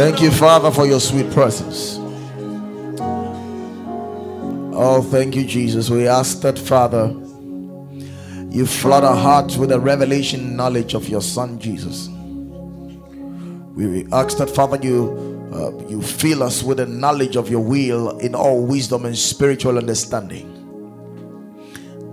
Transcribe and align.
Thank 0.00 0.22
you, 0.22 0.30
Father, 0.30 0.70
for 0.70 0.86
your 0.86 0.98
sweet 0.98 1.30
presence. 1.30 1.98
Oh, 4.72 5.02
thank 5.02 5.36
you, 5.36 5.44
Jesus. 5.44 5.90
We 5.90 6.08
ask 6.08 6.40
that, 6.40 6.58
Father, 6.58 7.08
you 8.48 8.64
flood 8.64 9.04
our 9.04 9.14
hearts 9.14 9.58
with 9.58 9.70
a 9.72 9.78
revelation 9.78 10.56
knowledge 10.56 10.94
of 10.94 11.06
your 11.06 11.20
Son, 11.20 11.58
Jesus. 11.58 12.08
We 13.76 14.06
ask 14.10 14.38
that, 14.38 14.48
Father, 14.48 14.78
you 14.82 15.50
uh, 15.52 15.72
you 15.86 16.00
fill 16.00 16.44
us 16.44 16.62
with 16.62 16.78
the 16.78 16.86
knowledge 16.86 17.36
of 17.36 17.50
your 17.50 17.60
will 17.60 18.18
in 18.20 18.34
all 18.34 18.64
wisdom 18.64 19.04
and 19.04 19.18
spiritual 19.18 19.76
understanding. 19.76 20.46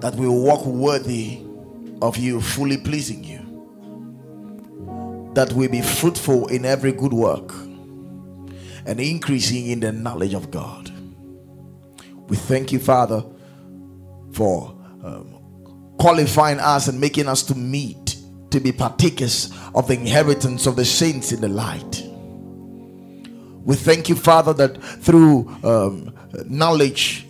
That 0.01 0.13
we 0.15 0.27
walk 0.27 0.65
worthy 0.65 1.41
of 2.01 2.17
you, 2.17 2.41
fully 2.41 2.79
pleasing 2.79 3.23
you. 3.23 3.39
That 5.35 5.53
we 5.53 5.69
be 5.69 5.81
fruitful 5.81 6.47
in 6.47 6.65
every 6.65 6.91
good 6.91 7.13
work 7.13 7.53
and 8.87 8.99
increasing 8.99 9.67
in 9.67 9.81
the 9.81 9.91
knowledge 9.91 10.33
of 10.33 10.49
God. 10.49 10.91
We 12.29 12.37
thank 12.37 12.71
you, 12.71 12.79
Father, 12.79 13.23
for 14.33 14.69
um, 15.03 15.95
qualifying 15.99 16.59
us 16.59 16.87
and 16.87 16.99
making 16.99 17.27
us 17.27 17.43
to 17.43 17.55
meet 17.55 18.17
to 18.49 18.59
be 18.59 18.71
partakers 18.71 19.51
of 19.75 19.87
the 19.87 19.93
inheritance 19.93 20.65
of 20.65 20.75
the 20.75 20.85
saints 20.85 21.31
in 21.31 21.41
the 21.41 21.49
light. 21.49 22.03
We 23.63 23.75
thank 23.75 24.07
you, 24.07 24.15
Father, 24.15 24.53
that 24.53 24.81
through 24.81 25.49
um, 25.63 26.13
knowledge, 26.45 27.27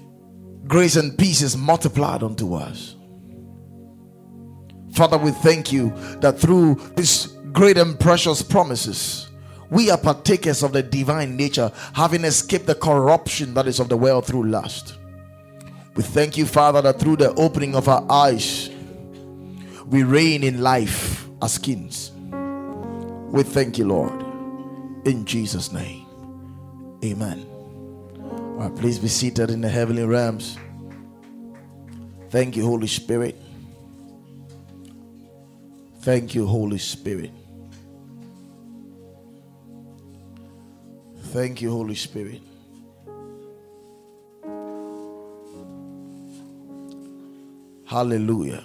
grace 0.67 0.95
and 0.95 1.17
peace 1.17 1.42
is 1.42 1.58
multiplied 1.58 2.22
unto 2.22 2.53
us. 2.53 2.95
Father, 4.94 5.17
we 5.17 5.31
thank 5.31 5.72
you 5.72 5.92
that 6.22 6.39
through 6.39 6.76
these 6.95 7.28
great 7.52 7.78
and 7.78 8.00
precious 8.00 8.44
promises, 8.44 9.27
we 9.70 9.89
are 9.89 9.98
partakers 9.98 10.63
of 10.63 10.73
the 10.73 10.84
divine 10.84 11.35
nature, 11.35 11.71
having 11.94 12.23
escaped 12.23 12.67
the 12.67 12.75
corruption 12.75 13.53
that 13.53 13.67
is 13.67 13.80
of 13.80 13.89
the 13.89 13.98
world 13.98 14.25
through 14.25 14.44
lust. 14.44 14.97
We 15.95 16.03
thank 16.03 16.38
you, 16.38 16.45
Father, 16.45 16.81
that 16.83 17.00
through 17.00 17.17
the 17.17 17.33
opening 17.33 17.75
of 17.75 17.88
our 17.88 18.05
eyes, 18.09 18.69
we 19.88 20.03
reign 20.03 20.44
in 20.44 20.61
life 20.61 21.27
as 21.42 21.58
kings. 21.58 22.11
We 23.31 23.44
thank 23.44 23.77
you, 23.77 23.86
Lord, 23.86 24.22
in 25.05 25.25
Jesus' 25.25 25.72
name. 25.72 26.05
Amen. 27.03 27.45
All 28.22 28.70
right, 28.70 28.75
please 28.75 28.99
be 28.99 29.08
seated 29.08 29.49
in 29.49 29.61
the 29.61 29.70
heavenly 29.70 30.05
realms. 30.05 30.58
Thank 32.30 32.55
you, 32.55 32.66
Holy 32.66 32.88
Spirit. 32.88 33.42
Thank 36.02 36.36
you, 36.36 36.45
Holy 36.45 36.77
Spirit. 36.77 37.31
Thank 41.31 41.61
you, 41.61 41.70
Holy 41.70 41.94
Spirit. 41.94 42.42
Hallelujah. 47.86 48.64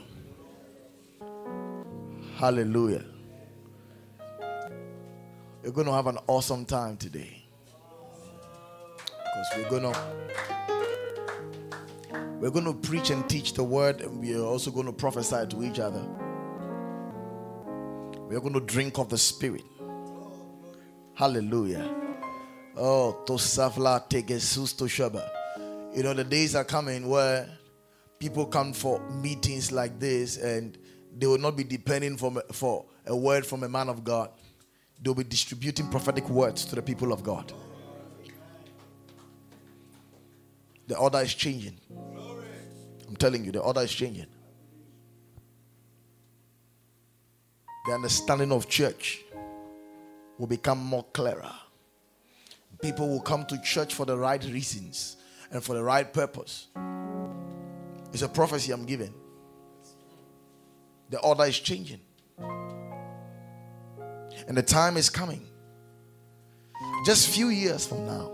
Hallelujah. 2.37 3.05
You're 5.63 5.73
going 5.73 5.89
to 5.89 5.93
have 5.93 6.07
an 6.07 6.19
awesome 6.29 6.65
time 6.65 6.97
today. 6.97 7.45
Because 9.09 9.47
we're 9.57 9.71
going 9.71 9.93
to 9.93 10.05
we're 12.41 12.51
going 12.51 12.65
to 12.65 12.75
preach 12.75 13.11
and 13.11 13.29
teach 13.29 13.55
the 13.55 13.65
word 13.65 14.01
and 14.01 14.21
we 14.21 14.37
are 14.37 14.45
also 14.45 14.71
going 14.71 14.87
to 14.87 14.93
prophesy 14.93 15.47
to 15.49 15.65
each 15.65 15.81
other. 15.81 16.05
We 18.29 18.37
are 18.37 18.41
going 18.41 18.55
to 18.55 18.61
drink 18.61 18.99
of 18.99 19.09
the 19.09 19.19
spirit. 19.19 19.65
Hallelujah. 21.15 22.02
Oh, 22.77 23.23
to 23.27 23.33
safla 23.35 24.09
tegesus 24.09 24.77
to 24.79 24.85
shaba. 24.85 25.29
You 25.95 26.03
know, 26.03 26.15
the 26.15 26.25
days 26.25 26.55
are 26.55 26.65
coming 26.65 27.09
where 27.09 27.49
people 28.19 28.47
come 28.47 28.73
for 28.73 29.01
meetings 29.11 29.71
like 29.71 29.99
this 29.99 30.39
and 30.39 30.79
they 31.19 31.27
will 31.27 31.39
not 31.39 31.57
be 31.57 31.65
depending 31.65 32.17
for, 32.17 32.43
for 32.53 32.87
a 33.07 33.15
word 33.15 33.45
from 33.45 33.63
a 33.63 33.69
man 33.69 33.89
of 33.89 34.05
God. 34.05 34.31
They'll 35.03 35.15
be 35.15 35.25
distributing 35.25 35.89
prophetic 35.89 36.29
words 36.31 36.65
to 36.67 36.77
the 36.77 36.83
people 36.83 37.13
of 37.13 37.23
God. 37.23 37.53
The 40.87 40.97
order 40.97 41.19
is 41.19 41.35
changing. 41.35 41.79
I'm 43.09 43.17
telling 43.17 43.45
you, 43.45 43.53
the 43.53 43.61
order 43.61 43.81
is 43.81 43.93
changing. 43.93 44.27
The 47.87 47.93
understanding 47.93 48.53
of 48.53 48.69
church 48.69 49.21
will 50.39 50.47
become 50.47 50.79
more 50.79 51.05
clearer. 51.13 51.53
People 52.83 53.09
will 53.09 53.21
come 53.21 53.47
to 53.47 53.61
church 53.63 53.95
for 53.95 54.05
the 54.05 54.17
right 54.17 54.45
reasons 54.45 55.17
and 55.51 55.63
for 55.63 55.75
the 55.75 55.83
right 55.83 56.13
purpose. 56.13 56.69
It's 58.13 58.23
a 58.23 58.29
prophecy 58.29 58.73
I'm 58.73 58.85
giving. 58.85 59.15
The 61.09 61.21
order 61.21 61.45
is 61.45 61.59
changing. 61.59 62.01
And 64.49 64.57
the 64.57 64.63
time 64.63 64.97
is 64.97 65.09
coming. 65.09 65.47
Just 67.07 67.29
few 67.29 67.49
years 67.49 67.87
from 67.87 68.05
now 68.07 68.31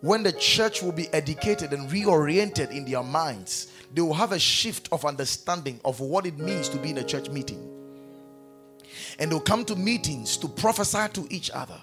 when 0.00 0.22
the 0.22 0.32
church 0.32 0.82
will 0.82 0.92
be 0.92 1.12
educated 1.12 1.72
and 1.72 1.90
reoriented 1.90 2.70
in 2.70 2.84
their 2.86 3.02
minds, 3.02 3.70
they 3.92 4.00
will 4.00 4.14
have 4.14 4.32
a 4.32 4.38
shift 4.38 4.88
of 4.92 5.04
understanding 5.04 5.78
of 5.84 6.00
what 6.00 6.24
it 6.24 6.38
means 6.38 6.68
to 6.70 6.78
be 6.78 6.90
in 6.90 6.98
a 6.98 7.04
church 7.04 7.28
meeting. 7.28 7.68
And 9.18 9.30
they'll 9.30 9.40
come 9.40 9.64
to 9.66 9.76
meetings 9.76 10.38
to 10.38 10.48
prophesy 10.48 11.06
to 11.12 11.26
each 11.28 11.50
other, 11.50 11.78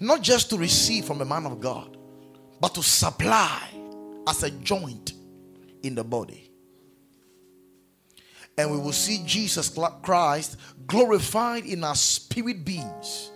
not 0.00 0.22
just 0.22 0.50
to 0.50 0.56
receive 0.56 1.04
from 1.04 1.20
a 1.20 1.24
man 1.24 1.46
of 1.46 1.60
God, 1.60 1.96
but 2.60 2.74
to 2.74 2.82
supply 2.82 3.68
as 4.26 4.42
a 4.42 4.50
joint 4.50 5.12
in 5.82 5.94
the 5.94 6.04
body. 6.04 6.50
And 8.58 8.70
we 8.70 8.78
will 8.78 8.92
see 8.92 9.22
Jesus 9.24 9.76
Christ 10.02 10.56
glorified 10.86 11.64
in 11.64 11.84
our 11.84 11.94
spirit 11.94 12.64
beings, 12.64 13.30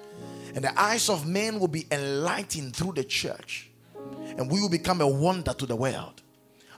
and 0.54 0.64
the 0.64 0.80
eyes 0.80 1.08
of 1.08 1.26
men 1.26 1.60
will 1.60 1.68
be 1.68 1.86
enlightened 1.90 2.74
through 2.74 2.92
the 2.92 3.04
church 3.04 3.70
and 4.38 4.50
we 4.50 4.60
will 4.60 4.68
become 4.68 5.00
a 5.00 5.08
wonder 5.08 5.52
to 5.52 5.66
the 5.66 5.76
world. 5.76 6.22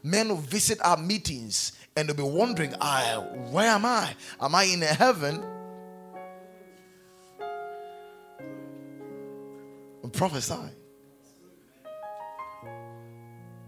Men 0.03 0.29
will 0.29 0.37
visit 0.37 0.79
our 0.85 0.97
meetings 0.97 1.73
and 1.97 2.09
they'll 2.09 2.17
be 2.17 2.23
wondering, 2.23 2.75
I, 2.81 3.17
where 3.51 3.69
am 3.69 3.85
I? 3.85 4.15
Am 4.41 4.55
I 4.55 4.65
in 4.65 4.83
heaven? 4.83 5.43
And 10.07 10.13
prophesy. 10.13 10.55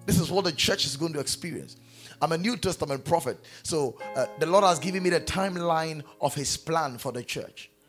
This 0.06 0.20
is 0.20 0.30
what 0.30 0.44
the 0.44 0.52
church 0.52 0.86
is 0.86 0.96
going 0.96 1.12
to 1.14 1.18
experience. 1.18 1.78
I'm 2.22 2.30
a 2.30 2.38
New 2.38 2.56
Testament 2.56 3.04
prophet, 3.04 3.40
so 3.64 3.98
uh, 4.14 4.26
the 4.38 4.46
Lord 4.46 4.62
has 4.62 4.78
given 4.78 5.02
me 5.02 5.10
the 5.10 5.20
timeline 5.20 6.04
of 6.20 6.36
His 6.36 6.56
plan 6.56 6.96
for 6.98 7.10
the 7.10 7.24
church. 7.24 7.72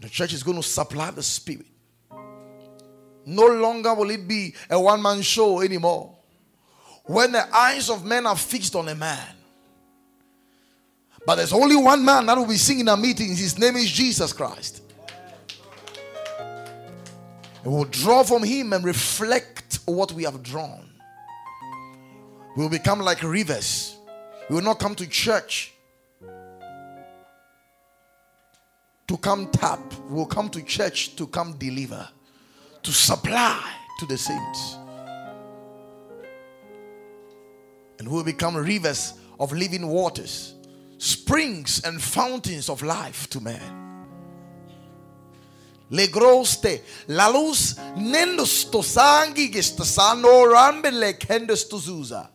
The 0.00 0.10
church 0.10 0.32
is 0.32 0.42
going 0.42 0.56
to 0.56 0.62
supply 0.62 1.12
the 1.12 1.22
spirit. 1.22 1.73
No 3.26 3.46
longer 3.46 3.94
will 3.94 4.10
it 4.10 4.26
be 4.26 4.54
a 4.70 4.80
one 4.80 5.00
man 5.00 5.22
show 5.22 5.60
anymore. 5.60 6.14
When 7.04 7.32
the 7.32 7.54
eyes 7.54 7.90
of 7.90 8.04
men 8.04 8.26
are 8.26 8.36
fixed 8.36 8.74
on 8.74 8.88
a 8.88 8.94
man, 8.94 9.34
but 11.26 11.36
there's 11.36 11.52
only 11.52 11.76
one 11.76 12.04
man 12.04 12.26
that 12.26 12.36
will 12.36 12.46
be 12.46 12.56
singing 12.56 12.88
our 12.88 12.96
meetings. 12.96 13.38
His 13.38 13.58
name 13.58 13.76
is 13.76 13.90
Jesus 13.90 14.32
Christ. 14.32 14.82
And 17.64 17.72
we'll 17.72 17.84
draw 17.84 18.22
from 18.22 18.42
him 18.42 18.74
and 18.74 18.84
reflect 18.84 19.78
what 19.86 20.12
we 20.12 20.24
have 20.24 20.42
drawn. 20.42 20.90
We 22.56 22.62
will 22.62 22.70
become 22.70 23.00
like 23.00 23.22
rivers. 23.22 23.96
We 24.48 24.56
will 24.56 24.62
not 24.62 24.78
come 24.78 24.94
to 24.96 25.06
church 25.06 25.72
to 29.06 29.16
come 29.18 29.50
tap, 29.50 29.80
We 30.08 30.16
will 30.16 30.26
come 30.26 30.48
to 30.50 30.62
church 30.62 31.16
to 31.16 31.26
come 31.26 31.54
deliver, 31.58 32.08
to 32.84 32.92
supply 32.92 33.60
to 33.98 34.06
the 34.06 34.16
saints. 34.16 34.76
And 37.98 38.08
we 38.08 38.14
will 38.14 38.24
become 38.24 38.56
rivers 38.56 39.14
of 39.40 39.52
living 39.52 39.86
waters, 39.88 40.54
springs 40.98 41.82
and 41.84 42.00
fountains 42.00 42.68
of 42.68 42.82
life 42.82 43.28
to 43.30 43.40
man. 43.40 43.80
Le 45.90 46.08
groste, 46.08 46.82
la 47.08 47.28
luz 47.28 47.74
nendos 47.96 48.70
to 48.70 48.78
sangi 48.78 49.50
gestasano 49.50 50.44
rambe 50.46 50.90
le 50.92 51.14
kendos 51.14 51.68
to 51.68 51.76
zuza. 51.76 52.28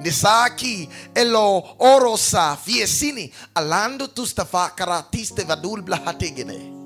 Nisaki 0.00 0.88
elo 1.14 1.76
orosa 1.78 2.56
fiesini 2.56 3.32
alando 3.54 4.14
tu 4.14 4.24
stafa 4.24 4.72
karatiste 4.76 5.44
vadul 5.44 5.82
blahategene. 5.82 6.77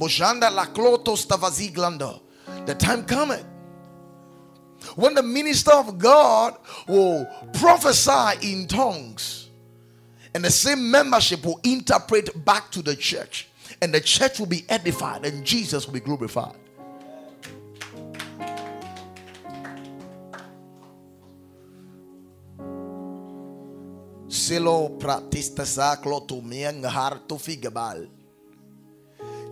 Mojanda 0.00 0.50
la 0.50 0.64
kloto 0.64 1.14
stavaziglando. 1.14 2.22
The 2.64 2.74
time 2.74 3.04
cometh 3.04 3.44
when 4.96 5.14
the 5.14 5.22
minister 5.22 5.72
of 5.72 5.98
God 5.98 6.56
will 6.88 7.26
prophesy 7.52 8.50
in 8.50 8.66
tongues, 8.66 9.50
and 10.34 10.42
the 10.42 10.50
same 10.50 10.90
membership 10.90 11.44
will 11.44 11.60
interpret 11.64 12.44
back 12.46 12.70
to 12.70 12.80
the 12.80 12.96
church, 12.96 13.48
and 13.82 13.92
the 13.92 14.00
church 14.00 14.38
will 14.38 14.46
be 14.46 14.64
edified, 14.70 15.26
and 15.26 15.44
Jesus 15.44 15.86
will 15.86 15.94
be 15.94 16.00
glorified. 16.00 16.56
Silo 24.28 24.88
pratista 24.98 25.66
saclo 25.66 26.26
tu 26.26 26.40
harto 26.40 27.38
figabal. 27.38 28.08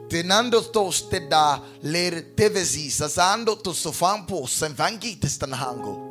Tenando 0.09 0.63
to 0.73 0.91
steda 0.91 1.61
ler 1.83 2.35
tevesi 2.35 2.91
sasando 2.91 3.63
to 3.63 3.73
sofampo 3.73 4.47
senvangi 4.47 5.19
testanhango. 5.19 6.09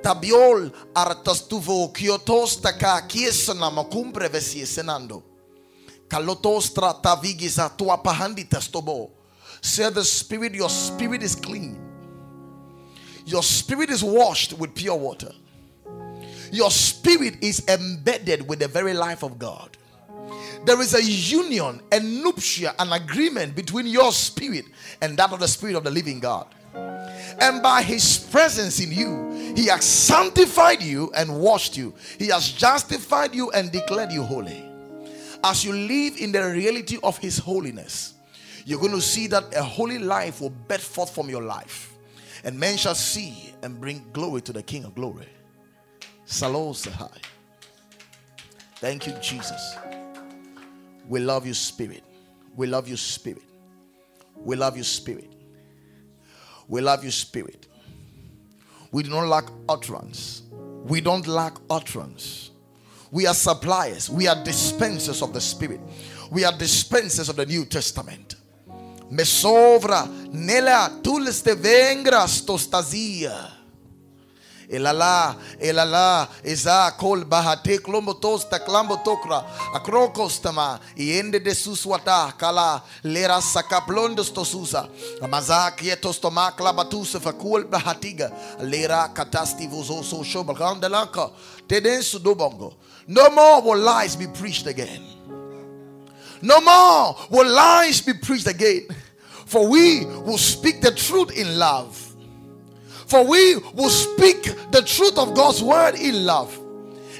Tabiol 0.00 0.70
artastuvo 0.94 1.92
kiotos 1.92 2.60
taka 2.62 3.02
kiesana 3.08 3.70
makumbre 3.70 4.28
vesi 4.28 4.64
senando. 4.64 5.22
Kalotostra 6.08 6.94
tavigisa 7.02 7.68
tua 7.76 7.98
pahandi 7.98 8.44
testobo. 8.48 9.10
Say 9.60 9.90
the 9.90 10.04
spirit, 10.04 10.54
your 10.54 10.70
spirit 10.70 11.22
is 11.22 11.34
clean. 11.34 11.76
Your 13.26 13.42
spirit 13.42 13.90
is 13.90 14.04
washed 14.04 14.52
with 14.52 14.72
pure 14.74 14.96
water. 14.96 15.32
Your 16.52 16.70
spirit 16.70 17.42
is 17.42 17.62
embedded 17.68 18.48
with 18.48 18.60
the 18.60 18.68
very 18.68 18.94
life 18.94 19.24
of 19.24 19.36
God. 19.36 19.76
There 20.64 20.80
is 20.80 20.94
a 20.94 21.02
union, 21.02 21.80
a 21.92 21.98
nuptia, 21.98 22.74
an 22.78 22.92
agreement 22.92 23.54
between 23.54 23.86
your 23.86 24.12
spirit 24.12 24.66
and 25.00 25.16
that 25.16 25.32
of 25.32 25.40
the 25.40 25.48
spirit 25.48 25.76
of 25.76 25.84
the 25.84 25.90
living 25.90 26.20
God. 26.20 26.46
And 27.40 27.62
by 27.62 27.82
his 27.82 28.18
presence 28.18 28.80
in 28.80 28.90
you, 28.92 29.54
he 29.54 29.66
has 29.66 29.84
sanctified 29.84 30.82
you 30.82 31.12
and 31.16 31.40
washed 31.40 31.76
you. 31.76 31.94
He 32.18 32.28
has 32.28 32.50
justified 32.50 33.34
you 33.34 33.50
and 33.52 33.70
declared 33.70 34.12
you 34.12 34.22
holy. 34.22 34.64
As 35.44 35.64
you 35.64 35.72
live 35.72 36.16
in 36.18 36.32
the 36.32 36.42
reality 36.42 36.98
of 37.02 37.16
his 37.18 37.38
holiness, 37.38 38.14
you're 38.64 38.80
going 38.80 38.92
to 38.92 39.00
see 39.00 39.28
that 39.28 39.44
a 39.56 39.62
holy 39.62 39.98
life 39.98 40.40
will 40.40 40.50
bed 40.50 40.80
forth 40.80 41.14
from 41.14 41.30
your 41.30 41.42
life. 41.42 41.94
And 42.44 42.58
men 42.58 42.76
shall 42.76 42.94
see 42.94 43.54
and 43.62 43.80
bring 43.80 44.04
glory 44.12 44.42
to 44.42 44.52
the 44.52 44.62
King 44.62 44.84
of 44.84 44.94
glory. 44.94 45.26
Salon 46.24 46.74
Sahai. 46.74 47.18
Thank 48.76 49.06
you, 49.06 49.14
Jesus. 49.20 49.76
We 51.08 51.20
love 51.20 51.46
you, 51.46 51.54
Spirit. 51.54 52.04
We 52.54 52.66
love 52.66 52.86
you, 52.86 52.96
Spirit. 52.96 53.42
We 54.36 54.56
love 54.56 54.76
you, 54.76 54.84
Spirit. 54.84 55.32
We 56.68 56.80
love 56.82 57.02
you, 57.02 57.10
Spirit. 57.10 57.66
We 58.92 59.02
do 59.02 59.10
not 59.10 59.26
lack 59.26 59.44
utterance. 59.68 60.42
We 60.84 61.00
don't 61.00 61.26
lack 61.26 61.54
utterance. 61.70 62.50
We 63.10 63.26
are 63.26 63.34
suppliers. 63.34 64.10
We 64.10 64.28
are 64.28 64.42
dispensers 64.44 65.22
of 65.22 65.32
the 65.32 65.40
Spirit. 65.40 65.80
We 66.30 66.44
are 66.44 66.56
dispensers 66.56 67.28
of 67.28 67.36
the 67.36 67.46
New 67.46 67.64
Testament. 67.64 68.36
Me 69.10 69.24
sovra 69.24 70.06
nella 70.30 70.98
tulste 71.00 71.54
vengra 71.54 72.26
Elala, 74.68 75.34
elala, 75.58 76.28
eza 76.44 76.90
kol 76.98 77.24
bahate 77.24 77.78
klombotos 77.78 78.44
ta 78.50 78.58
klambotokra, 78.58 79.42
akrokostama, 79.74 80.78
iende 80.96 81.40
de 81.40 81.54
suswata, 81.54 82.34
kala, 82.38 82.82
lera 83.02 83.40
sakaplondos 83.40 84.30
tosusa, 84.30 84.86
amaza 85.22 85.70
kietos 85.76 86.20
toma 86.20 86.52
klabatusa 86.52 87.18
fakul 87.18 87.64
bahatiga, 87.64 88.30
lera 88.60 89.08
katasti 89.08 89.66
vozoso 89.66 90.22
shobalkandelaka, 90.22 91.30
tedensu 91.66 92.18
dobongo. 92.18 92.74
No 93.06 93.30
more 93.30 93.62
will 93.62 93.82
lies 93.82 94.16
be 94.16 94.26
preached 94.26 94.66
again. 94.66 95.02
No 96.42 96.60
more 96.60 97.16
will 97.30 97.50
lies 97.50 98.02
be 98.02 98.12
preached 98.12 98.46
again. 98.46 98.86
For 99.46 99.66
we 99.66 100.04
will 100.04 100.36
speak 100.36 100.82
the 100.82 100.92
truth 100.92 101.30
in 101.34 101.58
love 101.58 102.07
for 103.08 103.24
we 103.24 103.56
will 103.74 103.90
speak 103.90 104.42
the 104.70 104.82
truth 104.82 105.18
of 105.18 105.34
God's 105.34 105.62
word 105.62 105.94
in 105.94 106.24
love. 106.24 106.56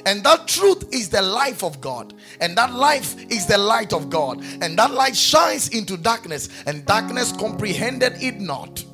And 0.05 0.23
that 0.23 0.47
truth 0.47 0.87
is 0.93 1.09
the 1.09 1.21
life 1.21 1.63
of 1.63 1.81
God. 1.81 2.13
And 2.39 2.57
that 2.57 2.73
life 2.73 3.15
is 3.29 3.45
the 3.45 3.57
light 3.57 3.91
of 3.91 4.09
God. 4.09 4.41
And 4.61 4.77
that 4.77 4.91
light 4.91 5.15
shines 5.15 5.69
into 5.69 5.97
darkness, 5.97 6.49
and 6.65 6.85
darkness 6.85 7.33
comprehended 7.33 8.13
it 8.21 8.39
not. 8.39 8.85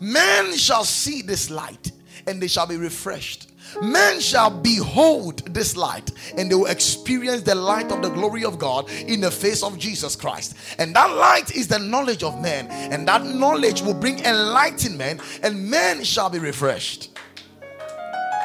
Men 0.00 0.54
shall 0.56 0.84
see 0.84 1.22
this 1.22 1.50
light, 1.50 1.92
and 2.26 2.42
they 2.42 2.48
shall 2.48 2.66
be 2.66 2.76
refreshed 2.76 3.53
men 3.82 4.20
shall 4.20 4.50
behold 4.50 5.54
this 5.54 5.76
light 5.76 6.10
and 6.36 6.50
they 6.50 6.54
will 6.54 6.66
experience 6.66 7.42
the 7.42 7.54
light 7.54 7.90
of 7.92 8.02
the 8.02 8.10
glory 8.10 8.44
of 8.44 8.58
God 8.58 8.90
in 8.90 9.20
the 9.20 9.30
face 9.30 9.62
of 9.62 9.78
Jesus 9.78 10.16
Christ. 10.16 10.56
And 10.78 10.94
that 10.94 11.10
light 11.10 11.54
is 11.54 11.68
the 11.68 11.78
knowledge 11.78 12.22
of 12.22 12.40
men, 12.40 12.66
and 12.68 13.06
that 13.08 13.24
knowledge 13.24 13.82
will 13.82 13.94
bring 13.94 14.18
enlightenment, 14.20 15.20
and 15.42 15.70
men 15.70 16.04
shall 16.04 16.30
be 16.30 16.38
refreshed. 16.38 17.18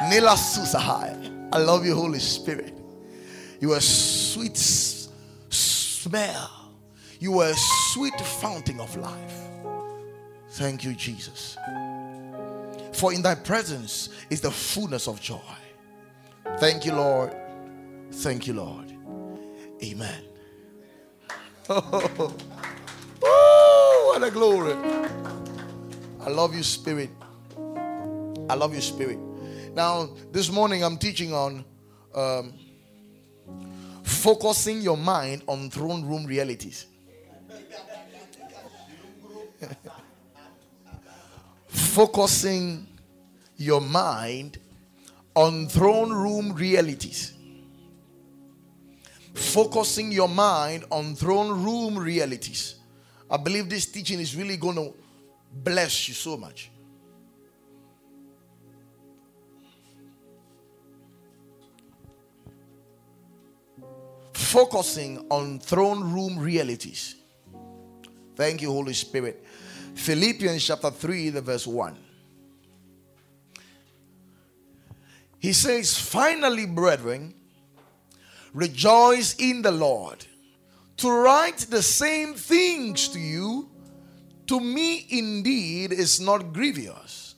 Nila 0.08 0.30
Susahai. 0.30 1.48
I 1.52 1.58
love 1.58 1.84
you, 1.84 1.94
Holy 1.94 2.20
Spirit. 2.20 2.74
You 3.60 3.72
are 3.72 3.80
sweet 3.80 4.56
smell. 4.56 6.70
You 7.18 7.38
are 7.40 7.50
a 7.50 7.56
sweet 7.92 8.18
fountain 8.20 8.80
of 8.80 8.96
life. 8.96 9.34
Thank 10.52 10.84
you, 10.84 10.94
Jesus. 10.94 11.56
For 12.92 13.12
in 13.12 13.22
thy 13.22 13.34
presence 13.34 14.10
is 14.30 14.40
the 14.40 14.50
fullness 14.50 15.06
of 15.08 15.20
joy. 15.20 15.40
Thank 16.58 16.84
you, 16.84 16.92
Lord. 16.94 17.34
Thank 18.12 18.46
you, 18.46 18.54
Lord. 18.54 18.92
Amen. 19.82 20.24
Oh, 23.22 24.12
what 24.14 24.26
a 24.26 24.30
glory. 24.30 24.72
I 26.20 26.30
love 26.30 26.54
you, 26.54 26.62
Spirit. 26.62 27.10
I 28.48 28.54
love 28.54 28.74
you, 28.74 28.80
Spirit. 28.80 29.18
Now, 29.74 30.08
this 30.32 30.50
morning 30.50 30.82
I'm 30.82 30.96
teaching 30.96 31.32
on 31.34 31.64
um, 32.14 32.54
focusing 34.02 34.80
your 34.80 34.96
mind 34.96 35.42
on 35.46 35.70
throne 35.70 36.04
room 36.04 36.24
realities. 36.26 36.86
focusing 41.90 42.86
your 43.56 43.80
mind 43.80 44.58
on 45.34 45.66
throne 45.66 46.12
room 46.12 46.52
realities. 46.54 47.34
Focusing 49.34 50.12
your 50.12 50.28
mind 50.28 50.84
on 50.90 51.16
throne 51.16 51.64
room 51.64 51.98
realities. 51.98 52.76
I 53.28 53.36
believe 53.38 53.68
this 53.68 53.86
teaching 53.86 54.20
is 54.20 54.36
really 54.36 54.56
going 54.56 54.76
to 54.76 54.94
bless 55.52 56.08
you 56.08 56.14
so 56.14 56.36
much. 56.36 56.70
Focusing 64.32 65.26
on 65.28 65.58
throne 65.58 66.12
room 66.12 66.38
realities. 66.38 67.16
Thank 68.36 68.62
you, 68.62 68.70
Holy 68.70 68.94
Spirit. 68.94 69.44
Philippians 69.94 70.66
chapter 70.66 70.90
3, 70.90 71.30
the 71.30 71.40
verse 71.40 71.66
1. 71.66 71.96
He 75.38 75.52
says, 75.52 75.98
Finally, 75.98 76.66
brethren, 76.66 77.34
rejoice 78.52 79.34
in 79.36 79.62
the 79.62 79.70
Lord. 79.70 80.24
To 80.98 81.10
write 81.10 81.58
the 81.70 81.82
same 81.82 82.34
things 82.34 83.08
to 83.08 83.18
you, 83.18 83.70
to 84.46 84.60
me 84.60 85.06
indeed 85.08 85.92
is 85.92 86.20
not 86.20 86.52
grievous, 86.52 87.36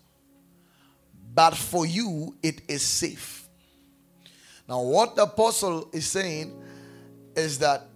but 1.33 1.55
for 1.55 1.87
you 1.87 2.35
it 2.43 2.63
is 2.69 2.83
safe. 2.83 3.47
Now, 4.69 4.81
what 4.81 5.15
the 5.15 5.25
apostle 5.25 5.91
is 5.93 6.07
saying 6.07 6.61
is 7.37 7.59
that 7.59 7.87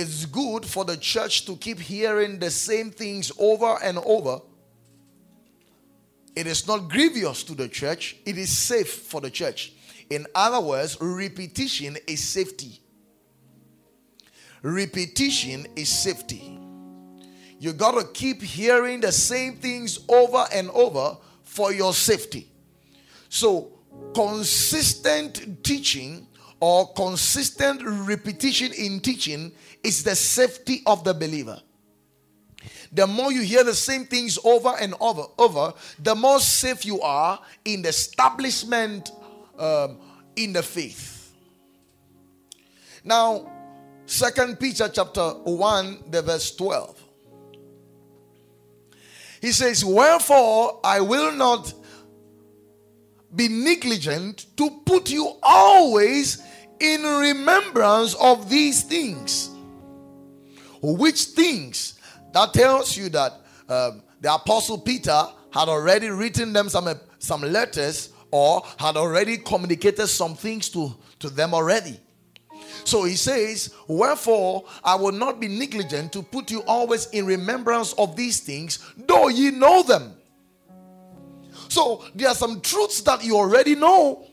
it's 0.00 0.26
good 0.26 0.64
for 0.64 0.84
the 0.84 0.96
church 0.96 1.46
to 1.46 1.56
keep 1.56 1.78
hearing 1.78 2.38
the 2.38 2.50
same 2.50 2.90
things 2.90 3.30
over 3.38 3.78
and 3.82 3.98
over 3.98 4.40
it 6.36 6.46
is 6.46 6.66
not 6.66 6.88
grievous 6.88 7.42
to 7.44 7.54
the 7.54 7.68
church, 7.68 8.16
it 8.24 8.38
is 8.38 8.56
safe 8.56 8.90
for 8.90 9.20
the 9.20 9.30
church. 9.30 9.72
In 10.08 10.26
other 10.34 10.60
words, 10.60 10.96
repetition 11.00 11.96
is 12.06 12.26
safety. 12.26 12.80
Repetition 14.62 15.66
is 15.76 15.88
safety. 15.88 16.58
You 17.58 17.72
got 17.72 17.92
to 17.92 18.06
keep 18.12 18.42
hearing 18.42 19.00
the 19.00 19.12
same 19.12 19.56
things 19.56 20.00
over 20.08 20.46
and 20.52 20.70
over 20.70 21.16
for 21.42 21.72
your 21.72 21.92
safety. 21.92 22.48
So, 23.28 23.72
consistent 24.14 25.62
teaching 25.62 26.26
or 26.60 26.92
consistent 26.94 27.82
repetition 27.84 28.72
in 28.72 29.00
teaching 29.00 29.52
is 29.82 30.02
the 30.02 30.14
safety 30.14 30.82
of 30.86 31.02
the 31.04 31.14
believer. 31.14 31.60
the 32.92 33.06
more 33.06 33.32
you 33.32 33.42
hear 33.42 33.64
the 33.64 33.74
same 33.74 34.04
things 34.04 34.38
over 34.44 34.74
and 34.80 34.94
over, 35.00 35.22
over, 35.38 35.72
the 35.98 36.14
more 36.14 36.40
safe 36.40 36.84
you 36.84 37.00
are 37.00 37.40
in 37.64 37.82
the 37.82 37.88
establishment 37.88 39.12
um, 39.58 39.98
in 40.36 40.52
the 40.52 40.62
faith. 40.62 41.32
Now, 43.04 43.50
Second 44.06 44.58
Peter 44.58 44.88
chapter 44.88 45.30
1, 45.30 46.04
the 46.10 46.22
verse 46.22 46.54
12. 46.56 47.04
He 49.40 49.52
says, 49.52 49.84
Wherefore 49.84 50.80
I 50.82 51.00
will 51.00 51.32
not 51.32 51.72
be 53.34 53.48
negligent 53.48 54.46
to 54.56 54.68
put 54.84 55.10
you 55.10 55.36
always 55.42 56.42
in 56.80 57.02
remembrance 57.02 58.14
of 58.14 58.48
these 58.48 58.82
things. 58.82 59.50
Which 60.82 61.22
things? 61.22 61.94
That 62.32 62.54
tells 62.54 62.96
you 62.96 63.08
that 63.10 63.32
um, 63.68 64.02
the 64.20 64.32
apostle 64.32 64.78
Peter 64.78 65.26
had 65.52 65.68
already 65.68 66.08
written 66.08 66.52
them 66.52 66.68
some, 66.68 66.88
some 67.18 67.42
letters 67.42 68.10
or 68.30 68.62
had 68.78 68.96
already 68.96 69.36
communicated 69.36 70.06
some 70.06 70.34
things 70.34 70.68
to, 70.70 70.94
to 71.18 71.28
them 71.28 71.54
already. 71.54 71.98
So 72.84 73.04
he 73.04 73.16
says, 73.16 73.74
Wherefore 73.88 74.64
I 74.84 74.94
will 74.94 75.12
not 75.12 75.40
be 75.40 75.48
negligent 75.48 76.12
to 76.12 76.22
put 76.22 76.50
you 76.50 76.62
always 76.62 77.06
in 77.10 77.26
remembrance 77.26 77.92
of 77.94 78.16
these 78.16 78.40
things, 78.40 78.78
though 78.96 79.28
ye 79.28 79.50
know 79.50 79.82
them. 79.82 80.14
So 81.68 82.04
there 82.14 82.28
are 82.28 82.34
some 82.34 82.60
truths 82.60 83.00
that 83.02 83.24
you 83.24 83.36
already 83.36 83.74
know, 83.74 84.26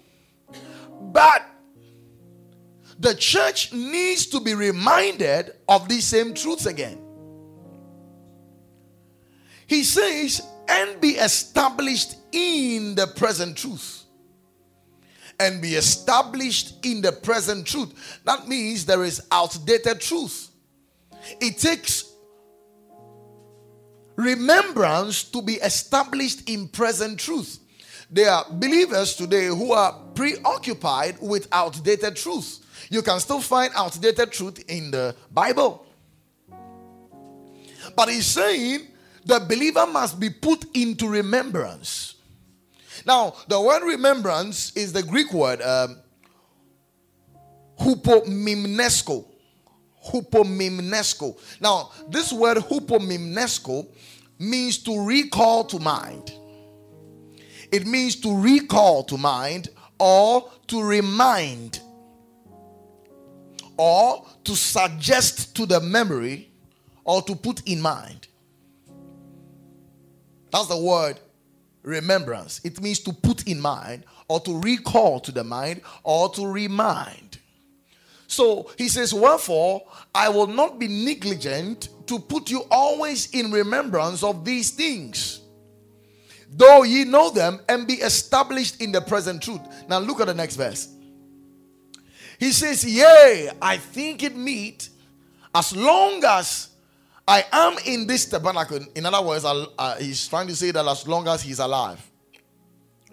but 1.01 1.45
the 2.99 3.13
church 3.15 3.73
needs 3.73 4.25
to 4.27 4.39
be 4.39 4.53
reminded 4.53 5.53
of 5.67 5.87
these 5.87 6.05
same 6.05 6.33
truths 6.33 6.65
again. 6.65 6.99
He 9.67 9.83
says, 9.83 10.41
and 10.67 10.99
be 10.99 11.11
established 11.11 12.15
in 12.31 12.95
the 12.95 13.07
present 13.07 13.57
truth. 13.57 14.03
And 15.39 15.61
be 15.61 15.75
established 15.75 16.83
in 16.85 17.01
the 17.01 17.11
present 17.11 17.67
truth. 17.67 18.19
That 18.25 18.47
means 18.47 18.85
there 18.85 19.03
is 19.03 19.21
outdated 19.31 20.01
truth. 20.01 20.49
It 21.39 21.57
takes 21.59 22.11
remembrance 24.15 25.23
to 25.25 25.41
be 25.41 25.53
established 25.55 26.49
in 26.49 26.67
present 26.69 27.19
truth. 27.19 27.59
There 28.09 28.29
are 28.29 28.45
believers 28.49 29.15
today 29.15 29.45
who 29.45 29.73
are 29.73 29.93
preoccupied 30.15 31.17
with 31.21 31.47
outdated 31.51 32.15
truth. 32.15 32.65
You 32.89 33.01
can 33.01 33.19
still 33.19 33.41
find 33.41 33.71
outdated 33.75 34.31
truth 34.31 34.63
in 34.67 34.91
the 34.91 35.15
Bible. 35.31 35.85
But 37.95 38.09
he's 38.09 38.25
saying 38.25 38.87
the 39.25 39.39
believer 39.39 39.85
must 39.87 40.19
be 40.19 40.29
put 40.29 40.65
into 40.75 41.07
remembrance. 41.07 42.15
Now, 43.05 43.35
the 43.47 43.59
word 43.59 43.85
remembrance 43.85 44.75
is 44.75 44.93
the 44.93 45.03
Greek 45.03 45.33
word 45.33 45.61
um, 45.61 45.97
hupomimnesko. 47.79 49.25
Hupomimnesko. 50.05 51.37
Now, 51.59 51.91
this 52.09 52.31
word 52.31 52.57
hupomimnesko 52.57 53.87
means 54.39 54.77
to 54.79 55.05
recall 55.05 55.63
to 55.65 55.79
mind. 55.79 56.31
It 57.71 57.85
means 57.85 58.15
to 58.21 58.35
recall 58.35 59.03
to 59.05 59.17
mind 59.17 59.69
or 59.99 60.49
to 60.67 60.81
remind 60.81 61.81
or 63.77 64.25
to 64.43 64.55
suggest 64.55 65.55
to 65.55 65.65
the 65.65 65.79
memory 65.79 66.51
or 67.03 67.21
to 67.21 67.35
put 67.35 67.61
in 67.67 67.81
mind. 67.81 68.27
That's 70.51 70.67
the 70.67 70.77
word 70.77 71.19
remembrance. 71.83 72.61
It 72.63 72.81
means 72.81 72.99
to 72.99 73.13
put 73.13 73.47
in 73.47 73.59
mind 73.59 74.03
or 74.27 74.39
to 74.41 74.59
recall 74.59 75.19
to 75.21 75.31
the 75.31 75.43
mind 75.43 75.81
or 76.03 76.29
to 76.33 76.45
remind. 76.45 77.39
So 78.27 78.69
he 78.77 78.89
says, 78.89 79.13
Wherefore, 79.13 79.83
I 80.13 80.29
will 80.29 80.47
not 80.47 80.79
be 80.79 80.87
negligent 80.87 81.89
to 82.07 82.19
put 82.19 82.49
you 82.49 82.63
always 82.69 83.31
in 83.31 83.51
remembrance 83.51 84.21
of 84.21 84.43
these 84.43 84.71
things, 84.71 85.41
though 86.49 86.83
ye 86.83 87.05
know 87.05 87.29
them 87.29 87.61
and 87.69 87.87
be 87.87 87.95
established 87.95 88.81
in 88.81 88.91
the 88.91 89.01
present 89.01 89.41
truth. 89.41 89.61
Now 89.87 89.99
look 89.99 90.19
at 90.19 90.27
the 90.27 90.33
next 90.33 90.57
verse. 90.57 90.89
He 92.39 92.51
says, 92.51 92.83
Yea, 92.83 93.51
I 93.61 93.77
think 93.77 94.23
it 94.23 94.35
meet 94.35 94.89
as 95.53 95.75
long 95.75 96.23
as 96.23 96.69
I 97.27 97.43
am 97.51 97.75
in 97.85 98.07
this 98.07 98.25
tabernacle. 98.25 98.79
In 98.95 99.05
other 99.05 99.25
words, 99.25 99.43
uh, 99.43 99.95
he's 99.95 100.27
trying 100.27 100.47
to 100.47 100.55
say 100.55 100.71
that 100.71 100.87
as 100.87 101.07
long 101.07 101.27
as 101.27 101.41
he's 101.41 101.59
alive, 101.59 101.99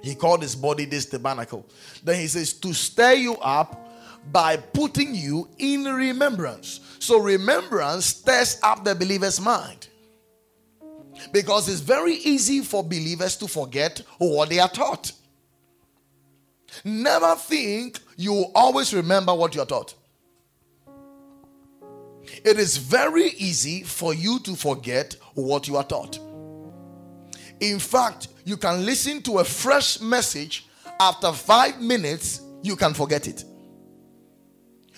he 0.03 0.15
called 0.15 0.43
his 0.43 0.55
body 0.55 0.85
this 0.85 1.07
tabernacle. 1.07 1.67
Then 2.03 2.21
he 2.21 2.27
says, 2.27 2.53
To 2.55 2.75
stir 2.75 3.15
you 3.15 3.37
up 3.37 3.89
by 4.31 4.59
putting 4.59 5.15
you 5.15 5.49
in 5.59 5.85
remembrance. 5.85 6.81
So, 6.99 7.19
remembrance 7.19 8.07
stirs 8.07 8.59
up 8.63 8.85
the 8.85 8.95
believer's 8.95 9.41
mind. 9.41 9.89
Because 11.33 11.69
it's 11.69 11.81
very 11.81 12.15
easy 12.15 12.61
for 12.61 12.83
believers 12.83 13.37
to 13.39 13.49
forget 13.49 14.03
what 14.19 14.49
they 14.51 14.59
are 14.59 14.69
taught. 14.69 15.13
Never 16.83 17.35
think 17.37 18.01
you 18.17 18.33
will 18.33 18.53
always 18.55 18.93
remember 18.93 19.35
what 19.35 19.55
you're 19.55 19.67
taught. 19.67 19.95
It 22.45 22.59
is 22.59 22.77
very 22.79 23.29
easy 23.31 23.83
for 23.83 24.15
you 24.15 24.39
to 24.41 24.57
forget 24.57 25.17
what 25.35 25.69
you 25.69 25.77
are 25.77 25.85
taught. 25.85 26.19
In 27.61 27.79
fact, 27.79 28.29
you 28.45 28.57
can 28.57 28.85
listen 28.85 29.23
to 29.23 29.39
a 29.39 29.45
fresh 29.45 30.01
message 30.01 30.67
after 31.01 31.33
five 31.33 31.81
minutes, 31.81 32.41
you 32.63 32.77
can 32.77 32.95
forget 32.95 33.27
it. 33.29 33.45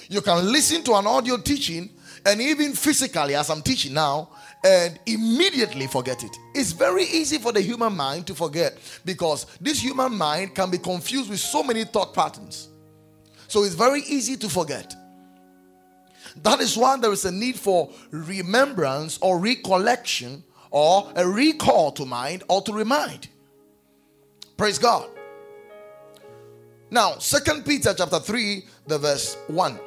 You 0.08 0.20
can 0.20 0.50
listen 0.52 0.82
to 0.84 0.94
an 0.94 1.06
audio 1.06 1.36
teaching 1.38 1.90
and 2.24 2.40
even 2.40 2.72
physically, 2.72 3.34
as 3.34 3.50
I'm 3.50 3.62
teaching 3.62 3.94
now, 3.94 4.30
and 4.66 4.98
immediately 5.06 5.86
forget 5.86 6.24
it. 6.24 6.36
It's 6.52 6.72
very 6.72 7.04
easy 7.04 7.38
for 7.38 7.52
the 7.52 7.60
human 7.60 7.96
mind 7.96 8.26
to 8.26 8.34
forget 8.34 8.76
because 9.04 9.46
this 9.60 9.80
human 9.80 10.12
mind 10.16 10.56
can 10.56 10.70
be 10.70 10.78
confused 10.78 11.30
with 11.30 11.38
so 11.38 11.62
many 11.62 11.84
thought 11.84 12.12
patterns. 12.12 12.68
So 13.46 13.62
it's 13.62 13.76
very 13.76 14.00
easy 14.00 14.36
to 14.38 14.48
forget. 14.48 14.92
That 16.42 16.60
is 16.60 16.76
why 16.76 16.96
there 16.96 17.12
is 17.12 17.24
a 17.24 17.30
need 17.30 17.56
for 17.56 17.90
remembrance 18.10 19.18
or 19.22 19.38
recollection 19.38 20.42
or 20.72 21.12
a 21.14 21.26
recall 21.26 21.92
to 21.92 22.04
mind 22.04 22.42
or 22.48 22.60
to 22.62 22.72
remind. 22.72 23.28
Praise 24.56 24.80
God. 24.80 25.08
Now, 26.90 27.18
Second 27.18 27.64
Peter 27.64 27.94
chapter 27.96 28.18
3, 28.18 28.64
the 28.88 28.98
verse 28.98 29.36
1. 29.46 29.78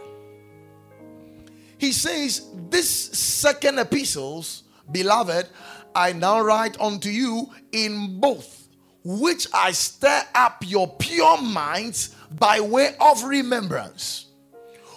He 1.77 1.91
says, 1.91 2.47
This 2.69 2.89
second 2.89 3.79
epistles, 3.79 4.63
beloved, 4.91 5.47
I 5.95 6.13
now 6.13 6.41
write 6.41 6.79
unto 6.79 7.09
you 7.09 7.49
in 7.71 8.19
both, 8.19 8.67
which 9.03 9.47
I 9.53 9.71
stir 9.71 10.23
up 10.35 10.63
your 10.65 10.87
pure 10.87 11.41
minds 11.41 12.15
by 12.31 12.59
way 12.59 12.95
of 12.99 13.23
remembrance, 13.23 14.27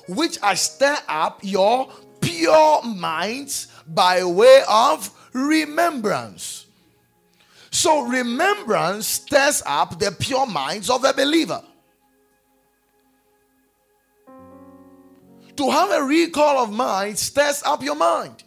which 0.08 0.38
I 0.42 0.54
stir 0.54 0.96
up 1.08 1.40
your 1.42 1.90
pure 2.20 2.82
minds 2.82 3.68
by 3.86 4.24
way 4.24 4.62
of 4.68 5.10
remembrance. 5.32 6.66
So, 7.70 8.02
remembrance 8.02 9.06
stirs 9.06 9.62
up 9.64 9.98
the 9.98 10.12
pure 10.12 10.46
minds 10.46 10.90
of 10.90 11.04
a 11.04 11.14
believer. 11.14 11.62
To 15.56 15.70
have 15.70 15.90
a 15.90 16.02
recall 16.02 16.62
of 16.62 16.70
mind 16.70 17.18
stirs 17.18 17.62
up 17.64 17.82
your 17.82 17.94
mind. 17.94 18.44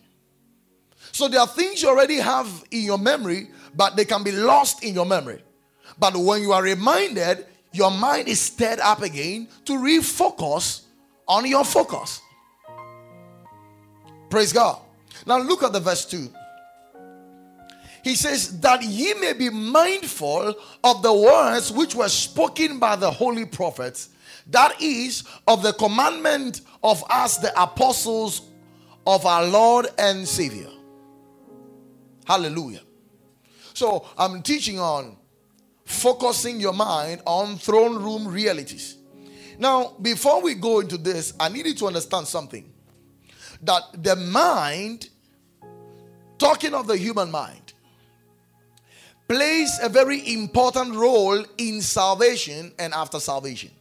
So, 1.16 1.30
there 1.30 1.40
are 1.40 1.48
things 1.48 1.82
you 1.82 1.88
already 1.88 2.18
have 2.18 2.66
in 2.72 2.82
your 2.82 2.98
memory, 2.98 3.48
but 3.74 3.96
they 3.96 4.04
can 4.04 4.22
be 4.22 4.34
lost 4.34 4.84
in 4.84 4.94
your 4.94 5.06
memory. 5.06 5.42
But 5.98 6.14
when 6.18 6.42
you 6.42 6.52
are 6.52 6.62
reminded, 6.62 7.46
your 7.72 7.90
mind 7.90 8.28
is 8.28 8.42
stirred 8.42 8.82
up 8.82 9.02
again 9.02 9.48
to 9.64 9.78
refocus 9.78 10.82
on 11.26 11.48
your 11.48 11.64
focus. 11.64 12.20
Praise 14.30 14.52
God. 14.52 14.82
Now 15.26 15.38
look 15.38 15.64
at 15.64 15.72
the 15.72 15.80
verse 15.80 16.04
2. 16.04 16.30
He 18.04 18.16
says, 18.16 18.60
That 18.60 18.84
ye 18.84 19.14
may 19.14 19.32
be 19.32 19.50
mindful 19.50 20.54
of 20.84 21.02
the 21.02 21.14
words 21.14 21.72
which 21.72 21.96
were 21.96 22.10
spoken 22.10 22.78
by 22.78 22.98
the 22.98 23.10
holy 23.10 23.46
prophets, 23.46 24.10
that 24.48 24.82
is, 24.82 25.24
of 25.48 25.64
the 25.64 25.72
commandment 25.72 26.60
of 26.84 27.02
us, 27.10 27.38
the 27.38 27.58
apostles 27.58 28.42
of 29.08 29.26
our 29.26 29.46
Lord 29.46 29.88
and 29.98 30.28
Savior. 30.28 30.75
Hallelujah. 32.26 32.82
So 33.74 34.06
I'm 34.18 34.42
teaching 34.42 34.80
on 34.80 35.18
focusing 35.86 36.60
your 36.60 36.74
mind 36.74 37.22
on 37.26 37.58
throne 37.58 37.96
room 38.02 38.28
realities. 38.28 38.98
Now, 39.58 39.96
before 40.02 40.42
we 40.42 40.56
go 40.56 40.82
into 40.82 40.98
this, 40.98 41.34
I 41.40 41.50
need 41.50 41.66
you 41.66 41.76
to 41.76 41.88
understand 41.88 42.28
something 42.28 42.72
that 43.62 43.82
the 44.04 44.16
mind 44.16 45.10
talking 46.38 46.74
of 46.74 46.88
the 46.88 46.98
human 46.98 47.32
mind, 47.32 47.74
plays 49.28 49.80
a 49.82 49.90
very 49.90 50.34
important 50.34 50.94
role 50.94 51.44
in 51.58 51.82
salvation 51.82 52.72
and 52.78 52.94
after 52.94 53.20
salvation. 53.20 53.72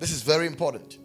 This 0.00 0.10
is 0.10 0.22
very 0.22 0.46
important. 0.46 0.98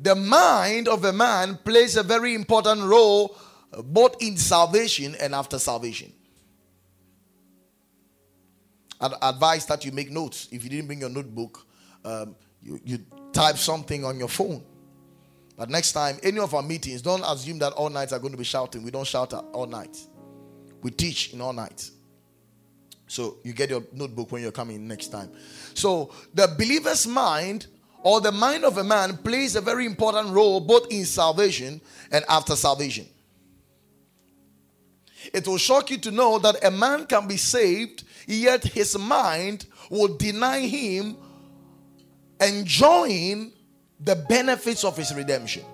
The 0.00 0.14
mind 0.14 0.88
of 0.88 1.04
a 1.04 1.12
man 1.12 1.58
plays 1.64 1.96
a 1.96 2.02
very 2.02 2.34
important 2.34 2.82
role 2.82 3.36
both 3.82 4.16
in 4.20 4.36
salvation 4.36 5.14
and 5.20 5.34
after 5.34 5.58
salvation. 5.58 6.12
I'd 9.00 9.12
advise 9.20 9.66
that 9.66 9.84
you 9.84 9.92
make 9.92 10.10
notes. 10.10 10.48
If 10.50 10.64
you 10.64 10.70
didn't 10.70 10.86
bring 10.86 11.00
your 11.00 11.10
notebook, 11.10 11.66
um, 12.04 12.34
you, 12.62 12.80
you 12.84 12.98
type 13.32 13.58
something 13.58 14.04
on 14.04 14.18
your 14.18 14.28
phone. 14.28 14.64
But 15.56 15.70
next 15.70 15.92
time, 15.92 16.18
any 16.22 16.38
of 16.38 16.54
our 16.54 16.62
meetings, 16.62 17.02
don't 17.02 17.22
assume 17.22 17.58
that 17.60 17.72
all 17.72 17.90
nights 17.90 18.12
are 18.12 18.18
going 18.18 18.32
to 18.32 18.38
be 18.38 18.44
shouting. 18.44 18.82
We 18.82 18.90
don't 18.90 19.06
shout 19.06 19.32
all 19.32 19.66
night. 19.66 19.96
We 20.82 20.90
teach 20.90 21.32
in 21.32 21.40
all 21.40 21.52
nights. 21.52 21.92
So 23.08 23.38
you 23.44 23.52
get 23.52 23.70
your 23.70 23.82
notebook 23.92 24.32
when 24.32 24.42
you're 24.42 24.52
coming 24.52 24.86
next 24.86 25.08
time. 25.08 25.30
So 25.74 26.12
the 26.34 26.54
believer's 26.58 27.06
mind 27.06 27.66
or 28.02 28.20
the 28.20 28.32
mind 28.32 28.64
of 28.64 28.78
a 28.78 28.84
man 28.84 29.16
plays 29.18 29.56
a 29.56 29.60
very 29.60 29.86
important 29.86 30.30
role 30.30 30.60
both 30.60 30.90
in 30.90 31.04
salvation 31.04 31.80
and 32.10 32.24
after 32.28 32.56
salvation. 32.56 33.06
It 35.32 35.46
will 35.46 35.58
shock 35.58 35.90
you 35.90 35.98
to 35.98 36.10
know 36.10 36.38
that 36.38 36.64
a 36.64 36.70
man 36.70 37.06
can 37.06 37.26
be 37.26 37.36
saved, 37.36 38.04
yet 38.26 38.64
his 38.64 38.98
mind 38.98 39.66
will 39.90 40.16
deny 40.16 40.60
him 40.60 41.16
enjoying 42.40 43.52
the 44.00 44.16
benefits 44.28 44.84
of 44.84 44.96
his 44.96 45.14
redemption. 45.14 45.64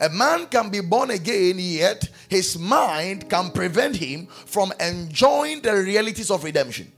A 0.00 0.08
man 0.08 0.46
can 0.46 0.68
be 0.70 0.80
born 0.80 1.10
again, 1.10 1.56
yet 1.58 2.08
his 2.28 2.58
mind 2.58 3.28
can 3.30 3.50
prevent 3.50 3.96
him 3.96 4.26
from 4.26 4.72
enjoying 4.80 5.62
the 5.62 5.72
realities 5.74 6.30
of 6.30 6.44
redemption. 6.44 6.92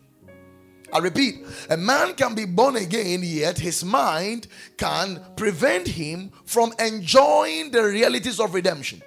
I 0.93 0.99
repeat, 0.99 1.45
a 1.69 1.77
man 1.77 2.15
can 2.15 2.35
be 2.35 2.47
born 2.47 2.77
again, 2.77 3.21
yet 3.23 3.59
his 3.59 3.85
mind 3.85 4.47
can 4.79 5.23
prevent 5.37 5.87
him 5.87 6.31
from 6.47 6.73
enjoying 6.79 7.71
the 7.71 7.83
realities 7.83 8.41
of 8.41 8.55
redemption. 8.55 9.03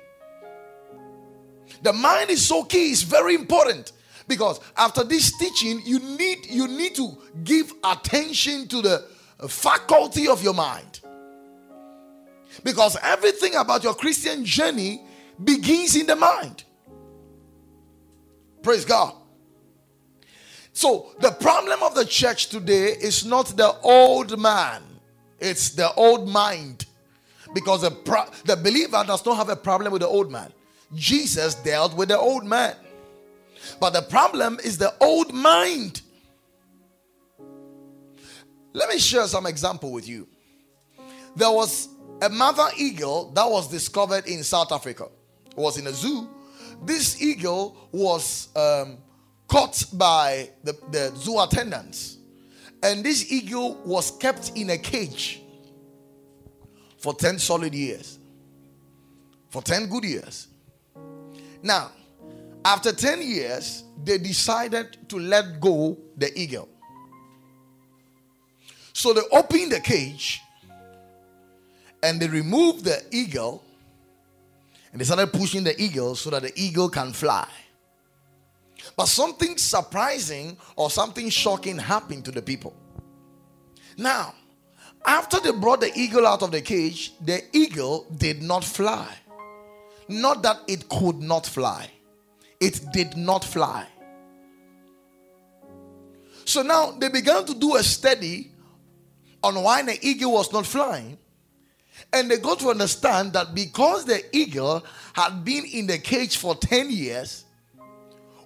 The 1.81 1.93
mind 1.93 2.29
is 2.29 2.45
so 2.45 2.63
key, 2.63 2.91
it's 2.91 3.01
very 3.01 3.35
important 3.35 3.91
because 4.27 4.59
after 4.77 5.03
this 5.03 5.35
teaching, 5.37 5.81
you 5.83 5.99
need 5.99 6.45
you 6.45 6.67
need 6.67 6.95
to 6.95 7.17
give 7.43 7.73
attention 7.83 8.67
to 8.69 8.81
the 8.81 9.05
faculty 9.47 10.27
of 10.27 10.43
your 10.43 10.53
mind. 10.53 10.99
Because 12.63 12.97
everything 13.01 13.55
about 13.55 13.83
your 13.83 13.93
Christian 13.93 14.45
journey 14.45 15.01
begins 15.43 15.95
in 15.95 16.05
the 16.05 16.15
mind. 16.15 16.63
Praise 18.61 18.85
God. 18.85 19.15
So, 20.73 21.11
the 21.19 21.31
problem 21.31 21.83
of 21.83 21.95
the 21.95 22.05
church 22.05 22.47
today 22.47 22.95
is 23.01 23.25
not 23.25 23.57
the 23.57 23.75
old 23.81 24.39
man, 24.39 24.81
it's 25.39 25.69
the 25.71 25.93
old 25.93 26.29
mind. 26.29 26.85
Because 27.53 27.81
the, 27.81 27.91
pro- 27.91 28.29
the 28.45 28.55
believer 28.55 29.03
does 29.05 29.25
not 29.25 29.35
have 29.35 29.49
a 29.49 29.57
problem 29.57 29.91
with 29.91 30.01
the 30.01 30.07
old 30.07 30.31
man. 30.31 30.53
Jesus 30.93 31.55
dealt 31.55 31.95
with 31.95 32.09
the 32.09 32.17
old 32.17 32.45
man. 32.45 32.75
But 33.79 33.91
the 33.93 34.01
problem 34.01 34.59
is 34.63 34.77
the 34.77 34.93
old 34.99 35.33
mind. 35.33 36.01
Let 38.73 38.89
me 38.89 38.99
share 38.99 39.27
some 39.27 39.45
example 39.45 39.91
with 39.91 40.07
you. 40.07 40.27
There 41.35 41.51
was 41.51 41.89
a 42.21 42.29
mother 42.29 42.67
eagle 42.77 43.31
that 43.31 43.49
was 43.49 43.67
discovered 43.67 44.27
in 44.27 44.43
South 44.43 44.71
Africa. 44.71 45.07
It 45.45 45.57
was 45.57 45.77
in 45.77 45.87
a 45.87 45.91
zoo. 45.91 46.29
This 46.83 47.21
eagle 47.21 47.89
was 47.91 48.49
um, 48.55 48.97
caught 49.47 49.83
by 49.93 50.49
the, 50.63 50.73
the 50.89 51.13
zoo 51.15 51.39
attendants. 51.39 52.17
And 52.83 53.03
this 53.03 53.31
eagle 53.31 53.75
was 53.85 54.11
kept 54.11 54.53
in 54.55 54.71
a 54.71 54.77
cage 54.77 55.41
for 56.97 57.13
10 57.13 57.39
solid 57.39 57.73
years. 57.73 58.19
For 59.49 59.61
10 59.61 59.87
good 59.87 60.03
years. 60.03 60.47
Now, 61.63 61.91
after 62.63 62.91
10 62.91 63.21
years, 63.21 63.83
they 64.03 64.17
decided 64.17 64.97
to 65.09 65.19
let 65.19 65.59
go 65.59 65.97
the 66.17 66.37
eagle. 66.39 66.69
So 68.93 69.13
they 69.13 69.21
opened 69.31 69.71
the 69.71 69.79
cage 69.79 70.41
and 72.03 72.19
they 72.19 72.27
removed 72.27 72.83
the 72.83 73.03
eagle 73.11 73.63
and 74.91 74.99
they 74.99 75.05
started 75.05 75.31
pushing 75.31 75.63
the 75.63 75.79
eagle 75.81 76.15
so 76.15 76.29
that 76.31 76.41
the 76.41 76.51
eagle 76.55 76.89
can 76.89 77.13
fly. 77.13 77.47
But 78.97 79.07
something 79.07 79.57
surprising 79.57 80.57
or 80.75 80.89
something 80.89 81.29
shocking 81.29 81.77
happened 81.77 82.25
to 82.25 82.31
the 82.31 82.41
people. 82.41 82.75
Now, 83.97 84.33
after 85.05 85.39
they 85.39 85.51
brought 85.51 85.81
the 85.81 85.91
eagle 85.95 86.27
out 86.27 86.43
of 86.43 86.51
the 86.51 86.61
cage, 86.61 87.13
the 87.21 87.43
eagle 87.53 88.07
did 88.17 88.41
not 88.41 88.63
fly. 88.63 89.07
Not 90.07 90.43
that 90.43 90.61
it 90.67 90.89
could 90.89 91.19
not 91.19 91.45
fly, 91.45 91.89
it 92.59 92.81
did 92.91 93.15
not 93.15 93.43
fly. 93.43 93.87
So 96.45 96.63
now 96.63 96.91
they 96.91 97.09
began 97.09 97.45
to 97.45 97.53
do 97.53 97.75
a 97.75 97.83
study 97.83 98.51
on 99.43 99.61
why 99.61 99.81
the 99.83 99.97
eagle 100.05 100.33
was 100.33 100.51
not 100.51 100.65
flying. 100.65 101.17
And 102.13 102.29
they 102.29 102.37
got 102.37 102.59
to 102.59 102.69
understand 102.69 103.33
that 103.33 103.53
because 103.53 104.05
the 104.05 104.23
eagle 104.35 104.83
had 105.13 105.45
been 105.45 105.65
in 105.65 105.87
the 105.87 105.97
cage 105.97 106.37
for 106.37 106.55
10 106.55 106.91
years, 106.91 107.45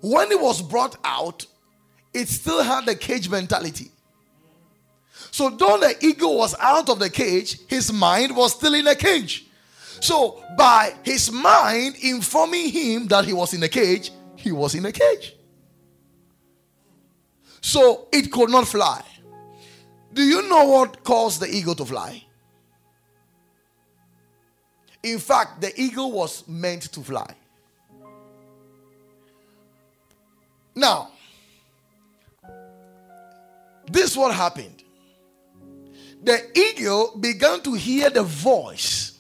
when 0.02 0.32
it 0.32 0.40
was 0.40 0.62
brought 0.62 0.98
out, 1.04 1.46
it 2.14 2.28
still 2.28 2.62
had 2.62 2.86
the 2.86 2.96
cage 2.96 3.30
mentality. 3.30 3.92
So, 5.32 5.50
though 5.50 5.80
the 5.80 5.96
eagle 6.02 6.38
was 6.38 6.56
out 6.60 6.90
of 6.90 7.00
the 7.00 7.10
cage, 7.10 7.60
his 7.68 7.92
mind 7.92 8.36
was 8.36 8.54
still 8.54 8.74
in 8.74 8.86
the 8.86 8.96
cage. 8.96 9.48
So, 10.00 10.44
by 10.58 10.94
his 11.04 11.32
mind 11.32 11.96
informing 12.02 12.70
him 12.70 13.08
that 13.08 13.26
he 13.26 13.34
was 13.34 13.54
in 13.54 13.64
a 13.64 13.70
cage, 13.70 14.12
he 14.36 14.52
was 14.52 14.76
in 14.76 14.86
a 14.86 14.92
cage. 14.92 15.36
So, 17.62 18.08
it 18.12 18.32
could 18.32 18.50
not 18.50 18.68
fly. 18.68 19.02
Do 20.14 20.22
you 20.22 20.48
know 20.48 20.66
what 20.66 21.04
caused 21.04 21.42
the 21.42 21.48
eagle 21.48 21.76
to 21.76 21.86
fly? 21.86 22.24
In 25.04 25.20
fact, 25.20 25.62
the 25.62 25.80
eagle 25.80 26.12
was 26.12 26.48
meant 26.48 26.84
to 26.94 27.02
fly. 27.02 27.36
Now, 30.76 31.12
this 33.88 34.18
what 34.18 34.34
happened. 34.34 34.84
The 36.24 36.58
eagle 36.58 37.18
began 37.20 37.62
to 37.62 37.74
hear 37.74 38.10
the 38.10 38.24
voice 38.24 39.15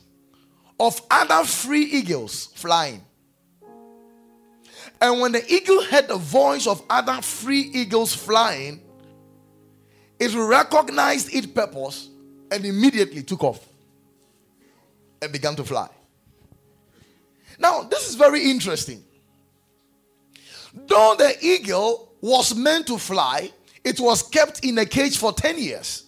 of 0.79 1.01
other 1.09 1.45
free 1.45 1.83
eagles 1.83 2.47
flying. 2.55 3.01
And 5.01 5.19
when 5.19 5.31
the 5.31 5.53
eagle 5.53 5.83
heard 5.83 6.07
the 6.07 6.17
voice 6.17 6.67
of 6.67 6.81
other 6.89 7.21
free 7.21 7.61
eagles 7.73 8.13
flying, 8.13 8.81
it 10.19 10.33
recognized 10.33 11.33
its 11.33 11.47
purpose 11.47 12.09
and 12.51 12.65
immediately 12.65 13.23
took 13.23 13.43
off 13.43 13.67
and 15.21 15.31
began 15.31 15.55
to 15.55 15.63
fly. 15.63 15.89
Now, 17.59 17.83
this 17.83 18.07
is 18.07 18.15
very 18.15 18.49
interesting. 18.49 19.03
Though 20.73 21.15
the 21.17 21.35
eagle 21.41 22.13
was 22.21 22.55
meant 22.55 22.88
to 22.88 22.97
fly, 22.97 23.51
it 23.83 23.99
was 23.99 24.23
kept 24.23 24.65
in 24.65 24.77
a 24.77 24.85
cage 24.85 25.17
for 25.17 25.31
10 25.31 25.59
years. 25.59 26.03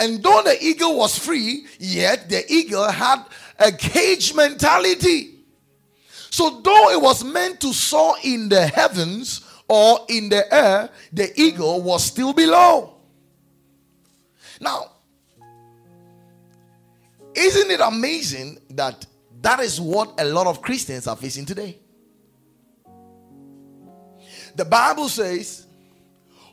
And 0.00 0.22
though 0.22 0.42
the 0.44 0.56
eagle 0.60 0.96
was 0.96 1.18
free, 1.18 1.66
yet 1.78 2.28
the 2.28 2.50
eagle 2.52 2.88
had 2.88 3.24
a 3.58 3.72
cage 3.72 4.34
mentality. 4.34 5.34
So, 6.30 6.60
though 6.60 6.90
it 6.90 7.00
was 7.00 7.24
meant 7.24 7.60
to 7.62 7.72
soar 7.72 8.16
in 8.22 8.48
the 8.48 8.66
heavens 8.66 9.40
or 9.66 10.00
in 10.08 10.28
the 10.28 10.52
air, 10.54 10.90
the 11.12 11.38
eagle 11.40 11.82
was 11.82 12.04
still 12.04 12.32
below. 12.32 12.94
Now, 14.60 14.92
isn't 17.34 17.70
it 17.70 17.80
amazing 17.80 18.58
that 18.70 19.06
that 19.40 19.60
is 19.60 19.80
what 19.80 20.20
a 20.20 20.24
lot 20.24 20.46
of 20.46 20.60
Christians 20.60 21.06
are 21.06 21.16
facing 21.16 21.46
today? 21.46 21.78
The 24.56 24.64
Bible 24.64 25.08
says, 25.08 25.66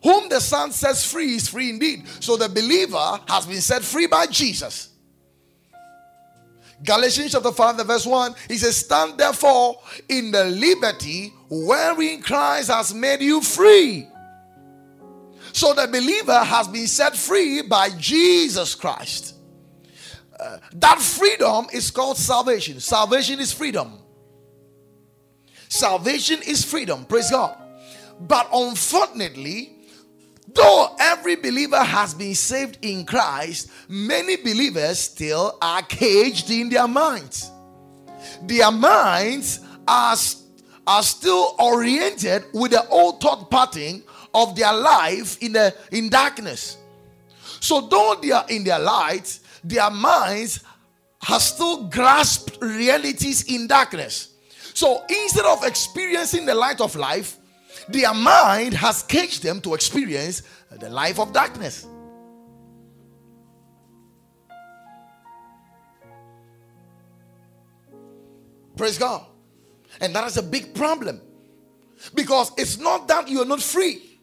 Whom 0.03 0.29
the 0.29 0.39
Son 0.39 0.71
sets 0.71 1.11
free 1.11 1.35
is 1.35 1.49
free 1.49 1.71
indeed. 1.71 2.07
So 2.19 2.37
the 2.37 2.47
believer 2.47 3.19
has 3.27 3.47
been 3.47 3.61
set 3.61 3.81
free 3.81 4.05
by 4.05 4.27
Jesus. 4.27 4.89
Galatians 6.83 7.31
chapter 7.31 7.51
5, 7.51 7.77
the 7.77 7.83
verse 7.83 8.05
1, 8.05 8.35
he 8.47 8.57
says, 8.57 8.77
Stand 8.77 9.17
therefore 9.17 9.77
in 10.09 10.31
the 10.31 10.45
liberty 10.45 11.33
wherein 11.49 12.21
Christ 12.21 12.69
has 12.69 12.93
made 12.93 13.21
you 13.21 13.41
free. 13.41 14.07
So 15.53 15.73
the 15.73 15.87
believer 15.87 16.37
has 16.37 16.67
been 16.67 16.87
set 16.87 17.15
free 17.15 17.61
by 17.61 17.89
Jesus 17.97 18.75
Christ. 18.75 19.35
Uh, 20.37 20.57
that 20.73 20.99
freedom 20.99 21.67
is 21.71 21.91
called 21.91 22.17
salvation. 22.17 22.79
Salvation 22.81 23.39
is 23.39 23.53
freedom. 23.53 23.99
Salvation 25.69 26.41
is 26.45 26.65
freedom. 26.65 27.05
Praise 27.05 27.31
God. 27.31 27.57
But 28.19 28.49
unfortunately, 28.53 29.74
though 30.55 30.95
every 30.99 31.35
believer 31.35 31.83
has 31.83 32.13
been 32.13 32.33
saved 32.33 32.79
in 32.81 33.05
Christ, 33.05 33.69
many 33.87 34.37
believers 34.37 34.99
still 34.99 35.57
are 35.61 35.83
caged 35.83 36.49
in 36.49 36.69
their 36.69 36.87
minds. 36.87 37.51
Their 38.43 38.71
minds 38.71 39.59
are, 39.87 40.15
are 40.87 41.03
still 41.03 41.55
oriented 41.59 42.45
with 42.53 42.71
the 42.71 42.87
old 42.87 43.21
thought 43.21 43.51
pattern 43.51 44.03
of 44.33 44.55
their 44.55 44.73
life 44.73 45.37
in 45.41 45.53
the 45.53 45.73
in 45.91 46.09
darkness. 46.09 46.77
So 47.59 47.81
though 47.81 48.17
they 48.21 48.31
are 48.31 48.45
in 48.49 48.63
their 48.63 48.79
light, 48.79 49.39
their 49.63 49.89
minds 49.89 50.63
have 51.21 51.41
still 51.41 51.87
grasped 51.87 52.57
realities 52.61 53.43
in 53.51 53.67
darkness. 53.67 54.33
So 54.73 55.03
instead 55.09 55.45
of 55.45 55.63
experiencing 55.63 56.45
the 56.45 56.53
light 56.53 56.81
of 56.81 56.95
life, 56.95 57.37
their 57.89 58.13
mind 58.13 58.73
has 58.73 59.03
caged 59.03 59.43
them 59.43 59.61
to 59.61 59.73
experience 59.73 60.43
the 60.71 60.89
life 60.89 61.19
of 61.19 61.33
darkness. 61.33 61.87
Praise 68.75 68.97
God. 68.97 69.25
And 70.01 70.13
that 70.15 70.27
is 70.27 70.37
a 70.37 70.43
big 70.43 70.73
problem. 70.73 71.21
Because 72.13 72.51
it's 72.57 72.77
not 72.77 73.07
that 73.07 73.29
you're 73.29 73.45
not 73.45 73.61
free, 73.61 74.19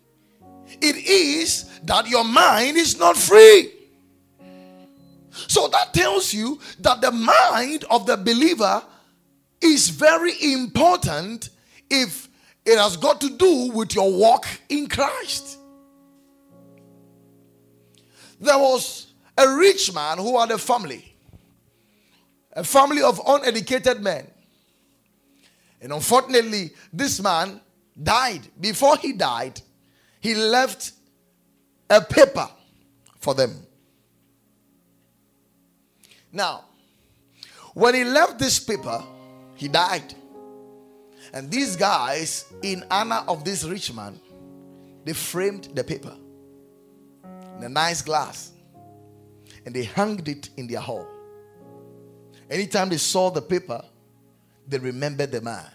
it 0.80 0.96
is 0.96 1.80
that 1.84 2.06
your 2.08 2.24
mind 2.24 2.76
is 2.76 2.98
not 2.98 3.16
free. 3.16 3.72
So 5.30 5.68
that 5.68 5.94
tells 5.94 6.34
you 6.34 6.60
that 6.80 7.00
the 7.00 7.10
mind 7.10 7.84
of 7.90 8.06
the 8.06 8.16
believer 8.16 8.82
is 9.60 9.88
very 9.88 10.34
important 10.52 11.48
if 11.88 12.28
it 12.64 12.78
has 12.78 12.96
got 12.96 13.20
to 13.20 13.30
do 13.30 13.72
with 13.72 13.94
your 13.94 14.12
walk 14.12 14.46
in 14.68 14.86
Christ. 14.86 15.58
There 18.40 18.58
was 18.58 19.12
a 19.36 19.48
rich 19.56 19.92
man 19.92 20.18
who 20.18 20.38
had 20.38 20.50
a 20.50 20.58
family, 20.58 21.14
a 22.52 22.64
family 22.64 23.02
of 23.02 23.20
uneducated 23.26 24.00
men. 24.00 24.26
And 25.80 25.92
unfortunately, 25.92 26.70
this 26.92 27.20
man 27.20 27.60
died. 28.00 28.42
Before 28.60 28.96
he 28.96 29.12
died, 29.12 29.60
he 30.20 30.34
left 30.34 30.92
a 31.90 32.00
paper 32.00 32.48
for 33.18 33.34
them. 33.34 33.66
Now, 36.32 36.64
when 37.74 37.94
he 37.94 38.04
left 38.04 38.38
this 38.38 38.58
paper, 38.58 39.02
he 39.56 39.68
died. 39.68 40.14
And 41.32 41.50
these 41.50 41.76
guys, 41.76 42.52
in 42.62 42.84
honor 42.90 43.24
of 43.26 43.44
this 43.44 43.64
rich 43.64 43.92
man, 43.92 44.20
they 45.04 45.12
framed 45.12 45.70
the 45.74 45.82
paper 45.82 46.14
in 47.56 47.64
a 47.64 47.68
nice 47.68 48.02
glass 48.02 48.52
and 49.64 49.74
they 49.74 49.84
hanged 49.84 50.28
it 50.28 50.50
in 50.56 50.66
their 50.66 50.80
hall. 50.80 51.06
Anytime 52.50 52.88
they 52.90 52.98
saw 52.98 53.30
the 53.30 53.40
paper, 53.40 53.82
they 54.66 54.78
remembered 54.78 55.32
the 55.32 55.40
man. 55.40 55.66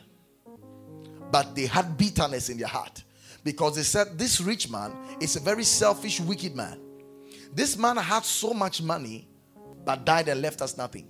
But 1.31 1.55
they 1.55 1.65
had 1.65 1.97
bitterness 1.97 2.49
in 2.49 2.57
their 2.57 2.67
heart 2.67 3.03
because 3.43 3.75
they 3.75 3.83
said, 3.83 4.17
This 4.17 4.39
rich 4.39 4.69
man 4.69 4.95
is 5.19 5.35
a 5.35 5.39
very 5.39 5.63
selfish, 5.63 6.19
wicked 6.19 6.55
man. 6.55 6.79
This 7.53 7.77
man 7.77 7.97
had 7.97 8.23
so 8.23 8.53
much 8.53 8.81
money 8.81 9.27
but 9.83 10.05
died 10.05 10.27
and 10.27 10.41
left 10.41 10.61
us 10.61 10.77
nothing. 10.77 11.07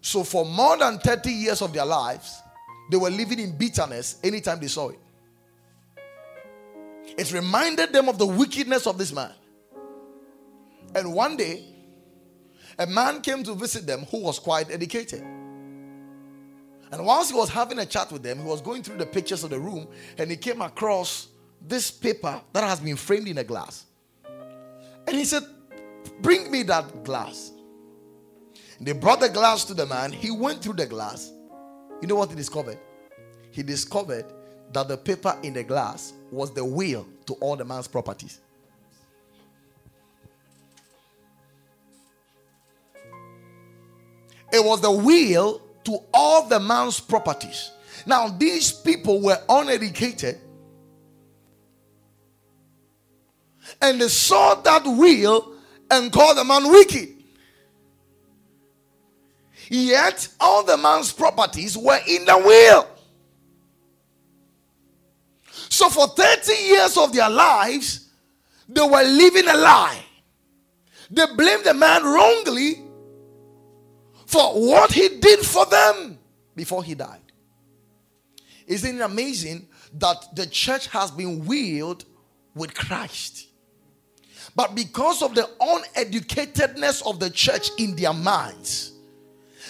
So, 0.00 0.24
for 0.24 0.44
more 0.44 0.76
than 0.76 0.98
30 0.98 1.30
years 1.30 1.62
of 1.62 1.72
their 1.72 1.84
lives, 1.84 2.42
they 2.90 2.96
were 2.96 3.10
living 3.10 3.38
in 3.38 3.56
bitterness 3.56 4.18
anytime 4.22 4.60
they 4.60 4.68
saw 4.68 4.90
it. 4.90 4.98
It 7.16 7.32
reminded 7.32 7.92
them 7.92 8.08
of 8.08 8.18
the 8.18 8.26
wickedness 8.26 8.86
of 8.86 8.98
this 8.98 9.12
man. 9.12 9.32
And 10.94 11.12
one 11.12 11.36
day, 11.36 11.64
a 12.78 12.86
man 12.86 13.20
came 13.20 13.42
to 13.44 13.54
visit 13.54 13.86
them 13.86 14.04
who 14.10 14.22
was 14.22 14.38
quite 14.38 14.70
educated. 14.70 15.22
And 16.92 17.04
whilst 17.04 17.30
he 17.32 17.36
was 17.36 17.48
having 17.48 17.78
a 17.78 17.86
chat 17.86 18.12
with 18.12 18.22
them, 18.22 18.38
he 18.38 18.44
was 18.44 18.60
going 18.60 18.82
through 18.82 18.98
the 18.98 19.06
pictures 19.06 19.42
of 19.44 19.50
the 19.50 19.58
room 19.58 19.88
and 20.18 20.30
he 20.30 20.36
came 20.36 20.62
across 20.62 21.28
this 21.60 21.90
paper 21.90 22.40
that 22.52 22.62
has 22.62 22.80
been 22.80 22.96
framed 22.96 23.28
in 23.28 23.38
a 23.38 23.44
glass. 23.44 23.86
And 25.06 25.16
he 25.16 25.24
said, 25.24 25.42
Bring 26.20 26.50
me 26.50 26.62
that 26.64 27.04
glass. 27.04 27.52
They 28.80 28.92
brought 28.92 29.20
the 29.20 29.28
glass 29.28 29.64
to 29.64 29.74
the 29.74 29.86
man. 29.86 30.12
He 30.12 30.30
went 30.30 30.62
through 30.62 30.74
the 30.74 30.86
glass. 30.86 31.32
You 32.00 32.08
know 32.08 32.16
what 32.16 32.30
he 32.30 32.36
discovered? 32.36 32.78
He 33.50 33.62
discovered 33.62 34.26
that 34.72 34.88
the 34.88 34.96
paper 34.96 35.38
in 35.42 35.54
the 35.54 35.62
glass 35.62 36.12
was 36.30 36.52
the 36.52 36.64
will 36.64 37.06
to 37.26 37.34
all 37.34 37.56
the 37.56 37.64
man's 37.64 37.88
properties. 37.88 38.40
It 44.52 44.64
was 44.64 44.80
the 44.80 44.90
will 44.90 45.60
to 45.84 45.98
all 46.12 46.48
the 46.48 46.60
man's 46.60 47.00
properties. 47.00 47.70
Now, 48.06 48.28
these 48.28 48.72
people 48.72 49.20
were 49.20 49.38
uneducated 49.48 50.38
and 53.80 54.00
they 54.00 54.08
saw 54.08 54.54
that 54.54 54.84
will 54.84 55.54
and 55.90 56.12
called 56.12 56.38
the 56.38 56.44
man 56.44 56.70
wicked. 56.70 57.15
Yet 59.68 60.28
all 60.40 60.64
the 60.64 60.76
man's 60.76 61.12
properties 61.12 61.76
were 61.76 62.00
in 62.06 62.24
the 62.24 62.38
will. 62.38 62.88
So 65.68 65.88
for 65.88 66.08
30 66.08 66.52
years 66.52 66.96
of 66.96 67.12
their 67.12 67.28
lives, 67.28 68.08
they 68.68 68.82
were 68.82 69.02
living 69.02 69.48
a 69.48 69.56
lie. 69.56 70.02
They 71.10 71.24
blamed 71.36 71.64
the 71.64 71.74
man 71.74 72.04
wrongly 72.04 72.82
for 74.26 74.54
what 74.54 74.92
he 74.92 75.08
did 75.20 75.40
for 75.40 75.66
them 75.66 76.18
before 76.54 76.82
he 76.82 76.94
died. 76.94 77.20
Isn't 78.66 78.96
it 78.96 79.00
amazing 79.00 79.68
that 79.94 80.34
the 80.34 80.46
church 80.46 80.88
has 80.88 81.10
been 81.10 81.44
wheeled 81.44 82.04
with 82.54 82.74
Christ? 82.74 83.46
But 84.56 84.74
because 84.74 85.22
of 85.22 85.34
the 85.34 85.48
uneducatedness 85.60 87.06
of 87.06 87.20
the 87.20 87.30
church 87.30 87.68
in 87.78 87.94
their 87.94 88.14
minds, 88.14 88.95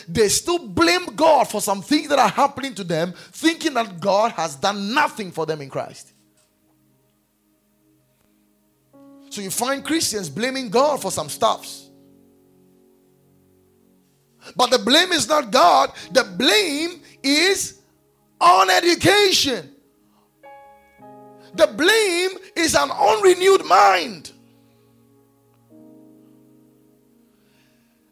they 0.09 0.29
still 0.29 0.59
blame 0.59 1.07
God 1.17 1.49
for 1.49 1.61
some 1.61 1.83
things 1.83 2.09
that 2.09 2.19
are 2.19 2.29
happening 2.29 2.75
to 2.75 2.85
them, 2.85 3.13
thinking 3.33 3.75
that 3.75 4.01
God 4.01 4.33
has 4.33 4.57
done 4.57 4.95
nothing 4.95 5.31
for 5.33 5.47
them 5.47 5.61
in 5.61 5.69
Christ. 5.69 6.13
So 9.31 9.41
you 9.41 9.51
find 9.51 9.85
Christians 9.85 10.31
blaming 10.31 10.71
God 10.71 11.03
for 11.03 11.11
some 11.11 11.29
stuffs. 11.29 11.91
But 14.55 14.71
the 14.71 14.79
blame 14.79 15.13
is 15.13 15.29
not 15.29 15.51
God, 15.51 15.93
the 16.13 16.25
blame 16.25 17.03
is 17.23 17.81
on 18.41 18.71
education. 18.71 19.73
The 21.55 21.67
blame 21.67 22.31
is 22.55 22.75
an 22.75 22.91
unrenewed 22.91 23.65
mind. 23.65 24.33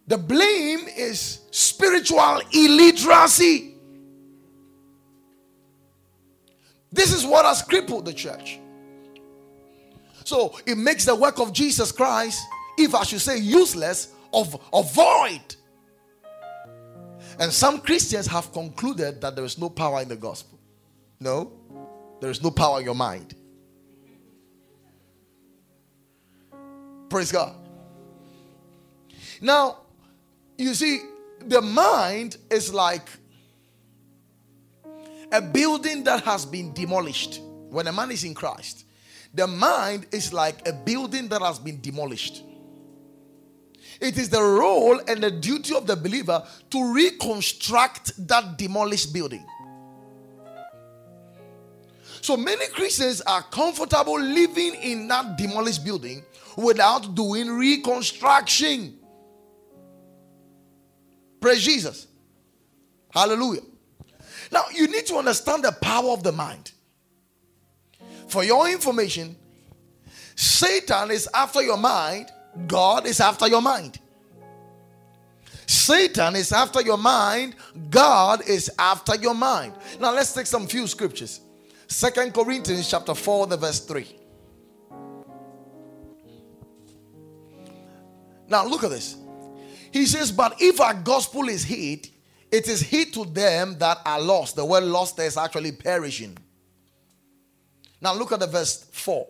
The 0.06 0.18
blame 0.18 0.80
is 0.96 1.40
spiritual 1.50 2.40
illiteracy. 2.52 3.74
This 6.92 7.12
is 7.12 7.26
what 7.26 7.44
has 7.44 7.62
crippled 7.62 8.04
the 8.04 8.12
church. 8.12 8.60
So 10.24 10.58
it 10.66 10.76
makes 10.76 11.04
the 11.04 11.14
work 11.14 11.38
of 11.38 11.52
Jesus 11.52 11.90
Christ, 11.90 12.42
if 12.78 12.94
I 12.94 13.02
should 13.02 13.20
say 13.20 13.38
useless, 13.38 14.12
of, 14.32 14.58
void. 14.92 15.56
And 17.38 17.52
some 17.52 17.80
Christians 17.80 18.26
have 18.26 18.52
concluded 18.52 19.20
that 19.20 19.36
there 19.36 19.44
is 19.44 19.58
no 19.58 19.68
power 19.68 20.02
in 20.02 20.08
the 20.08 20.16
gospel. 20.16 20.58
No, 21.20 21.52
there 22.20 22.30
is 22.30 22.42
no 22.42 22.50
power 22.50 22.78
in 22.78 22.84
your 22.84 22.94
mind. 22.94 23.34
Praise 27.08 27.30
God. 27.30 27.54
Now, 29.40 29.83
you 30.56 30.74
see, 30.74 31.00
the 31.46 31.60
mind 31.60 32.36
is 32.50 32.72
like 32.72 33.08
a 35.32 35.42
building 35.42 36.04
that 36.04 36.22
has 36.24 36.46
been 36.46 36.72
demolished. 36.72 37.40
When 37.70 37.86
a 37.86 37.92
man 37.92 38.10
is 38.12 38.24
in 38.24 38.34
Christ, 38.34 38.84
the 39.32 39.46
mind 39.46 40.06
is 40.12 40.32
like 40.32 40.66
a 40.68 40.72
building 40.72 41.28
that 41.28 41.42
has 41.42 41.58
been 41.58 41.80
demolished. 41.80 42.44
It 44.00 44.18
is 44.18 44.28
the 44.28 44.42
role 44.42 45.00
and 45.08 45.22
the 45.22 45.30
duty 45.30 45.74
of 45.74 45.86
the 45.86 45.96
believer 45.96 46.46
to 46.70 46.92
reconstruct 46.92 48.26
that 48.28 48.58
demolished 48.58 49.12
building. 49.12 49.44
So 52.20 52.36
many 52.36 52.66
Christians 52.68 53.20
are 53.22 53.42
comfortable 53.42 54.18
living 54.20 54.74
in 54.76 55.08
that 55.08 55.36
demolished 55.36 55.84
building 55.84 56.24
without 56.56 57.14
doing 57.14 57.50
reconstruction. 57.50 58.98
Praise 61.44 61.62
Jesus. 61.62 62.06
Hallelujah. 63.10 63.60
Now, 64.50 64.62
you 64.72 64.86
need 64.88 65.04
to 65.08 65.16
understand 65.16 65.62
the 65.62 65.72
power 65.72 66.12
of 66.12 66.22
the 66.22 66.32
mind. 66.32 66.72
For 68.28 68.42
your 68.42 68.66
information, 68.66 69.36
Satan 70.34 71.10
is 71.10 71.28
after 71.34 71.60
your 71.60 71.76
mind, 71.76 72.30
God 72.66 73.06
is 73.06 73.20
after 73.20 73.46
your 73.46 73.60
mind. 73.60 73.98
Satan 75.66 76.34
is 76.34 76.50
after 76.50 76.80
your 76.80 76.96
mind, 76.96 77.56
God 77.90 78.48
is 78.48 78.70
after 78.78 79.14
your 79.16 79.34
mind. 79.34 79.74
Now 80.00 80.14
let's 80.14 80.32
take 80.32 80.46
some 80.46 80.66
few 80.66 80.86
scriptures. 80.86 81.40
Second 81.88 82.32
Corinthians 82.32 82.88
chapter 82.88 83.14
4, 83.14 83.48
the 83.48 83.58
verse 83.58 83.80
3. 83.80 84.16
Now 88.48 88.66
look 88.66 88.82
at 88.82 88.88
this. 88.88 89.18
He 89.94 90.06
says, 90.06 90.32
But 90.32 90.56
if 90.60 90.80
our 90.80 90.92
gospel 90.92 91.48
is 91.48 91.62
hid, 91.62 92.08
it 92.50 92.66
is 92.66 92.80
hid 92.80 93.14
to 93.14 93.24
them 93.24 93.78
that 93.78 93.98
are 94.04 94.20
lost. 94.20 94.56
The 94.56 94.64
word 94.64 94.82
lost 94.82 95.20
is 95.20 95.36
actually 95.36 95.70
perishing. 95.70 96.36
Now 98.00 98.12
look 98.12 98.32
at 98.32 98.40
the 98.40 98.48
verse 98.48 98.88
4. 98.90 99.24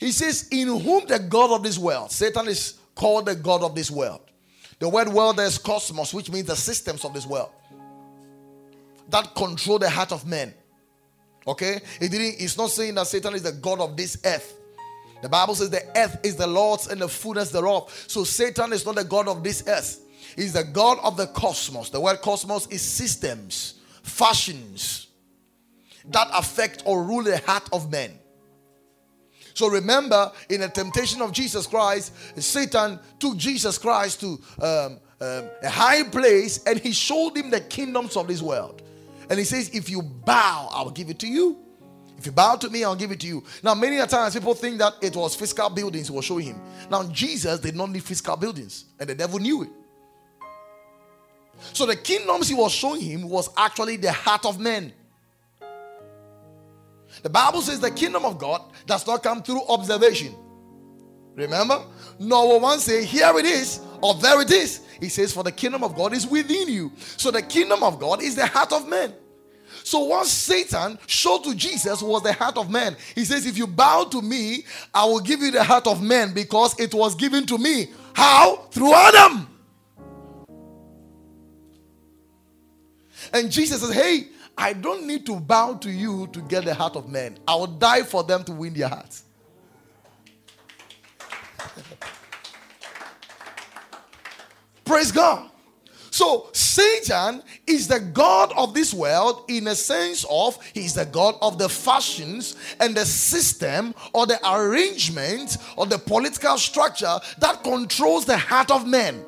He 0.00 0.12
says, 0.12 0.48
In 0.50 0.68
whom 0.68 1.06
the 1.06 1.18
God 1.18 1.50
of 1.50 1.62
this 1.62 1.76
world, 1.76 2.10
Satan 2.10 2.48
is 2.48 2.78
called 2.94 3.26
the 3.26 3.34
God 3.34 3.62
of 3.62 3.74
this 3.74 3.90
world. 3.90 4.22
The 4.78 4.88
word 4.88 5.08
world 5.08 5.38
is 5.38 5.58
cosmos, 5.58 6.14
which 6.14 6.30
means 6.30 6.46
the 6.46 6.56
systems 6.56 7.04
of 7.04 7.12
this 7.12 7.26
world 7.26 7.50
that 9.10 9.34
control 9.34 9.78
the 9.78 9.90
heart 9.90 10.12
of 10.12 10.26
men. 10.26 10.54
Okay? 11.46 11.78
It 12.00 12.10
didn't, 12.10 12.40
it's 12.40 12.56
not 12.56 12.70
saying 12.70 12.94
that 12.94 13.06
Satan 13.06 13.34
is 13.34 13.42
the 13.42 13.52
God 13.52 13.80
of 13.80 13.98
this 13.98 14.18
earth. 14.24 14.54
The 15.20 15.28
Bible 15.28 15.54
says 15.54 15.68
the 15.68 15.84
earth 15.94 16.20
is 16.24 16.36
the 16.36 16.46
Lord's 16.46 16.86
and 16.86 17.02
the 17.02 17.08
fullness 17.08 17.50
thereof. 17.50 17.92
So 18.06 18.24
Satan 18.24 18.72
is 18.72 18.86
not 18.86 18.94
the 18.94 19.04
God 19.04 19.28
of 19.28 19.44
this 19.44 19.62
earth. 19.66 20.04
He's 20.36 20.52
the 20.52 20.64
God 20.64 20.98
of 21.02 21.16
the 21.16 21.26
cosmos. 21.26 21.90
The 21.90 22.00
word 22.00 22.20
cosmos 22.20 22.66
is 22.68 22.82
systems, 22.82 23.80
fashions 24.02 25.08
that 26.10 26.28
affect 26.32 26.82
or 26.86 27.02
rule 27.02 27.24
the 27.24 27.38
heart 27.38 27.68
of 27.72 27.90
men. 27.90 28.12
So 29.54 29.68
remember, 29.68 30.30
in 30.50 30.60
the 30.60 30.68
temptation 30.68 31.22
of 31.22 31.32
Jesus 31.32 31.66
Christ, 31.66 32.12
Satan 32.40 33.00
took 33.18 33.36
Jesus 33.38 33.78
Christ 33.78 34.20
to 34.20 34.38
um, 34.60 35.00
um, 35.18 35.48
a 35.62 35.70
high 35.70 36.02
place 36.02 36.62
and 36.64 36.78
he 36.78 36.92
showed 36.92 37.36
him 37.36 37.48
the 37.48 37.60
kingdoms 37.60 38.16
of 38.16 38.28
this 38.28 38.42
world. 38.42 38.82
And 39.30 39.38
he 39.38 39.44
says, 39.46 39.70
If 39.70 39.88
you 39.88 40.02
bow, 40.02 40.68
I'll 40.70 40.90
give 40.90 41.08
it 41.08 41.18
to 41.20 41.26
you. 41.26 41.58
If 42.18 42.26
you 42.26 42.32
bow 42.32 42.56
to 42.56 42.70
me, 42.70 42.84
I'll 42.84 42.96
give 42.96 43.10
it 43.12 43.20
to 43.20 43.26
you. 43.26 43.44
Now, 43.62 43.74
many 43.74 44.04
times 44.06 44.34
people 44.34 44.54
think 44.54 44.78
that 44.78 44.94
it 45.02 45.16
was 45.16 45.34
physical 45.34 45.68
buildings 45.70 46.08
he 46.08 46.14
was 46.14 46.24
showing 46.24 46.46
him. 46.46 46.60
Now, 46.90 47.04
Jesus 47.04 47.60
did 47.60 47.76
not 47.76 47.90
need 47.90 48.04
physical 48.04 48.36
buildings, 48.36 48.86
and 48.98 49.08
the 49.08 49.14
devil 49.14 49.38
knew 49.38 49.64
it. 49.64 49.70
So 51.72 51.86
the 51.86 51.96
kingdoms 51.96 52.48
he 52.48 52.54
was 52.54 52.72
showing 52.72 53.00
him 53.00 53.28
was 53.28 53.50
actually 53.56 53.96
the 53.96 54.12
heart 54.12 54.44
of 54.44 54.58
men. 54.58 54.92
The 57.22 57.30
Bible 57.30 57.62
says 57.62 57.80
the 57.80 57.90
kingdom 57.90 58.24
of 58.24 58.38
God 58.38 58.62
does 58.86 59.06
not 59.06 59.22
come 59.22 59.42
through 59.42 59.62
observation. 59.68 60.34
Remember? 61.34 61.84
No 62.18 62.46
will 62.46 62.60
one 62.60 62.78
say, 62.78 63.04
Here 63.04 63.32
it 63.38 63.44
is, 63.44 63.80
or 64.00 64.14
there 64.14 64.40
it 64.40 64.50
is. 64.50 64.82
He 65.00 65.08
says, 65.08 65.32
For 65.32 65.44
the 65.44 65.52
kingdom 65.52 65.84
of 65.84 65.94
God 65.94 66.12
is 66.14 66.26
within 66.26 66.68
you. 66.68 66.92
So 66.96 67.30
the 67.30 67.42
kingdom 67.42 67.82
of 67.82 67.98
God 67.98 68.22
is 68.22 68.34
the 68.34 68.46
heart 68.46 68.72
of 68.72 68.88
man. 68.88 69.12
So 69.84 70.00
what 70.04 70.26
Satan 70.26 70.98
showed 71.06 71.44
to 71.44 71.54
Jesus 71.54 72.02
was 72.02 72.22
the 72.22 72.32
heart 72.32 72.56
of 72.56 72.70
man. 72.70 72.96
He 73.14 73.24
says, 73.24 73.46
If 73.46 73.58
you 73.58 73.66
bow 73.66 74.04
to 74.04 74.22
me, 74.22 74.64
I 74.92 75.04
will 75.04 75.20
give 75.20 75.40
you 75.40 75.50
the 75.50 75.62
heart 75.62 75.86
of 75.86 76.02
man 76.02 76.32
because 76.32 76.78
it 76.80 76.94
was 76.94 77.14
given 77.14 77.44
to 77.46 77.58
me. 77.58 77.90
How? 78.14 78.68
Through 78.70 78.94
Adam. 78.94 79.55
And 83.32 83.50
Jesus 83.50 83.80
says, 83.80 83.94
Hey, 83.94 84.28
I 84.56 84.72
don't 84.72 85.06
need 85.06 85.26
to 85.26 85.38
bow 85.38 85.74
to 85.74 85.90
you 85.90 86.28
to 86.28 86.40
get 86.42 86.64
the 86.64 86.74
heart 86.74 86.96
of 86.96 87.08
men. 87.08 87.38
I 87.46 87.54
will 87.56 87.66
die 87.66 88.02
for 88.02 88.24
them 88.24 88.42
to 88.44 88.52
win 88.52 88.72
their 88.72 88.88
hearts. 88.88 89.24
Praise 94.84 95.12
God. 95.12 95.50
So 96.10 96.48
Satan 96.52 97.42
is 97.66 97.88
the 97.88 98.00
God 98.00 98.50
of 98.56 98.72
this 98.72 98.94
world 98.94 99.44
in 99.48 99.68
a 99.68 99.74
sense 99.74 100.24
of 100.30 100.58
he's 100.72 100.94
the 100.94 101.04
God 101.04 101.34
of 101.42 101.58
the 101.58 101.68
fashions 101.68 102.56
and 102.80 102.94
the 102.94 103.04
system 103.04 103.94
or 104.14 104.24
the 104.24 104.40
arrangement 104.50 105.58
or 105.76 105.84
the 105.84 105.98
political 105.98 106.56
structure 106.56 107.18
that 107.36 107.62
controls 107.62 108.24
the 108.24 108.38
heart 108.38 108.70
of 108.70 108.86
men. 108.86 109.22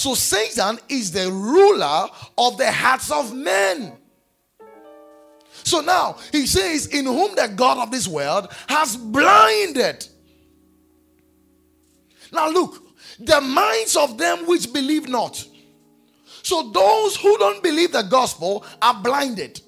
So 0.00 0.14
Satan 0.14 0.78
is 0.88 1.12
the 1.12 1.30
ruler 1.30 2.08
of 2.38 2.56
the 2.56 2.72
hearts 2.72 3.10
of 3.10 3.34
men. 3.34 3.98
So 5.62 5.82
now 5.82 6.16
he 6.32 6.46
says, 6.46 6.86
In 6.86 7.04
whom 7.04 7.34
the 7.34 7.52
God 7.54 7.76
of 7.76 7.90
this 7.90 8.08
world 8.08 8.48
has 8.66 8.96
blinded. 8.96 10.08
Now 12.32 12.48
look, 12.48 12.82
the 13.18 13.42
minds 13.42 13.94
of 13.94 14.16
them 14.16 14.46
which 14.46 14.72
believe 14.72 15.06
not. 15.06 15.44
So 16.44 16.70
those 16.70 17.16
who 17.16 17.36
don't 17.36 17.62
believe 17.62 17.92
the 17.92 18.00
gospel 18.00 18.64
are 18.80 19.02
blinded. 19.02 19.60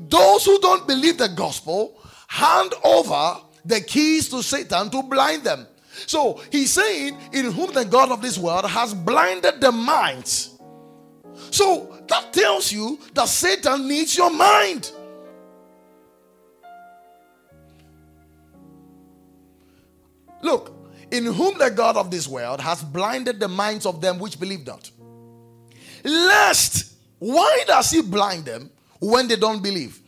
Those 0.00 0.44
who 0.44 0.58
don't 0.58 0.88
believe 0.88 1.16
the 1.16 1.28
gospel 1.28 1.96
hand 2.26 2.74
over 2.82 3.36
the 3.64 3.82
keys 3.82 4.28
to 4.30 4.42
Satan 4.42 4.90
to 4.90 5.04
blind 5.04 5.44
them. 5.44 5.68
So 6.06 6.40
he's 6.50 6.72
saying, 6.72 7.18
In 7.32 7.52
whom 7.52 7.72
the 7.72 7.84
God 7.84 8.10
of 8.10 8.22
this 8.22 8.38
world 8.38 8.66
has 8.66 8.94
blinded 8.94 9.60
the 9.60 9.72
minds. 9.72 10.58
So 11.50 11.96
that 12.08 12.32
tells 12.32 12.72
you 12.72 12.98
that 13.14 13.28
Satan 13.28 13.88
needs 13.88 14.16
your 14.16 14.30
mind. 14.30 14.92
Look, 20.42 20.72
in 21.10 21.24
whom 21.24 21.58
the 21.58 21.70
God 21.70 21.96
of 21.96 22.10
this 22.10 22.26
world 22.28 22.60
has 22.60 22.82
blinded 22.82 23.40
the 23.40 23.48
minds 23.48 23.84
of 23.84 24.00
them 24.00 24.18
which 24.18 24.38
believe 24.38 24.66
not. 24.66 24.90
Lest, 26.04 26.94
why 27.18 27.64
does 27.66 27.90
he 27.90 28.00
blind 28.00 28.44
them 28.44 28.70
when 29.00 29.28
they 29.28 29.36
don't 29.36 29.62
believe? 29.62 30.00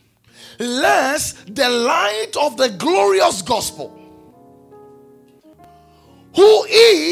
Lest 0.59 1.55
the 1.55 1.68
light 1.68 2.33
of 2.40 2.57
the 2.57 2.70
glorious 2.70 3.42
gospel 3.42 3.98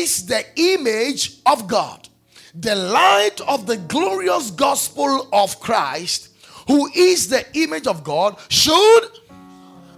is 0.01 0.27
the 0.27 0.45
image 0.57 1.41
of 1.47 1.67
God, 1.67 2.09
the 2.55 2.75
light 2.75 3.41
of 3.47 3.67
the 3.67 3.77
glorious 3.77 4.51
gospel 4.51 5.29
of 5.33 5.59
Christ, 5.61 6.31
who 6.67 6.89
is 6.95 7.29
the 7.29 7.45
image 7.57 7.87
of 7.87 8.05
God, 8.05 8.39
should, 8.49 9.05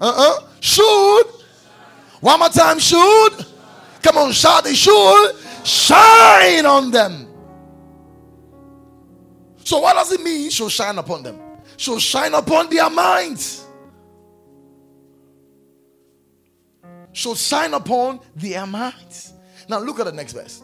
uh-uh, 0.01 0.47
should, 0.61 1.25
one 2.21 2.39
more 2.39 2.49
time, 2.49 2.79
should, 2.79 3.47
come 4.03 4.19
on, 4.19 4.33
shout, 4.33 4.67
it 4.67 4.77
should 4.77 5.33
shine 5.65 6.67
on 6.67 6.91
them. 6.91 7.29
So, 9.65 9.79
what 9.79 9.95
does 9.95 10.13
it 10.13 10.21
mean? 10.21 10.51
Shall 10.51 10.69
shine 10.69 10.99
upon 10.99 11.23
them, 11.23 11.41
shall 11.77 11.99
shine 11.99 12.35
upon 12.35 12.69
their 12.69 12.91
minds. 12.91 13.63
shall 17.13 17.35
shine 17.35 17.75
upon 17.75 18.21
their 18.35 18.67
minds. 18.67 19.35
Now 19.69 19.79
look 19.79 20.01
at 20.01 20.07
the 20.07 20.13
next 20.13 20.33
verse. 20.33 20.63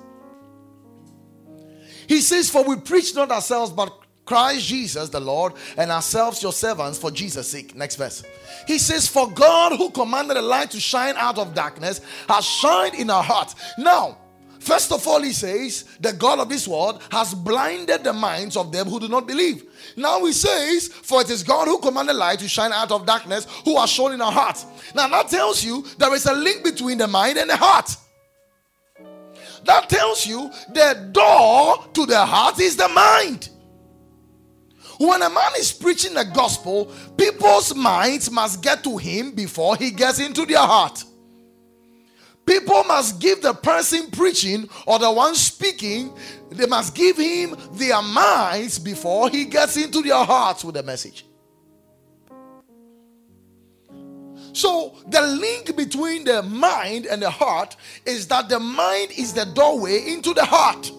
He 2.06 2.20
says, 2.20 2.50
For 2.50 2.64
we 2.64 2.76
preach 2.76 3.14
not 3.14 3.30
ourselves, 3.30 3.70
but 3.70 3.92
Christ 4.24 4.66
Jesus 4.66 5.08
the 5.08 5.20
Lord, 5.20 5.54
and 5.76 5.90
ourselves 5.90 6.42
your 6.42 6.52
servants 6.52 6.98
for 6.98 7.10
Jesus' 7.10 7.50
sake. 7.50 7.74
Next 7.74 7.96
verse. 7.96 8.22
He 8.66 8.78
says, 8.78 9.08
For 9.08 9.30
God 9.30 9.76
who 9.76 9.90
commanded 9.90 10.36
the 10.36 10.42
light 10.42 10.70
to 10.72 10.80
shine 10.80 11.14
out 11.16 11.38
of 11.38 11.54
darkness 11.54 12.00
has 12.28 12.44
shined 12.44 12.94
in 12.94 13.10
our 13.10 13.22
hearts. 13.22 13.54
Now, 13.78 14.18
First 14.60 14.92
of 14.92 15.06
all, 15.06 15.22
he 15.22 15.32
says, 15.32 15.84
the 16.00 16.12
God 16.12 16.40
of 16.40 16.48
this 16.48 16.66
world 16.66 17.00
has 17.10 17.32
blinded 17.32 18.02
the 18.04 18.12
minds 18.12 18.56
of 18.56 18.72
them 18.72 18.88
who 18.88 18.98
do 19.00 19.08
not 19.08 19.26
believe. 19.26 19.64
Now 19.96 20.24
he 20.24 20.32
says, 20.32 20.88
For 20.88 21.20
it 21.22 21.30
is 21.30 21.42
God 21.42 21.68
who 21.68 21.78
commanded 21.78 22.16
light 22.16 22.40
to 22.40 22.48
shine 22.48 22.72
out 22.72 22.90
of 22.90 23.06
darkness, 23.06 23.46
who 23.64 23.78
has 23.78 23.88
shown 23.88 24.12
in 24.12 24.20
our 24.20 24.32
hearts. 24.32 24.66
Now 24.94 25.08
that 25.08 25.28
tells 25.28 25.64
you 25.64 25.86
there 25.96 26.12
is 26.14 26.26
a 26.26 26.34
link 26.34 26.64
between 26.64 26.98
the 26.98 27.06
mind 27.06 27.38
and 27.38 27.48
the 27.48 27.56
heart. 27.56 27.96
That 29.68 29.90
tells 29.90 30.26
you 30.26 30.50
the 30.72 31.10
door 31.12 31.84
to 31.92 32.06
the 32.06 32.24
heart 32.24 32.58
is 32.58 32.74
the 32.74 32.88
mind. 32.88 33.50
When 34.98 35.20
a 35.20 35.28
man 35.28 35.52
is 35.58 35.72
preaching 35.72 36.14
the 36.14 36.24
gospel, 36.24 36.90
people's 37.18 37.74
minds 37.74 38.30
must 38.30 38.62
get 38.62 38.82
to 38.84 38.96
him 38.96 39.32
before 39.32 39.76
he 39.76 39.90
gets 39.90 40.20
into 40.20 40.46
their 40.46 40.66
heart. 40.66 41.04
People 42.46 42.82
must 42.84 43.20
give 43.20 43.42
the 43.42 43.52
person 43.52 44.10
preaching 44.10 44.70
or 44.86 44.98
the 44.98 45.12
one 45.12 45.34
speaking, 45.34 46.16
they 46.50 46.64
must 46.64 46.94
give 46.94 47.18
him 47.18 47.54
their 47.72 48.00
minds 48.00 48.78
before 48.78 49.28
he 49.28 49.44
gets 49.44 49.76
into 49.76 50.00
their 50.00 50.24
hearts 50.24 50.64
with 50.64 50.76
the 50.76 50.82
message. 50.82 51.26
So, 54.58 54.96
the 55.06 55.22
link 55.22 55.76
between 55.76 56.24
the 56.24 56.42
mind 56.42 57.06
and 57.06 57.22
the 57.22 57.30
heart 57.30 57.76
is 58.04 58.26
that 58.26 58.48
the 58.48 58.58
mind 58.58 59.12
is 59.16 59.32
the 59.32 59.44
doorway 59.44 60.08
into 60.08 60.34
the 60.34 60.44
heart. 60.44 60.90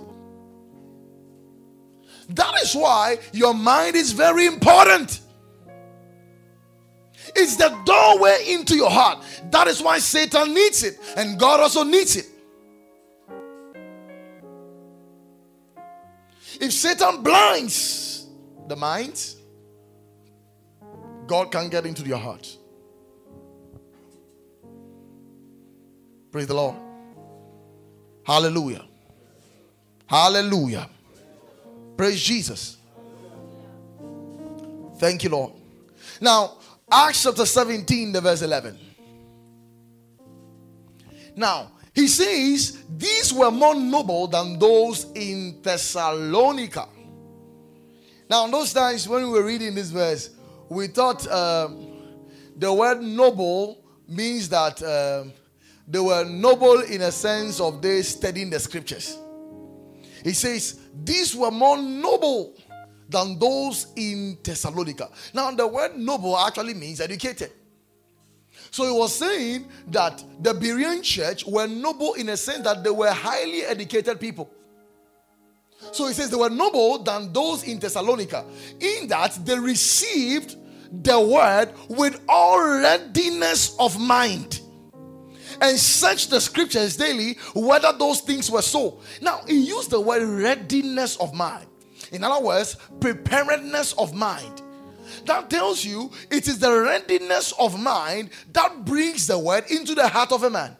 that 2.30 2.54
is 2.64 2.74
why 2.74 3.18
your 3.34 3.54
mind 3.54 3.98
is 3.98 4.14
very 4.14 4.46
important. 4.46 5.20
It's 7.36 7.58
the 7.58 7.78
doorway 7.84 8.46
into 8.48 8.78
your 8.78 8.90
heart. 8.90 9.26
That 9.52 9.68
is 9.68 9.82
why 9.82 10.00
Satan 10.00 10.54
needs 10.54 10.84
it, 10.84 10.98
and 11.18 11.38
God 11.38 11.60
also 11.60 11.84
needs 11.84 12.16
it. 12.16 12.28
If 16.62 16.72
Satan 16.72 17.24
blinds 17.24 18.26
the 18.70 18.78
mind, 18.78 19.22
God 21.28 21.52
can't 21.52 21.70
get 21.70 21.86
into 21.86 22.04
your 22.04 22.20
heart. 22.20 22.59
Praise 26.32 26.48
the 26.48 26.54
Lord. 26.54 26.76
Hallelujah. 28.26 28.86
Hallelujah. 30.06 30.90
Praise 31.98 32.22
Jesus. 32.22 32.78
Thank 34.98 35.24
you, 35.24 35.30
Lord. 35.30 35.54
Now, 36.22 36.58
Acts 36.92 37.24
chapter 37.24 37.46
17, 37.46 38.12
the 38.12 38.22
verse 38.22 38.42
11. 38.42 38.78
Now, 41.36 41.72
he 41.94 42.08
says 42.08 42.84
these 42.98 43.34
were 43.34 43.52
more 43.52 43.76
noble 43.76 44.28
than 44.28 44.60
those 44.60 45.06
in 45.16 45.62
Thessalonica. 45.62 46.88
Now, 48.30 48.46
in 48.46 48.52
those 48.52 48.74
times 48.74 49.08
when 49.08 49.24
we 49.24 49.30
were 49.30 49.44
reading 49.44 49.74
this 49.74 49.90
verse, 49.90 50.30
we 50.70 50.88
thought 50.88 51.28
um, 51.32 51.88
the 52.56 52.72
word 52.72 53.02
noble 53.02 53.84
means 54.08 54.50
that 54.50 54.82
um, 54.84 55.34
they 55.90 56.00
were 56.00 56.24
noble 56.24 56.82
in 56.82 57.02
a 57.02 57.12
sense 57.12 57.60
of 57.60 57.82
they 57.82 58.04
studying 58.04 58.52
the 58.52 58.60
scriptures. 58.60 59.18
He 60.24 60.34
says 60.34 60.80
these 61.04 61.36
were 61.36 61.52
more 61.52 61.78
noble 61.78 62.56
than 63.10 63.40
those 63.40 63.88
in 63.96 64.38
Thessalonica. 64.44 65.10
Now, 65.34 65.50
the 65.52 65.66
word 65.66 65.98
noble 65.98 66.38
actually 66.38 66.76
means 66.76 67.02
educated. 67.02 67.52
So 68.70 68.86
he 68.86 68.92
was 68.92 69.16
saying 69.16 69.68
that 69.88 70.24
the 70.42 70.54
Berean 70.54 71.02
church 71.02 71.44
were 71.46 71.66
noble 71.66 72.14
in 72.14 72.30
a 72.30 72.38
sense 72.38 72.64
that 72.66 72.84
they 72.84 72.92
were 72.92 73.10
highly 73.10 73.64
educated 73.64 74.20
people. 74.20 74.48
So 75.92 76.06
he 76.06 76.14
says 76.14 76.30
they 76.30 76.38
were 76.38 76.52
noble 76.52 77.00
than 77.00 77.34
those 77.34 77.64
in 77.64 77.80
Thessalonica, 77.80 78.46
in 78.80 79.08
that 79.08 79.40
they 79.44 79.58
received 79.58 80.56
the 81.04 81.20
word 81.20 81.74
with 81.88 82.22
all 82.28 82.62
readiness 82.62 83.76
of 83.80 84.00
mind 84.00 84.62
and 85.62 85.78
search 85.78 86.28
the 86.28 86.40
scriptures 86.40 86.98
daily 86.98 87.38
whether 87.54 87.92
those 87.94 88.22
things 88.22 88.50
were 88.50 88.62
so. 88.62 89.02
Now, 89.22 89.42
he 89.48 89.60
used 89.60 89.90
the 89.90 90.00
word 90.00 90.24
readiness 90.24 91.18
of 91.18 91.34
mind. 91.34 91.68
In 92.12 92.24
other 92.24 92.44
words, 92.44 92.76
preparedness 93.00 93.94
of 93.94 94.14
mind. 94.14 94.62
That 95.26 95.50
tells 95.50 95.84
you 95.84 96.12
it 96.32 96.48
is 96.48 96.60
the 96.60 96.72
readiness 96.72 97.52
of 97.60 97.80
mind 97.80 98.30
that 98.54 98.86
brings 98.86 99.28
the 99.28 99.38
word 99.38 99.66
into 99.70 99.96
the 99.96 100.08
heart 100.08 100.32
of 100.32 100.44
a 100.44 100.50
man. 100.50 100.76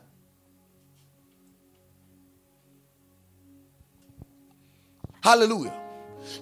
Hallelujah. 5.22 5.74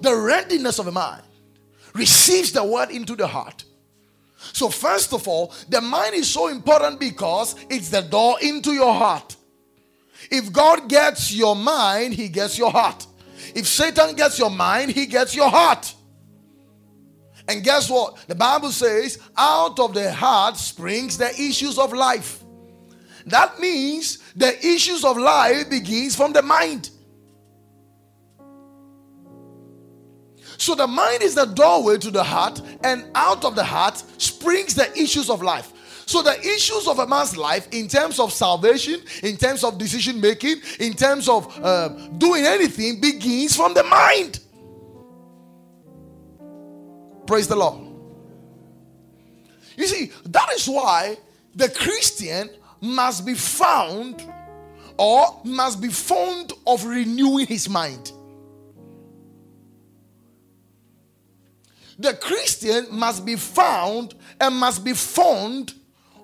The 0.02 0.16
readiness 0.16 0.80
of 0.80 0.88
a 0.88 0.92
mind 0.92 1.24
receives 1.94 2.52
the 2.52 2.64
word 2.64 2.92
into 2.92 3.16
the 3.16 3.28
heart. 3.28 3.64
So, 4.38 4.70
first 4.70 5.14
of 5.14 5.28
all, 5.28 5.54
the 5.68 5.82
mind 5.82 6.16
is 6.16 6.30
so 6.30 6.48
important 6.48 7.00
because 7.00 7.56
it's 7.70 7.90
the 7.90 8.02
door 8.02 8.38
into 8.42 8.72
your 8.72 8.94
heart. 8.94 9.36
If 10.30 10.52
God 10.52 10.88
gets 10.90 11.34
your 11.34 11.56
mind, 11.56 12.14
He 12.14 12.30
gets 12.30 12.58
your 12.58 12.72
heart. 12.72 13.08
If 13.56 13.68
Satan 13.68 14.16
gets 14.16 14.40
your 14.40 14.50
mind, 14.50 14.92
he 14.92 15.06
gets 15.06 15.36
your 15.36 15.50
heart. 15.50 15.94
And 17.48 17.64
guess 17.64 17.90
what? 17.90 18.18
The 18.28 18.36
Bible 18.36 18.72
says, 18.72 19.20
out 19.38 19.80
of 19.80 19.94
the 19.94 20.12
heart 20.12 20.58
springs 20.58 21.18
the 21.18 21.30
issues 21.30 21.80
of 21.80 21.94
life. 21.94 22.44
That 23.26 23.60
means 23.60 24.20
the 24.36 24.58
issues 24.66 25.04
of 25.04 25.18
life 25.18 25.70
begins 25.70 26.16
from 26.16 26.34
the 26.34 26.42
mind. 26.42 26.90
So 30.58 30.76
the 30.76 30.88
mind 30.88 31.22
is 31.22 31.36
the 31.36 31.46
doorway 31.46 31.98
to 31.98 32.12
the 32.12 32.24
heart, 32.24 32.62
and 32.84 33.06
out 33.16 33.46
of 33.46 33.56
the 33.56 33.64
heart 33.64 34.04
springs 34.18 34.74
the 34.74 34.92
issues 34.98 35.30
of 35.30 35.42
life. 35.42 35.74
So 36.06 36.22
the 36.22 36.40
issues 36.40 36.88
of 36.88 37.00
a 37.00 37.08
man's 37.08 37.36
life, 37.36 37.68
in 37.72 37.88
terms 37.88 38.20
of 38.20 38.32
salvation, 38.32 39.02
in 39.24 39.36
terms 39.38 39.64
of 39.64 39.78
decision 39.78 40.22
making, 40.22 40.62
in 40.80 40.94
terms 40.94 41.28
of 41.28 41.48
uh, 41.64 41.90
doing 42.18 42.46
anything, 42.46 43.02
begins 43.02 43.56
from 43.56 43.74
the 43.74 43.84
mind. 43.84 44.40
Praise 47.28 47.48
the 47.48 47.58
Lord. 47.58 47.88
You 49.76 49.86
see, 49.86 50.12
that 50.26 50.50
is 50.54 50.68
why 50.68 51.18
the 51.54 51.70
Christian 51.70 52.50
must 52.80 53.26
be 53.26 53.34
found 53.34 54.24
or 54.98 55.42
must 55.44 55.82
be 55.82 55.90
fond 55.90 56.54
of 56.66 56.86
renewing 56.86 57.48
his 57.48 57.70
mind. 57.70 58.12
The 62.00 62.14
Christian 62.14 62.88
must 62.92 63.26
be 63.26 63.36
found 63.36 64.14
and 64.40 64.56
must 64.56 64.84
be 64.84 64.94
fond 64.94 65.74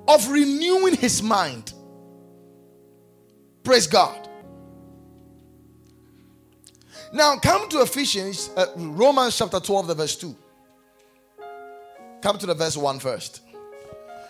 of 0.08 0.30
renewing 0.30 0.96
his 0.96 1.24
mind. 1.24 1.74
Praise 3.64 3.88
God. 3.88 4.30
Now 7.12 7.38
come 7.38 7.70
to 7.70 7.82
Ephesians, 7.82 8.50
uh, 8.56 8.66
Romans 8.76 9.38
chapter 9.38 9.60
12, 9.60 9.88
the 9.88 9.96
verse 9.96 10.16
2. 10.16 10.36
Come 12.22 12.38
to 12.38 12.46
the 12.46 12.56
verse 12.56 12.76
1 12.76 13.00
first. 13.00 13.42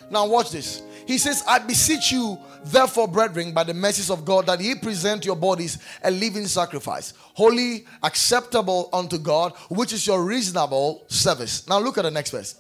Now 0.10 0.28
watch 0.28 0.52
this. 0.52 0.82
He 1.06 1.18
says, 1.18 1.44
I 1.48 1.60
beseech 1.60 2.12
you, 2.12 2.38
therefore, 2.66 3.08
brethren, 3.08 3.52
by 3.52 3.64
the 3.64 3.74
mercies 3.74 4.10
of 4.10 4.26
God, 4.26 4.46
that 4.48 4.62
ye 4.62 4.76
present 4.76 5.26
your 5.26 5.36
bodies 5.36 5.78
a 6.04 6.12
living 6.12 6.48
sacrifice, 6.48 7.14
holy, 7.34 7.86
acceptable 8.02 8.90
unto 8.94 9.18
God, 9.18 9.54
which 9.70 9.94
is 9.94 10.08
your 10.08 10.24
reasonable 10.24 11.06
service. 11.08 11.68
Now 11.68 11.80
look 11.80 11.98
at 11.98 12.04
the 12.04 12.12
next 12.12 12.32
verse. 12.32 12.56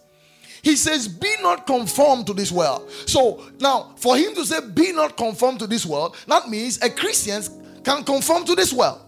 He 0.61 0.77
says, 0.77 1.07
Be 1.07 1.35
not 1.41 1.67
conformed 1.67 2.25
to 2.27 2.33
this 2.33 2.51
world. 2.51 2.89
So 3.05 3.43
now, 3.59 3.93
for 3.97 4.15
him 4.17 4.33
to 4.35 4.45
say, 4.45 4.59
Be 4.61 4.93
not 4.93 5.17
conformed 5.17 5.59
to 5.59 5.67
this 5.67 5.85
world, 5.85 6.15
that 6.27 6.49
means 6.49 6.81
a 6.81 6.89
Christian 6.89 7.43
can 7.83 8.03
conform 8.03 8.45
to 8.45 8.55
this 8.55 8.71
world. 8.73 9.01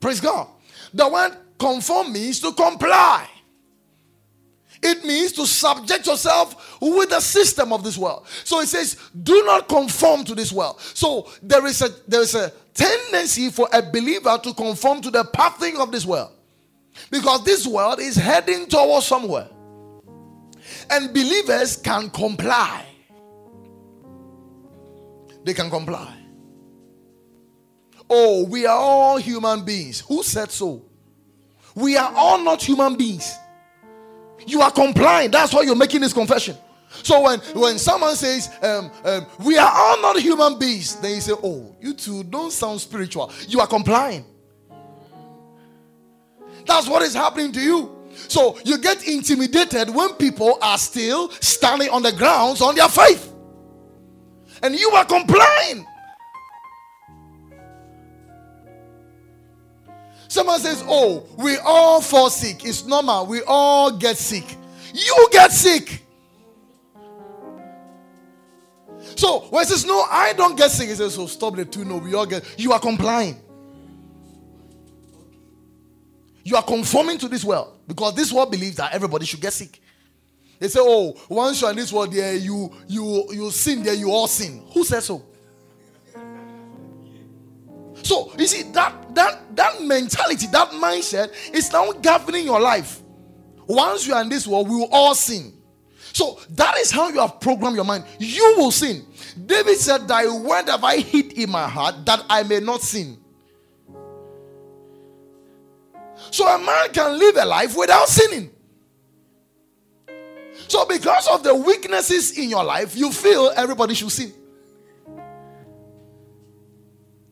Praise 0.00 0.20
God. 0.20 0.48
The 0.92 1.08
word 1.08 1.36
conform 1.58 2.12
means 2.12 2.40
to 2.40 2.52
comply. 2.52 3.28
It 4.82 5.04
means 5.04 5.32
to 5.32 5.46
subject 5.46 6.06
yourself 6.06 6.80
with 6.80 7.10
the 7.10 7.20
system 7.20 7.72
of 7.72 7.84
this 7.84 7.98
world. 7.98 8.26
So 8.44 8.60
it 8.60 8.68
says, 8.68 8.96
do 9.22 9.42
not 9.44 9.68
conform 9.68 10.24
to 10.24 10.34
this 10.34 10.52
world. 10.52 10.80
So 10.80 11.28
there 11.42 11.66
is 11.66 11.82
a 11.82 11.90
there 12.08 12.22
is 12.22 12.34
a 12.34 12.50
tendency 12.72 13.50
for 13.50 13.68
a 13.72 13.82
believer 13.82 14.38
to 14.42 14.54
conform 14.54 15.02
to 15.02 15.10
the 15.10 15.24
pathing 15.24 15.76
of 15.78 15.92
this 15.92 16.06
world. 16.06 16.30
Because 17.10 17.44
this 17.44 17.66
world 17.66 18.00
is 18.00 18.16
heading 18.16 18.66
towards 18.66 19.06
somewhere. 19.06 19.48
And 20.88 21.12
believers 21.12 21.76
can 21.76 22.08
comply. 22.10 22.84
They 25.44 25.54
can 25.54 25.70
comply. 25.70 26.16
Oh, 28.08 28.44
we 28.44 28.66
are 28.66 28.76
all 28.76 29.18
human 29.18 29.64
beings. 29.64 30.00
Who 30.00 30.22
said 30.22 30.50
so? 30.50 30.82
We 31.74 31.96
are 31.96 32.12
all 32.14 32.42
not 32.42 32.62
human 32.62 32.96
beings. 32.96 33.38
You 34.46 34.62
are 34.62 34.70
complying. 34.70 35.30
That's 35.30 35.52
why 35.52 35.62
you're 35.62 35.76
making 35.76 36.00
this 36.00 36.12
confession. 36.12 36.56
So 37.02 37.22
when, 37.22 37.38
when 37.54 37.78
someone 37.78 38.16
says, 38.16 38.50
um, 38.62 38.90
um, 39.04 39.26
we 39.44 39.56
are 39.56 39.70
all 39.72 40.02
not 40.02 40.18
human 40.18 40.58
beings, 40.58 40.96
then 40.96 41.14
you 41.14 41.20
say, 41.20 41.32
oh, 41.42 41.76
you 41.80 41.94
two 41.94 42.24
don't 42.24 42.52
sound 42.52 42.80
spiritual. 42.80 43.32
You 43.46 43.60
are 43.60 43.66
complying. 43.66 44.24
That's 46.66 46.88
what 46.88 47.02
is 47.02 47.14
happening 47.14 47.52
to 47.52 47.60
you. 47.60 47.96
So 48.28 48.58
you 48.64 48.78
get 48.78 49.06
intimidated 49.06 49.88
when 49.94 50.14
people 50.14 50.58
are 50.60 50.78
still 50.78 51.30
standing 51.40 51.88
on 51.90 52.02
the 52.02 52.12
grounds 52.12 52.60
on 52.60 52.74
their 52.74 52.88
faith. 52.88 53.32
And 54.62 54.74
you 54.74 54.90
are 54.90 55.04
complying. 55.04 55.86
Someone 60.30 60.60
says, 60.60 60.84
Oh, 60.86 61.26
we 61.36 61.56
all 61.56 62.00
fall 62.00 62.30
sick. 62.30 62.64
It's 62.64 62.86
normal. 62.86 63.26
We 63.26 63.42
all 63.42 63.90
get 63.90 64.16
sick. 64.16 64.44
You 64.94 65.28
get 65.32 65.50
sick. 65.50 66.06
So 69.16 69.40
when 69.50 69.64
it 69.64 69.66
says, 69.66 69.84
No, 69.84 70.06
I 70.08 70.32
don't 70.34 70.56
get 70.56 70.70
sick, 70.70 70.88
he 70.88 70.94
says, 70.94 71.14
So 71.16 71.26
stop 71.26 71.56
the 71.56 71.64
two. 71.64 71.84
No, 71.84 71.96
we 71.96 72.14
all 72.14 72.26
get. 72.26 72.44
You 72.56 72.70
are 72.72 72.78
complying. 72.78 73.40
You 76.44 76.54
are 76.54 76.62
conforming 76.62 77.18
to 77.18 77.28
this 77.28 77.42
world 77.42 77.80
because 77.88 78.14
this 78.14 78.32
world 78.32 78.52
believes 78.52 78.76
that 78.76 78.94
everybody 78.94 79.26
should 79.26 79.40
get 79.40 79.52
sick. 79.52 79.82
They 80.60 80.68
say, 80.68 80.80
"Oh, 80.80 81.16
once 81.28 81.60
you're 81.60 81.70
in 81.70 81.76
this 81.76 81.92
world, 81.92 82.12
there 82.12 82.36
you 82.36 82.70
you 82.86 83.26
you 83.32 83.50
sin, 83.50 83.82
there 83.82 83.94
you 83.94 84.10
all 84.10 84.28
sin." 84.28 84.62
Who 84.74 84.84
says 84.84 85.06
so? 85.06 85.24
So 88.10 88.32
you 88.36 88.48
see 88.48 88.64
that 88.72 89.14
that 89.14 89.54
that 89.54 89.82
mentality, 89.82 90.48
that 90.48 90.70
mindset 90.70 91.32
is 91.54 91.72
now 91.72 91.92
governing 91.92 92.44
your 92.44 92.58
life. 92.58 93.00
Once 93.68 94.04
you 94.04 94.12
are 94.14 94.22
in 94.22 94.28
this 94.28 94.48
world, 94.48 94.68
we 94.68 94.74
will 94.74 94.88
all 94.90 95.14
sin. 95.14 95.52
So 96.12 96.40
that 96.56 96.76
is 96.78 96.90
how 96.90 97.08
you 97.10 97.20
have 97.20 97.38
programmed 97.38 97.76
your 97.76 97.84
mind. 97.84 98.02
You 98.18 98.56
will 98.58 98.72
sin. 98.72 99.06
David 99.46 99.76
said, 99.76 100.08
Thy 100.08 100.26
word 100.26 100.68
have 100.68 100.82
I 100.82 100.96
hid 100.96 101.34
in 101.34 101.50
my 101.50 101.68
heart 101.68 102.04
that 102.06 102.24
I 102.28 102.42
may 102.42 102.58
not 102.58 102.80
sin. 102.80 103.16
So 106.32 106.48
a 106.48 106.58
man 106.58 106.92
can 106.92 107.16
live 107.16 107.36
a 107.36 107.44
life 107.44 107.76
without 107.76 108.08
sinning. 108.08 108.50
So, 110.66 110.84
because 110.84 111.28
of 111.28 111.44
the 111.44 111.54
weaknesses 111.54 112.36
in 112.36 112.50
your 112.50 112.64
life, 112.64 112.96
you 112.96 113.12
feel 113.12 113.52
everybody 113.56 113.94
should 113.94 114.10
sin. 114.10 114.32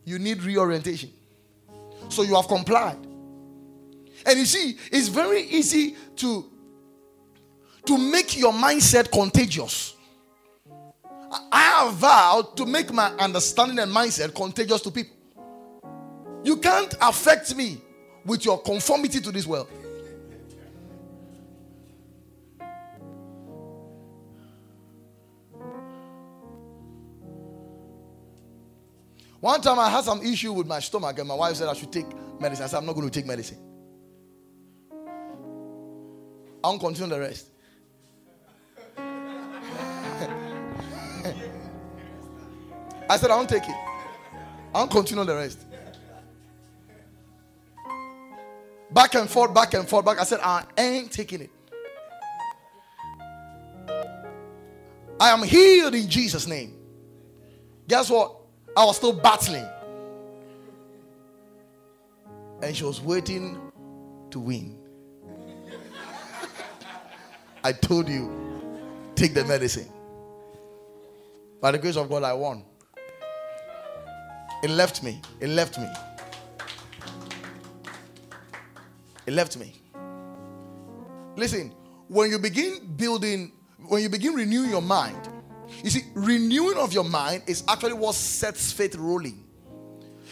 You 0.09 0.17
need 0.17 0.41
reorientation. 0.41 1.11
So, 2.09 2.23
you 2.23 2.33
have 2.33 2.47
complied. 2.47 2.97
And 4.25 4.39
you 4.39 4.45
see, 4.45 4.75
it's 4.91 5.07
very 5.07 5.41
easy 5.43 5.95
to, 6.15 6.45
to 7.85 7.97
make 7.97 8.35
your 8.35 8.51
mindset 8.51 9.11
contagious. 9.11 9.93
I 11.51 11.61
have 11.61 11.93
vowed 11.93 12.57
to 12.57 12.65
make 12.65 12.91
my 12.91 13.11
understanding 13.19 13.77
and 13.77 13.91
mindset 13.91 14.33
contagious 14.33 14.81
to 14.81 14.89
people. 14.89 15.15
You 16.43 16.57
can't 16.57 16.95
affect 17.01 17.55
me 17.55 17.79
with 18.25 18.45
your 18.45 18.59
conformity 18.63 19.21
to 19.21 19.31
this 19.31 19.45
world. 19.45 19.69
One 29.39 29.61
time 29.61 29.79
I 29.79 29.89
had 29.89 30.03
some 30.03 30.21
issue 30.21 30.51
with 30.51 30.67
my 30.67 30.79
stomach, 30.79 31.17
and 31.17 31.27
my 31.27 31.35
wife 31.35 31.55
said 31.55 31.69
I 31.69 31.73
should 31.73 31.91
take 31.91 32.07
medicine. 32.39 32.65
I 32.65 32.67
said, 32.67 32.77
I'm 32.77 32.85
not 32.85 32.95
going 32.95 33.09
to 33.09 33.13
take 33.13 33.25
medicine. 33.25 33.57
I'll 36.63 36.77
continue 36.77 37.15
the 37.15 37.19
rest. 37.21 37.47
I 43.09 43.17
said, 43.17 43.31
I 43.31 43.35
won't 43.35 43.49
take 43.49 43.63
it. 43.63 43.75
I'll 44.73 44.87
continue 44.87 45.23
the 45.23 45.35
rest. 45.35 45.65
Back 48.91 49.15
and 49.15 49.29
forth, 49.29 49.53
back 49.53 49.73
and 49.73 49.87
forth, 49.87 50.03
back. 50.05 50.19
I 50.19 50.23
said, 50.23 50.39
I 50.41 50.65
ain't 50.77 51.11
taking 51.11 51.41
it. 51.41 51.51
I 55.19 55.29
am 55.29 55.43
healed 55.43 55.95
in 55.95 56.09
Jesus' 56.09 56.47
name. 56.47 56.75
Guess 57.87 58.09
what? 58.09 58.38
I 58.75 58.85
was 58.85 58.97
still 58.97 59.13
battling. 59.13 59.67
And 62.61 62.75
she 62.75 62.83
was 62.83 63.01
waiting 63.01 63.59
to 64.31 64.39
win. 64.39 64.77
I 67.63 67.73
told 67.73 68.07
you, 68.07 68.31
take 69.15 69.33
the 69.33 69.43
medicine. 69.45 69.89
By 71.61 71.71
the 71.71 71.77
grace 71.77 71.97
of 71.97 72.09
God, 72.09 72.23
I 72.23 72.33
won. 72.33 72.63
It 74.63 74.69
left 74.69 75.03
me. 75.03 75.21
It 75.39 75.49
left 75.49 75.77
me. 75.77 75.87
It 79.25 79.33
left 79.33 79.57
me. 79.57 79.73
Listen, 81.35 81.73
when 82.07 82.29
you 82.29 82.39
begin 82.39 82.93
building, 82.97 83.51
when 83.87 84.01
you 84.01 84.09
begin 84.09 84.33
renewing 84.33 84.69
your 84.69 84.81
mind, 84.81 85.29
you 85.83 85.89
see, 85.89 86.03
renewing 86.13 86.77
of 86.77 86.93
your 86.93 87.03
mind 87.03 87.43
is 87.47 87.63
actually 87.67 87.93
what 87.93 88.15
sets 88.15 88.71
faith 88.71 88.95
rolling. 88.95 89.45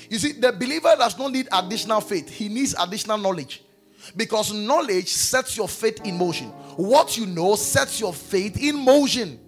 You 0.09 0.19
see, 0.19 0.33
the 0.33 0.51
believer 0.51 0.93
does 0.97 1.17
not 1.17 1.31
need 1.31 1.47
additional 1.51 2.01
faith, 2.01 2.29
he 2.29 2.49
needs 2.49 2.75
additional 2.79 3.17
knowledge. 3.17 3.63
Because 4.15 4.53
knowledge 4.53 5.09
sets 5.09 5.57
your 5.57 5.67
faith 5.67 6.05
in 6.05 6.17
motion. 6.17 6.47
What 6.77 7.17
you 7.17 7.25
know 7.25 7.55
sets 7.55 7.99
your 7.99 8.13
faith 8.13 8.57
in 8.61 8.77
motion. 8.77 9.39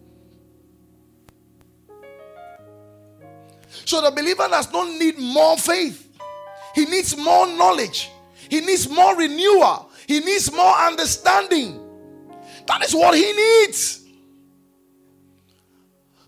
So 3.85 4.01
the 4.01 4.11
believer 4.11 4.47
does 4.49 4.71
not 4.71 4.87
need 4.99 5.17
more 5.17 5.57
faith, 5.57 6.07
he 6.75 6.85
needs 6.85 7.15
more 7.17 7.47
knowledge, 7.47 8.11
he 8.49 8.61
needs 8.61 8.89
more 8.89 9.15
renewal, 9.15 9.89
he 10.07 10.19
needs 10.19 10.51
more 10.51 10.75
understanding. 10.75 11.79
That 12.67 12.83
is 12.85 12.93
what 12.93 13.15
he 13.15 13.31
needs. 13.31 13.98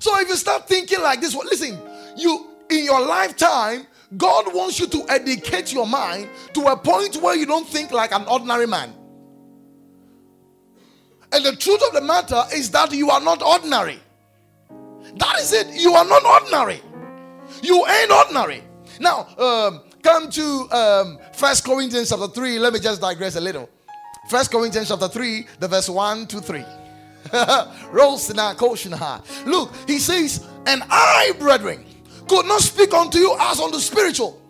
So 0.02 0.20
if 0.20 0.30
you 0.30 0.36
start 0.36 0.68
thinking 0.68 1.00
like 1.00 1.22
this, 1.22 1.36
listen, 1.36 1.80
you 2.18 2.48
in 2.72 2.86
your 2.86 3.06
lifetime, 3.06 3.86
God 4.18 4.52
wants 4.52 4.80
you 4.80 4.88
to 4.88 5.06
educate 5.08 5.72
your 5.72 5.86
mind 5.86 6.28
to 6.54 6.62
a 6.70 6.76
point 6.76 7.18
where 7.18 7.36
you 7.36 7.46
don't 7.46 7.68
think 7.68 7.92
like 7.92 8.12
an 8.12 8.26
ordinary 8.26 8.66
man. 8.66 8.96
And 11.32 11.46
the 11.46 11.56
truth 11.56 11.84
of 11.86 11.94
the 11.94 12.02
matter 12.02 12.42
is 12.52 12.72
that 12.72 12.92
you 12.92 13.12
are 13.12 13.22
not 13.22 13.44
ordinary. 13.44 14.00
That 15.18 15.40
is 15.40 15.54
it. 15.54 15.68
You 15.80 15.94
are 15.94 16.06
not 16.06 16.26
ordinary. 16.26 16.82
You 17.62 17.86
ain't 17.86 18.12
ordinary. 18.12 18.64
Now, 19.00 19.28
um, 19.38 19.84
come 20.02 20.32
to 20.32 20.68
um, 20.72 21.20
First 21.34 21.64
Corinthians 21.64 22.10
chapter 22.10 22.28
3. 22.28 22.58
Let 22.58 22.74
me 22.74 22.80
just 22.80 23.02
digress 23.02 23.36
a 23.36 23.42
little. 23.42 23.70
First 24.30 24.50
Corinthians 24.50 24.88
chapter 24.88 25.08
3, 25.08 25.46
the 25.60 25.68
verse 25.68 25.88
1 25.88 26.26
to 26.26 26.42
3. 26.42 26.66
Look, 29.46 29.74
he 29.88 30.00
says, 30.00 30.48
And 30.66 30.84
I, 30.90 31.34
brethren, 31.40 31.86
could 32.28 32.46
not 32.46 32.62
speak 32.62 32.94
unto 32.94 33.20
you 33.20 33.36
as 33.40 33.60
on 33.60 33.72
the 33.72 33.80
spiritual. 33.80 34.42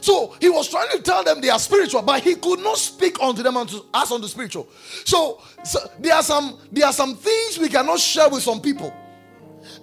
So 0.00 0.34
he 0.40 0.48
was 0.48 0.68
trying 0.68 0.88
to 0.90 1.02
tell 1.02 1.24
them 1.24 1.40
they 1.40 1.50
are 1.50 1.58
spiritual, 1.58 2.02
but 2.02 2.22
he 2.22 2.34
could 2.34 2.60
not 2.60 2.78
speak 2.78 3.20
unto 3.20 3.42
them 3.42 3.56
as 3.56 4.10
on 4.10 4.20
the 4.20 4.28
spiritual. 4.28 4.68
So, 5.04 5.42
so 5.64 5.78
there 5.98 6.14
are 6.14 6.22
some 6.22 6.58
there 6.72 6.86
are 6.86 6.92
some 6.92 7.16
things 7.16 7.58
we 7.58 7.68
cannot 7.68 7.98
share 7.98 8.28
with 8.28 8.42
some 8.42 8.60
people. 8.60 8.94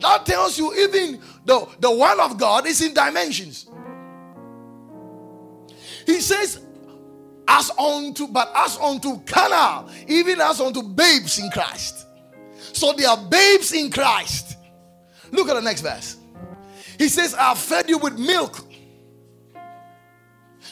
That 0.01 0.25
tells 0.25 0.57
you 0.57 0.73
even 0.75 1.21
the, 1.45 1.67
the 1.80 1.91
word 1.91 2.19
of 2.19 2.38
God 2.38 2.67
is 2.67 2.82
in 2.82 2.93
dimensions. 2.93 3.69
He 6.05 6.21
says, 6.21 6.61
as 7.47 7.71
unto, 7.77 8.27
but 8.27 8.51
as 8.55 8.77
unto 8.77 9.19
carnal, 9.21 9.89
even 10.07 10.41
as 10.41 10.59
unto 10.59 10.83
babes 10.83 11.39
in 11.39 11.49
Christ. 11.49 12.05
So 12.73 12.93
they 12.93 13.05
are 13.05 13.17
babes 13.17 13.71
in 13.71 13.89
Christ. 13.89 14.57
Look 15.31 15.49
at 15.49 15.53
the 15.55 15.61
next 15.61 15.81
verse. 15.81 16.17
He 16.97 17.09
says, 17.09 17.33
I 17.33 17.53
fed 17.55 17.89
you 17.89 17.97
with 17.97 18.17
milk. 18.17 18.59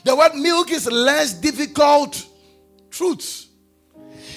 The 0.03 0.15
word 0.15 0.35
milk 0.35 0.71
is 0.71 0.85
less 0.85 1.33
difficult 1.33 2.25
truths. 2.89 3.47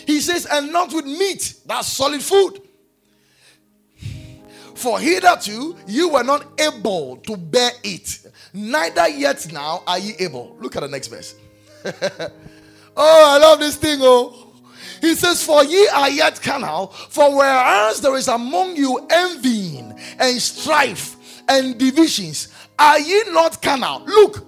He 0.06 0.20
says, 0.20 0.46
and 0.46 0.72
not 0.72 0.92
with 0.92 1.04
meat, 1.04 1.54
that's 1.66 1.88
solid 1.88 2.22
food. 2.22 2.62
For 4.74 5.00
hitherto 5.00 5.76
you 5.86 6.10
were 6.10 6.22
not 6.22 6.46
able 6.60 7.16
to 7.18 7.36
bear 7.36 7.72
it, 7.82 8.20
neither 8.54 9.08
yet 9.08 9.52
now 9.52 9.82
are 9.86 9.98
ye 9.98 10.14
able. 10.20 10.56
Look 10.60 10.76
at 10.76 10.80
the 10.80 10.88
next 10.88 11.08
verse. 11.08 11.34
oh, 12.96 13.36
I 13.36 13.38
love 13.38 13.60
this 13.60 13.76
thing. 13.76 13.98
Oh, 14.00 14.52
he 15.00 15.14
says, 15.14 15.44
For 15.44 15.64
ye 15.64 15.88
are 15.88 16.10
yet 16.10 16.40
carnal, 16.42 16.88
for 16.88 17.36
whereas 17.36 18.00
there 18.00 18.16
is 18.16 18.28
among 18.28 18.76
you 18.76 19.06
envying 19.10 19.98
and 20.18 20.40
strife 20.40 21.42
and 21.48 21.78
divisions, 21.78 22.48
are 22.78 22.98
ye 22.98 23.24
not 23.30 23.62
carnal? 23.62 24.04
Look 24.06 24.46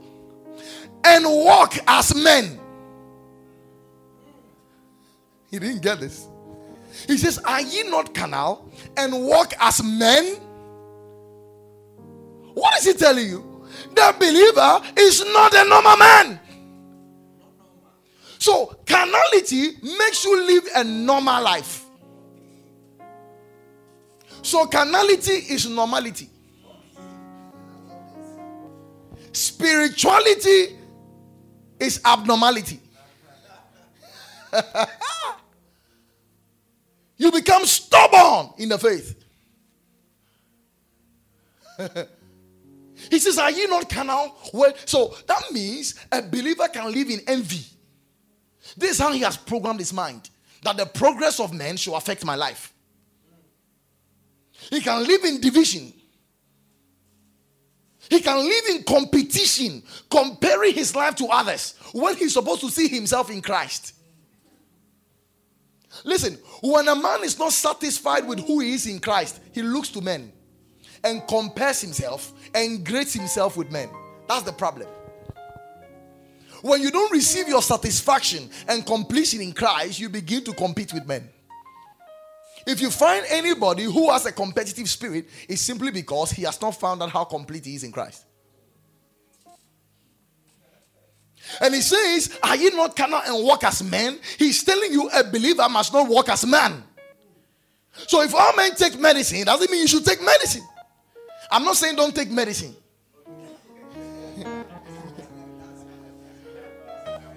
and 1.05 1.24
walk 1.24 1.76
as 1.87 2.14
men. 2.14 2.59
He 5.51 5.59
didn't 5.59 5.83
get 5.83 6.01
this. 6.01 6.28
He 7.07 7.16
says, 7.16 7.39
Are 7.39 7.61
ye 7.61 7.85
not 7.85 8.14
carnal 8.14 8.70
and 8.97 9.24
walk 9.26 9.53
as 9.61 9.83
men? 9.83 10.37
What 12.55 12.78
is 12.78 12.87
he 12.87 12.93
telling 12.95 13.26
you? 13.26 13.66
The 13.95 14.14
believer 14.18 14.81
is 14.97 15.24
not 15.33 15.55
a 15.55 15.64
normal 15.68 15.97
man. 15.97 16.41
So, 18.41 18.74
carnality 18.86 19.72
makes 19.82 20.24
you 20.24 20.47
live 20.47 20.64
a 20.74 20.82
normal 20.82 21.43
life. 21.43 21.84
So, 24.41 24.64
carnality 24.64 25.32
is 25.32 25.68
normality. 25.68 26.30
Spirituality 29.30 30.78
is 31.78 32.01
abnormality. 32.03 32.80
you 37.18 37.30
become 37.30 37.66
stubborn 37.66 38.55
in 38.57 38.70
the 38.70 38.78
faith. 38.78 39.22
he 43.11 43.18
says, 43.18 43.36
Are 43.36 43.51
you 43.51 43.68
not 43.68 43.91
carnal? 43.91 44.34
Well, 44.55 44.72
so 44.86 45.14
that 45.26 45.43
means 45.53 45.95
a 46.11 46.22
believer 46.22 46.68
can 46.68 46.91
live 46.91 47.11
in 47.11 47.20
envy. 47.26 47.66
This 48.77 48.93
is 48.93 48.99
how 48.99 49.12
he 49.12 49.21
has 49.21 49.37
programmed 49.37 49.81
his 49.81 49.93
mind 49.93 50.31
that 50.62 50.77
the 50.77 50.87
progress 50.87 51.41
of 51.41 51.53
men 51.53 51.77
should 51.77 51.95
affect 51.95 52.25
my 52.25 52.35
life. 52.35 52.73
He 54.71 54.81
can 54.81 55.07
live 55.07 55.25
in 55.25 55.41
division. 55.41 55.93
He 58.09 58.21
can 58.21 58.37
live 58.37 58.64
in 58.71 58.83
competition, 58.83 59.83
comparing 60.11 60.75
his 60.75 60.95
life 60.95 61.14
to 61.16 61.27
others 61.27 61.77
when 61.93 62.16
he's 62.16 62.35
supposed 62.35 62.61
to 62.61 62.71
see 62.71 62.89
himself 62.89 63.31
in 63.31 63.41
Christ. 63.41 63.95
Listen, 66.05 66.39
when 66.62 66.89
a 66.89 66.97
man 66.97 67.25
is 67.25 67.39
not 67.39 67.53
satisfied 67.53 68.27
with 68.27 68.41
who 68.47 68.61
he 68.61 68.75
is 68.75 68.87
in 68.87 69.01
Christ, 69.01 69.41
he 69.53 69.62
looks 69.62 69.89
to 69.91 70.01
men 70.01 70.33
and 71.05 71.27
compares 71.27 71.81
himself 71.81 72.33
and 72.55 72.85
grades 72.85 73.12
himself 73.12 73.57
with 73.57 73.71
men. 73.71 73.89
That's 74.29 74.43
the 74.43 74.53
problem. 74.53 74.89
When 76.63 76.83
you 76.83 76.91
don't 76.91 77.11
receive 77.13 77.49
your 77.49 77.63
satisfaction 77.63 78.51
and 78.69 78.85
completion 78.85 79.41
in 79.41 79.53
Christ, 79.53 79.99
you 79.99 80.09
begin 80.09 80.45
to 80.45 80.53
compete 80.53 80.93
with 80.93 81.07
men. 81.07 81.29
If 82.67 82.81
you 82.81 82.91
find 82.91 83.25
anybody 83.29 83.85
who 83.85 84.11
has 84.11 84.27
a 84.27 84.33
competitive 84.33 84.89
spirit, 84.89 85.29
it's 85.49 85.63
simply 85.63 85.91
because 85.91 86.31
he 86.31 86.43
has 86.43 86.61
not 86.61 86.73
found 86.73 87.03
out 87.03 87.11
how 87.11 87.25
complete 87.25 87.65
he 87.65 87.75
is 87.75 87.85
in 87.85 87.93
Christ. 87.93 88.27
And 91.61 91.75
he 91.75 91.81
says, 91.81 92.39
Are 92.43 92.57
you 92.57 92.77
not 92.77 92.95
carnal 92.95 93.23
and 93.27 93.45
walk 93.45 93.65
as 93.65 93.83
men? 93.83 94.19
He's 94.39 94.63
telling 94.63 94.93
you 94.93 95.09
a 95.09 95.25
believer 95.25 95.69
must 95.69 95.93
not 95.93 96.07
walk 96.07 96.29
as 96.29 96.47
man. 96.47 96.85
So 98.07 98.23
if 98.23 98.35
all 98.35 98.55
men 98.55 98.75
take 98.75 98.99
medicine, 98.99 99.45
doesn't 99.45 99.71
mean 99.71 99.81
you 99.81 99.89
should 99.89 100.05
take 100.05 100.23
medicine. 100.23 100.67
I'm 101.51 101.65
not 101.65 101.77
saying 101.77 101.97
don't 101.97 102.15
take 102.15 102.31
medicine. 102.31 102.75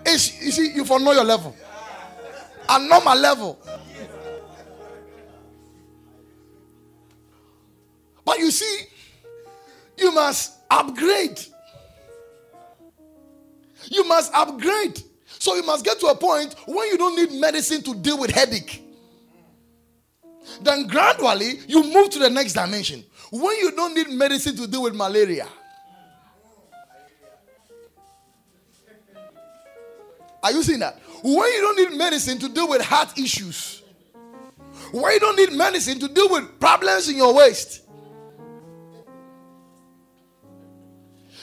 It's, 0.05 0.41
you 0.41 0.51
see, 0.51 0.71
you 0.73 0.85
for 0.85 0.99
know 0.99 1.11
your 1.11 1.23
level. 1.23 1.55
A 2.69 2.79
normal 2.79 3.17
level. 3.17 3.59
But 8.25 8.39
you 8.39 8.51
see, 8.51 8.85
you 9.97 10.13
must 10.13 10.59
upgrade. 10.71 11.39
You 13.91 14.03
must 14.05 14.33
upgrade. 14.33 15.01
So 15.39 15.55
you 15.55 15.63
must 15.63 15.83
get 15.83 15.99
to 15.99 16.07
a 16.07 16.15
point 16.15 16.55
when 16.67 16.87
you 16.89 16.97
don't 16.97 17.15
need 17.15 17.39
medicine 17.39 17.81
to 17.83 17.95
deal 17.95 18.17
with 18.19 18.31
headache. 18.31 18.81
Then 20.61 20.87
gradually 20.87 21.59
you 21.67 21.83
move 21.83 22.09
to 22.11 22.19
the 22.19 22.29
next 22.29 22.53
dimension. 22.53 23.03
When 23.31 23.57
you 23.57 23.71
don't 23.71 23.93
need 23.93 24.09
medicine 24.09 24.55
to 24.57 24.67
deal 24.67 24.83
with 24.83 24.95
malaria. 24.95 25.47
Are 30.43 30.51
you 30.51 30.61
seeing 30.61 30.79
that? 30.79 30.99
When 31.23 31.33
you 31.35 31.61
don't 31.61 31.77
need 31.77 31.97
medicine 31.97 32.37
to 32.39 32.49
deal 32.49 32.67
with 32.67 32.81
heart 32.81 33.17
issues. 33.17 33.81
When 34.91 35.13
you 35.13 35.19
don't 35.19 35.37
need 35.37 35.53
medicine 35.53 35.99
to 35.99 36.07
deal 36.09 36.29
with 36.29 36.59
problems 36.59 37.07
in 37.09 37.15
your 37.15 37.33
waist. 37.33 37.81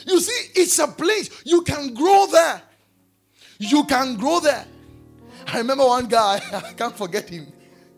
You 0.05 0.19
see, 0.19 0.61
it's 0.61 0.77
a 0.79 0.87
place 0.87 1.43
you 1.45 1.61
can 1.61 1.93
grow 1.93 2.27
there. 2.31 2.61
You 3.59 3.83
can 3.85 4.15
grow 4.15 4.39
there. 4.39 4.65
I 5.47 5.57
remember 5.57 5.85
one 5.85 6.07
guy, 6.07 6.41
I 6.53 6.73
can't 6.73 6.95
forget 6.95 7.29
him. 7.29 7.51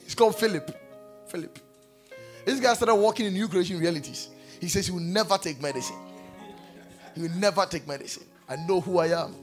He's 0.03 0.15
called 0.15 0.35
Philip. 0.37 0.75
Philip. 1.27 1.59
This 2.45 2.59
guy 2.59 2.73
started 2.73 2.95
working 2.95 3.25
in 3.25 3.33
new 3.33 3.47
creation 3.47 3.79
realities. 3.79 4.29
He 4.59 4.67
says 4.67 4.87
he 4.87 4.91
will 4.91 4.99
never 4.99 5.37
take 5.37 5.61
medicine. 5.61 5.97
He 7.15 7.21
will 7.21 7.35
never 7.35 7.65
take 7.65 7.87
medicine. 7.87 8.23
I 8.47 8.55
know 8.55 8.81
who 8.81 8.97
I 8.99 9.07
am. 9.23 9.35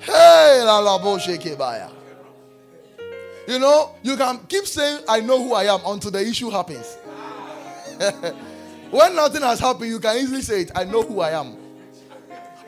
Hey, 0.00 0.62
la 0.64 0.78
la 0.78 0.98
bo 0.98 1.18
You 3.48 3.58
know, 3.58 3.94
you 4.02 4.16
can 4.16 4.38
keep 4.48 4.66
saying, 4.66 5.04
I 5.08 5.20
know 5.20 5.42
who 5.42 5.54
I 5.54 5.64
am 5.72 5.80
until 5.86 6.10
the 6.10 6.20
issue 6.20 6.50
happens. 6.50 6.96
When 8.90 9.16
nothing 9.16 9.42
has 9.42 9.58
happened, 9.58 9.90
you 9.90 9.98
can 9.98 10.16
easily 10.16 10.42
say 10.42 10.62
it. 10.62 10.70
I 10.74 10.84
know 10.84 11.02
who 11.02 11.20
I 11.20 11.38
am. 11.38 11.56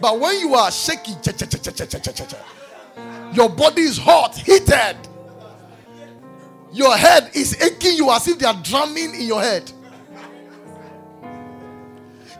But 0.00 0.18
when 0.18 0.38
you 0.40 0.54
are 0.54 0.70
shaky, 0.70 1.12
your 3.32 3.48
body 3.48 3.82
is 3.82 3.98
hot, 3.98 4.36
heated. 4.36 4.96
Your 6.72 6.96
head 6.96 7.30
is 7.34 7.60
aching 7.62 7.96
you 7.96 8.10
as 8.10 8.26
if 8.28 8.38
they 8.38 8.46
are 8.46 8.60
drumming 8.62 9.14
in 9.14 9.22
your 9.22 9.40
head. 9.40 9.70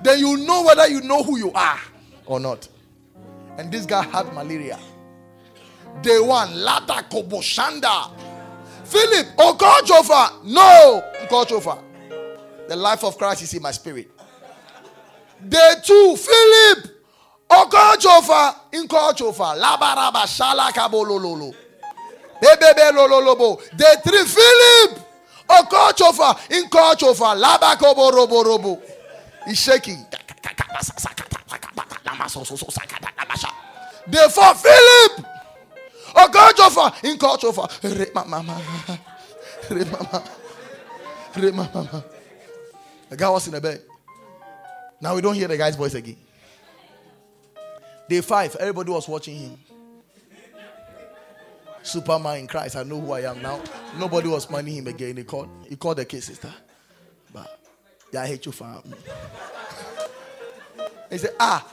Then 0.02 0.18
you 0.18 0.36
know 0.38 0.64
whether 0.64 0.86
you 0.88 1.00
know 1.00 1.22
who 1.22 1.38
you 1.38 1.52
are 1.52 1.80
or 2.26 2.38
not. 2.38 2.68
And 3.58 3.72
this 3.72 3.84
guy 3.86 4.02
had 4.04 4.32
malaria. 4.32 4.78
Day 6.00 6.20
one, 6.20 6.54
Lada 6.62 7.04
Koboshanda. 7.10 8.10
Philip, 8.84 9.26
Okochofa. 9.36 10.44
No, 10.44 11.02
Okochofa. 11.22 11.82
The 12.68 12.76
life 12.76 13.02
of 13.04 13.18
Christ 13.18 13.42
is 13.42 13.54
in 13.54 13.62
my 13.62 13.72
spirit. 13.72 14.10
Day 15.46 15.74
two, 15.82 16.16
Philip. 16.16 16.94
Okochofa, 17.50 18.54
Inkochofa, 18.72 19.58
Labaraba, 19.60 20.24
Shalakabololo. 20.26 21.52
Bebebe 22.40 22.92
lololobo. 22.92 23.58
Day 23.76 23.94
three, 24.04 24.24
Philip. 24.24 25.00
Okochofa, 25.48 26.38
Inkochofa, 26.50 27.34
Labakoborobo. 27.42 28.80
He's 29.46 29.58
shaking. 29.58 30.06
Four, 34.30 34.54
Philip. 34.54 35.26
Okochofa, 36.14 36.92
Inkochofa. 37.02 37.98
Re 37.98 38.06
mama. 38.14 38.62
Re 39.70 39.84
mama. 39.84 40.24
Re 41.36 41.50
mama. 41.50 42.04
The 43.08 43.16
guy 43.16 43.30
was 43.30 43.46
in 43.46 43.54
the 43.54 43.60
bed. 43.60 43.82
Now 45.00 45.14
we 45.14 45.20
don't 45.20 45.34
hear 45.34 45.48
the 45.48 45.56
guy's 45.56 45.76
voice 45.76 45.94
again. 45.94 46.16
Day 48.08 48.20
five, 48.20 48.56
everybody 48.56 48.90
was 48.90 49.08
watching 49.08 49.36
him. 49.36 49.58
Superman 51.82 52.40
in 52.40 52.46
Christ. 52.46 52.76
I 52.76 52.82
know 52.82 53.00
who 53.00 53.12
I 53.12 53.30
am 53.30 53.40
now. 53.40 53.60
Nobody 53.98 54.28
was 54.28 54.50
minding 54.50 54.74
him 54.74 54.86
again. 54.88 55.16
He 55.16 55.24
called, 55.24 55.48
he 55.68 55.76
called 55.76 55.98
the 55.98 56.04
case, 56.04 56.26
sister. 56.26 56.52
But 57.32 57.60
yeah, 58.12 58.22
I 58.22 58.26
hate 58.26 58.44
you, 58.44 58.52
fam. 58.52 58.82
He 61.10 61.18
said, 61.18 61.34
ah. 61.40 61.66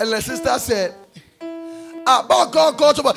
And 0.00 0.12
the 0.12 0.20
sister 0.20 0.58
said, 0.58 0.94
ah, 2.06 2.24
but 2.28 2.46
God, 2.50 2.76
God, 2.76 2.96
God, 2.96 3.16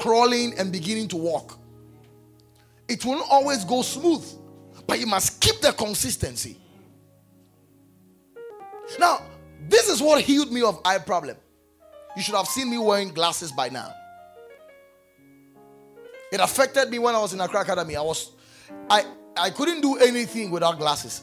crawling 0.00 0.54
and 0.58 0.72
beginning 0.72 1.08
to 1.08 1.16
walk. 1.16 1.58
It 2.88 3.04
won't 3.04 3.24
always 3.30 3.64
go 3.64 3.82
smooth, 3.82 4.26
but 4.86 4.98
you 4.98 5.06
must 5.06 5.40
keep 5.40 5.60
the 5.60 5.72
consistency. 5.72 6.56
Now, 8.98 9.22
this 9.68 9.88
is 9.88 10.00
what 10.02 10.22
healed 10.22 10.50
me 10.50 10.62
of 10.62 10.80
eye 10.84 10.98
problem. 10.98 11.36
You 12.16 12.22
should 12.22 12.34
have 12.34 12.48
seen 12.48 12.70
me 12.70 12.78
wearing 12.78 13.10
glasses 13.10 13.52
by 13.52 13.68
now. 13.68 13.94
It 16.32 16.40
affected 16.40 16.90
me 16.90 16.98
when 16.98 17.14
I 17.14 17.20
was 17.20 17.32
in 17.32 17.40
Accra 17.40 17.60
Academy. 17.60 17.94
I 17.96 18.02
was 18.02 18.32
I 18.88 19.04
I 19.36 19.50
couldn't 19.50 19.80
do 19.80 19.96
anything 19.98 20.50
without 20.50 20.78
glasses. 20.78 21.22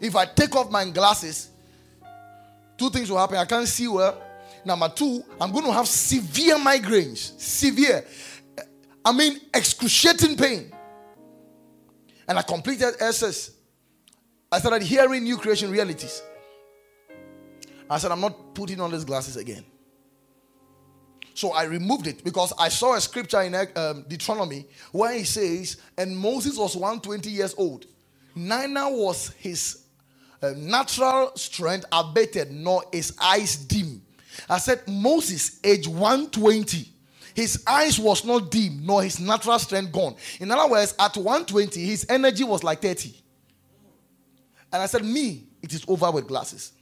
If 0.00 0.14
I 0.16 0.26
take 0.26 0.54
off 0.54 0.70
my 0.70 0.88
glasses, 0.90 1.50
two 2.76 2.90
things 2.90 3.10
will 3.10 3.18
happen. 3.18 3.36
I 3.36 3.44
can't 3.44 3.66
see 3.66 3.88
well. 3.88 4.20
Number 4.64 4.88
two, 4.88 5.22
I'm 5.40 5.52
going 5.52 5.64
to 5.64 5.72
have 5.72 5.86
severe 5.88 6.56
migraines. 6.56 7.38
Severe. 7.40 8.04
I 9.04 9.12
mean, 9.12 9.40
excruciating 9.52 10.36
pain. 10.36 10.72
And 12.26 12.38
I 12.38 12.42
completed 12.42 12.94
SS 13.00 13.50
I 14.54 14.60
started 14.60 14.82
hearing 14.82 15.24
new 15.24 15.36
creation 15.36 15.68
realities. 15.68 16.22
I 17.90 17.98
said, 17.98 18.12
I'm 18.12 18.20
not 18.20 18.54
putting 18.54 18.80
on 18.80 18.92
these 18.92 19.04
glasses 19.04 19.36
again. 19.36 19.64
So 21.34 21.50
I 21.50 21.64
removed 21.64 22.06
it 22.06 22.22
because 22.22 22.52
I 22.56 22.68
saw 22.68 22.94
a 22.94 23.00
scripture 23.00 23.42
in 23.42 23.52
um, 23.74 24.04
Deuteronomy 24.06 24.66
where 24.92 25.12
he 25.12 25.24
says, 25.24 25.78
and 25.98 26.16
Moses 26.16 26.56
was 26.56 26.76
120 26.76 27.30
years 27.30 27.52
old. 27.58 27.86
Neither 28.36 28.94
was 28.94 29.30
his 29.38 29.86
uh, 30.40 30.52
natural 30.56 31.32
strength 31.34 31.86
abated, 31.90 32.52
nor 32.52 32.84
his 32.92 33.12
eyes 33.20 33.56
dim. 33.56 34.02
I 34.48 34.58
said, 34.58 34.82
Moses, 34.88 35.60
age 35.62 35.86
120, 35.86 36.88
his 37.34 37.62
eyes 37.66 37.98
was 37.98 38.24
not 38.24 38.50
dim, 38.50 38.84
nor 38.84 39.02
his 39.02 39.18
natural 39.18 39.58
strength 39.58 39.92
gone. 39.92 40.14
In 40.38 40.50
other 40.50 40.70
words, 40.70 40.94
at 40.98 41.16
120, 41.16 41.84
his 41.84 42.06
energy 42.08 42.44
was 42.44 42.62
like 42.62 42.80
30. 42.80 43.12
And 44.72 44.82
I 44.82 44.86
said, 44.86 45.04
Me, 45.04 45.44
it 45.62 45.72
is 45.72 45.84
over 45.88 46.10
with 46.10 46.28
glasses. 46.28 46.72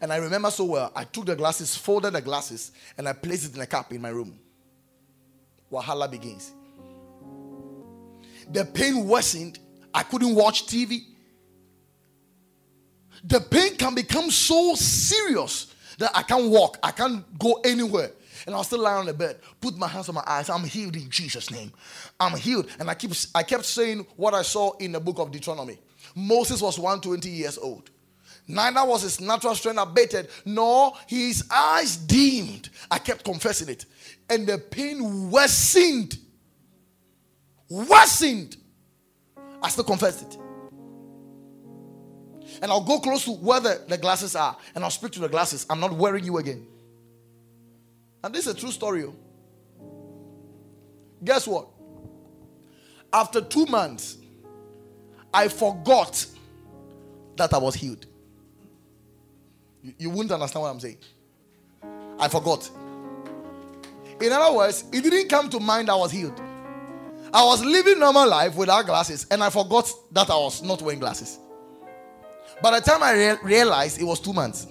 And 0.00 0.12
I 0.12 0.16
remember 0.16 0.50
so 0.50 0.64
well, 0.64 0.92
I 0.96 1.04
took 1.04 1.26
the 1.26 1.36
glasses, 1.36 1.76
folded 1.76 2.14
the 2.14 2.22
glasses, 2.22 2.72
and 2.96 3.06
I 3.06 3.12
placed 3.12 3.50
it 3.50 3.54
in 3.54 3.60
a 3.60 3.66
cup 3.66 3.92
in 3.92 4.00
my 4.00 4.08
room. 4.08 4.38
Wahala 5.70 6.10
begins. 6.10 6.52
The 8.50 8.64
pain 8.64 9.06
worsened. 9.06 9.58
I 9.92 10.02
couldn't 10.02 10.34
watch 10.34 10.66
TV. 10.66 11.02
The 13.24 13.40
pain 13.40 13.76
can 13.76 13.94
become 13.94 14.30
so 14.30 14.74
serious 14.74 15.74
that 16.00 16.10
I 16.14 16.22
can't 16.22 16.50
walk, 16.50 16.78
I 16.82 16.90
can't 16.90 17.38
go 17.38 17.60
anywhere. 17.64 18.10
And 18.46 18.54
I 18.54 18.58
was 18.58 18.68
still 18.68 18.80
lying 18.80 19.00
on 19.00 19.06
the 19.06 19.12
bed, 19.12 19.38
put 19.60 19.76
my 19.76 19.86
hands 19.86 20.08
on 20.08 20.14
my 20.14 20.24
eyes. 20.26 20.48
I'm 20.48 20.64
healed 20.64 20.96
in 20.96 21.10
Jesus' 21.10 21.50
name. 21.50 21.72
I'm 22.18 22.36
healed. 22.38 22.68
And 22.78 22.88
I 22.88 22.94
keep 22.94 23.12
I 23.34 23.42
kept 23.42 23.66
saying 23.66 24.06
what 24.16 24.32
I 24.32 24.40
saw 24.40 24.72
in 24.78 24.92
the 24.92 25.00
book 25.00 25.18
of 25.18 25.30
Deuteronomy. 25.30 25.78
Moses 26.14 26.62
was 26.62 26.78
120 26.78 27.28
years 27.28 27.58
old. 27.58 27.90
Neither 28.48 28.82
was 28.84 29.02
his 29.02 29.20
natural 29.20 29.54
strength 29.54 29.78
abated, 29.78 30.28
nor 30.46 30.94
his 31.06 31.44
eyes 31.50 31.98
dimmed. 31.98 32.70
I 32.90 32.98
kept 32.98 33.22
confessing 33.22 33.68
it. 33.68 33.84
And 34.28 34.46
the 34.46 34.56
pain 34.56 35.30
worsened. 35.30 36.18
Worsened. 37.68 38.56
I 39.62 39.68
still 39.68 39.84
confessed 39.84 40.22
it. 40.22 40.38
And 42.62 42.70
I'll 42.70 42.80
go 42.80 42.98
close 43.00 43.24
to 43.24 43.32
where 43.32 43.60
the, 43.60 43.82
the 43.88 43.98
glasses 43.98 44.36
are 44.36 44.56
and 44.74 44.84
I'll 44.84 44.90
speak 44.90 45.12
to 45.12 45.20
the 45.20 45.28
glasses. 45.28 45.66
I'm 45.70 45.80
not 45.80 45.92
wearing 45.92 46.24
you 46.24 46.38
again. 46.38 46.66
And 48.22 48.34
this 48.34 48.46
is 48.46 48.54
a 48.54 48.58
true 48.58 48.70
story. 48.70 49.04
Oh. 49.04 49.14
Guess 51.24 51.46
what? 51.46 51.68
After 53.12 53.40
two 53.40 53.66
months, 53.66 54.18
I 55.32 55.48
forgot 55.48 56.26
that 57.36 57.52
I 57.52 57.58
was 57.58 57.74
healed. 57.74 58.06
You, 59.82 59.94
you 59.98 60.10
wouldn't 60.10 60.32
understand 60.32 60.62
what 60.62 60.70
I'm 60.70 60.80
saying. 60.80 60.98
I 62.18 62.28
forgot. 62.28 62.70
In 64.20 64.32
other 64.32 64.54
words, 64.54 64.84
it 64.92 65.02
didn't 65.02 65.28
come 65.28 65.48
to 65.50 65.60
mind 65.60 65.88
I 65.90 65.94
was 65.94 66.12
healed. 66.12 66.38
I 67.32 67.44
was 67.44 67.64
living 67.64 67.98
normal 67.98 68.28
life 68.28 68.56
without 68.56 68.86
glasses 68.86 69.26
and 69.30 69.42
I 69.42 69.50
forgot 69.50 69.90
that 70.12 70.28
I 70.28 70.36
was 70.36 70.62
not 70.62 70.82
wearing 70.82 71.00
glasses. 71.00 71.38
By 72.62 72.78
the 72.78 72.84
time 72.84 73.02
I 73.02 73.12
re- 73.12 73.38
realized 73.42 74.00
it 74.00 74.04
was 74.04 74.20
two 74.20 74.32
months. 74.32 74.66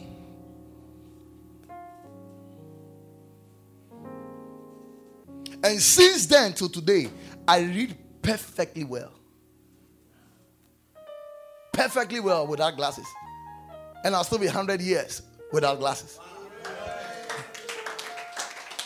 And 5.64 5.82
since 5.82 6.26
then 6.26 6.54
till 6.54 6.70
today, 6.70 7.10
I 7.48 7.62
read 7.62 7.98
perfectly 8.22 8.84
well. 8.84 9.12
Perfectly 11.74 12.20
well 12.20 12.48
without 12.48 12.76
glasses 12.78 13.08
and 14.04 14.16
I'll 14.16 14.24
still 14.24 14.40
be 14.40 14.46
100 14.46 14.82
years 14.82 15.22
without 15.52 15.80
glasses. 15.80 16.20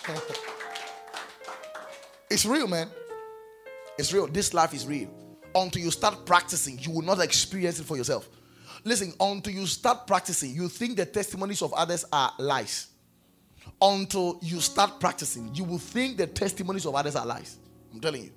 it's 2.30 2.46
real, 2.46 2.68
man. 2.68 2.90
It's 3.98 4.14
real. 4.14 4.28
This 4.28 4.54
life 4.54 4.74
is 4.74 4.86
real. 4.86 5.10
Until 5.56 5.82
you 5.84 5.92
start 5.92 6.26
practicing, 6.26 6.80
you 6.80 6.92
will 6.92 7.04
not 7.04 7.22
experience 7.22 7.80
it 7.80 7.86
for 7.86 7.96
yourself. 7.96 8.28
Listen, 8.84 9.14
until 9.20 9.54
you 9.54 9.66
start 9.66 10.06
practicing, 10.06 10.54
you 10.54 10.68
think 10.68 10.98
the 10.98 11.06
testimonies 11.06 11.62
of 11.62 11.74
others 11.74 12.06
are 12.12 12.34
lies. 12.38 12.88
Until 13.82 14.40
you 14.42 14.60
start 14.60 15.00
practicing, 15.00 15.54
you 15.56 15.64
will 15.64 15.78
think 15.78 16.18
the 16.18 16.28
testimonies 16.28 16.86
of 16.86 16.96
others 16.96 17.16
are 17.16 17.26
lies. 17.26 17.58
I'm 17.94 18.02
telling 18.02 18.24
you. 18.24 18.32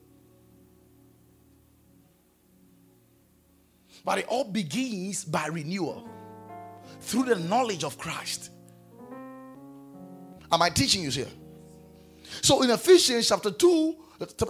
But 4.05 4.21
it 4.21 4.27
all 4.29 4.45
begins 4.45 5.25
by 5.25 5.47
renewal 5.47 6.09
through 7.01 7.25
the 7.25 7.37
knowledge 7.37 7.83
of 7.83 7.99
Christ. 7.99 8.51
Am 10.53 10.63
I 10.63 10.71
teaching 10.71 11.03
you 11.03 11.11
here? 11.11 11.27
So 12.41 12.63
in 12.63 12.71
Ephesians 12.71 13.29
chapter 13.29 13.51
2, 13.51 13.97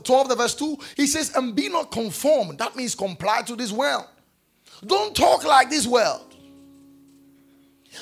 12, 0.04 0.28
the 0.28 0.34
verse 0.34 0.54
2, 0.54 0.76
he 0.96 1.06
says, 1.06 1.34
And 1.34 1.56
be 1.56 1.70
not 1.70 1.90
conformed. 1.90 2.58
That 2.58 2.76
means 2.76 2.94
comply 2.94 3.42
to 3.42 3.56
this 3.56 3.72
world. 3.72 4.04
Don't 4.84 5.14
talk 5.14 5.44
like 5.44 5.70
this 5.70 5.86
world. 5.86 6.34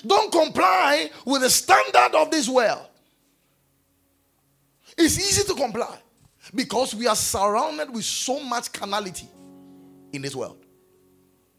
Don't 0.07 0.33
comply 0.33 1.11
with 1.25 1.43
the 1.43 1.51
standard 1.51 2.16
of 2.16 2.31
this 2.31 2.49
world. 2.49 2.87
It's 4.97 5.18
easy 5.18 5.45
to 5.45 5.55
comply 5.55 5.99
because 6.55 6.95
we 6.95 7.07
are 7.07 7.16
surrounded 7.16 7.93
with 7.93 8.05
so 8.05 8.41
much 8.41 8.72
carnality 8.72 9.29
in 10.12 10.22
this 10.22 10.35
world. 10.35 10.59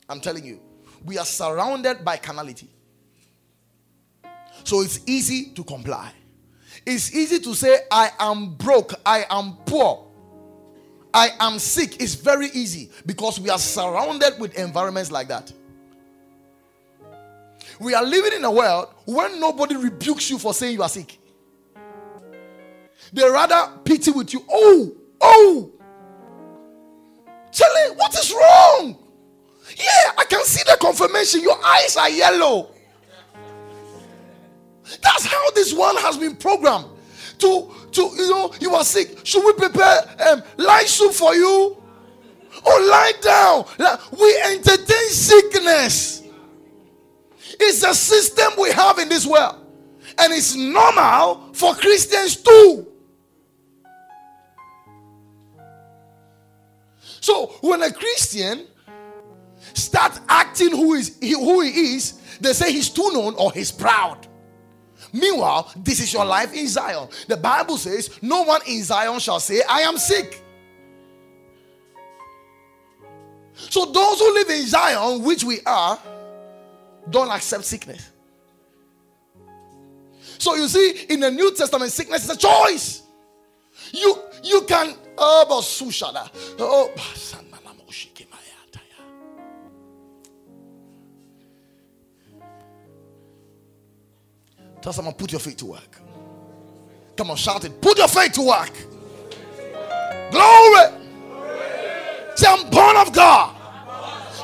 I'm 0.07 0.19
telling 0.19 0.45
you, 0.45 0.61
we 1.03 1.17
are 1.17 1.25
surrounded 1.25 2.03
by 2.05 2.17
carnality. 2.17 2.69
So 4.63 4.81
it's 4.81 5.01
easy 5.05 5.51
to 5.53 5.63
comply. 5.63 6.11
It's 6.85 7.13
easy 7.13 7.39
to 7.39 7.53
say, 7.53 7.79
I 7.91 8.11
am 8.19 8.55
broke, 8.55 8.93
I 9.05 9.25
am 9.29 9.57
poor, 9.65 10.04
I 11.15 11.29
am 11.39 11.59
sick. 11.59 12.01
It's 12.01 12.13
very 12.13 12.47
easy 12.47 12.89
because 13.05 13.39
we 13.39 13.49
are 13.49 13.57
surrounded 13.57 14.33
with 14.37 14.53
environments 14.59 15.11
like 15.11 15.29
that. 15.29 15.51
We 17.79 17.93
are 17.93 18.03
living 18.03 18.33
in 18.33 18.43
a 18.43 18.51
world 18.51 18.89
where 19.05 19.29
nobody 19.39 19.77
rebukes 19.77 20.29
you 20.29 20.37
for 20.37 20.53
saying 20.53 20.73
you 20.73 20.83
are 20.83 20.89
sick. 20.89 21.17
They 23.13 23.23
rather 23.23 23.77
pity 23.85 24.11
with 24.11 24.33
you. 24.33 24.43
Oh, 24.49 24.91
oh, 25.21 25.71
Charlie, 27.49 27.95
what 27.95 28.13
is 28.13 28.33
wrong? 28.33 28.97
Yeah, 29.77 30.11
I 30.17 30.25
can 30.25 30.43
see 30.43 30.63
the 30.69 30.77
confirmation. 30.79 31.41
Your 31.41 31.57
eyes 31.65 31.95
are 31.95 32.09
yellow. 32.09 32.71
That's 35.01 35.25
how 35.25 35.51
this 35.51 35.73
world 35.73 35.97
has 35.99 36.17
been 36.17 36.35
programmed. 36.35 36.87
To, 37.39 37.71
to 37.95 38.01
you 38.15 38.29
know, 38.29 38.53
you 38.59 38.73
are 38.75 38.83
sick. 38.83 39.25
Should 39.25 39.45
we 39.45 39.53
prepare 39.53 39.99
um, 40.27 40.43
light 40.57 40.87
soup 40.87 41.13
for 41.13 41.33
you? 41.33 41.81
Or 42.65 42.79
lie 42.81 43.13
down. 43.21 43.65
We 44.19 44.41
entertain 44.45 45.09
sickness. 45.09 46.23
It's 47.59 47.83
a 47.83 47.93
system 47.93 48.53
we 48.59 48.71
have 48.71 48.97
in 48.99 49.09
this 49.09 49.25
world. 49.25 49.55
And 50.17 50.33
it's 50.33 50.55
normal 50.55 51.53
for 51.53 51.75
Christians 51.75 52.37
too. 52.37 52.87
So 57.21 57.47
when 57.61 57.81
a 57.83 57.91
Christian 57.91 58.67
starts 59.73 60.19
acting 60.29 60.71
who 60.71 60.93
is 60.93 61.17
who 61.21 61.61
he 61.61 61.95
is, 61.95 62.13
they 62.39 62.53
say 62.53 62.71
he's 62.71 62.89
too 62.89 63.11
known 63.11 63.35
or 63.35 63.51
he's 63.51 63.71
proud. 63.71 64.27
Meanwhile, 65.15 65.71
this 65.77 66.01
is 66.01 66.11
your 66.11 66.25
life 66.25 66.53
in 66.53 66.67
Zion. 66.67 67.07
The 67.29 67.37
Bible 67.37 67.77
says, 67.77 68.09
No 68.21 68.43
one 68.43 68.59
in 68.67 68.83
Zion 68.83 69.17
shall 69.19 69.39
say, 69.39 69.61
I 69.69 69.81
am 69.81 69.97
sick. 69.97 70.43
So, 73.53 73.85
those 73.85 74.19
who 74.19 74.33
live 74.33 74.49
in 74.49 74.67
Zion, 74.67 75.23
which 75.23 75.45
we 75.45 75.61
are, 75.65 75.97
don't 77.09 77.29
accept 77.29 77.63
sickness. 77.63 78.11
So, 80.37 80.55
you 80.55 80.67
see, 80.67 81.05
in 81.09 81.21
the 81.21 81.31
New 81.31 81.55
Testament, 81.55 81.91
sickness 81.91 82.25
is 82.25 82.31
a 82.31 82.37
choice. 82.37 83.03
You 83.93 84.19
you 84.43 84.61
can 84.63 84.95
oh, 85.17 85.63
oh 86.59 86.91
Tell 94.85 94.93
someone, 94.93 95.15
put 95.15 95.31
your 95.31 95.39
feet 95.39 95.57
to 95.57 95.65
work. 95.65 95.97
Come 97.17 97.31
on, 97.31 97.37
shout 97.37 97.65
it. 97.65 97.81
Put 97.81 97.97
your 97.97 98.07
faith 98.07 98.33
to 98.33 98.43
work. 98.43 98.71
Glory. 100.29 100.91
Say, 102.35 102.45
I'm 102.47 102.69
born 102.69 102.95
of 102.97 103.11
God. 103.11 103.55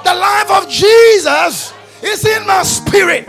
The 0.03 0.15
life 0.15 0.49
of 0.49 0.67
Jesus 0.67 1.71
is 2.01 2.25
in 2.25 2.47
my 2.47 2.63
spirit. 2.63 3.27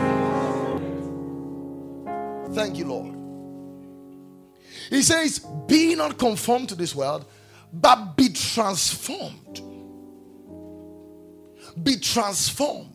Thank 2.55 2.79
you, 2.79 2.85
Lord. 2.85 3.15
He 4.89 5.03
says, 5.03 5.37
Be 5.67 5.93
not 5.93 6.17
conformed 6.17 6.69
to 6.69 6.75
this 6.75 6.95
world, 6.95 7.25
but 7.71 8.17
be 8.17 8.29
transformed 8.29 9.61
be 11.81 11.97
transformed. 11.97 12.92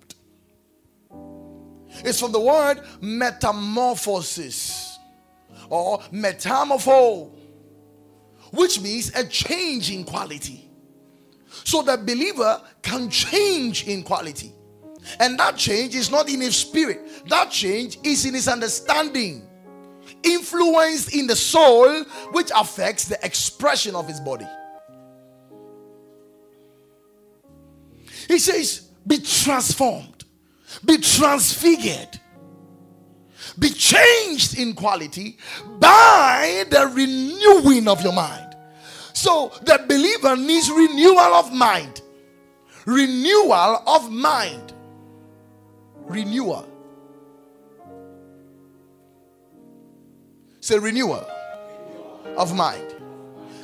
It's 2.04 2.20
from 2.20 2.32
the 2.32 2.40
word 2.40 2.82
metamorphosis 3.00 4.98
or 5.70 5.98
metamorpho, 6.12 7.30
which 8.52 8.80
means 8.80 9.14
a 9.14 9.24
change 9.26 9.90
in 9.90 10.04
quality. 10.04 10.68
So 11.64 11.82
the 11.82 11.96
believer 11.96 12.62
can 12.82 13.10
change 13.10 13.86
in 13.86 14.02
quality. 14.02 14.52
And 15.18 15.38
that 15.38 15.56
change 15.56 15.94
is 15.94 16.10
not 16.10 16.28
in 16.28 16.40
his 16.40 16.56
spirit, 16.56 17.00
that 17.28 17.50
change 17.50 17.98
is 18.02 18.24
in 18.26 18.34
his 18.34 18.48
understanding, 18.48 19.46
influenced 20.22 21.14
in 21.14 21.26
the 21.26 21.36
soul, 21.36 22.04
which 22.32 22.50
affects 22.54 23.06
the 23.06 23.18
expression 23.24 23.94
of 23.94 24.06
his 24.06 24.20
body. 24.20 24.46
He 28.26 28.38
says, 28.38 28.88
Be 29.06 29.18
transformed, 29.18 30.17
be 30.84 30.98
transfigured, 30.98 32.20
be 33.58 33.70
changed 33.70 34.58
in 34.58 34.74
quality 34.74 35.38
by 35.78 36.64
the 36.70 36.86
renewing 36.94 37.88
of 37.88 38.02
your 38.02 38.12
mind. 38.12 38.56
So 39.12 39.52
the 39.62 39.84
believer 39.88 40.36
needs 40.36 40.70
renewal 40.70 41.18
of 41.18 41.52
mind. 41.52 42.02
Renewal 42.86 43.82
of 43.86 44.10
mind. 44.10 44.72
Renewal. 46.06 46.68
Say 50.60 50.78
renewal 50.78 51.26
of 52.36 52.54
mind. 52.54 52.94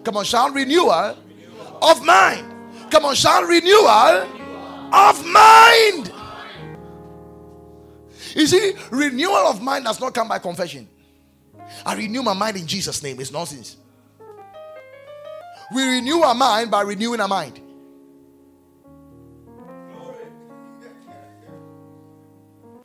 Come 0.05 0.17
on, 0.17 0.25
shout 0.25 0.53
renewal 0.53 1.17
of 1.83 2.05
mind. 2.05 2.51
Come 2.91 3.05
on, 3.07 3.15
shout 3.15 3.47
renewal 3.47 4.27
of 4.93 5.27
mind. 5.27 6.13
You 8.35 8.47
see, 8.47 8.75
renewal 8.91 9.47
of 9.47 9.63
mind 9.63 9.85
does 9.85 10.01
not 10.01 10.13
come 10.13 10.29
by 10.29 10.39
confession. 10.39 10.89
I 11.87 11.95
renew 11.95 12.23
my 12.23 12.35
mind 12.35 12.57
in 12.57 12.67
Jesus' 12.67 13.03
name. 13.03 13.21
It's 13.21 13.33
nonsense. 13.33 13.77
We 15.75 15.83
renew 15.83 16.21
our 16.21 16.35
mind 16.35 16.71
by 16.71 16.83
renewing 16.83 17.21
our 17.21 17.29
mind. 17.29 17.61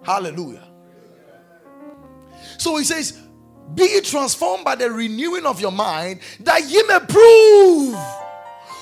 Hallelujah. 0.04 0.68
So 2.58 2.78
he 2.78 2.84
says, 2.84 3.20
Be 3.74 4.02
transformed 4.02 4.66
by 4.66 4.76
the 4.76 4.90
renewing 4.90 5.46
of 5.46 5.60
your 5.60 5.72
mind, 5.72 6.22
that 6.40 6.64
ye 6.70 6.82
may 6.84 7.00
prove 7.08 8.29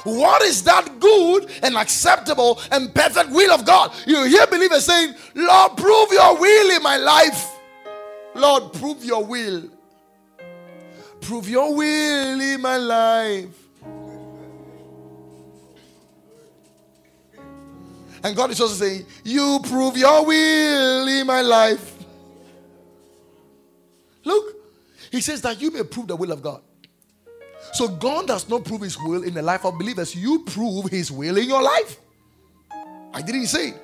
what 0.08 0.41
is 0.43 0.64
that 0.64 1.01
good 1.01 1.49
and 1.62 1.76
acceptable 1.76 2.62
and 2.72 2.93
perfect 2.95 3.30
will 3.30 3.51
of 3.51 3.66
God? 3.66 3.91
You 4.05 4.24
hear 4.24 4.47
believers 4.47 4.86
saying, 4.86 5.14
Lord, 5.36 5.76
prove 5.76 6.12
your 6.14 6.39
will 6.39 6.76
in 6.76 6.82
my 6.82 6.95
life. 6.95 7.45
Lord, 8.34 8.72
prove 8.72 9.03
your 9.03 9.26
will. 9.26 9.70
Prove 11.20 11.49
your 11.49 11.76
will 11.76 12.39
in 12.39 12.62
my 12.62 12.78
life. 12.78 13.49
And 18.24 18.36
God 18.36 18.51
is 18.51 18.62
also 18.62 18.76
saying, 18.76 19.05
You 19.26 19.60
prove 19.64 19.97
your 19.97 20.26
will 20.26 21.08
in 21.08 21.28
my 21.28 21.41
life. 21.41 21.95
Look, 24.24 24.55
He 25.12 25.20
says 25.20 25.41
that 25.41 25.60
you 25.60 25.70
may 25.70 25.84
prove 25.84 26.08
the 26.08 26.16
will 26.16 26.32
of 26.32 26.41
God. 26.41 26.62
So 27.78 27.88
God 27.88 28.25
does 28.25 28.49
not 28.49 28.65
prove 28.65 28.82
his 28.82 28.97
will 28.97 29.21
in 29.21 29.36
the 29.36 29.41
life 29.43 29.63
of 29.63 29.78
believers. 29.78 30.15
You 30.15 30.39
prove 30.45 30.86
his 30.89 31.11
will 31.11 31.38
in 31.38 31.47
your 31.47 31.61
life. 31.61 31.99
I 33.13 33.21
didn't 33.21 33.45
say. 33.45 33.75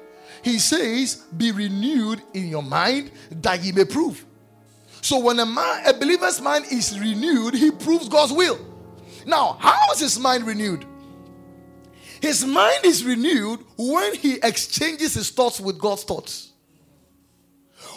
He 0.41 0.57
says, 0.57 1.17
be 1.37 1.51
renewed 1.51 2.19
in 2.33 2.47
your 2.47 2.63
mind 2.63 3.11
that 3.29 3.63
ye 3.63 3.71
may 3.71 3.85
prove. 3.85 4.25
So 5.01 5.19
when 5.19 5.37
a 5.37 5.45
man, 5.45 5.83
a 5.85 5.93
believer's 5.93 6.41
mind 6.41 6.65
is 6.71 6.99
renewed, 6.99 7.53
he 7.53 7.69
proves 7.69 8.09
God's 8.09 8.33
will. 8.33 8.57
Now, 9.27 9.57
how 9.59 9.91
is 9.93 9.99
his 9.99 10.17
mind 10.17 10.47
renewed? 10.47 10.87
His 12.19 12.43
mind 12.43 12.85
is 12.85 13.05
renewed 13.05 13.59
when 13.77 14.15
he 14.15 14.39
exchanges 14.41 15.13
his 15.13 15.29
thoughts 15.29 15.59
with 15.59 15.77
God's 15.77 16.03
thoughts. 16.03 16.51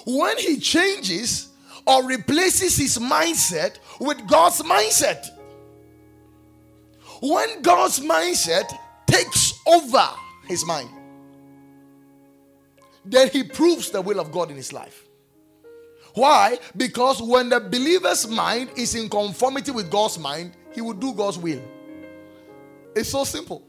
When 0.07 0.37
he 0.37 0.59
changes 0.59 1.49
or 1.87 2.05
replaces 2.05 2.77
his 2.77 2.99
mindset 2.99 3.79
with 3.99 4.29
God's 4.29 4.61
mindset. 4.61 5.31
When 7.21 7.63
God's 7.63 8.01
mindset 8.01 8.73
takes 9.07 9.61
over 9.67 10.09
his 10.47 10.65
mind, 10.65 10.91
then 13.05 13.29
he 13.31 13.45
proves 13.45 13.91
the 13.91 14.01
will 14.01 14.21
of 14.21 14.33
God 14.33 14.51
in 14.51 14.57
his 14.57 14.73
life. 14.73 15.05
Why? 16.15 16.59
Because 16.77 17.21
when 17.21 17.51
the 17.51 17.61
believer's 17.61 18.27
mind 18.27 18.71
is 18.77 18.95
in 18.95 19.09
conformity 19.09 19.71
with 19.71 19.91
God's 19.91 20.19
mind, 20.19 20.53
he 20.73 20.81
will 20.81 20.95
do 20.95 21.13
God's 21.13 21.39
will. 21.39 21.61
It's 22.95 23.11
so 23.11 23.25
simple. 23.25 23.63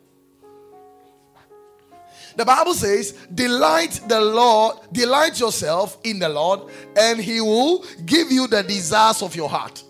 The 2.38 2.46
Bible 2.46 2.74
says, 2.74 3.14
Delight 3.34 4.00
the 4.08 4.22
Lord, 4.22 4.78
delight 4.94 5.40
yourself 5.40 5.98
in 6.04 6.20
the 6.20 6.30
Lord, 6.30 6.70
and 6.96 7.20
he 7.20 7.42
will 7.42 7.84
give 8.06 8.32
you 8.32 8.48
the 8.48 8.64
desires 8.64 9.22
of 9.22 9.36
your 9.36 9.50
heart. 9.50 9.84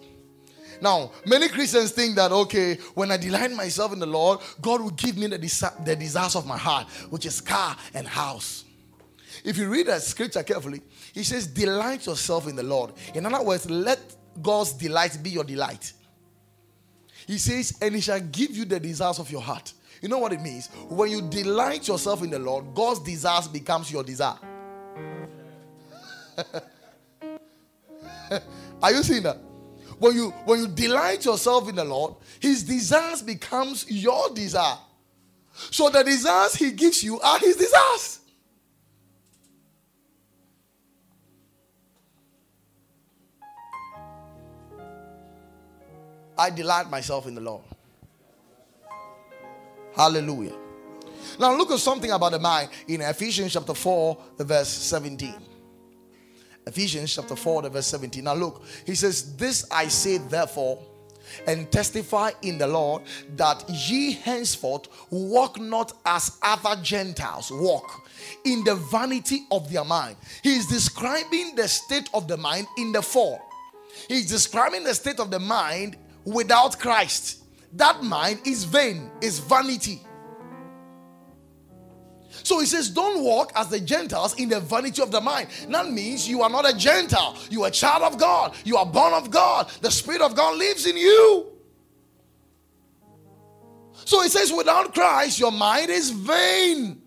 Now, 0.81 1.11
many 1.25 1.47
Christians 1.49 1.91
think 1.91 2.15
that, 2.15 2.31
okay, 2.31 2.75
when 2.93 3.11
I 3.11 3.17
delight 3.17 3.51
myself 3.51 3.93
in 3.93 3.99
the 3.99 4.05
Lord, 4.05 4.39
God 4.61 4.81
will 4.81 4.91
give 4.91 5.17
me 5.17 5.27
the, 5.27 5.39
desi- 5.39 5.85
the 5.85 5.95
desires 5.95 6.35
of 6.35 6.45
my 6.45 6.57
heart, 6.57 6.87
which 7.09 7.25
is 7.25 7.41
car 7.41 7.75
and 7.93 8.07
house. 8.07 8.65
If 9.43 9.57
you 9.57 9.69
read 9.69 9.87
that 9.87 10.01
scripture 10.01 10.43
carefully, 10.43 10.81
he 11.13 11.23
says, 11.23 11.47
Delight 11.47 12.05
yourself 12.05 12.47
in 12.47 12.55
the 12.55 12.63
Lord. 12.63 12.93
In 13.13 13.25
other 13.25 13.43
words, 13.43 13.69
let 13.69 13.99
God's 14.41 14.73
delight 14.73 15.17
be 15.21 15.29
your 15.29 15.43
delight. 15.43 15.93
He 17.25 17.37
says, 17.37 17.77
And 17.81 17.95
he 17.95 18.01
shall 18.01 18.19
give 18.19 18.51
you 18.51 18.65
the 18.65 18.79
desires 18.79 19.19
of 19.19 19.31
your 19.31 19.41
heart. 19.41 19.73
You 20.01 20.09
know 20.09 20.19
what 20.19 20.33
it 20.33 20.41
means? 20.41 20.67
When 20.89 21.09
you 21.09 21.21
delight 21.29 21.87
yourself 21.87 22.23
in 22.23 22.29
the 22.29 22.39
Lord, 22.39 22.75
God's 22.75 22.99
desires 22.99 23.47
becomes 23.47 23.91
your 23.91 24.03
desire. 24.03 24.37
Are 28.81 28.91
you 28.91 29.01
seeing 29.01 29.23
that? 29.23 29.37
When 29.99 30.15
you 30.15 30.29
when 30.45 30.59
you 30.59 30.67
delight 30.67 31.25
yourself 31.25 31.69
in 31.69 31.75
the 31.75 31.83
Lord, 31.83 32.15
his 32.39 32.63
desires 32.63 33.21
becomes 33.21 33.85
your 33.89 34.29
desire. 34.33 34.77
So 35.71 35.89
the 35.89 36.03
desires 36.03 36.55
he 36.55 36.71
gives 36.71 37.03
you 37.03 37.19
are 37.19 37.39
his 37.39 37.55
desires. 37.55 38.19
I 46.37 46.51
delight 46.51 46.89
myself 46.89 47.25
in 47.25 47.33
the 47.33 47.41
Lord. 47.41 47.63
Hallelujah. 49.95 50.55
Now 51.39 51.55
look 51.55 51.71
at 51.71 51.79
something 51.79 52.11
about 52.11 52.31
the 52.33 52.39
mind 52.39 52.69
in 52.87 53.01
Ephesians 53.01 53.53
chapter 53.53 53.73
4, 53.73 54.17
verse 54.37 54.69
17. 54.69 55.56
Ephesians 56.67 57.15
chapter 57.15 57.35
4, 57.35 57.69
verse 57.69 57.87
17. 57.87 58.23
Now 58.23 58.33
look, 58.33 58.63
he 58.85 58.95
says, 58.95 59.35
This 59.35 59.65
I 59.71 59.87
say 59.87 60.17
therefore, 60.17 60.79
and 61.45 61.71
testify 61.71 62.31
in 62.41 62.57
the 62.57 62.67
Lord 62.67 63.03
that 63.35 63.69
ye 63.69 64.13
henceforth 64.13 64.87
walk 65.09 65.59
not 65.59 65.93
as 66.05 66.37
other 66.41 66.81
Gentiles 66.81 67.51
walk 67.51 68.07
in 68.45 68.63
the 68.63 68.75
vanity 68.75 69.45
of 69.51 69.71
their 69.71 69.83
mind. 69.83 70.17
He 70.41 70.55
is 70.55 70.67
describing 70.67 71.55
the 71.55 71.67
state 71.67 72.09
of 72.13 72.27
the 72.27 72.37
mind 72.37 72.67
in 72.77 72.91
the 72.91 73.01
four. 73.01 73.41
He's 74.07 74.29
describing 74.29 74.83
the 74.83 74.93
state 74.93 75.19
of 75.19 75.31
the 75.31 75.39
mind 75.39 75.97
without 76.23 76.79
Christ. 76.79 77.43
That 77.73 78.03
mind 78.03 78.39
is 78.45 78.63
vain, 78.63 79.11
is 79.21 79.39
vanity. 79.39 80.01
So 82.47 82.61
he 82.61 82.65
says, 82.65 82.89
Don't 82.89 83.25
walk 83.25 83.51
as 83.55 83.67
the 83.67 83.79
Gentiles 83.81 84.33
in 84.35 84.47
the 84.47 84.61
vanity 84.61 85.01
of 85.01 85.11
the 85.11 85.19
mind. 85.19 85.49
That 85.67 85.91
means 85.91 86.29
you 86.29 86.43
are 86.43 86.49
not 86.49 86.67
a 86.67 86.73
Gentile. 86.73 87.35
You 87.49 87.63
are 87.63 87.67
a 87.67 87.71
child 87.71 88.03
of 88.03 88.17
God. 88.17 88.55
You 88.63 88.77
are 88.77 88.85
born 88.85 89.13
of 89.13 89.29
God. 89.29 89.69
The 89.81 89.91
Spirit 89.91 90.21
of 90.21 90.33
God 90.33 90.57
lives 90.57 90.85
in 90.85 90.95
you. 90.95 91.47
So 94.05 94.21
he 94.21 94.29
says, 94.29 94.53
Without 94.53 94.93
Christ, 94.93 95.41
your 95.41 95.51
mind 95.51 95.89
is 95.89 96.09
vain, 96.09 97.01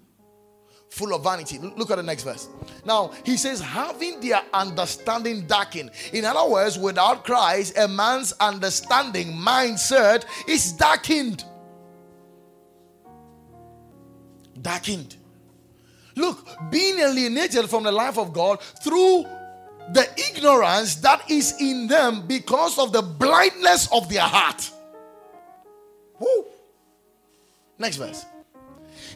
full 0.91 1.14
of 1.14 1.24
vanity. 1.24 1.59
Look 1.59 1.91
at 1.91 1.97
the 1.97 2.03
next 2.03 2.24
verse. 2.24 2.47
Now, 2.84 3.12
he 3.24 3.38
says, 3.38 3.62
having 3.62 4.20
their 4.20 4.43
understanding 4.53 5.47
darkened. 5.47 5.91
In 6.12 6.26
other 6.26 6.51
words, 6.51 6.78
without 6.78 7.24
Christ, 7.24 7.78
a 7.78 7.88
man's 7.88 8.32
understanding, 8.41 9.28
mindset 9.28 10.26
is 10.47 10.72
darkened. 10.72 11.45
Darkened. 14.61 15.16
Look, 16.21 16.47
being 16.71 16.99
alienated 16.99 17.71
from 17.71 17.85
the 17.85 17.93
life 17.93 18.18
of 18.18 18.33
God 18.35 18.61
through 18.83 19.25
the 19.93 20.07
ignorance 20.29 20.97
that 20.97 21.31
is 21.31 21.55
in 21.59 21.87
them 21.87 22.27
because 22.27 22.79
of 22.79 22.93
the 22.93 23.01
blindness 23.01 23.89
of 23.91 24.09
their 24.11 24.23
heart. 24.23 24.71
Woo. 26.18 26.45
Next 27.79 27.97
verse. 27.97 28.27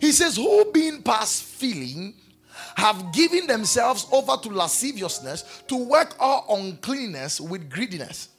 He 0.01 0.13
says, 0.13 0.37
Who 0.37 0.73
being 0.73 1.03
past 1.03 1.43
feeling 1.43 2.15
have 2.77 3.13
given 3.13 3.47
themselves 3.47 4.07
over 4.11 4.37
to 4.39 4.49
lasciviousness 4.49 5.63
to 5.69 5.77
work 5.77 6.17
all 6.19 6.47
uncleanness 6.59 7.41
with 7.41 7.71
greediness. 7.71 8.31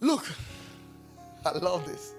Look, 0.00 0.30
I 1.44 1.50
love 1.58 1.84
this. 1.84 2.13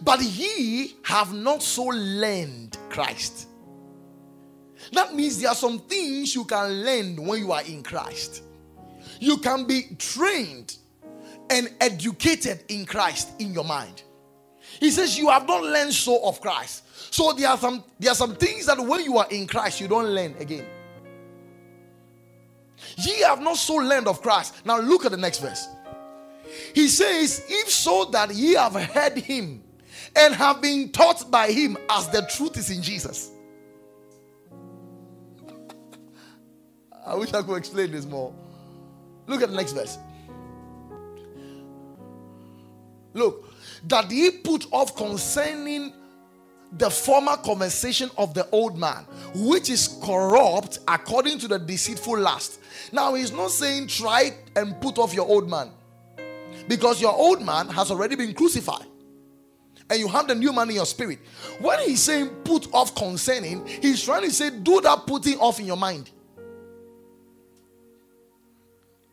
But 0.00 0.22
ye 0.22 0.96
have 1.02 1.32
not 1.32 1.62
so 1.62 1.84
learned 1.84 2.76
Christ. 2.88 3.48
That 4.92 5.14
means 5.14 5.40
there 5.40 5.50
are 5.50 5.56
some 5.56 5.80
things 5.80 6.34
you 6.34 6.44
can 6.44 6.84
learn 6.84 7.24
when 7.24 7.40
you 7.40 7.52
are 7.52 7.62
in 7.62 7.82
Christ. 7.82 8.42
You 9.18 9.38
can 9.38 9.66
be 9.66 9.96
trained 9.98 10.76
and 11.50 11.70
educated 11.80 12.64
in 12.68 12.86
Christ 12.86 13.30
in 13.38 13.52
your 13.52 13.64
mind. 13.64 14.02
He 14.80 14.90
says, 14.90 15.18
You 15.18 15.30
have 15.30 15.46
not 15.46 15.62
learned 15.62 15.92
so 15.92 16.24
of 16.24 16.40
Christ. 16.40 16.84
So 17.12 17.32
there 17.32 17.48
are 17.48 17.58
some 17.58 17.84
there 17.98 18.12
are 18.12 18.16
some 18.16 18.34
things 18.36 18.66
that 18.66 18.78
when 18.78 19.04
you 19.04 19.18
are 19.18 19.26
in 19.30 19.46
Christ, 19.46 19.80
you 19.80 19.88
don't 19.88 20.08
learn 20.08 20.34
again. 20.38 20.66
Ye 22.96 23.20
have 23.22 23.40
not 23.40 23.56
so 23.56 23.76
learned 23.76 24.06
of 24.06 24.20
Christ. 24.20 24.64
Now 24.64 24.78
look 24.78 25.04
at 25.04 25.10
the 25.10 25.16
next 25.16 25.38
verse. 25.38 25.66
He 26.74 26.88
says, 26.88 27.44
If 27.48 27.70
so 27.70 28.06
that 28.06 28.34
ye 28.34 28.54
have 28.54 28.74
heard 28.74 29.16
him 29.16 29.62
and 30.16 30.34
have 30.34 30.62
been 30.62 30.90
taught 30.90 31.30
by 31.30 31.52
him 31.52 31.76
as 31.90 32.08
the 32.08 32.22
truth 32.22 32.56
is 32.56 32.70
in 32.70 32.82
Jesus. 32.82 33.30
I 37.06 37.14
wish 37.14 37.32
I 37.34 37.42
could 37.42 37.56
explain 37.56 37.92
this 37.92 38.06
more. 38.06 38.34
Look 39.26 39.42
at 39.42 39.50
the 39.50 39.56
next 39.56 39.72
verse. 39.72 39.98
Look, 43.12 43.52
that 43.88 44.10
he 44.10 44.30
put 44.30 44.66
off 44.72 44.96
concerning 44.96 45.92
the 46.72 46.90
former 46.90 47.36
conversation 47.36 48.10
of 48.18 48.34
the 48.34 48.48
old 48.50 48.76
man, 48.78 49.06
which 49.34 49.70
is 49.70 49.98
corrupt 50.02 50.80
according 50.88 51.38
to 51.38 51.48
the 51.48 51.58
deceitful 51.58 52.18
lust. 52.18 52.60
Now, 52.92 53.14
he's 53.14 53.32
not 53.32 53.50
saying 53.50 53.88
try 53.88 54.34
and 54.54 54.78
put 54.80 54.98
off 54.98 55.14
your 55.14 55.26
old 55.26 55.48
man 55.48 55.70
because 56.68 57.00
your 57.00 57.12
old 57.12 57.42
man 57.42 57.68
has 57.68 57.90
already 57.90 58.16
been 58.16 58.34
crucified 58.34 58.86
and 59.88 60.00
you 60.00 60.08
have 60.08 60.26
the 60.26 60.34
new 60.34 60.52
man 60.52 60.68
in 60.68 60.76
your 60.76 60.86
spirit. 60.86 61.18
When 61.60 61.78
he's 61.80 62.02
saying 62.02 62.28
put 62.44 62.72
off 62.72 62.94
concerning, 62.94 63.66
he's 63.66 64.04
trying 64.04 64.22
to 64.22 64.30
say 64.30 64.50
do 64.50 64.80
that 64.80 65.06
putting 65.06 65.38
off 65.38 65.60
in 65.60 65.66
your 65.66 65.76
mind. 65.76 66.10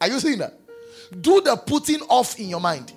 Are 0.01 0.07
you 0.07 0.19
seeing 0.19 0.39
that? 0.39 0.59
Do 1.21 1.41
the 1.41 1.55
putting 1.55 2.01
off 2.01 2.39
in 2.39 2.49
your 2.49 2.59
mind. 2.59 2.91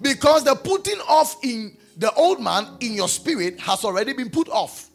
Because 0.00 0.44
the 0.44 0.54
putting 0.54 0.98
off 1.08 1.36
in 1.42 1.76
the 1.96 2.12
old 2.14 2.40
man 2.40 2.66
in 2.80 2.92
your 2.94 3.08
spirit 3.08 3.58
has 3.60 3.84
already 3.84 4.12
been 4.12 4.30
put 4.30 4.48
off. 4.48 4.90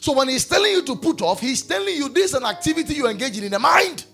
So 0.00 0.12
when 0.12 0.28
he's 0.28 0.46
telling 0.46 0.72
you 0.72 0.82
to 0.82 0.96
put 0.96 1.22
off, 1.22 1.40
he's 1.40 1.62
telling 1.62 1.94
you 1.94 2.08
this 2.08 2.26
is 2.30 2.34
an 2.34 2.44
activity 2.44 2.94
you 2.94 3.08
engage 3.08 3.38
in 3.38 3.44
in 3.44 3.52
the 3.52 3.58
mind. 3.58 4.04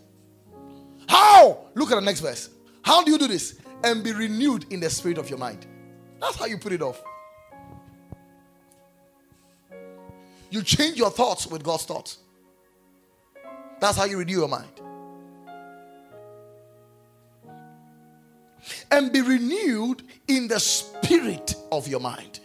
How? 1.09 1.67
Look 1.75 1.91
at 1.91 1.97
the 1.97 2.01
next 2.03 2.21
verse. 2.21 2.51
How 2.83 3.03
do 3.03 3.11
you 3.11 3.19
do 3.19 3.27
this? 3.27 3.59
And 3.85 4.05
be 4.05 4.13
renewed 4.13 4.67
in 4.71 4.81
the 4.81 4.91
spirit 4.91 5.19
of 5.19 5.29
your 5.29 5.39
mind. 5.39 5.67
That's 6.23 6.37
how 6.37 6.45
you 6.45 6.57
put 6.57 6.73
it 6.73 6.81
off. 6.81 7.03
You 10.51 10.63
change 10.63 10.97
your 10.97 11.11
thoughts 11.11 11.49
with 11.49 11.65
God's 11.65 11.85
thoughts. 11.85 12.19
That's 13.81 13.97
how 13.97 14.05
you 14.05 14.19
renew 14.19 14.39
your 14.39 14.49
mind. 14.49 14.71
And 18.93 19.13
be 19.13 19.21
renewed 19.21 20.05
in 20.29 20.47
the 20.47 20.61
spirit 20.61 21.57
of 21.73 21.89
your 21.89 21.99
mind. 21.99 22.39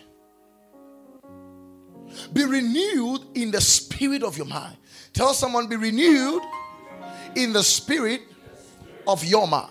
Be 2.33 2.45
renewed 2.45 3.21
in 3.35 3.51
the 3.51 3.61
spirit 3.61 4.23
of 4.23 4.37
your 4.37 4.47
mind. 4.47 4.77
Tell 5.13 5.35
someone, 5.35 5.67
be 5.67 5.75
renewed 5.75 6.41
in 7.35 7.53
the 7.53 7.61
spirit 7.61 8.21
of 9.07 9.23
your 9.23 9.47
mind. 9.47 9.69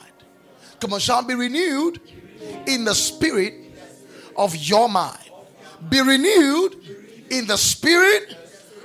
Come 0.78 0.92
on, 0.92 1.00
shall 1.00 1.24
be 1.24 1.34
renewed 1.34 2.00
in 2.68 2.84
the 2.84 2.94
spirit 2.94 3.65
of 4.36 4.54
your 4.56 4.88
mind. 4.88 5.18
Be 5.88 6.00
renewed 6.00 6.76
in 7.30 7.46
the 7.46 7.56
spirit 7.56 8.36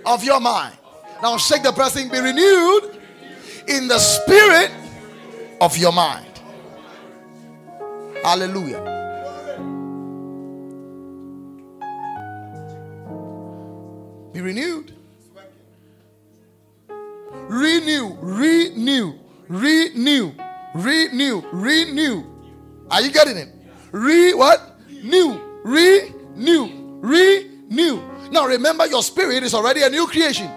of 0.05 0.23
your 0.23 0.39
mind. 0.39 0.75
Now 1.21 1.37
shake 1.37 1.63
the 1.63 1.71
person, 1.71 2.09
be 2.09 2.19
renewed 2.19 2.97
in 3.67 3.87
the 3.87 3.99
spirit 3.99 4.71
of 5.59 5.77
your 5.77 5.91
mind. 5.91 6.27
Hallelujah. 8.23 8.99
Be 14.33 14.41
renewed. 14.41 14.93
Renew, 17.29 18.15
renew, 18.21 19.13
renew, 19.47 20.33
renew, 20.73 21.41
renew. 21.51 22.23
Are 22.89 23.01
you 23.01 23.11
getting 23.11 23.37
it? 23.37 23.49
Re 23.91 24.33
what? 24.33 24.70
New, 25.01 25.41
renew, 25.63 26.99
renew. 27.01 28.01
Now 28.31 28.47
remember, 28.47 28.85
your 28.87 29.03
spirit 29.03 29.43
is 29.43 29.53
already 29.53 29.81
a 29.83 29.89
new 29.89 30.07
creation. 30.07 30.49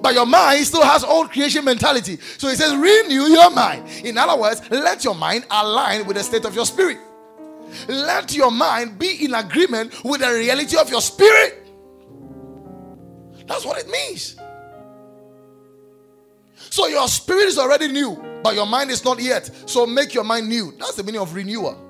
But 0.00 0.14
your 0.14 0.26
mind 0.26 0.66
still 0.66 0.82
has 0.82 1.04
old 1.04 1.30
creation 1.30 1.64
mentality. 1.64 2.18
So 2.38 2.48
he 2.48 2.56
says, 2.56 2.74
renew 2.74 3.22
your 3.22 3.50
mind. 3.50 3.88
In 4.04 4.18
other 4.18 4.40
words, 4.40 4.62
let 4.70 5.04
your 5.04 5.14
mind 5.14 5.46
align 5.50 6.06
with 6.06 6.16
the 6.16 6.22
state 6.22 6.44
of 6.44 6.54
your 6.54 6.66
spirit. 6.66 6.98
Let 7.88 8.34
your 8.34 8.50
mind 8.50 8.98
be 8.98 9.24
in 9.24 9.34
agreement 9.34 10.04
with 10.04 10.20
the 10.20 10.28
reality 10.28 10.76
of 10.76 10.90
your 10.90 11.00
spirit. 11.00 11.66
That's 13.46 13.64
what 13.64 13.78
it 13.78 13.88
means. 13.88 14.36
So 16.70 16.88
your 16.88 17.08
spirit 17.08 17.46
is 17.46 17.58
already 17.58 17.88
new, 17.88 18.22
but 18.42 18.54
your 18.54 18.66
mind 18.66 18.90
is 18.90 19.04
not 19.04 19.20
yet. 19.20 19.50
So 19.66 19.86
make 19.86 20.14
your 20.14 20.24
mind 20.24 20.48
new. 20.48 20.72
That's 20.78 20.94
the 20.96 21.04
meaning 21.04 21.20
of 21.20 21.34
renewal. 21.34 21.85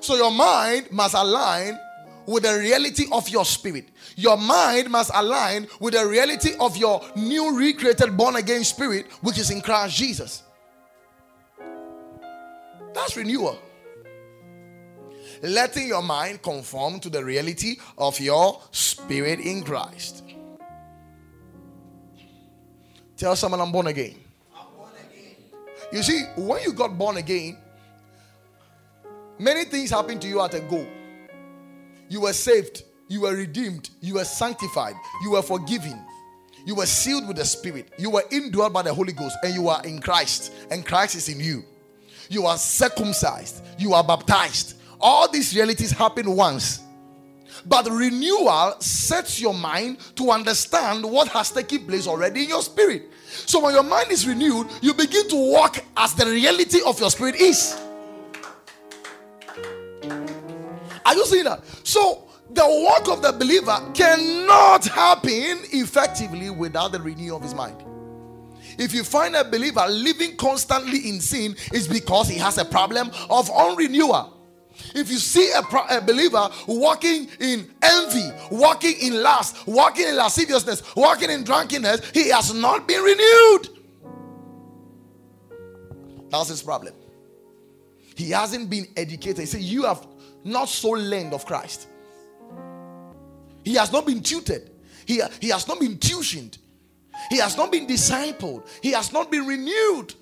So 0.00 0.16
your 0.16 0.30
mind 0.30 0.90
must 0.90 1.14
align 1.14 1.78
with 2.26 2.44
the 2.44 2.58
reality 2.58 3.06
of 3.12 3.28
your 3.28 3.44
spirit. 3.44 3.88
Your 4.16 4.36
mind 4.36 4.90
must 4.90 5.10
align 5.14 5.68
with 5.78 5.94
the 5.94 6.06
reality 6.06 6.52
of 6.58 6.76
your 6.76 7.02
new 7.16 7.56
recreated 7.56 8.16
born 8.16 8.36
again 8.36 8.64
spirit, 8.64 9.06
which 9.22 9.38
is 9.38 9.50
in 9.50 9.60
Christ 9.60 9.96
Jesus. 9.96 10.42
That's 12.94 13.16
renewal. 13.16 13.58
Letting 15.42 15.88
your 15.88 16.02
mind 16.02 16.42
conform 16.42 17.00
to 17.00 17.10
the 17.10 17.24
reality 17.24 17.76
of 17.96 18.20
your 18.20 18.60
spirit 18.72 19.40
in 19.40 19.62
Christ. 19.62 20.22
Tell 23.16 23.36
someone 23.36 23.60
I'm 23.60 23.72
born 23.72 23.86
again. 23.86 24.16
I'm 24.54 24.66
born 24.76 24.90
again. 25.10 25.36
You 25.92 26.02
see, 26.02 26.24
when 26.36 26.62
you 26.62 26.72
got 26.72 26.96
born 26.96 27.16
again, 27.16 27.58
many 29.40 29.64
things 29.64 29.90
happened 29.90 30.22
to 30.22 30.28
you 30.28 30.40
at 30.40 30.54
a 30.54 30.60
go. 30.60 30.86
You 32.08 32.22
were 32.22 32.32
saved, 32.32 32.84
you 33.08 33.22
were 33.22 33.34
redeemed, 33.34 33.90
you 34.00 34.14
were 34.14 34.24
sanctified, 34.24 34.94
you 35.22 35.32
were 35.32 35.42
forgiven, 35.42 35.98
you 36.66 36.74
were 36.74 36.86
sealed 36.86 37.26
with 37.26 37.36
the 37.36 37.44
Spirit, 37.44 37.92
you 37.98 38.10
were 38.10 38.24
indwelt 38.30 38.72
by 38.72 38.82
the 38.82 38.92
Holy 38.92 39.12
Ghost, 39.12 39.36
and 39.42 39.54
you 39.54 39.68
are 39.68 39.84
in 39.84 40.00
Christ, 40.00 40.52
and 40.70 40.84
Christ 40.84 41.14
is 41.14 41.28
in 41.28 41.40
you. 41.40 41.64
You 42.28 42.46
are 42.46 42.58
circumcised, 42.58 43.64
you 43.78 43.94
are 43.94 44.04
baptized. 44.04 44.76
All 45.00 45.30
these 45.30 45.54
realities 45.54 45.90
happen 45.90 46.36
once. 46.36 46.80
But 47.66 47.90
renewal 47.90 48.74
sets 48.80 49.40
your 49.40 49.54
mind 49.54 49.98
to 50.16 50.30
understand 50.30 51.04
what 51.04 51.28
has 51.28 51.50
taken 51.50 51.86
place 51.86 52.06
already 52.06 52.44
in 52.44 52.48
your 52.48 52.62
spirit. 52.62 53.02
So 53.26 53.60
when 53.60 53.74
your 53.74 53.82
mind 53.82 54.10
is 54.10 54.26
renewed, 54.26 54.68
you 54.80 54.94
begin 54.94 55.28
to 55.28 55.36
walk 55.36 55.82
as 55.96 56.14
the 56.14 56.26
reality 56.26 56.80
of 56.86 56.98
your 57.00 57.10
spirit 57.10 57.36
is. 57.36 57.78
Are 61.04 61.14
you 61.14 61.26
seeing 61.26 61.44
that? 61.44 61.64
So 61.84 62.28
the 62.50 62.66
work 62.66 63.08
of 63.08 63.22
the 63.22 63.32
believer 63.32 63.78
cannot 63.94 64.84
happen 64.84 65.60
effectively 65.72 66.50
without 66.50 66.92
the 66.92 67.00
renewal 67.00 67.36
of 67.36 67.42
his 67.42 67.54
mind. 67.54 67.84
If 68.78 68.94
you 68.94 69.04
find 69.04 69.36
a 69.36 69.44
believer 69.44 69.86
living 69.88 70.36
constantly 70.36 71.08
in 71.08 71.20
sin, 71.20 71.54
it's 71.72 71.86
because 71.86 72.28
he 72.28 72.38
has 72.38 72.58
a 72.58 72.64
problem 72.64 73.08
of 73.28 73.48
unrenewal. 73.50 74.32
If 74.94 75.10
you 75.10 75.18
see 75.18 75.52
a, 75.52 75.62
pro- 75.62 75.86
a, 75.90 76.00
believer 76.00 76.48
walking 76.66 77.28
in 77.40 77.70
envy, 77.82 78.30
walking 78.50 78.94
in 79.00 79.22
lust, 79.22 79.66
walking 79.66 80.08
in 80.08 80.16
lasciviousness, 80.16 80.94
walking 80.96 81.30
in 81.30 81.44
drunkenness, 81.44 82.10
he 82.10 82.30
has 82.30 82.54
not 82.54 82.88
been 82.88 83.02
renewed. 83.02 83.68
That's 86.30 86.48
his 86.48 86.62
problem. 86.62 86.94
He 88.16 88.30
hasn't 88.30 88.70
been 88.70 88.86
educated. 88.96 89.40
He 89.40 89.46
said, 89.46 89.60
You 89.60 89.84
have 89.84 90.06
not 90.44 90.68
so 90.68 90.90
learned 90.90 91.32
of 91.34 91.44
Christ. 91.44 91.88
He 93.64 93.74
has 93.74 93.92
not 93.92 94.06
been 94.06 94.22
tutored. 94.22 94.70
He, 95.06 95.20
he 95.40 95.48
has 95.48 95.66
not 95.66 95.80
been 95.80 95.96
tuitioned, 95.96 96.58
He 97.30 97.38
has 97.38 97.56
not 97.56 97.72
been 97.72 97.86
discipled. 97.86 98.66
He 98.82 98.92
has 98.92 99.12
not 99.12 99.30
been 99.30 99.46
renewed 99.46 100.14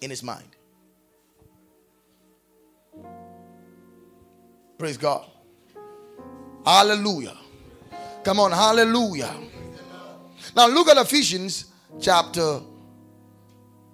in 0.00 0.10
his 0.10 0.22
mind. 0.22 0.56
Praise 4.78 4.96
God. 4.96 5.26
Hallelujah. 6.64 7.36
Come 8.24 8.40
on, 8.40 8.50
hallelujah. 8.50 9.34
Now 10.56 10.68
look 10.68 10.88
at 10.88 10.96
Ephesians 10.96 11.66
chapter 12.00 12.60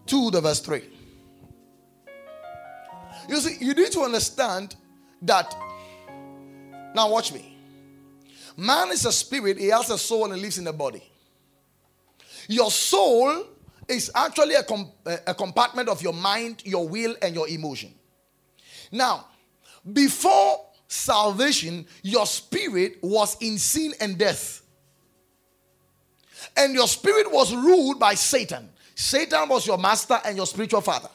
2, 0.07 0.31
the 0.31 0.41
verse 0.41 0.61
3. 0.61 0.96
You 3.29 3.41
see, 3.41 3.65
you 3.65 3.75
need 3.75 3.93
to 3.93 4.01
understand 4.01 4.77
that. 5.23 5.55
Now, 6.95 7.11
watch 7.11 7.33
me. 7.33 7.57
Man 8.57 8.91
is 8.91 9.05
a 9.05 9.13
spirit, 9.13 9.59
he 9.59 9.69
has 9.69 9.91
a 9.91 9.99
soul 9.99 10.33
and 10.33 10.41
lives 10.41 10.59
in 10.59 10.65
the 10.65 10.73
body. 10.73 11.03
Your 12.49 12.71
soul 12.71 13.45
is 13.89 14.11
actually 14.15 14.55
a, 14.55 14.63
com- 14.63 14.93
a 15.27 15.35
compartment 15.35 15.89
of 15.89 16.03
your 16.03 16.15
mind, 16.15 16.63
your 16.65 16.89
will, 16.89 17.15
and 17.21 17.35
your 17.35 17.49
emotion. 17.49 17.93
Now, 18.91 19.27
before 19.93 20.65
salvation, 20.89 21.87
your 22.03 22.27
spirit 22.27 22.99
was 23.03 23.37
in 23.41 23.59
sin 23.59 23.93
and 24.01 24.17
death. 24.17 24.63
And 26.57 26.75
your 26.75 26.89
spirit 26.89 27.31
was 27.31 27.55
ruled 27.55 27.99
by 27.99 28.15
Satan. 28.15 28.71
Satan 28.95 29.49
was 29.49 29.67
your 29.67 29.77
master 29.77 30.19
and 30.25 30.37
your 30.37 30.47
spiritual 30.47 30.81
father. 30.81 31.11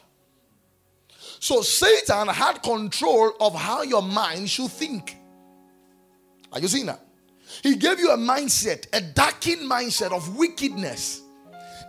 So 1.42 1.60
Satan 1.60 2.28
had 2.28 2.62
control 2.62 3.32
of 3.40 3.52
how 3.52 3.82
your 3.82 4.00
mind 4.00 4.48
should 4.48 4.70
think. 4.70 5.16
Are 6.52 6.60
you 6.60 6.68
seeing 6.68 6.86
that? 6.86 7.04
He 7.64 7.74
gave 7.74 7.98
you 7.98 8.12
a 8.12 8.16
mindset, 8.16 8.86
a 8.92 9.00
darkened 9.00 9.68
mindset 9.68 10.12
of 10.12 10.36
wickedness. 10.36 11.20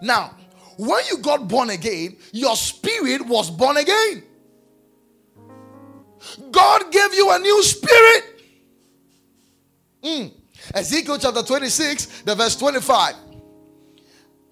Now, 0.01 0.35
when 0.77 1.03
you 1.07 1.19
got 1.19 1.47
born 1.47 1.69
again, 1.69 2.17
your 2.31 2.55
spirit 2.55 3.27
was 3.27 3.51
born 3.51 3.77
again. 3.77 4.23
God 6.49 6.91
gave 6.91 7.13
you 7.13 7.29
a 7.31 7.37
new 7.37 7.61
spirit. 7.61 8.23
Mm. 10.03 10.31
Ezekiel 10.73 11.19
chapter 11.19 11.43
26, 11.43 12.23
the 12.23 12.33
verse 12.33 12.55
25. 12.55 13.13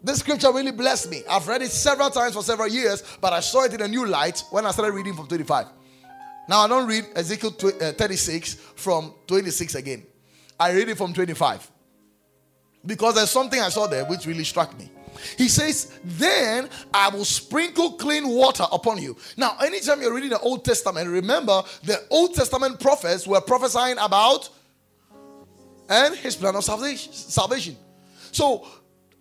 This 0.04 0.20
scripture 0.20 0.52
really 0.52 0.72
blessed 0.72 1.12
me. 1.12 1.24
I've 1.30 1.48
read 1.48 1.62
it 1.62 1.72
several 1.72 2.10
times 2.10 2.34
for 2.34 2.42
several 2.42 2.68
years, 2.68 3.04
but 3.22 3.34
I 3.34 3.40
saw 3.40 3.64
it 3.66 3.74
in 3.74 3.82
a 3.82 3.88
new 3.88 4.06
light 4.08 4.44
when 4.50 4.66
I 4.66 4.72
started 4.72 4.94
reading 4.94 5.16
from 5.16 5.28
25. 5.28 5.68
Now 6.50 6.62
I 6.62 6.68
don't 6.68 6.88
read 6.88 7.06
Ezekiel 7.16 7.56
uh, 7.82 7.92
36 7.94 8.56
from 8.76 9.14
26 9.28 9.76
again. 9.76 10.04
I 10.60 10.72
read 10.74 10.90
it 10.90 10.98
from 10.98 11.14
25. 11.14 11.70
Because 12.84 13.16
there's 13.16 13.30
something 13.30 13.60
I 13.62 13.70
saw 13.70 13.86
there 13.86 14.06
which 14.06 14.26
really 14.26 14.44
struck 14.44 14.78
me. 14.78 14.92
He 15.38 15.48
says, 15.48 16.00
Then 16.04 16.70
I 16.94 17.10
will 17.10 17.26
sprinkle 17.26 17.94
clean 17.94 18.28
water 18.28 18.66
upon 18.72 19.02
you. 19.02 19.18
Now, 19.38 19.56
anytime 19.64 20.02
you're 20.02 20.14
reading 20.14 20.32
the 20.32 20.40
Old 20.40 20.66
Testament, 20.66 21.08
remember 21.10 21.62
the 21.84 22.04
Old 22.10 22.34
Testament 22.34 22.80
prophets 22.80 23.28
were 23.28 23.42
prophesying 23.42 23.98
about 24.00 24.50
and 25.90 26.16
his 26.16 26.36
plan 26.36 26.56
of 26.56 26.64
salvation. 26.64 27.14
salvation. 27.14 27.76
So, 28.32 28.66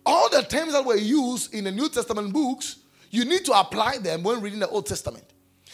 all 0.05 0.29
the 0.29 0.41
terms 0.41 0.73
that 0.73 0.85
were 0.85 0.95
used 0.95 1.53
in 1.53 1.65
the 1.65 1.71
New 1.71 1.89
Testament 1.89 2.33
books, 2.33 2.77
you 3.09 3.25
need 3.25 3.45
to 3.45 3.53
apply 3.53 3.97
them 3.97 4.23
when 4.23 4.41
reading 4.41 4.59
the 4.59 4.67
Old 4.69 4.85
Testament. 4.85 5.25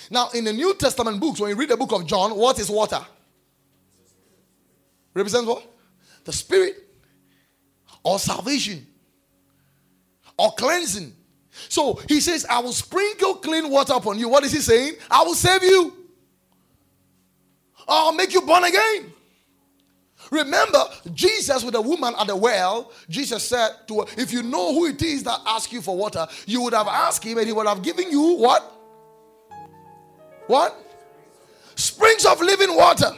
Now, 0.09 0.29
in 0.33 0.43
the 0.43 0.53
New 0.53 0.73
Testament 0.75 1.19
books, 1.19 1.39
when 1.39 1.49
you 1.49 1.55
read 1.55 1.69
the 1.69 1.77
book 1.77 1.91
of 1.91 2.05
John, 2.05 2.35
what 2.35 2.59
is 2.59 2.69
water? 2.69 2.99
Represents 5.13 5.47
what? 5.47 5.63
The 6.23 6.33
Spirit 6.33 6.75
or 8.03 8.19
salvation 8.19 8.85
or 10.37 10.51
cleansing. 10.53 11.13
So 11.69 11.99
he 12.07 12.21
says, 12.21 12.45
I 12.49 12.59
will 12.59 12.73
sprinkle 12.73 13.35
clean 13.35 13.69
water 13.69 13.93
upon 13.93 14.19
you. 14.19 14.29
What 14.29 14.43
is 14.43 14.51
he 14.51 14.59
saying? 14.59 14.93
I 15.09 15.23
will 15.23 15.33
save 15.33 15.63
you. 15.63 15.93
I'll 17.87 18.13
make 18.13 18.33
you 18.33 18.41
born 18.41 18.63
again. 18.63 19.13
Remember, 20.31 20.83
Jesus 21.13 21.63
with 21.63 21.73
the 21.73 21.81
woman 21.81 22.13
at 22.19 22.27
the 22.27 22.35
well, 22.35 22.91
Jesus 23.09 23.47
said 23.47 23.69
to 23.87 24.01
her, 24.01 24.05
If 24.17 24.31
you 24.31 24.43
know 24.43 24.73
who 24.73 24.85
it 24.85 25.01
is 25.01 25.23
that 25.23 25.39
asks 25.45 25.71
you 25.71 25.81
for 25.81 25.95
water, 25.95 26.27
you 26.45 26.61
would 26.63 26.73
have 26.73 26.87
asked 26.87 27.23
him 27.23 27.37
and 27.37 27.47
he 27.47 27.53
would 27.53 27.67
have 27.67 27.81
given 27.81 28.11
you 28.11 28.37
what? 28.37 28.73
What? 30.47 30.75
Springs 31.75 32.25
of 32.25 32.41
living 32.41 32.75
water. 32.75 33.11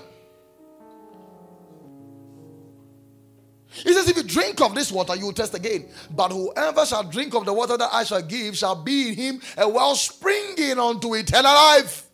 He 3.71 3.93
says, 3.93 4.09
If 4.09 4.17
you 4.17 4.23
drink 4.23 4.61
of 4.61 4.75
this 4.75 4.91
water, 4.91 5.15
you 5.15 5.25
will 5.25 5.33
test 5.33 5.53
again. 5.53 5.85
But 6.11 6.31
whoever 6.31 6.85
shall 6.85 7.03
drink 7.03 7.33
of 7.35 7.45
the 7.45 7.53
water 7.53 7.77
that 7.77 7.89
I 7.91 8.03
shall 8.03 8.21
give 8.21 8.57
shall 8.57 8.75
be 8.75 9.09
in 9.09 9.15
him 9.15 9.41
a 9.57 9.67
well 9.67 9.95
springing 9.95 10.77
unto 10.77 11.15
eternal 11.15 11.53
life. 11.53 12.08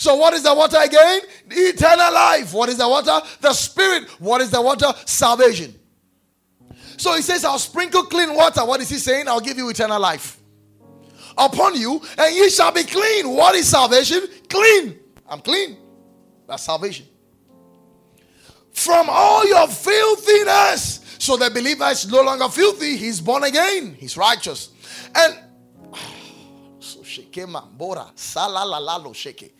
So, 0.00 0.14
what 0.14 0.32
is 0.32 0.42
the 0.42 0.54
water 0.54 0.78
again? 0.82 1.20
eternal 1.50 2.14
life. 2.14 2.54
What 2.54 2.70
is 2.70 2.78
the 2.78 2.88
water? 2.88 3.20
The 3.42 3.52
Spirit. 3.52 4.08
What 4.18 4.40
is 4.40 4.50
the 4.50 4.62
water? 4.62 4.86
Salvation. 5.04 5.78
So, 6.96 7.14
he 7.16 7.20
says, 7.20 7.44
I'll 7.44 7.58
sprinkle 7.58 8.04
clean 8.04 8.34
water. 8.34 8.64
What 8.64 8.80
is 8.80 8.88
he 8.88 8.96
saying? 8.96 9.28
I'll 9.28 9.42
give 9.42 9.58
you 9.58 9.68
eternal 9.68 10.00
life 10.00 10.40
upon 11.36 11.78
you, 11.78 12.00
and 12.16 12.34
ye 12.34 12.48
shall 12.48 12.72
be 12.72 12.84
clean. 12.84 13.28
What 13.28 13.54
is 13.56 13.68
salvation? 13.68 14.26
Clean. 14.48 14.98
I'm 15.28 15.40
clean. 15.40 15.76
That's 16.48 16.62
salvation. 16.62 17.04
From 18.72 19.06
all 19.10 19.46
your 19.46 19.68
filthiness. 19.68 21.16
So 21.18 21.36
the 21.36 21.50
believer 21.50 21.84
is 21.88 22.10
no 22.10 22.22
longer 22.22 22.48
filthy, 22.48 22.96
he's 22.96 23.20
born 23.20 23.44
again, 23.44 23.94
he's 23.98 24.16
righteous. 24.16 24.70
And 25.14 25.36
so 26.78 27.00
shekema 27.00 27.70
bora 27.76 28.06
salalalalo 28.16 29.12
sheke. 29.12 29.50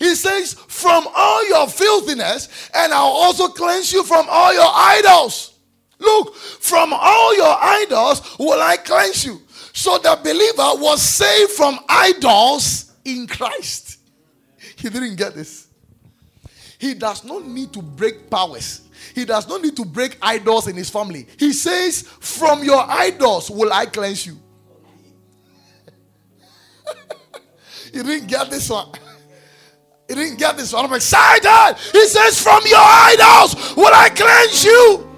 He 0.00 0.14
says, 0.14 0.54
From 0.54 1.06
all 1.14 1.46
your 1.46 1.68
filthiness, 1.68 2.70
and 2.74 2.92
I'll 2.92 3.04
also 3.04 3.48
cleanse 3.48 3.92
you 3.92 4.02
from 4.02 4.26
all 4.28 4.52
your 4.52 4.70
idols. 4.72 5.58
Look, 5.98 6.34
from 6.34 6.94
all 6.94 7.36
your 7.36 7.54
idols 7.60 8.38
will 8.38 8.60
I 8.60 8.78
cleanse 8.78 9.26
you. 9.26 9.42
So 9.74 9.98
the 9.98 10.18
believer 10.24 10.82
was 10.82 11.02
saved 11.02 11.52
from 11.52 11.78
idols 11.86 12.92
in 13.04 13.26
Christ. 13.26 13.98
He 14.76 14.88
didn't 14.88 15.16
get 15.16 15.34
this. 15.34 15.68
He 16.78 16.94
does 16.94 17.22
not 17.22 17.46
need 17.46 17.70
to 17.74 17.82
break 17.82 18.30
powers. 18.30 18.80
He 19.14 19.26
does 19.26 19.46
not 19.46 19.60
need 19.60 19.76
to 19.76 19.84
break 19.84 20.16
idols 20.22 20.66
in 20.66 20.76
his 20.76 20.88
family. 20.88 21.26
He 21.38 21.52
says, 21.52 22.02
From 22.20 22.64
your 22.64 22.82
idols 22.88 23.50
will 23.50 23.70
I 23.70 23.84
cleanse 23.84 24.24
you. 24.24 24.38
you 27.92 28.02
didn't 28.02 28.28
get 28.28 28.48
this 28.48 28.70
one. 28.70 28.92
You 30.10 30.16
didn't 30.16 30.38
get 30.40 30.56
this. 30.56 30.74
I'm 30.74 30.92
excited. 30.92 31.76
He 31.92 32.04
says, 32.08 32.42
From 32.42 32.62
your 32.66 32.80
idols 32.80 33.76
will 33.76 33.94
I 33.94 34.08
cleanse 34.08 34.64
you. 34.64 35.08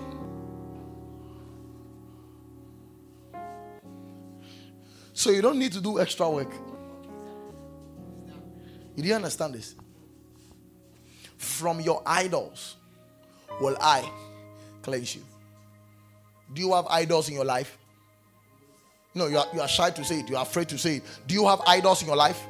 So 5.14 5.30
you 5.30 5.40
don't 5.40 5.58
need 5.58 5.72
to 5.72 5.80
do 5.80 5.98
extra 5.98 6.28
work. 6.28 6.52
You 8.94 9.02
didn't 9.02 9.16
understand 9.16 9.54
this? 9.54 9.74
From 11.38 11.80
your 11.80 12.02
idols 12.04 12.76
will 13.62 13.78
I 13.80 14.06
cleanse 14.82 15.16
you. 15.16 15.22
Do 16.52 16.60
you 16.60 16.74
have 16.74 16.86
idols 16.88 17.30
in 17.30 17.36
your 17.36 17.46
life? 17.46 17.78
No, 19.14 19.26
you 19.26 19.38
are, 19.38 19.46
you 19.54 19.62
are 19.62 19.68
shy 19.68 19.88
to 19.88 20.04
say 20.04 20.20
it. 20.20 20.28
You 20.28 20.36
are 20.36 20.42
afraid 20.42 20.68
to 20.68 20.76
say 20.76 20.96
it. 20.96 21.04
Do 21.26 21.32
you 21.32 21.46
have 21.46 21.62
idols 21.66 22.02
in 22.02 22.08
your 22.08 22.16
life? 22.16 22.46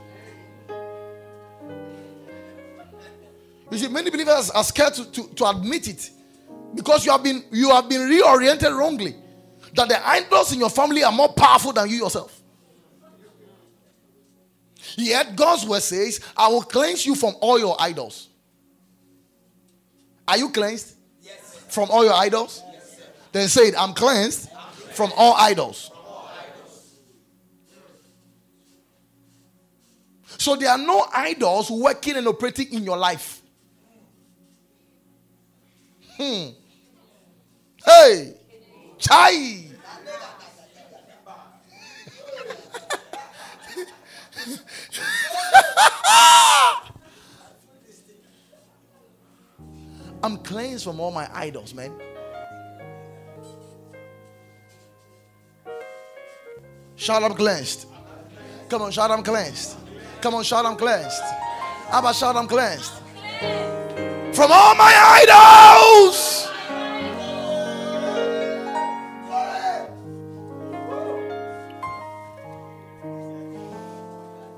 You 3.73 3.79
see, 3.79 3.89
many 3.89 4.11
believers 4.11 4.51
are 4.51 4.65
scared 4.65 4.93
to, 4.95 5.11
to, 5.11 5.29
to 5.29 5.47
admit 5.49 5.89
it 5.89 6.11
because 6.75 7.07
you 7.07 7.13
have 7.13 7.23
been 7.23 7.43
you 7.51 7.71
have 7.71 7.89
been 7.89 8.03
reoriented 8.03 8.77
wrongly. 8.77 9.17
That 9.75 9.89
the 9.89 10.07
idols 10.07 10.53
in 10.53 10.59
your 10.59 10.69
family 10.69 11.03
are 11.03 11.11
more 11.11 11.33
powerful 11.33 11.73
than 11.73 11.89
you 11.89 11.97
yourself. 11.97 12.39
Yet 14.99 15.35
God's 15.37 15.65
word 15.65 15.81
says, 15.83 16.21
I 16.37 16.49
will 16.49 16.61
cleanse 16.61 17.07
you 17.07 17.15
from 17.15 17.35
all 17.41 17.59
your 17.59 17.75
idols. 17.81 18.29
Are 20.29 20.37
you 20.37 20.51
cleansed? 20.51 20.95
Yes. 21.23 21.65
From 21.71 21.91
all 21.91 22.05
your 22.05 22.13
idols? 22.13 22.63
Yes, 22.71 23.01
then 23.33 23.49
say 23.49 23.69
it, 23.69 23.75
I'm 23.79 23.95
cleansed, 23.95 24.51
I'm 24.51 24.75
cleansed. 24.75 24.97
from 24.97 25.13
all 25.17 25.35
idols. 25.35 25.91
So 30.37 30.57
there 30.57 30.69
are 30.69 30.79
no 30.79 31.07
idols 31.15 31.71
working 31.71 32.17
and 32.17 32.29
operating 32.29 32.75
in 32.75 32.83
your 32.83 32.99
life. 32.99 33.42
Hmm. 36.23 36.51
Hey. 37.85 38.35
Chai. 38.97 39.33
I'm 50.23 50.39
cleansed 50.39 50.85
from 50.85 51.01
all 51.01 51.11
my 51.11 51.29
idols, 51.35 51.75
man. 51.75 51.93
Shout, 56.95 57.25
I'm 57.25 57.35
cleansed. 57.35 57.87
Come 58.69 58.83
on, 58.83 58.93
shout, 58.93 59.11
I'm 59.11 59.25
cleansed. 59.25 59.77
Come 60.21 60.37
on, 60.37 60.45
shout, 60.45 60.65
I'm 60.65 60.77
cleansed. 60.77 61.21
How 61.91 61.99
about 61.99 62.15
shout, 62.15 62.37
I'm 62.37 62.47
cleansed? 62.47 63.02
From 64.43 64.51
all 64.51 64.75
my 64.75 64.93
idols. 65.23 66.49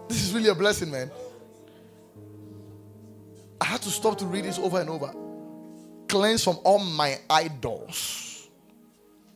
This 0.09 0.23
is 0.23 0.33
really 0.33 0.49
a 0.49 0.55
blessing, 0.55 0.91
man. 0.91 1.11
I 3.61 3.67
had 3.67 3.83
to 3.83 3.91
stop 3.91 4.17
to 4.21 4.25
read 4.25 4.47
this 4.47 4.59
over 4.59 4.81
and 4.81 4.89
over. 4.89 5.13
Cleanse 6.09 6.43
from 6.43 6.61
all 6.65 6.79
my 6.79 7.19
idols. 7.29 8.49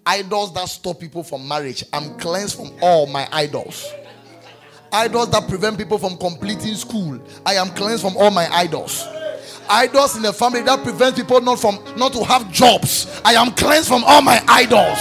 Idols 0.07 0.55
that 0.55 0.71
stop 0.71 0.99
people 0.99 1.25
from 1.25 1.47
marriage. 1.47 1.85
I'm 1.93 2.17
cleansed 2.17 2.57
from 2.57 2.71
all 2.81 3.07
my 3.07 3.29
idols. 3.31 3.87
Idols 4.91 5.31
that 5.33 5.47
prevent 5.47 5.77
people 5.77 5.99
from 5.99 6.17
completing 6.17 6.75
school. 6.75 7.21
I 7.45 7.57
am 7.57 7.69
cleansed 7.69 8.03
from 8.03 8.17
all 8.17 8.31
my 8.31 8.49
idols. 8.51 9.07
Idols 9.71 10.17
in 10.17 10.23
the 10.23 10.33
family 10.33 10.63
that 10.63 10.83
prevents 10.83 11.19
people 11.19 11.41
not 11.41 11.61
from 11.61 11.79
not 11.97 12.13
to 12.15 12.25
have 12.25 12.51
jobs. 12.51 13.21
I 13.25 13.35
am 13.35 13.53
cleansed 13.53 13.89
from 13.89 14.03
all 14.05 14.23
my 14.23 14.43
idols. 14.49 14.97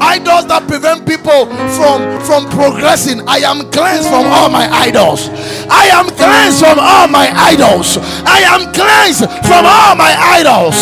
Idols 0.00 0.46
that 0.46 0.64
prevent 0.68 1.06
people 1.06 1.46
from 1.74 2.20
from 2.22 2.48
progressing. 2.50 3.26
I 3.26 3.38
am 3.38 3.68
cleansed 3.70 4.08
from 4.08 4.26
all 4.30 4.48
my 4.48 4.70
idols. 4.70 5.28
I 5.66 5.90
am 5.90 6.06
cleansed 6.14 6.60
from 6.60 6.78
all 6.78 7.08
my 7.08 7.26
idols. 7.34 7.98
I 8.22 8.46
am 8.46 8.72
cleansed 8.72 9.26
from 9.42 9.66
all 9.66 9.94
my 9.98 10.14
idols. 10.14 10.78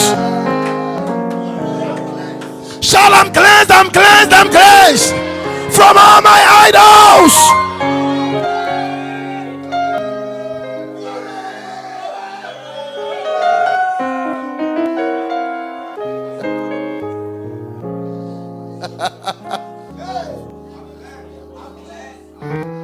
Shout, 2.85 3.13
I'm 3.13 3.33
cleansed, 3.33 3.71
I'm 3.73 3.91
cleansed, 3.91 4.33
I'm 4.33 4.51
cleansed 4.51 5.11
from 5.75 5.97
all 5.97 6.21
my 6.21 6.41
idols. 6.69 7.35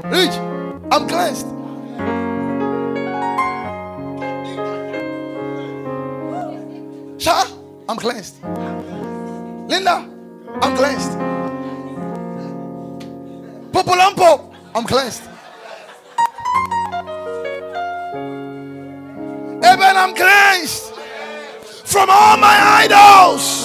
Rich, 0.04 0.36
I'm 0.92 1.08
cleansed. 1.08 1.46
Sha, 7.18 7.46
I'm 7.88 7.96
cleansed. 7.96 8.36
Linda, 9.68 10.08
I'm 10.62 10.76
cleansed. 10.76 11.18
Popolampo, 13.72 14.54
I'm 14.72 14.84
cleansed. 14.84 15.22
Eben, 19.64 19.96
I'm 19.96 20.14
cleansed 20.14 20.92
from 21.84 22.08
all 22.08 22.36
my 22.36 22.84
idols. 22.84 23.63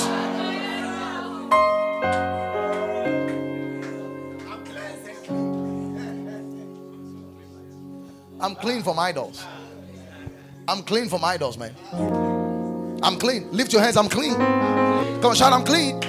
I'm 8.42 8.56
clean 8.56 8.82
from 8.84 8.98
idols. 8.98 9.46
I'm 10.68 10.82
clean 10.84 11.10
from 11.10 11.26
idols, 11.26 11.58
man. 11.58 11.76
I'm 13.04 13.18
clean. 13.18 13.52
Lift 13.52 13.74
your 13.74 13.82
hands. 13.82 13.98
I'm 13.98 14.08
clean. 14.08 14.36
Come 14.36 15.26
on, 15.26 15.36
shout. 15.36 15.52
I'm 15.52 15.66
clean 15.66 16.02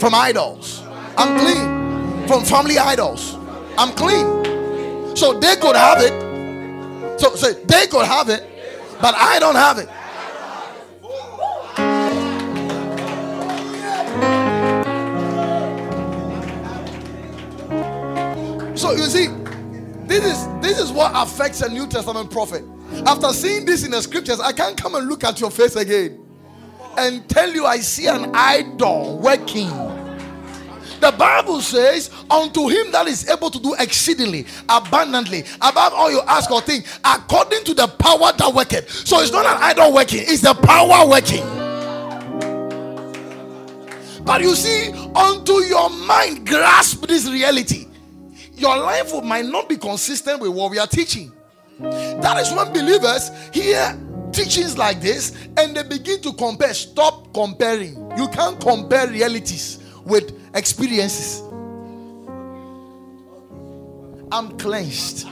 from 0.00 0.14
idols. 0.14 0.82
I'm 1.16 1.38
clean 1.38 2.26
from 2.26 2.44
family 2.44 2.78
idols. 2.78 3.36
I'm 3.76 3.94
clean. 3.94 5.16
So 5.16 5.38
they 5.38 5.54
could 5.56 5.76
have 5.76 5.98
it. 6.00 7.20
So, 7.20 7.34
so 7.36 7.52
they 7.52 7.86
could 7.86 8.06
have 8.06 8.28
it, 8.28 8.44
but 9.00 9.14
I 9.16 9.38
don't 9.38 9.56
have 9.56 9.78
it. 9.78 9.88
So 18.78 18.92
you 18.92 19.04
see, 19.04 19.28
this 20.08 20.24
is 20.24 20.60
this 20.60 20.78
is 20.80 20.90
what 20.90 21.12
affects 21.14 21.60
a 21.60 21.68
New 21.68 21.86
Testament 21.86 22.30
prophet. 22.30 22.64
After 23.06 23.32
seeing 23.32 23.64
this 23.64 23.84
in 23.84 23.90
the 23.90 24.00
scriptures, 24.02 24.40
I 24.40 24.52
can't 24.52 24.76
come 24.76 24.94
and 24.94 25.08
look 25.08 25.22
at 25.24 25.40
your 25.40 25.50
face 25.50 25.76
again 25.76 26.24
and 26.96 27.28
tell 27.28 27.52
you 27.52 27.66
I 27.66 27.78
see 27.78 28.06
an 28.06 28.30
idol 28.34 29.18
working. 29.18 29.68
The 31.00 31.12
Bible 31.16 31.60
says, 31.60 32.10
Unto 32.28 32.68
him 32.68 32.90
that 32.90 33.06
is 33.06 33.28
able 33.28 33.50
to 33.50 33.60
do 33.60 33.74
exceedingly, 33.78 34.46
abundantly, 34.68 35.44
above 35.60 35.92
all 35.92 36.10
you 36.10 36.20
ask 36.26 36.50
or 36.50 36.60
think, 36.60 36.86
according 37.04 37.62
to 37.64 37.74
the 37.74 37.86
power 37.86 38.32
that 38.32 38.52
worketh. 38.52 38.90
So 38.90 39.20
it's 39.20 39.30
not 39.30 39.46
an 39.46 39.62
idol 39.62 39.92
working, 39.92 40.22
it's 40.22 40.42
the 40.42 40.54
power 40.54 41.08
working. 41.08 41.44
But 44.24 44.42
you 44.42 44.54
see, 44.54 44.90
unto 45.14 45.62
your 45.64 45.88
mind 45.88 46.46
grasp 46.46 47.06
this 47.06 47.30
reality, 47.30 47.87
your 48.58 48.76
life 48.76 49.12
might 49.22 49.46
not 49.46 49.68
be 49.68 49.76
consistent 49.76 50.40
with 50.40 50.50
what 50.50 50.70
we 50.70 50.78
are 50.78 50.86
teaching. 50.86 51.32
That 51.78 52.38
is 52.38 52.52
when 52.52 52.72
believers 52.72 53.30
hear 53.52 53.96
teachings 54.32 54.76
like 54.76 55.00
this 55.00 55.32
and 55.56 55.76
they 55.76 55.82
begin 55.84 56.20
to 56.22 56.32
compare. 56.32 56.74
Stop 56.74 57.32
comparing. 57.32 57.94
You 58.16 58.28
can't 58.28 58.60
compare 58.60 59.06
realities 59.08 59.78
with 60.04 60.32
experiences. 60.54 61.42
I'm 64.30 64.58
cleansed. 64.58 65.26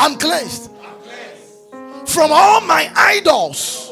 I'm 0.00 0.16
cleansed 0.18 0.70
from 2.06 2.30
all 2.32 2.60
my 2.62 2.90
idols. 2.96 3.91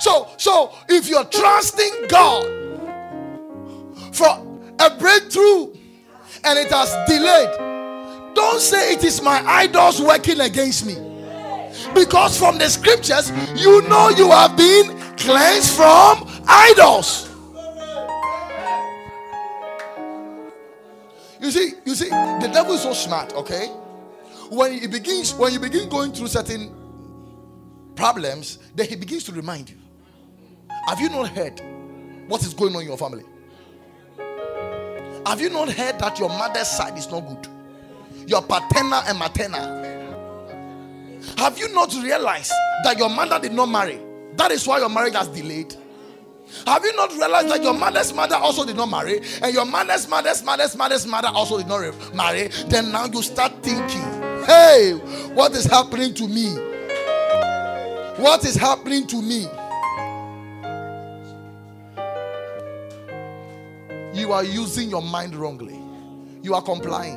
So, 0.00 0.28
so 0.36 0.74
if 0.88 1.08
you're 1.08 1.24
trusting 1.24 2.06
God 2.08 2.44
for 4.12 4.60
a 4.78 4.90
breakthrough 4.96 5.72
and 6.44 6.58
it 6.58 6.70
has 6.70 6.94
delayed, 7.08 8.34
don't 8.34 8.60
say 8.60 8.92
it 8.92 9.04
is 9.04 9.22
my 9.22 9.42
idols 9.46 10.00
working 10.00 10.40
against 10.40 10.86
me. 10.86 10.94
Because 11.94 12.38
from 12.38 12.58
the 12.58 12.68
scriptures, 12.68 13.30
you 13.54 13.82
know 13.88 14.10
you 14.10 14.30
have 14.30 14.56
been 14.56 14.98
cleansed 15.16 15.74
from 15.74 16.28
idols. 16.46 17.30
You 21.40 21.50
see, 21.50 21.74
you 21.84 21.94
see, 21.94 22.08
the 22.08 22.50
devil 22.52 22.74
is 22.74 22.82
so 22.82 22.92
smart, 22.92 23.32
okay? 23.34 23.68
When 24.50 24.72
he 24.72 24.86
begins, 24.86 25.34
when 25.34 25.52
you 25.52 25.60
begin 25.60 25.88
going 25.88 26.12
through 26.12 26.28
certain 26.28 26.74
problems, 27.94 28.58
then 28.74 28.88
he 28.88 28.96
begins 28.96 29.24
to 29.24 29.32
remind 29.32 29.70
you. 29.70 29.76
Have 30.86 31.00
you 31.00 31.08
not 31.08 31.28
heard 31.30 31.60
what 32.28 32.42
is 32.42 32.54
going 32.54 32.74
on 32.76 32.82
in 32.82 32.88
your 32.88 32.96
family? 32.96 33.24
Have 35.26 35.40
you 35.40 35.50
not 35.50 35.70
heard 35.72 35.98
that 35.98 36.18
your 36.18 36.28
mother's 36.28 36.68
side 36.68 36.96
is 36.96 37.10
not 37.10 37.20
good? 37.26 37.48
Your 38.28 38.42
paternal 38.42 39.02
and 39.06 39.18
maternal. 39.18 39.84
Have 41.38 41.58
you 41.58 41.68
not 41.74 41.92
realized 41.94 42.52
that 42.84 42.98
your 42.98 43.10
mother 43.10 43.40
did 43.40 43.52
not 43.52 43.66
marry? 43.66 43.98
That 44.36 44.52
is 44.52 44.66
why 44.66 44.78
your 44.78 44.88
marriage 44.88 45.14
has 45.14 45.26
delayed. 45.28 45.74
Have 46.64 46.84
you 46.84 46.94
not 46.94 47.10
realized 47.12 47.48
that 47.48 47.62
your 47.64 47.74
mother's 47.74 48.12
mother 48.14 48.36
also 48.36 48.64
did 48.64 48.76
not 48.76 48.88
marry, 48.88 49.20
and 49.42 49.52
your 49.52 49.64
mother's 49.64 50.08
mother's 50.08 50.44
mother's 50.44 50.76
mother's 50.76 51.04
mother 51.04 51.28
also 51.28 51.58
did 51.58 51.66
not 51.66 52.14
marry? 52.14 52.48
Then 52.68 52.92
now 52.92 53.06
you 53.06 53.22
start 53.22 53.52
thinking, 53.64 54.02
hey, 54.46 54.92
what 55.34 55.52
is 55.52 55.64
happening 55.64 56.14
to 56.14 56.28
me? 56.28 56.54
What 58.22 58.44
is 58.44 58.54
happening 58.54 59.08
to 59.08 59.20
me? 59.20 59.48
You 64.26 64.32
are 64.32 64.42
using 64.42 64.90
your 64.90 65.02
mind 65.02 65.36
wrongly. 65.36 65.80
You 66.42 66.54
are 66.54 66.60
complying. 66.60 67.16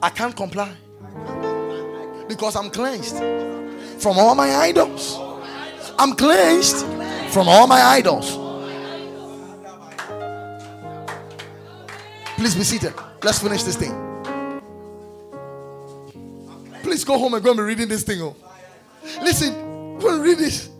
I 0.00 0.08
can't 0.08 0.34
comply 0.34 0.72
because 2.28 2.56
I'm 2.56 2.70
cleansed 2.70 3.18
from 4.02 4.18
all 4.18 4.34
my 4.34 4.56
idols. 4.56 5.18
I'm 5.98 6.14
cleansed 6.14 6.86
from 7.34 7.46
all 7.46 7.66
my 7.66 7.82
idols. 7.82 8.38
Please 12.36 12.54
be 12.54 12.64
seated. 12.64 12.94
Let's 13.22 13.38
finish 13.38 13.64
this 13.64 13.76
thing. 13.76 13.92
Please 16.82 17.04
go 17.04 17.18
home 17.18 17.34
and 17.34 17.44
go 17.44 17.50
and 17.50 17.58
be 17.58 17.64
reading 17.64 17.88
this 17.88 18.02
thing. 18.02 18.22
Oh. 18.22 18.34
Listen, 19.20 19.98
go 19.98 20.14
and 20.14 20.22
read 20.22 20.38
this. 20.38 20.70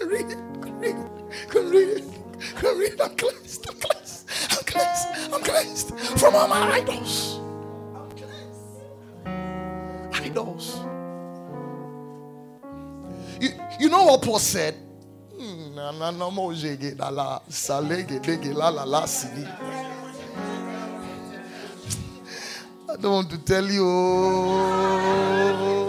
Read 0.00 0.26
it. 0.32 0.38
Read 0.80 0.96
it. 0.96 1.15
And 1.54 1.70
read 1.70 1.88
it. 1.88 2.04
Read. 2.62 3.00
I'm 3.00 3.16
cleansed. 3.16 3.66
I'm 3.68 3.78
cleansed. 3.78 4.28
I'm 4.50 4.64
cleansed. 4.64 5.34
I'm 5.34 5.42
cleansed 5.42 6.20
from 6.20 6.34
all 6.34 6.48
my 6.48 6.72
idols. 6.72 7.40
Idols. 10.12 10.80
You, 13.40 13.50
you 13.78 13.88
know 13.88 14.04
what 14.04 14.22
Paul 14.22 14.38
said 14.38 14.74
I 22.88 22.96
don't 22.98 23.12
want 23.12 23.30
to 23.30 23.38
tell 23.44 23.66
you. 23.66 25.85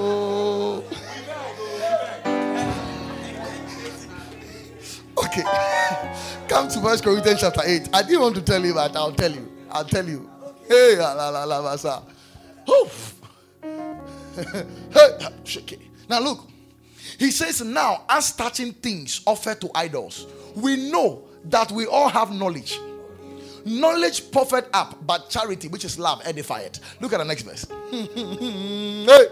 Okay. 5.38 6.16
Come 6.48 6.68
to 6.70 6.82
First 6.82 7.04
Corinthians 7.04 7.42
chapter 7.42 7.62
8. 7.64 7.90
I 7.94 8.02
didn't 8.04 8.22
want 8.22 8.36
to 8.36 8.42
tell 8.42 8.64
you, 8.64 8.74
but 8.74 8.96
I'll 8.96 9.12
tell 9.12 9.32
you. 9.32 9.52
I'll 9.70 9.86
tell 9.86 10.08
you. 10.08 10.30
Hey, 10.68 10.96
la 10.98 11.14
la 11.14 11.30
la 11.30 11.60
la 11.60 11.76
now 16.10 16.20
look. 16.20 16.48
He 17.18 17.32
says, 17.32 17.62
Now, 17.62 18.04
as 18.10 18.32
touching 18.34 18.74
things 18.74 19.22
offered 19.26 19.60
to 19.62 19.70
idols, 19.74 20.28
we 20.56 20.92
know 20.92 21.24
that 21.46 21.72
we 21.72 21.86
all 21.86 22.10
have 22.10 22.32
knowledge. 22.32 22.80
Knowledge 23.66 24.32
puffeth 24.32 24.70
up, 24.74 25.06
but 25.06 25.30
charity, 25.30 25.68
which 25.68 25.86
is 25.86 25.98
love, 26.00 26.22
edifieth. 26.24 26.80
Look 27.02 27.14
at 27.14 27.18
the 27.18 27.26
next 27.26 27.44
verse. 27.44 27.66
hey. 27.92 29.26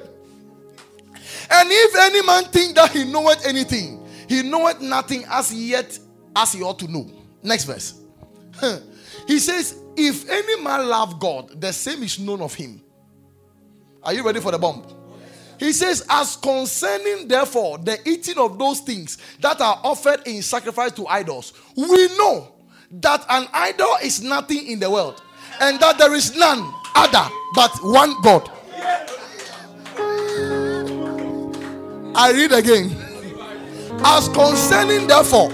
And 1.51 1.69
if 1.71 1.95
any 1.95 2.21
man 2.25 2.45
think 2.45 2.75
that 2.75 2.91
he 2.91 3.03
knoweth 3.05 3.45
anything, 3.45 4.04
he 4.27 4.41
knoweth 4.43 4.81
nothing 4.81 5.23
as 5.29 5.53
yet 5.53 5.97
as 6.35 6.53
he 6.53 6.61
ought 6.63 6.79
to 6.79 6.87
know. 6.87 7.09
Next 7.43 7.65
verse. 7.65 8.01
he 9.27 9.39
says, 9.39 9.79
If 9.95 10.29
any 10.29 10.61
man 10.61 10.87
love 10.87 11.19
God, 11.19 11.59
the 11.59 11.71
same 11.71 12.03
is 12.03 12.19
known 12.19 12.41
of 12.41 12.53
him. 12.53 12.81
Are 14.03 14.13
you 14.13 14.23
ready 14.23 14.39
for 14.39 14.51
the 14.51 14.59
bomb? 14.59 14.85
He 15.59 15.71
says, 15.71 16.05
As 16.09 16.35
concerning, 16.35 17.27
therefore, 17.27 17.77
the 17.77 17.97
eating 18.07 18.37
of 18.37 18.59
those 18.59 18.81
things 18.81 19.17
that 19.39 19.61
are 19.61 19.79
offered 19.83 20.27
in 20.27 20.41
sacrifice 20.41 20.91
to 20.93 21.07
idols, 21.07 21.53
we 21.75 22.07
know 22.17 22.53
that 22.91 23.25
an 23.29 23.47
idol 23.53 23.95
is 24.03 24.21
nothing 24.21 24.67
in 24.67 24.79
the 24.79 24.89
world, 24.89 25.21
and 25.61 25.79
that 25.79 25.97
there 25.97 26.13
is 26.13 26.35
none 26.35 26.73
other 26.95 27.29
but 27.53 27.71
one 27.81 28.21
God. 28.21 28.49
I 32.17 32.31
read 32.31 32.53
again. 32.53 33.04
As 34.03 34.29
concerning, 34.29 35.07
therefore, 35.07 35.49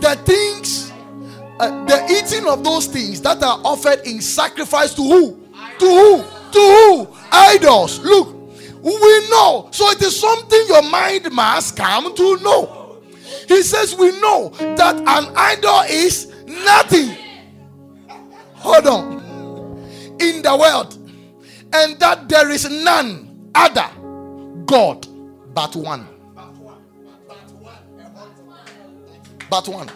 the 0.00 0.18
things, 0.24 0.92
uh, 1.60 1.84
the 1.86 2.04
eating 2.10 2.48
of 2.48 2.64
those 2.64 2.86
things 2.86 3.20
that 3.22 3.42
are 3.42 3.60
offered 3.64 4.00
in 4.06 4.20
sacrifice 4.20 4.94
to 4.94 5.02
who? 5.02 5.40
To 5.78 5.86
who? 5.86 6.22
To 6.52 6.58
who? 6.58 7.16
Idols. 7.30 8.00
Look, 8.00 8.34
we 8.82 9.28
know. 9.30 9.68
So 9.72 9.90
it 9.90 10.02
is 10.02 10.18
something 10.18 10.64
your 10.68 10.82
mind 10.82 11.32
must 11.32 11.76
come 11.76 12.14
to 12.14 12.36
know. 12.40 13.00
He 13.48 13.62
says, 13.62 13.96
We 13.96 14.10
know 14.20 14.50
that 14.58 14.96
an 14.96 15.32
idol 15.36 15.80
is 15.88 16.32
nothing. 16.46 17.16
Hold 18.56 18.86
on. 18.86 19.12
In 20.20 20.42
the 20.42 20.56
world. 20.58 20.98
And 21.72 21.98
that 21.98 22.28
there 22.28 22.50
is 22.50 22.68
none 22.70 23.50
other 23.54 23.88
God 24.66 25.06
but 25.54 25.74
one. 25.76 26.13
But 29.54 29.68
one. 29.68 29.88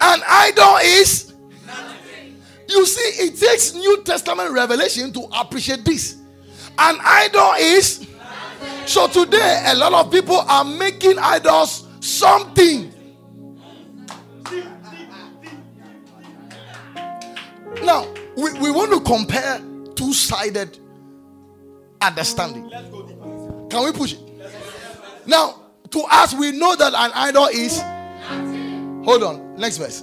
An 0.00 0.22
idol 0.28 0.78
is. 0.82 1.32
You 2.68 2.84
see, 2.84 3.26
it 3.26 3.38
takes 3.38 3.74
New 3.74 4.02
Testament 4.02 4.50
revelation 4.50 5.12
to 5.12 5.28
appreciate 5.32 5.84
this. 5.84 6.16
An 6.76 6.98
idol 7.00 7.52
is. 7.60 8.08
So 8.86 9.06
today, 9.06 9.62
a 9.68 9.76
lot 9.76 9.92
of 9.92 10.10
people 10.10 10.34
are 10.34 10.64
making 10.64 11.16
idols 11.20 11.86
something. 12.00 12.92
Now, 17.84 18.12
we, 18.36 18.52
we 18.54 18.72
want 18.72 18.90
to 18.94 19.00
compare 19.00 19.60
two 19.94 20.12
sided 20.12 20.76
understanding. 22.00 22.68
Can 23.70 23.84
we 23.84 23.92
push 23.92 24.14
it? 24.14 24.20
Now, 25.24 25.61
to 25.92 26.00
us, 26.10 26.34
we 26.34 26.52
know 26.52 26.76
that 26.76 26.94
an 26.94 27.10
idol 27.14 27.46
is. 27.46 27.80
Hold 29.04 29.22
on, 29.22 29.56
next 29.56 29.78
verse. 29.78 30.02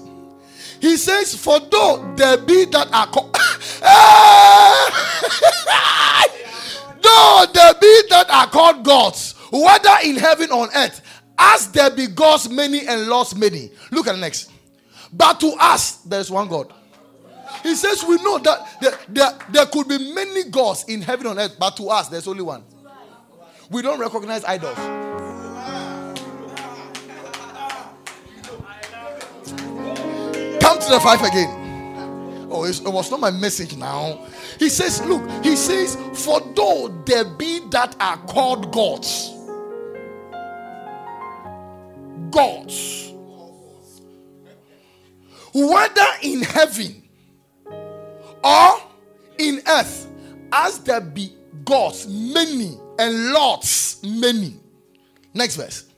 He 0.79 0.97
says, 0.97 1.35
For 1.35 1.59
though 1.59 2.13
there 2.15 2.37
be 2.37 2.65
that 2.65 2.91
are 2.93 3.07
called. 3.07 3.33
though 7.01 7.45
there 7.53 7.73
be 7.75 8.01
that 8.09 8.29
are 8.29 8.47
called 8.47 8.83
gods, 8.83 9.33
whether 9.51 9.95
in 10.03 10.15
heaven 10.15 10.51
or 10.51 10.63
on 10.63 10.69
earth, 10.75 11.01
as 11.37 11.71
there 11.71 11.89
be 11.89 12.07
gods 12.07 12.49
many 12.49 12.87
and 12.87 13.07
lords 13.07 13.35
many. 13.35 13.71
Look 13.91 14.07
at 14.07 14.13
the 14.13 14.19
next. 14.19 14.51
But 15.11 15.39
to 15.39 15.53
us, 15.59 15.97
there's 15.97 16.29
one 16.29 16.47
God. 16.47 16.73
He 17.63 17.75
says 17.75 18.03
we 18.03 18.17
know 18.17 18.37
that 18.39 18.79
there, 18.79 18.99
there, 19.09 19.39
there 19.49 19.65
could 19.65 19.87
be 19.87 20.13
many 20.13 20.49
gods 20.49 20.85
in 20.87 21.01
heaven 21.01 21.27
and 21.27 21.39
earth, 21.39 21.55
but 21.59 21.75
to 21.77 21.89
us, 21.89 22.07
there's 22.09 22.27
only 22.27 22.43
one. 22.43 22.63
We 23.69 23.81
don't 23.81 23.99
recognize 23.99 24.43
idols. 24.45 24.77
To 30.81 30.89
the 30.89 30.99
five 31.01 31.21
again. 31.21 32.47
Oh, 32.49 32.63
it 32.63 32.81
was 32.85 33.11
not 33.11 33.19
my 33.19 33.31
message 33.31 33.75
now. 33.75 34.25
He 34.57 34.69
says, 34.69 35.05
Look, 35.05 35.21
he 35.43 35.55
says, 35.55 35.97
For 36.13 36.39
though 36.55 37.03
there 37.05 37.25
be 37.25 37.59
that 37.69 37.95
are 37.99 38.17
called 38.17 38.71
gods, 38.71 39.31
gods, 42.31 43.11
whether 45.53 46.07
in 46.23 46.41
heaven 46.43 47.03
or 48.43 48.81
in 49.37 49.61
earth, 49.67 50.07
as 50.51 50.79
there 50.79 51.01
be 51.01 51.33
gods 51.65 52.07
many 52.07 52.79
and 52.97 53.33
lords 53.33 54.01
many. 54.03 54.55
Next 55.33 55.57
verse. 55.57 55.88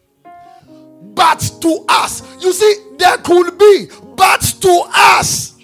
But 1.22 1.40
to 1.62 1.86
us, 1.88 2.24
you 2.42 2.52
see, 2.52 2.78
there 2.98 3.16
could 3.18 3.56
be, 3.56 3.88
but 4.16 4.42
to 4.42 4.84
us. 4.92 5.56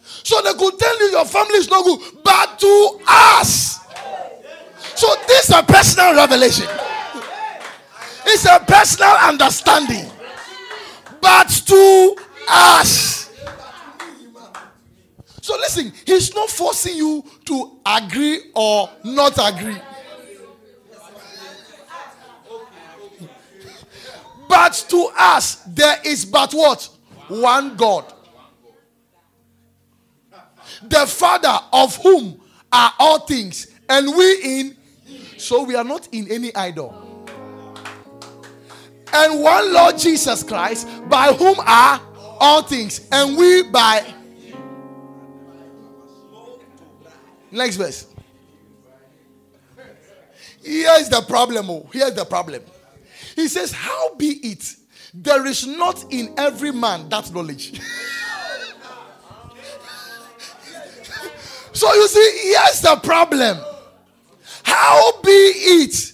So 0.00 0.40
they 0.40 0.54
could 0.54 0.78
tell 0.78 0.98
you 1.00 1.10
your 1.10 1.26
family 1.26 1.56
is 1.56 1.68
not 1.68 1.84
good, 1.84 2.00
but 2.24 2.58
to 2.58 3.00
us. 3.06 3.78
So 4.94 5.14
this 5.26 5.50
is 5.50 5.54
a 5.54 5.62
personal 5.62 6.14
revelation. 6.14 6.66
It's 8.24 8.46
a 8.46 8.58
personal 8.66 9.10
understanding. 9.10 10.10
But 11.20 11.50
to 11.66 12.16
us. 12.48 13.30
So 15.42 15.56
listen, 15.58 15.92
he's 16.06 16.34
not 16.34 16.48
forcing 16.48 16.96
you 16.96 17.22
to 17.44 17.80
agree 17.84 18.50
or 18.54 18.88
not 19.04 19.36
agree. 19.36 19.76
But 24.50 24.84
to 24.88 25.08
us, 25.16 25.62
there 25.68 25.98
is 26.04 26.24
but 26.24 26.52
what? 26.52 26.88
One 27.28 27.76
God. 27.76 28.12
The 30.82 31.06
Father 31.06 31.56
of 31.72 31.94
whom 32.02 32.40
are 32.72 32.92
all 32.98 33.20
things, 33.20 33.68
and 33.88 34.08
we 34.16 34.42
in. 34.42 34.76
So 35.38 35.62
we 35.62 35.76
are 35.76 35.84
not 35.84 36.08
in 36.10 36.28
any 36.28 36.52
idol. 36.56 37.26
And 39.12 39.40
one 39.40 39.72
Lord 39.72 39.98
Jesus 39.98 40.42
Christ, 40.42 40.88
by 41.08 41.32
whom 41.32 41.54
are 41.60 42.00
all 42.40 42.62
things, 42.62 43.06
and 43.12 43.36
we 43.36 43.62
by 43.62 44.04
Next 47.52 47.76
verse. 47.76 48.06
Here's 50.62 51.08
the 51.08 51.22
problem. 51.22 51.70
Oh, 51.70 51.88
here's 51.92 52.14
the 52.14 52.24
problem. 52.24 52.62
He 53.34 53.48
says, 53.48 53.72
How 53.72 54.14
be 54.14 54.28
it? 54.42 54.76
There 55.12 55.46
is 55.46 55.66
not 55.66 56.04
in 56.10 56.34
every 56.36 56.72
man 56.72 57.08
that 57.08 57.32
knowledge. 57.32 57.80
so 61.72 61.92
you 61.94 62.06
see, 62.08 62.52
here's 62.52 62.80
the 62.80 62.96
problem. 63.02 63.58
How 64.62 65.20
be 65.22 65.30
it? 65.30 66.12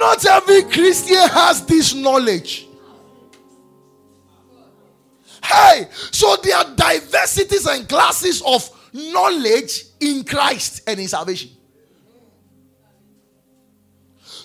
Not 0.00 0.26
every 0.26 0.62
Christian 0.62 1.28
has 1.28 1.64
this 1.66 1.94
knowledge. 1.94 2.66
Hey, 5.44 5.86
so 6.10 6.36
there 6.42 6.56
are 6.56 6.74
diversities 6.74 7.66
and 7.66 7.88
classes 7.88 8.42
of 8.42 8.68
knowledge 8.92 9.84
in 10.00 10.24
Christ 10.24 10.82
and 10.86 10.98
in 10.98 11.08
salvation. 11.08 11.50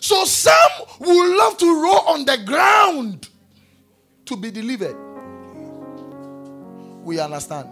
So 0.07 0.23
some 0.23 0.55
would 1.01 1.37
love 1.37 1.57
to 1.57 1.83
roll 1.83 1.99
on 2.07 2.23
the 2.23 2.37
ground 2.45 3.27
to 4.23 4.37
be 4.37 4.51
delivered. 4.51 4.95
We 7.03 7.19
understand. 7.19 7.67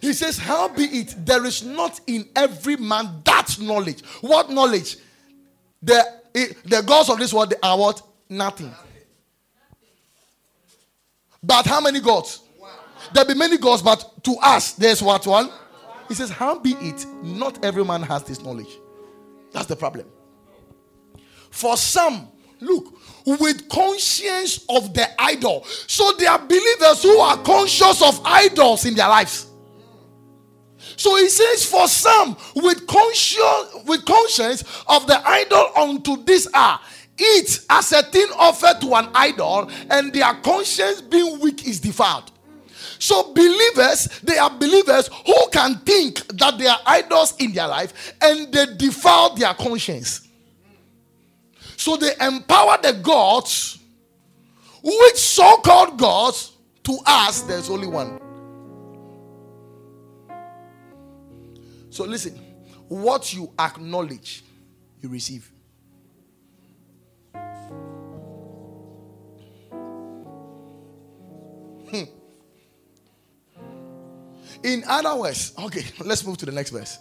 He 0.00 0.12
says, 0.12 0.38
How 0.38 0.68
be 0.68 0.84
it, 0.84 1.16
there 1.26 1.44
is 1.44 1.64
not 1.64 1.98
in 2.06 2.28
every 2.36 2.76
man 2.76 3.20
that 3.24 3.58
knowledge. 3.58 4.04
What 4.20 4.50
knowledge? 4.50 4.98
The, 5.82 6.00
eh, 6.32 6.46
the 6.64 6.82
gods 6.82 7.10
of 7.10 7.18
this 7.18 7.34
world 7.34 7.54
are 7.60 7.76
what? 7.76 8.00
Nothing. 8.28 8.72
But 11.42 11.66
how 11.66 11.80
many 11.80 11.98
gods? 11.98 12.40
There 13.12 13.24
be 13.24 13.34
many 13.34 13.58
gods, 13.58 13.82
but 13.82 14.22
to 14.22 14.36
us, 14.40 14.74
there's 14.74 15.02
what 15.02 15.26
one? 15.26 15.50
He 16.12 16.16
says, 16.16 16.28
How 16.28 16.58
be 16.58 16.72
it, 16.72 17.06
not 17.22 17.64
every 17.64 17.86
man 17.86 18.02
has 18.02 18.22
this 18.24 18.42
knowledge. 18.42 18.78
That's 19.50 19.64
the 19.64 19.76
problem. 19.76 20.04
For 21.50 21.74
some, 21.78 22.28
look, 22.60 22.98
with 23.24 23.66
conscience 23.70 24.62
of 24.68 24.92
the 24.92 25.08
idol. 25.18 25.64
So 25.86 26.12
there 26.18 26.30
are 26.30 26.38
believers 26.38 27.02
who 27.02 27.16
are 27.16 27.38
conscious 27.38 28.02
of 28.02 28.20
idols 28.26 28.84
in 28.84 28.94
their 28.94 29.08
lives. 29.08 29.46
So 30.98 31.16
he 31.16 31.30
says, 31.30 31.64
for 31.64 31.88
some 31.88 32.36
with 32.56 32.86
conscience, 32.86 33.86
with 33.86 34.04
conscience 34.04 34.64
of 34.88 35.06
the 35.06 35.18
idol 35.26 35.70
unto 35.78 36.22
this 36.24 36.46
hour, 36.52 36.78
eat 37.18 37.58
as 37.70 37.90
a 37.92 38.02
thing 38.02 38.26
offered 38.38 38.82
to 38.82 38.94
an 38.96 39.08
idol, 39.14 39.70
and 39.88 40.12
their 40.12 40.34
conscience 40.34 41.00
being 41.00 41.40
weak 41.40 41.66
is 41.66 41.80
defiled. 41.80 42.31
So 43.02 43.34
believers, 43.34 44.06
they 44.22 44.38
are 44.38 44.48
believers 44.48 45.10
who 45.26 45.34
can 45.50 45.74
think 45.78 46.24
that 46.38 46.56
they 46.56 46.68
are 46.68 46.78
idols 46.86 47.34
in 47.40 47.52
their 47.52 47.66
life 47.66 48.14
and 48.22 48.52
they 48.52 48.64
defile 48.76 49.34
their 49.34 49.52
conscience. 49.54 50.28
So 51.76 51.96
they 51.96 52.12
empower 52.20 52.78
the 52.80 52.92
gods, 53.02 53.80
which 54.84 55.16
so 55.16 55.56
called 55.64 55.98
gods, 55.98 56.52
to 56.84 56.96
us, 57.04 57.40
there's 57.42 57.68
only 57.70 57.88
one. 57.88 58.20
So 61.90 62.04
listen, 62.04 62.34
what 62.86 63.34
you 63.34 63.52
acknowledge, 63.58 64.44
you 65.00 65.08
receive. 65.08 65.50
Hmm. 71.90 72.21
In 74.64 74.84
other 74.86 75.14
words, 75.16 75.52
okay, 75.58 75.84
let's 76.04 76.24
move 76.24 76.38
to 76.38 76.46
the 76.46 76.52
next 76.52 76.70
verse. 76.70 76.98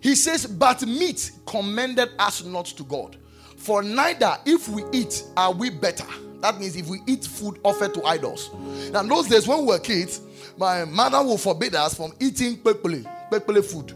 He 0.00 0.14
says, 0.14 0.46
But 0.46 0.82
meat 0.86 1.32
commended 1.46 2.10
us 2.18 2.44
not 2.44 2.66
to 2.66 2.84
God. 2.84 3.16
For 3.56 3.82
neither 3.82 4.38
if 4.44 4.68
we 4.68 4.84
eat 4.92 5.24
are 5.36 5.52
we 5.52 5.70
better. 5.70 6.06
That 6.40 6.60
means 6.60 6.76
if 6.76 6.86
we 6.86 7.00
eat 7.06 7.24
food 7.24 7.58
offered 7.64 7.94
to 7.94 8.04
idols. 8.04 8.50
Now, 8.92 9.02
those 9.02 9.28
days 9.28 9.48
when 9.48 9.60
we 9.60 9.66
were 9.66 9.78
kids, 9.78 10.20
my 10.56 10.84
mother 10.84 11.22
would 11.22 11.40
forbid 11.40 11.74
us 11.74 11.94
from 11.94 12.12
eating 12.20 12.58
pepele, 12.58 13.04
pepele 13.30 13.64
food. 13.64 13.94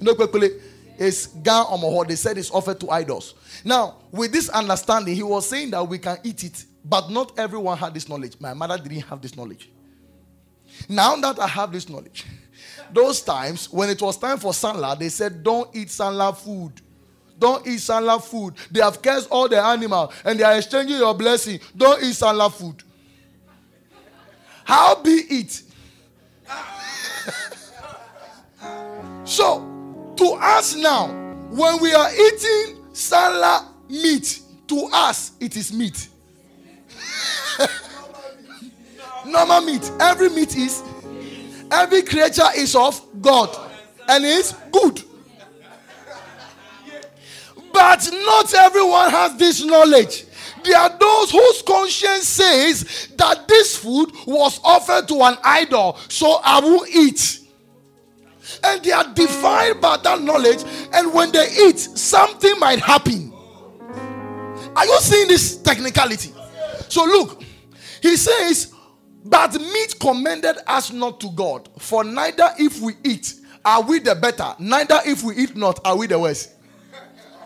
You 0.00 0.06
know, 0.06 0.14
pepele 0.14 0.60
is 0.98 1.26
gan 1.42 1.64
omoho. 1.66 2.08
They 2.08 2.16
said 2.16 2.38
it's 2.38 2.50
offered 2.50 2.80
to 2.80 2.90
idols. 2.90 3.34
Now, 3.64 3.98
with 4.10 4.32
this 4.32 4.48
understanding, 4.48 5.14
he 5.14 5.22
was 5.22 5.48
saying 5.48 5.70
that 5.70 5.86
we 5.86 5.98
can 5.98 6.18
eat 6.24 6.42
it, 6.44 6.64
but 6.84 7.10
not 7.10 7.38
everyone 7.38 7.78
had 7.78 7.94
this 7.94 8.08
knowledge. 8.08 8.40
My 8.40 8.54
mother 8.54 8.78
didn't 8.78 9.02
have 9.02 9.20
this 9.20 9.36
knowledge. 9.36 9.70
Now 10.88 11.16
that 11.16 11.38
I 11.38 11.46
have 11.46 11.72
this 11.72 11.88
knowledge, 11.88 12.24
those 12.92 13.22
times 13.22 13.72
when 13.72 13.90
it 13.90 14.00
was 14.00 14.16
time 14.16 14.38
for 14.38 14.52
Sanla, 14.52 14.98
they 14.98 15.08
said, 15.08 15.42
Don't 15.42 15.74
eat 15.74 15.88
Sanla 15.88 16.36
food. 16.36 16.80
Don't 17.38 17.66
eat 17.66 17.80
Sanla 17.80 18.22
food. 18.22 18.54
They 18.70 18.80
have 18.80 19.02
cursed 19.02 19.28
all 19.30 19.48
the 19.48 19.60
animals 19.60 20.14
and 20.24 20.38
they 20.38 20.44
are 20.44 20.56
exchanging 20.56 20.98
your 20.98 21.14
blessing. 21.14 21.58
Don't 21.76 22.02
eat 22.02 22.14
Sanla 22.14 22.52
food. 22.52 22.82
How 24.64 25.02
be 25.02 25.10
it? 25.10 25.62
so, 29.24 30.14
to 30.16 30.24
us 30.40 30.76
now, 30.76 31.08
when 31.50 31.80
we 31.80 31.92
are 31.92 32.10
eating 32.12 32.78
Sanla 32.92 33.66
meat, 33.88 34.40
to 34.68 34.88
us 34.92 35.32
it 35.40 35.56
is 35.56 35.72
meat. 35.72 36.08
Normal 39.26 39.62
meat. 39.62 39.90
Every 40.00 40.28
meat 40.28 40.56
is 40.56 40.82
Every 41.70 42.02
creature 42.02 42.46
is 42.56 42.76
of 42.76 43.00
God 43.20 43.50
and 44.08 44.24
is 44.24 44.54
good. 44.70 45.02
But 47.72 48.08
not 48.12 48.54
everyone 48.54 49.10
has 49.10 49.36
this 49.36 49.64
knowledge. 49.64 50.24
There 50.62 50.78
are 50.78 50.96
those 50.98 51.30
whose 51.32 51.62
conscience 51.62 52.28
says 52.28 53.08
that 53.16 53.48
this 53.48 53.76
food 53.76 54.12
was 54.26 54.60
offered 54.62 55.08
to 55.08 55.20
an 55.22 55.36
idol, 55.42 55.98
so 56.08 56.40
I 56.44 56.60
will 56.60 56.86
eat. 56.86 57.40
And 58.62 58.82
they 58.82 58.92
are 58.92 59.12
defined 59.12 59.80
by 59.80 59.96
that 59.96 60.22
knowledge, 60.22 60.62
and 60.92 61.12
when 61.12 61.32
they 61.32 61.48
eat, 61.66 61.78
something 61.78 62.58
might 62.60 62.78
happen. 62.78 63.32
Are 64.76 64.86
you 64.86 64.98
seeing 65.00 65.28
this 65.28 65.56
technicality? 65.56 66.32
So, 66.88 67.04
look, 67.04 67.42
he 68.00 68.16
says, 68.16 68.73
but 69.24 69.54
meat 69.54 69.94
commended 69.98 70.56
us 70.66 70.92
not 70.92 71.20
to 71.20 71.30
God, 71.30 71.68
for 71.78 72.04
neither 72.04 72.50
if 72.58 72.80
we 72.80 72.94
eat 73.04 73.34
are 73.64 73.82
we 73.82 73.98
the 73.98 74.14
better, 74.14 74.54
neither 74.58 75.00
if 75.06 75.22
we 75.22 75.34
eat 75.36 75.56
not 75.56 75.80
are 75.84 75.96
we 75.96 76.06
the 76.06 76.18
worse. 76.18 76.54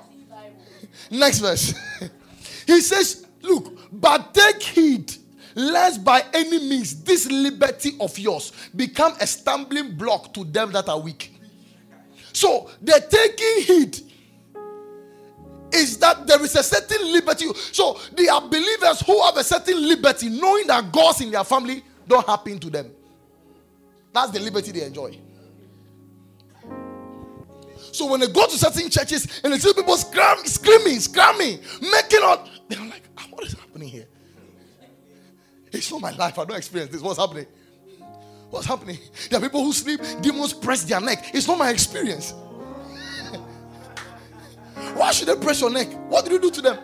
Next 1.10 1.38
verse. 1.38 1.74
he 2.66 2.80
says, 2.80 3.26
Look, 3.42 3.78
but 3.92 4.34
take 4.34 4.62
heed 4.62 5.14
lest 5.54 6.04
by 6.04 6.24
any 6.34 6.58
means 6.58 7.02
this 7.02 7.30
liberty 7.30 7.96
of 8.00 8.18
yours 8.18 8.52
become 8.74 9.14
a 9.20 9.26
stumbling 9.26 9.96
block 9.96 10.32
to 10.34 10.44
them 10.44 10.72
that 10.72 10.88
are 10.88 11.00
weak. 11.00 11.34
So 12.32 12.70
the 12.80 13.04
taking 13.08 13.74
heed 13.76 13.98
is 15.72 15.98
that 15.98 16.26
there 16.26 16.42
is 16.42 16.54
a 16.56 16.62
certain 16.62 17.12
liberty. 17.12 17.46
So 17.72 17.98
they 18.16 18.28
are 18.28 18.40
believers 18.40 19.00
who 19.00 19.22
have 19.22 19.36
a 19.36 19.44
certain 19.44 19.86
liberty, 19.86 20.28
knowing 20.28 20.66
that 20.68 20.90
gods 20.92 21.20
in 21.20 21.30
their 21.30 21.44
family 21.44 21.82
don't 22.06 22.26
happen 22.26 22.58
to 22.58 22.70
them. 22.70 22.90
That's 24.12 24.32
the 24.32 24.40
liberty 24.40 24.72
they 24.72 24.84
enjoy. 24.84 25.18
So 27.92 28.10
when 28.10 28.20
they 28.20 28.28
go 28.28 28.46
to 28.46 28.52
certain 28.52 28.90
churches 28.90 29.40
and 29.42 29.52
they 29.52 29.58
see 29.58 29.72
people 29.72 29.96
scream, 29.96 30.44
screaming, 30.44 31.00
screaming, 31.00 31.60
making 31.80 32.20
out, 32.22 32.48
they're 32.68 32.80
like, 32.80 33.02
ah, 33.16 33.26
what 33.30 33.44
is 33.44 33.54
happening 33.54 33.88
here? 33.88 34.06
It's 35.72 35.90
not 35.90 36.00
my 36.00 36.12
life. 36.12 36.38
I 36.38 36.44
don't 36.44 36.56
experience 36.56 36.92
this. 36.92 37.02
What's 37.02 37.18
happening? 37.18 37.46
What's 38.50 38.66
happening? 38.66 38.98
There 39.28 39.38
are 39.38 39.42
people 39.42 39.62
who 39.62 39.72
sleep, 39.72 40.00
demons 40.22 40.52
press 40.52 40.84
their 40.84 41.00
neck. 41.00 41.34
It's 41.34 41.46
not 41.46 41.58
my 41.58 41.70
experience. 41.70 42.32
Why 44.94 45.10
should 45.12 45.28
they 45.28 45.36
press 45.36 45.60
your 45.60 45.70
neck? 45.70 45.88
What 46.08 46.24
did 46.24 46.32
you 46.32 46.40
do 46.40 46.50
to 46.50 46.62
them? 46.62 46.78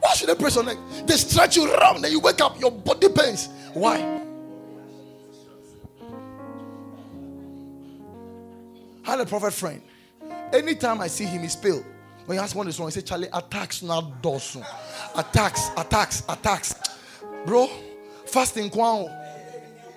Why 0.00 0.14
should 0.14 0.28
they 0.28 0.34
press 0.34 0.56
your 0.56 0.64
neck? 0.64 0.78
They 1.06 1.16
stretch 1.16 1.56
you 1.56 1.72
around, 1.72 2.02
then 2.02 2.10
you 2.10 2.20
wake 2.20 2.40
up, 2.40 2.60
your 2.60 2.70
body 2.72 3.08
pains. 3.08 3.48
Why? 3.72 4.20
I 9.04 9.10
had 9.10 9.20
a 9.20 9.26
prophet 9.26 9.52
friend. 9.52 9.82
Anytime 10.52 11.00
I 11.00 11.06
see 11.06 11.24
him, 11.24 11.42
he's 11.42 11.56
pale. 11.56 11.84
When 12.26 12.38
he 12.38 12.42
asks 12.42 12.54
what 12.54 12.66
is 12.68 12.78
wrong, 12.78 12.88
he 12.88 12.92
say, 12.92 13.00
Charlie, 13.00 13.28
attacks 13.32 13.82
not 13.82 14.22
dosun. 14.22 14.64
Attacks, 15.16 15.70
attacks, 15.76 16.22
attacks. 16.28 16.74
Bro, 17.46 17.68
fasting 18.26 18.70
kwao. 18.70 19.08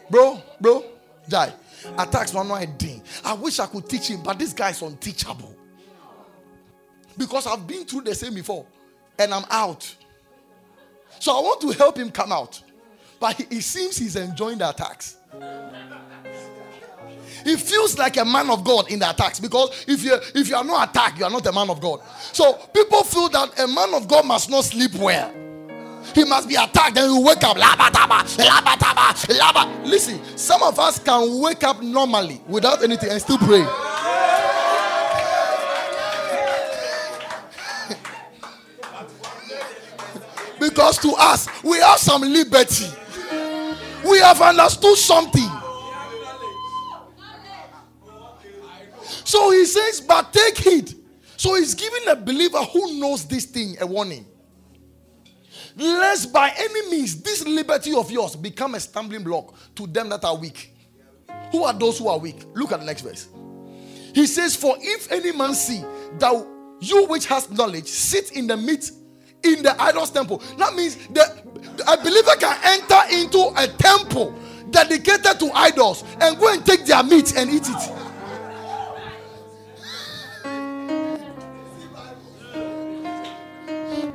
Bro, 0.09 0.41
bro, 0.59 0.85
die. 1.27 1.53
Attacks 1.97 2.33
one 2.33 2.47
no 2.47 2.55
idea. 2.55 3.01
I 3.23 3.33
wish 3.33 3.59
I 3.59 3.67
could 3.67 3.87
teach 3.87 4.09
him, 4.09 4.21
but 4.23 4.37
this 4.39 4.53
guy 4.53 4.69
is 4.69 4.81
unteachable. 4.81 5.55
Because 7.17 7.47
I've 7.47 7.65
been 7.65 7.85
through 7.85 8.01
the 8.01 8.15
same 8.15 8.33
before 8.33 8.65
and 9.17 9.33
I'm 9.33 9.45
out. 9.49 9.95
So 11.19 11.35
I 11.35 11.39
want 11.41 11.61
to 11.61 11.71
help 11.71 11.97
him 11.97 12.11
come 12.11 12.31
out. 12.31 12.61
But 13.19 13.35
he, 13.35 13.57
it 13.57 13.61
seems 13.61 13.97
he's 13.97 14.15
enjoying 14.15 14.57
the 14.57 14.69
attacks. 14.69 15.17
He 17.43 17.55
feels 17.55 17.97
like 17.97 18.17
a 18.17 18.25
man 18.25 18.49
of 18.49 18.63
God 18.63 18.91
in 18.91 18.99
the 18.99 19.09
attacks 19.09 19.39
because 19.39 19.85
if 19.87 20.03
you 20.03 20.17
if 20.33 20.49
you 20.49 20.55
are 20.55 20.63
not 20.63 20.89
attacked, 20.89 21.19
you 21.19 21.25
are 21.25 21.31
not 21.31 21.45
a 21.45 21.51
man 21.51 21.69
of 21.69 21.79
God. 21.79 22.01
So 22.33 22.53
people 22.73 23.03
feel 23.03 23.29
that 23.29 23.59
a 23.59 23.67
man 23.67 23.93
of 23.93 24.07
God 24.07 24.25
must 24.25 24.49
not 24.49 24.63
sleep 24.63 24.95
well. 24.95 25.44
He 26.13 26.23
must 26.23 26.47
be 26.47 26.55
attacked, 26.55 26.95
then 26.95 27.09
you 27.09 27.21
wake 27.21 27.43
up. 27.43 27.57
Listen, 29.85 30.19
some 30.37 30.63
of 30.63 30.79
us 30.79 30.99
can 30.99 31.41
wake 31.41 31.63
up 31.63 31.81
normally 31.81 32.41
without 32.47 32.83
anything 32.83 33.11
and 33.11 33.21
still 33.21 33.37
pray. 33.37 33.61
because 40.59 40.97
to 40.99 41.13
us, 41.17 41.47
we 41.63 41.79
have 41.79 41.99
some 41.99 42.21
liberty. 42.21 42.85
We 44.07 44.19
have 44.19 44.41
understood 44.41 44.97
something. 44.97 45.49
So 49.25 49.51
he 49.51 49.65
says, 49.65 50.01
but 50.01 50.31
take 50.31 50.57
heed. 50.57 50.93
So 51.35 51.55
he's 51.55 51.73
giving 51.73 52.07
a 52.07 52.15
believer 52.15 52.63
who 52.63 52.99
knows 52.99 53.25
this 53.25 53.45
thing 53.45 53.75
a 53.81 53.85
warning. 53.85 54.25
Lest 55.75 56.31
by 56.31 56.53
any 56.57 56.89
means 56.89 57.21
this 57.21 57.45
liberty 57.45 57.93
of 57.93 58.09
yours 58.09 58.35
become 58.35 58.75
a 58.75 58.79
stumbling 58.79 59.23
block 59.23 59.53
to 59.75 59.87
them 59.87 60.09
that 60.09 60.23
are 60.23 60.37
weak. 60.37 60.73
Who 61.51 61.63
are 61.63 61.73
those 61.73 61.99
who 61.99 62.07
are 62.07 62.17
weak? 62.17 62.45
Look 62.53 62.71
at 62.71 62.79
the 62.79 62.85
next 62.85 63.01
verse. 63.01 63.27
He 64.13 64.27
says, 64.27 64.55
For 64.55 64.75
if 64.79 65.11
any 65.11 65.31
man 65.31 65.53
see 65.53 65.83
that 66.19 66.47
you 66.79 67.05
which 67.07 67.25
has 67.27 67.49
knowledge 67.51 67.87
sit 67.87 68.31
in 68.31 68.47
the 68.47 68.57
meat 68.57 68.91
in 69.43 69.61
the 69.61 69.79
idol's 69.81 70.11
temple, 70.11 70.37
that 70.57 70.73
means 70.75 70.95
that 71.07 71.43
a 71.87 71.97
believer 71.97 72.35
can 72.39 72.57
enter 72.63 73.01
into 73.11 73.53
a 73.57 73.67
temple 73.67 74.33
dedicated 74.71 75.39
to 75.39 75.51
idols 75.53 76.03
and 76.21 76.37
go 76.39 76.51
and 76.51 76.65
take 76.65 76.85
their 76.85 77.03
meat 77.03 77.35
and 77.35 77.49
eat 77.49 77.63
it. 77.67 78.04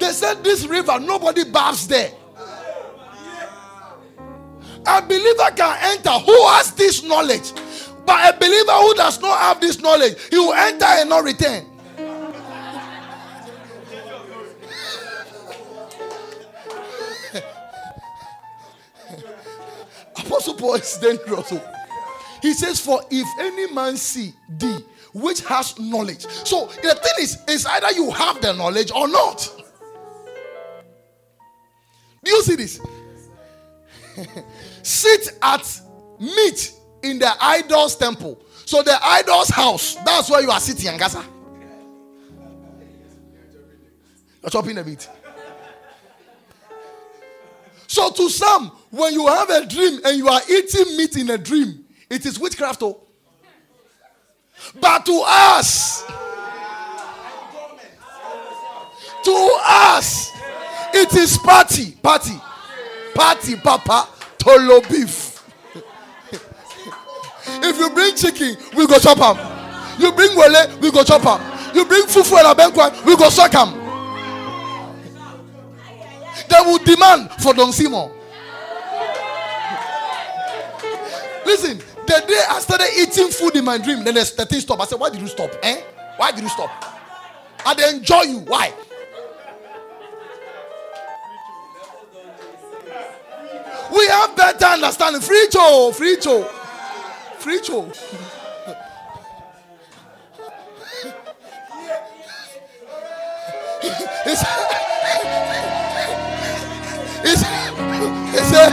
They 0.01 0.13
said 0.13 0.43
this 0.43 0.67
river, 0.67 0.99
nobody 0.99 1.45
baths 1.45 1.87
there. 1.87 2.11
A 4.87 5.03
believer 5.03 5.51
can 5.55 5.77
enter 5.83 6.09
who 6.11 6.47
has 6.49 6.73
this 6.73 7.03
knowledge. 7.03 7.53
But 8.07 8.35
a 8.35 8.39
believer 8.39 8.73
who 8.73 8.95
does 8.95 9.21
not 9.21 9.39
have 9.39 9.61
this 9.61 9.79
knowledge, 9.79 10.17
he 10.31 10.39
will 10.39 10.55
enter 10.55 10.87
and 10.87 11.11
not 11.11 11.23
return. 11.23 11.67
Apostle 20.17 20.55
Paul 20.55 20.77
is 20.77 20.97
dangerous. 20.97 21.53
Oh. 21.53 21.63
He 22.41 22.55
says, 22.55 22.81
For 22.81 23.03
if 23.11 23.27
any 23.39 23.71
man 23.75 23.99
see 23.99 24.33
thee, 24.49 24.79
which 25.13 25.43
has 25.43 25.79
knowledge. 25.79 26.25
So 26.27 26.69
the 26.83 26.95
thing 26.95 27.13
is, 27.21 27.37
is 27.49 27.67
either 27.67 27.93
you 27.93 28.11
have 28.13 28.41
the 28.41 28.55
knowledge 28.55 28.91
or 28.93 29.07
not. 29.07 29.47
Do 32.23 32.31
you 32.31 32.43
see 32.43 32.57
this? 32.57 32.81
Sit 34.83 35.39
at 35.41 35.81
meat 36.19 36.73
in 37.03 37.19
the 37.19 37.33
idol's 37.41 37.97
temple. 37.97 38.43
So 38.67 38.83
the 38.83 38.99
idol's 39.05 39.49
house, 39.49 39.97
that's 40.05 40.31
where 40.31 40.43
you 40.43 40.51
are 40.51 40.61
sitting, 40.61 40.91
Angasa. 40.91 41.25
You're 44.43 44.51
chopping 44.51 44.79
a 44.79 44.85
meat. 44.85 45.09
So 47.87 48.11
to 48.11 48.29
some, 48.29 48.71
when 48.91 49.13
you 49.13 49.27
have 49.27 49.51
a 49.51 49.67
dream 49.67 50.01
and 50.05 50.17
you 50.17 50.29
are 50.29 50.41
eating 50.49 50.97
meat 50.97 51.17
in 51.17 51.31
a 51.31 51.39
dream, 51.39 51.85
it 52.09 52.25
is 52.25 52.39
witchcraft. 52.39 52.83
Oh. 52.83 53.01
But 54.81 55.05
to 55.07 55.23
us, 55.27 56.05
to 59.25 59.59
us, 59.65 60.31
it 60.95 61.15
is 61.15 61.39
party, 61.39 61.93
party, 62.03 62.35
party, 63.15 63.57
papa, 63.57 64.09
tolo 64.39 64.81
beef. 64.89 65.43
if 67.63 67.79
you 67.79 67.91
bring 67.91 68.15
chicken, 68.15 68.57
we 68.77 68.87
go 68.87 68.99
chop 68.99 69.19
them. 69.19 69.37
You 70.01 70.13
bring 70.13 70.37
wele, 70.37 70.79
we 70.81 70.91
go 70.91 71.05
chop 71.05 71.23
them. 71.23 71.75
You 71.75 71.85
bring 71.85 72.03
fufu 72.05 72.37
and 72.39 72.59
abenkwa, 72.59 73.05
we 73.05 73.17
go 73.17 73.29
suck 73.29 73.53
them. 73.53 73.75
They 76.49 76.57
will 76.65 76.79
demand 76.79 77.31
for 77.43 77.55
Don 77.55 77.73
Simon. 77.73 78.11
Listen, 81.47 81.79
the 82.07 82.25
day 82.27 82.43
I 82.49 82.61
started 82.61 82.89
eating 82.99 83.29
food 83.29 83.57
in 83.57 83.65
my 83.65 83.79
dream, 83.79 84.03
then 84.05 84.15
the 84.15 84.25
thing 84.25 84.61
stopped. 84.61 84.83
I 84.83 84.87
said, 84.87 84.99
Why 84.99 85.11
did 85.11 85.21
you 85.21 85.29
stop? 85.29 85.51
Eh? 85.63 85.81
Why 86.17 86.33
did 86.33 86.43
you 86.43 86.49
stop? 86.49 86.71
I 87.65 87.91
enjoy 87.95 88.23
you. 88.23 88.39
Why? 88.41 88.73
We 93.93 94.07
have 94.09 94.37
better 94.37 94.67
understanding. 94.67 95.21
Free 95.21 95.49
show, 95.51 95.93
free 95.93 96.21
show, 96.21 96.43
free 97.39 97.63
show. 97.63 97.91
he 104.25 104.37
said, 108.45 108.73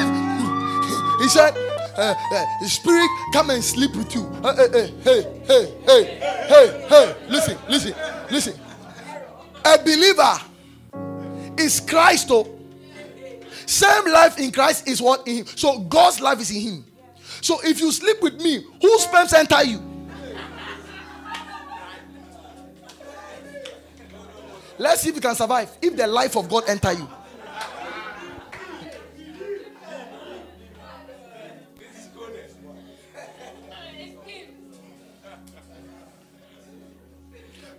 he 1.20 1.28
said, 1.30 1.54
uh, 1.98 2.14
uh, 2.32 2.46
spirit 2.68 3.10
come 3.34 3.50
and 3.50 3.64
sleep 3.64 3.96
with 3.96 4.14
you. 4.14 4.24
Uh, 4.44 4.56
hey, 4.56 4.94
hey, 5.04 5.24
hey, 5.48 5.74
hey, 5.86 6.04
hey, 6.48 6.86
hey, 6.88 7.16
listen, 7.28 7.58
listen, 7.68 7.94
listen. 8.30 8.54
A 9.66 9.78
believer 9.80 10.40
is 11.58 11.80
Christ. 11.80 12.28
Oh. 12.30 12.57
Same 13.68 14.06
life 14.06 14.40
in 14.40 14.50
Christ 14.50 14.88
is 14.88 15.02
what 15.02 15.28
in 15.28 15.40
him. 15.40 15.46
So 15.46 15.80
God's 15.80 16.22
life 16.22 16.40
is 16.40 16.52
in 16.52 16.62
him. 16.62 16.86
So 17.42 17.60
if 17.64 17.82
you 17.82 17.92
sleep 17.92 18.22
with 18.22 18.42
me, 18.42 18.64
whose 18.82 19.04
sperms 19.04 19.34
enter 19.34 19.62
you? 19.62 19.84
Let's 24.78 25.02
see 25.02 25.10
if 25.10 25.16
you 25.16 25.22
can 25.22 25.36
survive. 25.36 25.70
If 25.82 25.98
the 25.98 26.08
life 26.08 26.38
of 26.38 26.48
God 26.48 26.64
enter 26.68 26.94
you. 26.94 27.10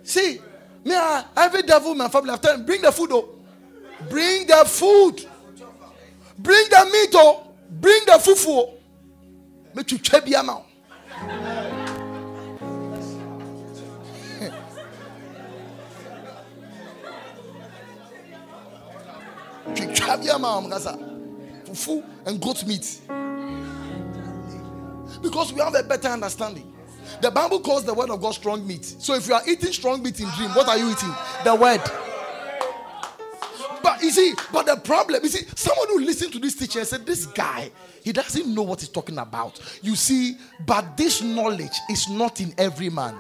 See, 0.03 0.39
me, 0.85 0.95
every 1.35 1.63
devil 1.63 1.95
my 1.95 2.09
family, 2.09 2.31
I've 2.31 2.43
told 2.43 2.61
him, 2.61 2.67
bring 2.67 2.83
the 2.83 2.93
food, 2.93 3.11
oh. 3.13 3.31
Bring 4.11 4.47
the 4.47 4.65
food. 4.67 5.27
Bring 6.39 6.69
the 6.69 6.91
meat, 6.93 7.11
oh. 7.15 7.45
Bring 7.71 8.01
the 8.07 8.13
fufu. 8.13 8.47
Oh. 8.49 8.75
Make 9.75 9.93
you 9.93 9.99
check 9.99 10.27
your 20.23 20.39
Fufu 21.69 22.05
and 22.27 22.41
goat 22.41 22.65
meat. 22.67 23.01
Because 25.21 25.53
we 25.53 25.61
have 25.61 25.75
a 25.75 25.83
better 25.83 26.09
understanding. 26.09 26.75
The 27.21 27.31
Bible 27.31 27.61
calls 27.61 27.85
the 27.85 27.95
word 27.95 28.11
of 28.11 28.21
God 28.21 28.35
strong 28.35 28.67
meat. 28.67 28.85
So 28.85 29.15
if 29.15 29.27
you 29.27 29.35
are 29.35 29.43
eating 29.47 29.73
strong 29.73 30.03
meat 30.03 30.21
in 30.21 30.29
dream, 30.31 30.51
what 30.51 30.69
are 30.69 30.79
you 30.79 30.91
eating? 30.91 31.15
The 31.45 31.55
word. 31.55 31.81
But 33.89 34.03
you 34.03 34.11
see, 34.11 34.35
but 34.53 34.67
the 34.67 34.77
problem, 34.77 35.23
you 35.23 35.31
see, 35.31 35.47
someone 35.55 35.89
who 35.89 36.01
listened 36.01 36.31
to 36.35 36.39
this 36.39 36.55
teacher 36.55 36.85
said, 36.85 37.07
This 37.07 37.25
guy, 37.25 37.71
he 38.05 38.13
doesn't 38.13 38.55
know 38.55 38.61
what 38.61 38.81
he's 38.81 38.91
talking 38.91 39.17
about. 39.17 39.59
You 39.81 39.97
see, 39.97 40.37
but 40.67 40.95
this 40.99 41.23
knowledge 41.23 41.73
is 41.89 42.07
not 42.11 42.39
in 42.43 42.53
every 42.59 42.91
man. 42.91 43.17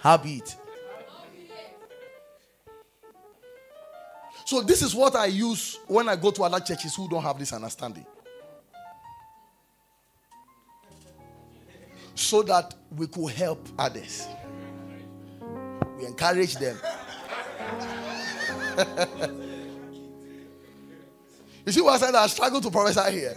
Habit. 0.00 0.56
So, 4.46 4.62
this 4.62 4.80
is 4.80 4.94
what 4.94 5.14
I 5.14 5.26
use 5.26 5.78
when 5.86 6.08
I 6.08 6.16
go 6.16 6.30
to 6.30 6.44
other 6.44 6.60
churches 6.60 6.94
who 6.94 7.10
don't 7.10 7.22
have 7.22 7.38
this 7.38 7.52
understanding. 7.52 8.06
So 12.14 12.42
that 12.44 12.74
we 12.96 13.06
could 13.06 13.32
help 13.32 13.68
others. 13.78 14.26
We 15.98 16.06
encourage 16.06 16.54
them. 16.54 16.78
you 21.64 21.72
see 21.72 21.80
what 21.80 21.94
I 21.94 21.98
said? 22.06 22.14
I 22.14 22.26
struggle 22.26 22.60
to 22.60 22.70
prophesy 22.70 23.12
here. 23.12 23.34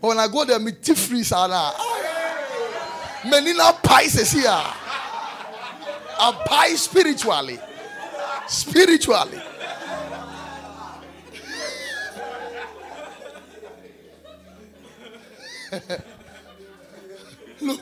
But 0.00 0.08
when 0.08 0.18
I 0.18 0.26
go 0.28 0.44
there, 0.44 0.58
me 0.58 0.72
free 0.72 1.22
sana. 1.22 1.54
Ah, 1.54 3.20
Menina 3.24 3.72
pies 3.82 4.32
here. 4.32 4.50
I 4.50 6.42
pie 6.46 6.74
spiritually. 6.74 7.58
Spiritually. 8.46 9.40
Look, 17.60 17.80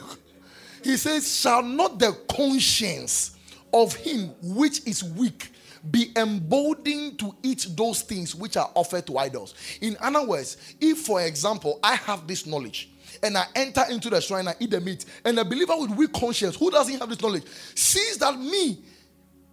he 0.82 0.96
says, 0.96 1.40
Shall 1.40 1.62
not 1.62 1.98
the 1.98 2.12
conscience 2.28 3.36
of 3.72 3.94
him 3.94 4.28
which 4.42 4.86
is 4.86 5.02
weak 5.02 5.51
be 5.90 6.12
emboldened 6.16 7.18
to 7.18 7.34
eat 7.42 7.66
those 7.70 8.02
things 8.02 8.34
which 8.34 8.56
are 8.56 8.70
offered 8.74 9.06
to 9.06 9.18
idols. 9.18 9.54
In 9.80 9.96
other 10.00 10.24
words, 10.24 10.56
if, 10.80 10.98
for 10.98 11.22
example, 11.22 11.80
I 11.82 11.96
have 11.96 12.26
this 12.26 12.46
knowledge 12.46 12.90
and 13.22 13.36
I 13.36 13.46
enter 13.54 13.84
into 13.90 14.08
the 14.08 14.20
shrine 14.20 14.46
and 14.48 14.56
eat 14.60 14.70
the 14.70 14.80
meat, 14.80 15.04
and 15.24 15.38
a 15.38 15.44
believer 15.44 15.76
with 15.76 15.90
weak 15.90 16.12
conscience 16.12 16.56
who 16.56 16.70
doesn't 16.70 16.98
have 16.98 17.08
this 17.08 17.20
knowledge 17.20 17.44
sees 17.74 18.18
that 18.18 18.38
me, 18.38 18.82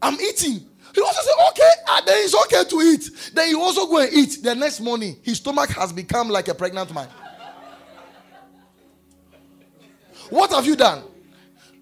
I'm 0.02 0.16
eating. 0.16 0.66
He 0.96 1.02
also 1.02 1.22
says, 1.22 1.34
okay, 1.50 1.72
and 1.90 2.08
then 2.08 2.18
it's 2.20 2.36
okay 2.46 2.64
to 2.64 2.82
eat. 2.82 3.32
Then 3.34 3.50
he 3.50 3.56
also 3.56 3.86
go 3.86 4.00
and 4.00 4.14
eat. 4.14 4.42
The 4.42 4.56
next 4.56 4.80
morning, 4.80 5.18
his 5.22 5.38
stomach 5.38 5.70
has 5.72 5.92
become 5.92 6.30
like 6.30 6.48
a 6.48 6.56
pregnant 6.56 6.94
man. 6.94 7.08
What 10.30 10.52
have 10.52 10.66
you 10.66 10.76
done? 10.76 11.04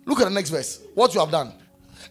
Look 0.06 0.19
at 0.19 0.26
the 0.26 0.32
next 0.32 0.49
verse. 0.49 0.82
What 0.94 1.14
you 1.14 1.19
have 1.19 1.32
done. 1.32 1.53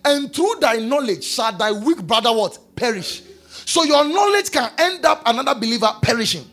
And 0.07 0.33
through 0.33 0.55
thy 0.61 0.77
knowledge 0.77 1.25
shall 1.25 1.53
thy 1.53 1.73
weak 1.73 2.01
brother 2.07 2.33
what? 2.33 2.59
perish. 2.77 3.23
So 3.65 3.83
your 3.83 4.05
knowledge 4.05 4.53
can 4.53 4.71
end 4.79 5.05
up 5.05 5.23
another 5.27 5.59
believer 5.59 5.91
perishing. 6.01 6.49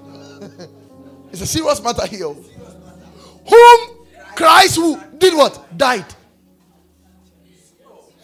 it's 1.30 1.42
a 1.42 1.46
serious 1.46 1.82
matter 1.82 2.06
here. 2.06 2.32
Whom 3.48 3.80
Christ 4.34 4.76
who 4.76 4.98
did 5.18 5.34
what? 5.34 5.76
Died. 5.76 6.06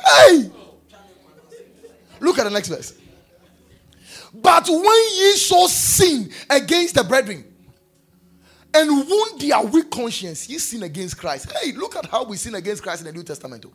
Hey! 0.02 0.50
Look 2.18 2.38
at 2.38 2.44
the 2.44 2.50
next 2.50 2.68
verse. 2.68 2.94
But 4.32 4.66
when 4.68 5.04
ye 5.16 5.36
saw 5.36 5.66
sin 5.66 6.30
against 6.48 6.94
the 6.94 7.04
brethren 7.04 7.51
and 8.74 8.90
wound 8.90 9.40
their 9.40 9.62
weak 9.62 9.90
conscience, 9.90 10.48
ye 10.48 10.58
sin 10.58 10.82
against 10.82 11.18
Christ. 11.18 11.52
Hey, 11.52 11.72
look 11.72 11.96
at 11.96 12.06
how 12.06 12.24
we 12.24 12.36
sin 12.36 12.54
against 12.54 12.82
Christ 12.82 13.02
in 13.02 13.06
the 13.06 13.12
New 13.12 13.22
Testament. 13.22 13.66
Oh. 13.66 13.72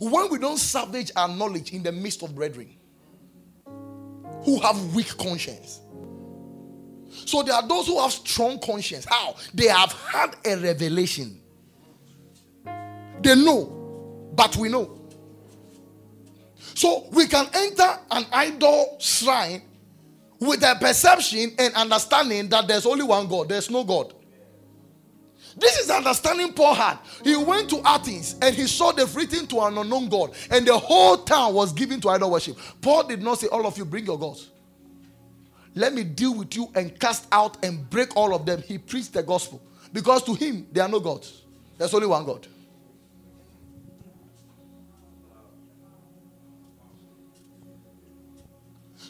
When 0.00 0.30
we 0.30 0.38
don't 0.38 0.58
salvage 0.58 1.12
our 1.14 1.28
knowledge 1.28 1.72
in 1.72 1.82
the 1.82 1.92
midst 1.92 2.22
of 2.22 2.34
brethren 2.34 2.74
who 4.44 4.60
have 4.60 4.94
weak 4.94 5.16
conscience. 5.16 5.80
So 7.26 7.42
there 7.42 7.54
are 7.54 7.66
those 7.66 7.86
who 7.86 8.00
have 8.00 8.12
strong 8.12 8.58
conscience. 8.58 9.06
How? 9.08 9.36
They 9.52 9.68
have 9.68 9.92
had 9.92 10.36
a 10.44 10.56
revelation. 10.56 11.40
They 13.22 13.34
know, 13.36 14.30
but 14.34 14.56
we 14.56 14.68
know. 14.68 15.00
So 16.74 17.06
we 17.12 17.26
can 17.26 17.46
enter 17.54 17.98
an 18.10 18.26
idol 18.32 18.96
shrine 18.98 19.62
with 20.44 20.62
a 20.62 20.76
perception 20.80 21.52
and 21.58 21.74
understanding 21.74 22.48
that 22.48 22.68
there's 22.68 22.86
only 22.86 23.04
one 23.04 23.26
God, 23.26 23.48
there's 23.48 23.70
no 23.70 23.84
God. 23.84 24.14
This 25.56 25.78
is 25.78 25.90
understanding 25.90 26.52
Paul 26.52 26.74
had. 26.74 26.98
He 27.22 27.36
went 27.36 27.70
to 27.70 27.80
Athens 27.84 28.36
and 28.42 28.54
he 28.54 28.66
saw 28.66 28.90
the 28.92 29.06
written 29.06 29.46
to 29.48 29.60
an 29.60 29.78
unknown 29.78 30.08
God, 30.08 30.32
and 30.50 30.66
the 30.66 30.76
whole 30.76 31.18
town 31.18 31.54
was 31.54 31.72
given 31.72 32.00
to 32.00 32.08
idol 32.10 32.32
worship. 32.32 32.56
Paul 32.80 33.04
did 33.04 33.22
not 33.22 33.38
say, 33.38 33.46
All 33.48 33.66
of 33.66 33.78
you 33.78 33.84
bring 33.84 34.04
your 34.06 34.18
gods. 34.18 34.50
Let 35.76 35.92
me 35.92 36.04
deal 36.04 36.34
with 36.34 36.54
you 36.54 36.70
and 36.74 36.98
cast 37.00 37.26
out 37.32 37.64
and 37.64 37.88
break 37.90 38.16
all 38.16 38.34
of 38.34 38.46
them. 38.46 38.62
He 38.62 38.78
preached 38.78 39.12
the 39.12 39.22
gospel 39.22 39.60
because 39.92 40.22
to 40.24 40.34
him, 40.34 40.66
there 40.72 40.84
are 40.84 40.88
no 40.88 41.00
gods, 41.00 41.42
there's 41.78 41.94
only 41.94 42.06
one 42.06 42.24
God. 42.24 42.46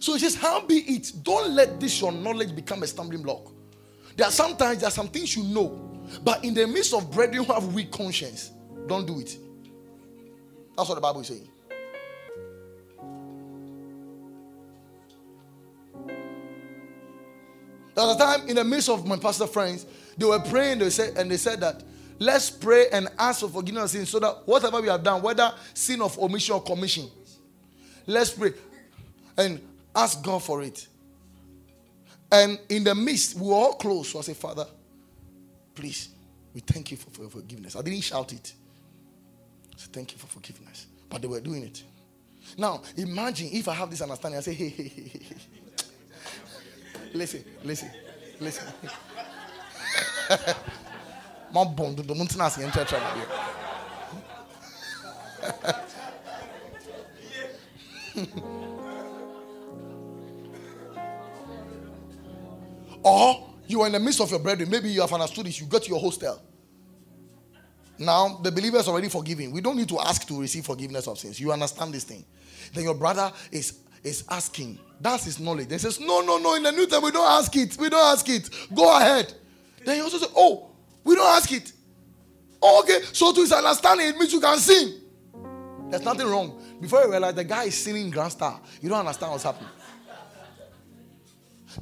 So 0.05 0.13
he 0.13 0.19
says, 0.19 0.35
How 0.35 0.61
be 0.61 0.81
it? 0.81 1.13
Don't 1.23 1.53
let 1.53 1.81
this 1.81 1.99
your 1.99 2.13
knowledge 2.13 2.55
become 2.55 2.83
a 2.83 2.87
stumbling 2.87 3.23
block. 3.23 3.51
There 4.19 4.27
are 4.27 4.31
sometimes 4.31 4.81
there 4.81 4.89
are 4.89 4.93
some 4.93 5.09
things 5.09 5.35
you 5.35 5.45
know, 5.45 5.69
but 6.23 6.45
in 6.45 6.53
the 6.53 6.67
midst 6.67 6.93
of 6.93 7.11
brethren 7.11 7.43
who 7.43 7.51
have 7.55 7.73
weak 7.73 7.91
conscience, 7.91 8.51
don't 8.87 9.07
do 9.07 9.19
it. 9.19 9.39
That's 10.77 10.91
what 10.91 10.97
the 10.97 11.01
Bible 11.01 11.23
is 11.23 11.29
saying. 11.29 11.49
There 17.95 18.05
was 18.05 18.17
a 18.17 18.19
time 18.19 18.47
in 18.47 18.57
the 18.57 18.65
midst 18.65 18.91
of 18.91 19.07
my 19.07 19.17
pastor 19.17 19.47
friends, 19.47 19.87
they 20.19 20.27
were 20.27 20.39
praying, 20.39 20.81
they 20.81 20.91
said, 20.91 21.17
and 21.17 21.31
they 21.31 21.39
said 21.39 21.61
that 21.61 21.83
let's 22.19 22.51
pray 22.51 22.89
and 22.93 23.09
ask 23.19 23.41
for 23.41 23.49
forgiveness 23.49 23.85
of 23.85 23.91
sins 23.91 24.11
so 24.11 24.19
that 24.19 24.43
whatever 24.45 24.83
we 24.83 24.89
have 24.89 25.03
done, 25.03 25.23
whether 25.23 25.51
sin 25.73 26.03
of 26.03 26.19
omission 26.19 26.57
or 26.57 26.63
commission, 26.63 27.09
let's 28.07 28.33
pray. 28.33 28.53
And 29.39 29.63
Ask 29.95 30.23
God 30.23 30.43
for 30.43 30.63
it. 30.63 30.87
And 32.33 32.59
in 32.69 32.85
the 32.85 32.95
midst, 32.95 33.37
we 33.37 33.47
were 33.49 33.55
all 33.55 33.75
close. 33.75 34.09
So 34.11 34.19
I 34.19 34.23
said, 34.23 34.37
Father, 34.37 34.67
please, 35.75 36.09
we 36.53 36.61
thank 36.61 36.91
you 36.91 36.97
for, 36.97 37.11
for 37.11 37.29
forgiveness. 37.29 37.77
I 37.77 37.83
didn't 37.83 38.01
shout 38.01 38.33
it. 38.33 38.53
I 39.75 39.79
said, 39.79 39.93
Thank 39.93 40.13
you 40.13 40.19
for 40.19 40.27
forgiveness. 40.27 40.87
But 41.09 41.23
they 41.23 41.29
were 41.29 41.41
doing 41.41 41.63
it. 41.65 41.83
Now, 42.59 42.83
imagine 42.97 43.49
if 43.53 43.69
I 43.69 43.75
have 43.75 43.91
this 43.91 44.01
understanding, 44.03 44.39
I 44.39 44.43
say, 44.43 44.55
Hey, 44.55 44.69
hey, 44.69 44.89
hey, 44.89 45.09
hey. 45.13 45.37
Listen, 47.13 47.45
listen, 47.63 47.91
listen. 48.41 48.67
My 51.53 51.65
bond, 51.65 51.99
the 51.99 52.15
mountain 52.15 52.41
has 52.41 52.57
Or 63.05 63.51
you 63.67 63.83
are 63.83 63.87
in 63.87 63.93
the 63.93 64.01
midst 64.01 64.21
of 64.21 64.31
your 64.31 64.41
brethren. 64.41 64.71
Maybe 64.71 64.89
you 64.91 65.03
have 65.03 65.13
understood 65.13 65.47
this. 65.47 65.61
You 65.61 65.67
go 65.67 65.79
to 65.79 65.89
your 65.89 66.01
hostel. 66.01 66.41
Now, 67.99 68.41
the 68.43 68.51
believer 68.51 68.79
is 68.79 68.89
already 68.89 69.09
forgiven. 69.09 69.53
We 69.53 69.61
don't 69.61 69.77
need 69.77 69.89
to 69.91 70.01
ask 70.01 70.27
to 70.27 70.41
receive 70.41 70.65
forgiveness 70.65 71.07
of 71.07 71.19
sins. 71.19 71.39
You 71.39 71.53
understand 71.53 71.95
this 71.95 72.05
thing. 72.05 72.25
Then 72.73 72.85
your 72.85 72.95
brother 72.95 73.31
is, 73.53 73.79
is 74.03 74.25
asking. 74.29 74.79
That's 75.01 75.25
his 75.25 75.39
knowledge. 75.39 75.69
Then 75.69 75.79
says, 75.79 76.01
No, 76.01 76.21
no, 76.21 76.39
no. 76.39 76.55
In 76.57 76.65
the 76.65 76.73
New 76.73 76.87
Testament, 76.87 77.05
we 77.05 77.11
don't 77.13 77.31
ask 77.31 77.55
it. 77.55 77.77
We 77.79 77.89
don't 77.89 78.13
ask 78.13 78.29
it. 78.29 78.51
Go 78.75 78.97
ahead. 78.97 79.33
Then 79.85 79.97
he 79.97 80.01
also 80.01 80.19
says, 80.19 80.31
Oh, 80.37 80.71
we 81.05 81.15
don't 81.15 81.27
ask 81.27 81.53
it. 81.53 81.73
Oh, 82.61 82.81
okay. 82.83 83.05
So 83.13 83.33
to 83.33 83.41
his 83.41 83.53
understanding, 83.53 84.09
it 84.09 84.17
means 84.17 84.33
you 84.33 84.41
can 84.41 84.59
sin. 84.59 85.01
There's 85.91 86.03
nothing 86.03 86.27
wrong. 86.27 86.61
Before 86.81 87.03
you 87.03 87.11
realize 87.11 87.35
the 87.35 87.45
guy 87.45 87.65
is 87.65 87.77
sinning 87.77 88.11
Grand 88.11 88.33
Star, 88.33 88.61
you 88.81 88.89
don't 88.89 88.99
understand 88.99 89.33
what's 89.33 89.45
happening. 89.45 89.69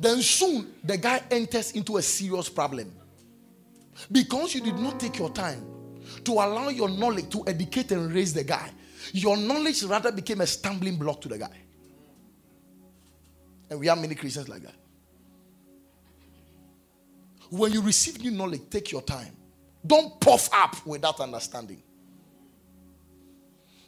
Then 0.00 0.22
soon 0.22 0.74
the 0.84 0.96
guy 0.96 1.22
enters 1.30 1.72
into 1.72 1.96
a 1.96 2.02
serious 2.02 2.48
problem. 2.48 2.92
Because 4.10 4.54
you 4.54 4.60
did 4.60 4.78
not 4.78 4.98
take 4.98 5.18
your 5.18 5.30
time 5.30 5.64
to 6.24 6.32
allow 6.32 6.68
your 6.68 6.88
knowledge 6.88 7.28
to 7.30 7.44
educate 7.46 7.92
and 7.92 8.12
raise 8.12 8.34
the 8.34 8.44
guy, 8.44 8.70
your 9.12 9.36
knowledge 9.36 9.82
rather 9.84 10.12
became 10.12 10.40
a 10.40 10.46
stumbling 10.46 10.96
block 10.96 11.20
to 11.22 11.28
the 11.28 11.38
guy. 11.38 11.56
And 13.70 13.80
we 13.80 13.86
have 13.86 13.98
many 13.98 14.14
Christians 14.14 14.48
like 14.48 14.62
that. 14.62 14.74
When 17.50 17.72
you 17.72 17.82
receive 17.82 18.20
new 18.20 18.30
knowledge, 18.30 18.62
take 18.70 18.92
your 18.92 19.02
time. 19.02 19.36
Don't 19.86 20.20
puff 20.20 20.48
up 20.52 20.86
without 20.86 21.20
understanding. 21.20 21.82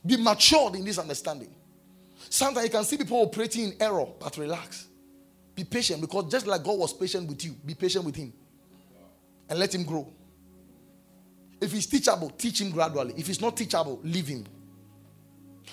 Be 0.04 0.16
matured 0.16 0.74
in 0.74 0.84
this 0.84 0.98
understanding. 0.98 1.54
Sometimes 2.28 2.64
you 2.66 2.70
can 2.70 2.84
see 2.84 2.96
people 2.96 3.18
operating 3.18 3.64
in 3.64 3.74
error, 3.80 4.06
but 4.18 4.36
relax. 4.36 4.88
Be 5.54 5.64
patient 5.64 6.00
because 6.00 6.30
just 6.30 6.46
like 6.46 6.62
God 6.64 6.78
was 6.78 6.92
patient 6.92 7.28
with 7.28 7.44
you, 7.44 7.52
be 7.64 7.74
patient 7.74 8.04
with 8.04 8.16
Him 8.16 8.32
and 9.48 9.58
let 9.58 9.74
Him 9.74 9.84
grow. 9.84 10.12
If 11.60 11.72
He's 11.72 11.86
teachable, 11.86 12.30
teach 12.30 12.60
Him 12.60 12.70
gradually. 12.70 13.14
If 13.16 13.28
He's 13.28 13.40
not 13.40 13.56
teachable, 13.56 14.00
leave 14.02 14.26
Him. 14.26 14.44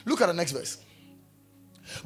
Look 0.06 0.22
at 0.22 0.28
the 0.28 0.34
next 0.34 0.52
verse. 0.52 0.78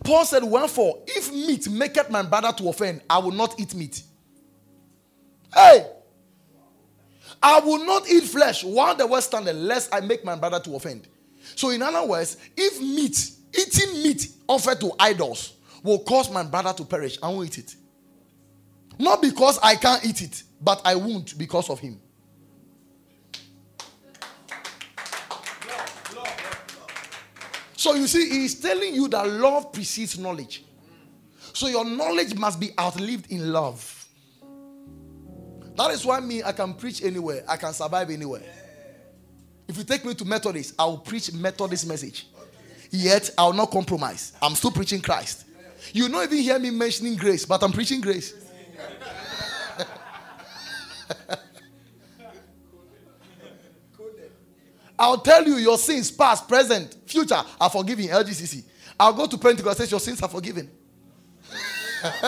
Paul 0.04 0.26
said, 0.26 0.44
Wherefore, 0.44 1.04
if 1.06 1.32
meat 1.32 1.70
maketh 1.70 2.10
my 2.10 2.24
brother 2.24 2.52
to 2.58 2.70
offend, 2.70 3.02
I 3.10 3.18
will 3.20 3.32
not 3.32 3.60
eat 3.60 3.76
meat. 3.76 4.02
Hey! 5.54 5.86
I 7.42 7.60
will 7.60 7.86
not 7.86 8.10
eat 8.10 8.24
flesh 8.24 8.64
while 8.64 8.96
the 8.96 9.06
word 9.06 9.22
standeth, 9.22 9.56
lest 9.56 9.94
I 9.94 10.00
make 10.00 10.24
my 10.26 10.36
brother 10.36 10.60
to 10.62 10.76
offend. 10.76 11.08
So, 11.56 11.70
in 11.70 11.82
other 11.82 12.06
words, 12.06 12.38
if 12.58 12.82
meat, 12.82 13.32
eating 13.54 14.02
meat 14.02 14.30
offered 14.48 14.80
to 14.80 14.92
idols, 15.00 15.54
will 15.86 16.00
cause 16.00 16.32
my 16.32 16.44
brother 16.44 16.74
to 16.74 16.84
perish, 16.84 17.18
I 17.22 17.30
won't 17.30 17.48
eat 17.48 17.60
it. 17.60 17.76
Not 18.98 19.22
because 19.22 19.60
I 19.62 19.76
can't 19.76 20.04
eat 20.06 20.22
it, 20.22 20.44
but 20.60 20.82
I 20.84 20.96
won't 20.96 21.38
because 21.38 21.70
of 21.70 21.80
him. 21.80 22.00
So 27.78 27.94
you 27.94 28.08
see, 28.08 28.30
he's 28.30 28.60
telling 28.60 28.96
you 28.96 29.08
that 29.10 29.30
love 29.30 29.72
precedes 29.72 30.18
knowledge. 30.18 30.64
So 31.54 31.68
your 31.68 31.86
knowledge 31.86 32.34
must 32.34 32.60
be 32.60 32.72
outlived 32.80 33.32
in 33.32 33.54
love. 33.54 34.08
That 35.76 35.92
is 35.92 36.04
why 36.04 36.20
me, 36.20 36.42
I 36.42 36.52
can 36.52 36.74
preach 36.74 37.04
anywhere, 37.04 37.44
I 37.48 37.58
can 37.58 37.74
survive 37.74 38.10
anywhere. 38.10 38.42
If 39.68 39.78
you 39.78 39.84
take 39.84 40.04
me 40.04 40.16
to 40.16 40.26
Methodist, 40.26 40.74
I 40.80 40.86
will 40.86 40.98
preach 40.98 41.32
Methodist 41.34 41.88
message. 41.88 42.28
Yet 42.90 43.30
I 43.38 43.46
will 43.46 43.54
not 43.54 43.72
compromise. 43.72 44.34
I'm 44.42 44.56
still 44.56 44.72
preaching 44.72 45.02
Christ. 45.02 45.46
You 45.94 46.10
don't 46.10 46.24
even 46.24 46.38
hear 46.40 46.60
me 46.60 46.70
mentioning 46.72 47.16
grace, 47.16 47.46
but 47.46 47.62
I'm 47.64 47.72
preaching 47.72 48.02
grace. 48.02 48.34
I'll 54.98 55.18
tell 55.20 55.46
you 55.46 55.56
your 55.58 55.78
sins, 55.78 56.10
past, 56.10 56.48
present, 56.48 56.96
future, 57.06 57.42
are 57.60 57.70
forgiven. 57.70 58.06
LGCC. 58.06 58.64
I'll 59.00 59.14
go 59.14 59.28
to 59.28 59.38
Pentecost 59.38 59.80
and 59.82 59.90
say 59.90 59.94
your 59.94 60.00
sins 60.00 60.22
are 60.22 60.30
forgiven. 60.30 60.72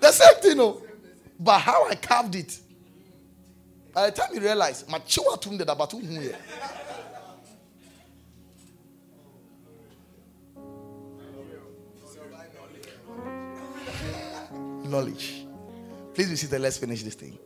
the 0.00 0.10
same 0.10 0.34
thing, 0.42 0.56
no. 0.56 0.82
But 1.38 1.60
how 1.60 1.88
I 1.88 1.94
carved 1.94 2.34
it. 2.34 2.58
By 3.92 4.10
the 4.10 4.16
time 4.16 4.30
you 4.34 4.40
realize, 4.40 4.82
chiwa 4.84 5.40
tunde 5.40 5.64
da 5.64 5.74
batu 5.74 6.00
knowledge. 14.88 15.46
Please 16.14 16.30
be 16.30 16.36
seated. 16.36 16.60
Let's 16.60 16.78
finish 16.78 17.02
this 17.02 17.14
thing. 17.14 17.38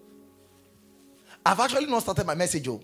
I've 1.44 1.60
actually 1.60 1.86
not 1.86 2.02
started 2.02 2.26
my 2.26 2.34
message, 2.34 2.66
oh. 2.68 2.80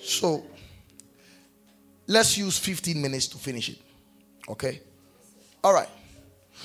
So 0.00 0.44
let's 2.06 2.36
use 2.36 2.58
15 2.58 3.00
minutes 3.00 3.26
to 3.28 3.38
finish 3.38 3.70
it. 3.70 3.78
Okay? 4.48 4.80
All 5.62 5.72
right. 5.72 5.88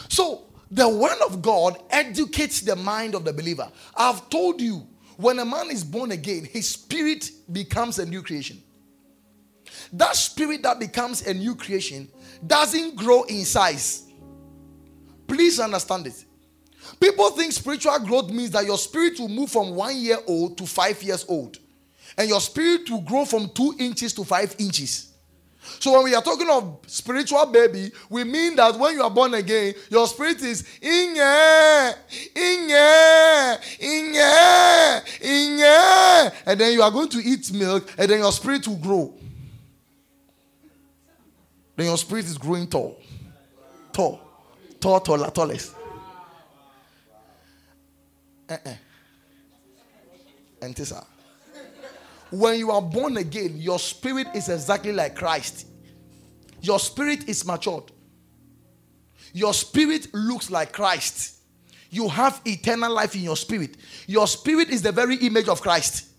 So 0.08 0.44
the 0.70 0.88
word 0.88 1.18
of 1.26 1.42
God 1.42 1.82
educates 1.90 2.62
the 2.62 2.76
mind 2.76 3.16
of 3.16 3.24
the 3.24 3.34
believer. 3.34 3.70
I've 3.96 4.30
told 4.30 4.62
you, 4.62 4.86
when 5.18 5.40
a 5.40 5.46
man 5.46 5.70
is 5.72 5.84
born 5.84 6.12
again, 6.12 6.46
his 6.46 6.70
spirit 6.70 7.32
becomes 7.52 8.00
a 8.00 8.06
new 8.06 8.22
creation. 8.22 8.62
That 9.94 10.16
spirit 10.16 10.64
that 10.64 10.80
becomes 10.80 11.26
a 11.26 11.34
new 11.34 11.56
creation 11.56 12.08
doesn't 12.46 12.96
grow 12.96 13.24
in 13.24 13.46
size. 13.46 14.06
Please 15.28 15.60
understand 15.60 16.08
it. 16.08 16.26
People 17.00 17.30
think 17.32 17.52
spiritual 17.52 18.00
growth 18.00 18.32
means 18.32 18.52
that 18.52 18.66
your 18.66 18.78
spirit 18.78 19.20
will 19.20 19.30
move 19.30 19.52
from 19.52 19.76
one 19.76 19.96
year 19.96 20.18
old 20.28 20.58
to 20.58 20.66
five 20.66 21.02
years 21.04 21.26
old, 21.28 21.58
and 22.18 22.28
your 22.28 22.42
spirit 22.42 22.90
will 22.90 23.02
grow 23.02 23.26
from 23.26 23.50
two 23.50 23.76
inches 23.80 24.14
to 24.14 24.24
five 24.24 24.56
inches. 24.58 25.06
So 25.80 25.94
when 25.94 26.06
we 26.06 26.16
are 26.16 26.22
talking 26.22 26.50
of 26.50 26.80
spiritual 26.88 27.46
baby, 27.46 27.92
we 28.10 28.24
mean 28.24 28.56
that 28.56 28.78
when 28.80 28.96
you 28.96 29.04
are 29.04 29.10
born 29.12 29.34
again, 29.34 29.76
your 29.90 30.08
spirit 30.08 30.42
is 30.42 30.64
in 30.82 31.16
in 32.36 32.70
in 33.80 34.16
in 35.22 35.60
and 36.46 36.60
then 36.60 36.74
you 36.74 36.82
are 36.82 36.92
going 36.92 37.10
to 37.10 37.20
eat 37.20 37.52
milk, 37.54 37.94
and 37.98 38.10
then 38.10 38.20
your 38.20 38.32
spirit 38.32 38.68
will 38.68 38.78
grow. 38.78 39.14
Then 41.80 41.88
your 41.88 41.98
spirit 41.98 42.26
is 42.26 42.38
growing 42.38 42.68
tall, 42.68 43.00
tall, 43.94 44.20
tall, 44.82 45.00
taller, 45.00 45.32
tallest. 45.32 45.74
Uh-uh. 48.50 48.74
And 50.62 50.76
this 50.76 50.92
when 52.32 52.60
you 52.60 52.70
are 52.72 52.82
born 52.82 53.16
again, 53.16 53.56
your 53.56 53.80
spirit 53.80 54.28
is 54.36 54.50
exactly 54.50 54.92
like 54.92 55.16
Christ. 55.16 55.68
Your 56.60 56.82
spirit 56.82 57.30
is 57.30 57.46
matured. 57.46 57.94
Your 59.32 59.54
spirit 59.54 60.14
looks 60.14 60.52
like 60.52 60.74
Christ. 60.74 61.38
You 61.90 62.10
have 62.10 62.42
eternal 62.46 62.94
life 62.94 63.16
in 63.16 63.22
your 63.22 63.38
spirit. 63.38 63.78
Your 64.06 64.28
spirit 64.28 64.68
is 64.68 64.82
the 64.82 64.92
very 64.92 65.16
image 65.16 65.48
of 65.48 65.62
Christ. 65.62 66.10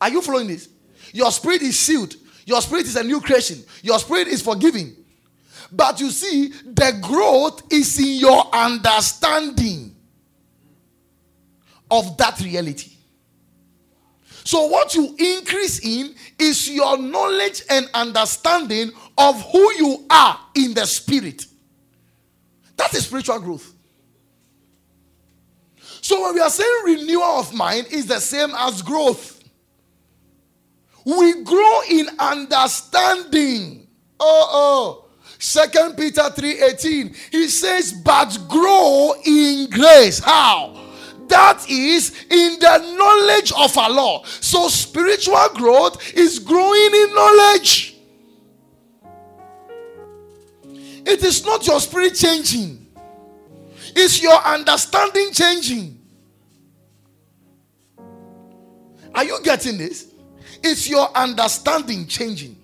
Are 0.00 0.10
you 0.10 0.22
following 0.22 0.46
this? 0.46 0.68
Your 1.12 1.32
spirit 1.32 1.62
is 1.62 1.76
sealed. 1.76 2.14
Your 2.46 2.62
spirit 2.62 2.86
is 2.86 2.96
a 2.96 3.04
new 3.04 3.20
creation. 3.20 3.62
Your 3.82 3.98
spirit 3.98 4.28
is 4.28 4.40
forgiving. 4.40 4.96
But 5.70 6.00
you 6.00 6.10
see, 6.10 6.48
the 6.48 6.98
growth 7.02 7.70
is 7.72 7.98
in 7.98 8.20
your 8.20 8.54
understanding 8.54 9.94
of 11.90 12.16
that 12.16 12.40
reality. 12.40 12.92
So, 14.44 14.66
what 14.66 14.94
you 14.94 15.12
increase 15.18 15.84
in 15.84 16.14
is 16.38 16.70
your 16.70 16.96
knowledge 16.96 17.62
and 17.68 17.90
understanding 17.92 18.92
of 19.18 19.42
who 19.50 19.72
you 19.72 20.06
are 20.08 20.38
in 20.54 20.72
the 20.72 20.86
spirit. 20.86 21.44
That 22.76 22.94
is 22.94 23.06
spiritual 23.06 23.40
growth. 23.40 23.74
So, 26.00 26.22
when 26.22 26.34
we 26.34 26.40
are 26.40 26.50
saying 26.50 26.82
renewal 26.84 27.24
of 27.24 27.52
mind, 27.54 27.88
is 27.90 28.06
the 28.06 28.20
same 28.20 28.50
as 28.56 28.82
growth. 28.82 29.35
We 31.06 31.44
grow 31.44 31.80
in 31.88 32.08
understanding. 32.18 33.86
Oh, 34.20 34.48
oh. 34.52 35.04
Second 35.38 35.96
Peter 35.96 36.22
3:18. 36.22 37.16
He 37.30 37.48
says, 37.48 37.92
but 37.92 38.36
grow 38.48 39.14
in 39.24 39.70
grace. 39.70 40.18
How? 40.18 40.82
that 41.28 41.68
is 41.68 42.10
in 42.30 42.58
the 42.60 42.78
knowledge 42.96 43.52
of 43.52 43.76
our 43.76 43.90
Lord. 43.90 44.26
So 44.26 44.68
spiritual 44.68 45.48
growth 45.54 46.14
is 46.14 46.38
growing 46.38 46.94
in 46.94 47.14
knowledge. 47.14 47.96
It 51.04 51.22
is 51.22 51.44
not 51.44 51.66
your 51.66 51.80
spirit 51.80 52.14
changing, 52.14 52.86
it's 53.94 54.22
your 54.22 54.36
understanding 54.36 55.30
changing. 55.32 55.92
Are 59.14 59.24
you 59.24 59.40
getting 59.42 59.78
this? 59.78 60.12
It's 60.62 60.88
your 60.88 61.08
understanding 61.16 62.06
changing. 62.06 62.56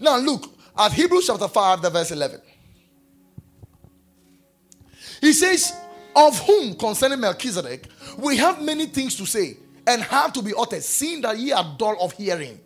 Now 0.00 0.18
look 0.18 0.46
at 0.76 0.92
Hebrews 0.92 1.26
chapter 1.26 1.48
5, 1.48 1.82
the 1.82 1.90
verse 1.90 2.10
11. 2.10 2.40
He 5.20 5.32
says, 5.32 5.72
of 6.16 6.38
whom 6.40 6.74
concerning 6.74 7.20
Melchizedek 7.20 7.86
we 8.18 8.36
have 8.36 8.60
many 8.62 8.86
things 8.86 9.16
to 9.16 9.26
say 9.26 9.56
and 9.86 10.02
have 10.02 10.32
to 10.32 10.42
be 10.42 10.52
uttered, 10.56 10.82
seeing 10.82 11.20
that 11.22 11.38
ye 11.38 11.52
are 11.52 11.76
dull 11.78 11.96
of 12.00 12.12
hearing. 12.12 12.60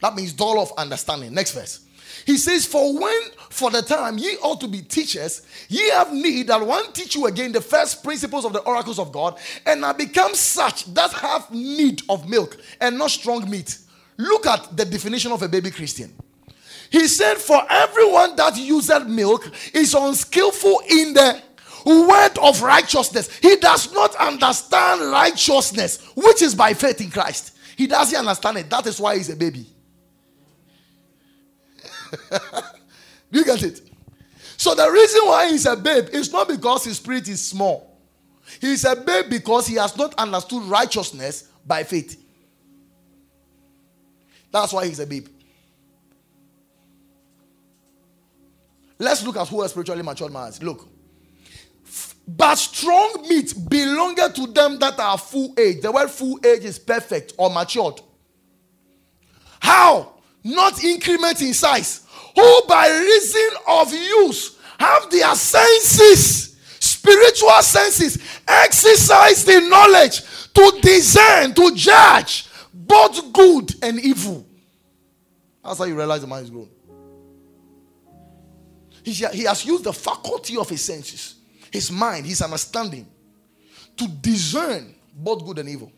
That 0.00 0.14
means 0.14 0.32
dull 0.32 0.60
of 0.60 0.72
understanding. 0.76 1.32
Next 1.32 1.52
verse. 1.52 1.80
He 2.24 2.36
says, 2.36 2.66
For 2.66 2.98
when 2.98 3.20
for 3.50 3.70
the 3.70 3.82
time 3.82 4.18
ye 4.18 4.36
ought 4.42 4.60
to 4.60 4.68
be 4.68 4.80
teachers, 4.80 5.42
ye 5.68 5.90
have 5.90 6.12
need 6.12 6.48
that 6.48 6.64
one 6.64 6.92
teach 6.92 7.14
you 7.14 7.26
again 7.26 7.52
the 7.52 7.60
first 7.60 8.02
principles 8.02 8.44
of 8.44 8.52
the 8.52 8.60
oracles 8.60 8.98
of 8.98 9.12
God, 9.12 9.38
and 9.66 9.84
are 9.84 9.94
become 9.94 10.34
such 10.34 10.86
that 10.94 11.12
have 11.12 11.50
need 11.50 12.02
of 12.08 12.28
milk 12.28 12.56
and 12.80 12.98
not 12.98 13.10
strong 13.10 13.48
meat. 13.48 13.78
Look 14.16 14.46
at 14.46 14.76
the 14.76 14.84
definition 14.84 15.32
of 15.32 15.42
a 15.42 15.48
baby 15.48 15.70
Christian. 15.70 16.12
He 16.90 17.08
said, 17.08 17.38
For 17.38 17.60
everyone 17.68 18.36
that 18.36 18.56
useth 18.56 19.06
milk 19.06 19.50
is 19.72 19.94
unskillful 19.94 20.82
in 20.88 21.14
the 21.14 21.42
word 21.84 22.38
of 22.40 22.62
righteousness. 22.62 23.36
He 23.38 23.56
does 23.56 23.92
not 23.92 24.14
understand 24.16 25.10
righteousness, 25.10 26.00
which 26.14 26.42
is 26.42 26.54
by 26.54 26.74
faith 26.74 27.00
in 27.00 27.10
Christ. 27.10 27.56
He 27.76 27.86
doesn't 27.86 28.18
understand 28.18 28.58
it. 28.58 28.70
That 28.70 28.86
is 28.86 29.00
why 29.00 29.16
he's 29.16 29.30
a 29.30 29.36
baby. 29.36 29.66
Do 33.30 33.38
you 33.38 33.44
get 33.44 33.62
it? 33.62 33.80
So 34.56 34.74
the 34.74 34.88
reason 34.90 35.22
why 35.24 35.50
he's 35.50 35.66
a 35.66 35.76
babe 35.76 36.08
is 36.12 36.32
not 36.32 36.48
because 36.48 36.84
his 36.84 36.96
spirit 36.96 37.28
is 37.28 37.44
small. 37.44 37.98
He's 38.60 38.84
a 38.84 38.94
babe 38.94 39.26
because 39.28 39.66
he 39.66 39.74
has 39.74 39.96
not 39.96 40.14
understood 40.14 40.62
righteousness 40.64 41.48
by 41.66 41.82
faith. 41.82 42.22
That's 44.50 44.72
why 44.72 44.86
he's 44.86 45.00
a 45.00 45.06
babe. 45.06 45.26
Let's 48.98 49.24
look 49.24 49.36
at 49.36 49.48
who 49.48 49.62
a 49.62 49.68
spiritually 49.68 50.02
matured 50.02 50.32
man 50.32 50.48
is. 50.48 50.62
Look, 50.62 50.88
but 52.26 52.54
strong 52.54 53.26
meat 53.28 53.52
belongeth 53.68 54.34
to 54.34 54.46
them 54.46 54.78
that 54.78 54.98
are 54.98 55.18
full 55.18 55.54
age. 55.58 55.82
The 55.82 55.92
word 55.92 56.08
full 56.08 56.38
age 56.44 56.64
is 56.64 56.78
perfect 56.78 57.34
or 57.36 57.50
matured. 57.50 58.00
How? 59.60 60.14
Not 60.42 60.82
increment 60.84 61.42
in 61.42 61.52
size. 61.54 62.03
Who 62.36 62.62
by 62.68 62.88
reason 62.88 63.50
of 63.68 63.92
use 63.92 64.58
have 64.78 65.10
their 65.10 65.34
senses, 65.34 66.56
spiritual 66.80 67.62
senses, 67.62 68.18
exercised 68.46 69.48
in 69.48 69.70
knowledge 69.70 70.22
to 70.52 70.78
discern, 70.82 71.54
to 71.54 71.74
judge 71.74 72.48
both 72.72 73.32
good 73.32 73.74
and 73.82 74.00
evil. 74.00 74.46
That's 75.62 75.78
how 75.78 75.84
you 75.84 75.96
realize 75.96 76.20
the 76.20 76.26
man 76.26 76.42
is 76.42 76.50
grown. 76.50 76.68
He 79.02 79.44
has 79.44 79.64
used 79.64 79.84
the 79.84 79.92
faculty 79.92 80.56
of 80.56 80.68
his 80.68 80.82
senses 80.82 81.36
his 81.74 81.90
mind, 81.90 82.24
his 82.24 82.40
understanding 82.40 83.04
to 83.96 84.06
discern 84.06 84.94
both 85.12 85.44
good 85.44 85.58
and 85.58 85.68
evil. 85.68 85.90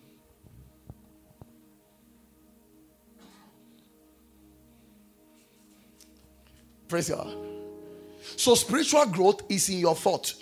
Praise 6.89 7.11
God. 7.11 7.35
So 8.37 8.55
spiritual 8.55 9.07
growth 9.07 9.43
is 9.49 9.69
in 9.69 9.79
your 9.79 9.95
thought. 9.95 10.35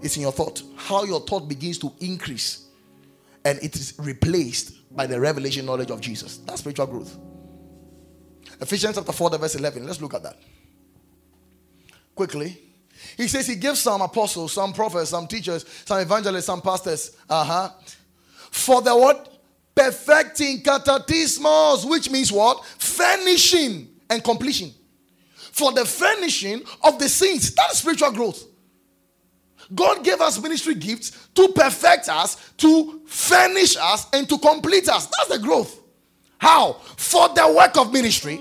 It's 0.00 0.16
in 0.16 0.22
your 0.22 0.32
thought. 0.32 0.62
How 0.76 1.04
your 1.04 1.20
thought 1.20 1.48
begins 1.48 1.78
to 1.78 1.92
increase 2.00 2.68
and 3.44 3.58
it 3.62 3.74
is 3.76 3.94
replaced 3.98 4.94
by 4.94 5.06
the 5.06 5.18
revelation 5.18 5.64
knowledge 5.64 5.90
of 5.90 6.00
Jesus. 6.00 6.38
That's 6.38 6.60
spiritual 6.60 6.86
growth. 6.86 7.16
Ephesians 8.60 8.96
chapter 8.96 9.12
4, 9.12 9.38
verse 9.38 9.54
11. 9.54 9.86
Let's 9.86 10.00
look 10.00 10.14
at 10.14 10.22
that. 10.22 10.36
Quickly. 12.14 12.58
He 13.16 13.28
says 13.28 13.46
he 13.46 13.54
gives 13.54 13.80
some 13.80 14.00
apostles, 14.00 14.52
some 14.52 14.72
prophets, 14.72 15.10
some 15.10 15.26
teachers, 15.26 15.64
some 15.84 16.00
evangelists, 16.00 16.46
some 16.46 16.60
pastors. 16.60 17.16
Uh 17.28 17.44
huh. 17.44 17.70
For 18.50 18.82
the 18.82 18.96
what? 18.96 19.40
Perfecting 19.74 20.62
katartismos, 20.62 21.88
which 21.88 22.10
means 22.10 22.32
what? 22.32 22.64
Finishing 22.64 23.88
and 24.10 24.24
completion. 24.24 24.74
For 25.58 25.72
the 25.72 25.84
furnishing 25.84 26.62
of 26.82 26.98
the 26.98 27.08
saints. 27.08 27.50
That 27.50 27.72
is 27.72 27.78
spiritual 27.78 28.12
growth. 28.12 28.44
God 29.74 30.02
gave 30.02 30.20
us 30.20 30.40
ministry 30.40 30.74
gifts 30.74 31.28
to 31.34 31.48
perfect 31.48 32.08
us, 32.08 32.52
to 32.58 33.02
furnish 33.06 33.76
us, 33.76 34.06
and 34.12 34.28
to 34.28 34.38
complete 34.38 34.88
us. 34.88 35.06
That's 35.06 35.28
the 35.28 35.38
growth. 35.38 35.78
How? 36.38 36.74
For 36.96 37.28
the 37.28 37.52
work 37.54 37.76
of 37.76 37.92
ministry, 37.92 38.40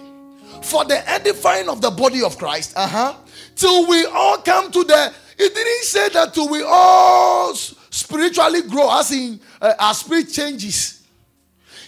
for 0.62 0.86
the 0.86 1.08
edifying 1.10 1.68
of 1.68 1.82
the 1.82 1.90
body 1.90 2.24
of 2.24 2.38
Christ. 2.38 2.74
Uh 2.78 2.88
huh 2.88 3.16
till 3.58 3.88
we 3.88 4.06
all 4.06 4.38
come 4.38 4.72
to 4.72 4.84
the 4.84 5.14
It 5.38 5.54
didn't 5.54 5.84
say 5.84 6.10
that 6.10 6.34
till 6.34 6.50
we 6.50 6.64
all 6.64 7.54
spiritually 7.54 8.62
grow, 8.64 8.98
as 8.98 9.12
in 9.12 9.40
uh, 9.62 9.74
our 9.78 9.94
spirit 9.94 10.32
changes. 10.32 11.04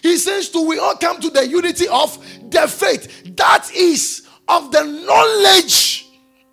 He 0.01 0.17
says, 0.17 0.49
to 0.49 0.67
we 0.67 0.77
all 0.79 0.95
come 0.95 1.19
to 1.19 1.29
the 1.29 1.47
unity 1.47 1.87
of 1.87 2.17
the 2.49 2.67
faith. 2.67 3.35
That 3.35 3.69
is 3.73 4.27
of 4.49 4.71
the 4.71 4.83
knowledge 4.83 6.07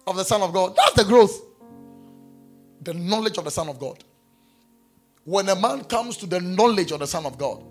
of 0.07 0.17
the 0.17 0.25
Son 0.25 0.43
of 0.43 0.53
God. 0.53 0.77
That's 0.77 0.93
the 0.93 1.05
growth. 1.05 1.43
The 2.83 2.95
knowledge 2.95 3.39
of 3.39 3.45
the 3.45 3.51
Son 3.51 3.69
of 3.69 3.81
God. 3.81 4.05
When 5.25 5.49
a 5.49 5.57
man 5.57 5.85
comes 5.85 6.17
to 6.19 6.27
the 6.27 6.41
knowledge 6.41 6.93
of 6.93 7.01
the 7.01 7.07
Son 7.07 7.27
of 7.27 7.37
God, 7.37 7.65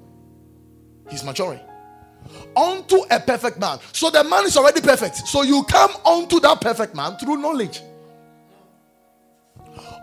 he's 1.09 1.23
maturing. 1.23 1.61
Unto 2.57 2.97
a 3.09 3.19
perfect 3.19 3.59
man. 3.59 3.79
So 3.93 4.09
the 4.09 4.23
man 4.23 4.45
is 4.45 4.57
already 4.57 4.81
perfect. 4.81 5.15
So 5.27 5.43
you 5.43 5.63
come 5.63 5.91
unto 6.03 6.39
that 6.41 6.59
perfect 6.59 6.95
man 6.95 7.17
through 7.17 7.37
knowledge. 7.37 7.81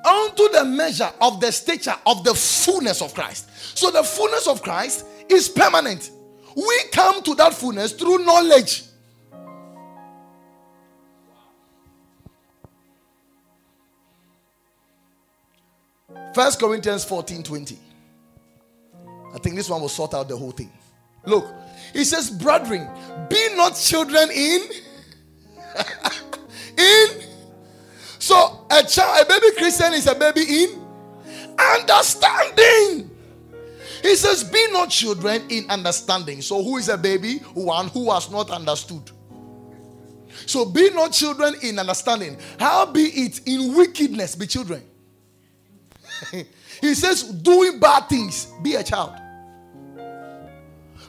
Unto 0.04 0.48
the 0.50 0.64
measure 0.64 1.10
of 1.20 1.40
the 1.40 1.50
stature 1.50 1.94
of 2.06 2.24
the 2.24 2.34
fullness 2.34 3.02
of 3.02 3.12
Christ. 3.12 3.50
So 3.76 3.90
the 3.90 4.02
fullness 4.02 4.46
of 4.46 4.62
Christ 4.62 5.04
is 5.28 5.48
permanent. 5.48 6.10
We 6.56 6.80
come 6.92 7.22
to 7.22 7.34
that 7.34 7.54
fullness 7.54 7.92
through 7.92 8.24
knowledge. 8.24 8.84
First 16.34 16.58
Corinthians 16.58 17.04
14 17.04 17.42
20. 17.42 17.78
I 19.34 19.38
think 19.38 19.56
this 19.56 19.68
one 19.68 19.80
will 19.80 19.88
sort 19.88 20.14
out 20.14 20.28
the 20.28 20.36
whole 20.36 20.50
thing. 20.50 20.70
Look, 21.24 21.46
he 21.92 22.04
says, 22.04 22.30
Brethren, 22.30 22.88
be 23.28 23.54
not 23.54 23.76
children 23.76 24.30
in. 24.30 24.62
in. 26.78 27.08
So 28.18 28.66
a 28.70 28.82
child, 28.82 29.26
a 29.26 29.28
baby 29.28 29.56
Christian 29.56 29.94
is 29.94 30.06
a 30.06 30.14
baby 30.14 30.42
in 30.64 30.82
understanding. 31.58 33.10
He 34.02 34.16
says, 34.16 34.44
Be 34.44 34.66
not 34.72 34.90
children 34.90 35.42
in 35.48 35.70
understanding. 35.70 36.42
So, 36.42 36.62
who 36.62 36.76
is 36.76 36.88
a 36.88 36.98
baby? 36.98 37.38
One 37.54 37.88
who 37.88 38.10
has 38.10 38.30
not 38.30 38.50
understood. 38.50 39.10
So, 40.46 40.64
be 40.64 40.90
not 40.90 41.12
children 41.12 41.54
in 41.62 41.78
understanding. 41.78 42.36
How 42.58 42.86
be 42.86 43.02
it 43.02 43.46
in 43.46 43.76
wickedness, 43.76 44.34
be 44.34 44.46
children. 44.46 44.82
he 46.80 46.94
says, 46.94 47.22
Doing 47.22 47.78
bad 47.78 48.08
things, 48.08 48.46
be 48.62 48.74
a 48.74 48.82
child. 48.82 49.14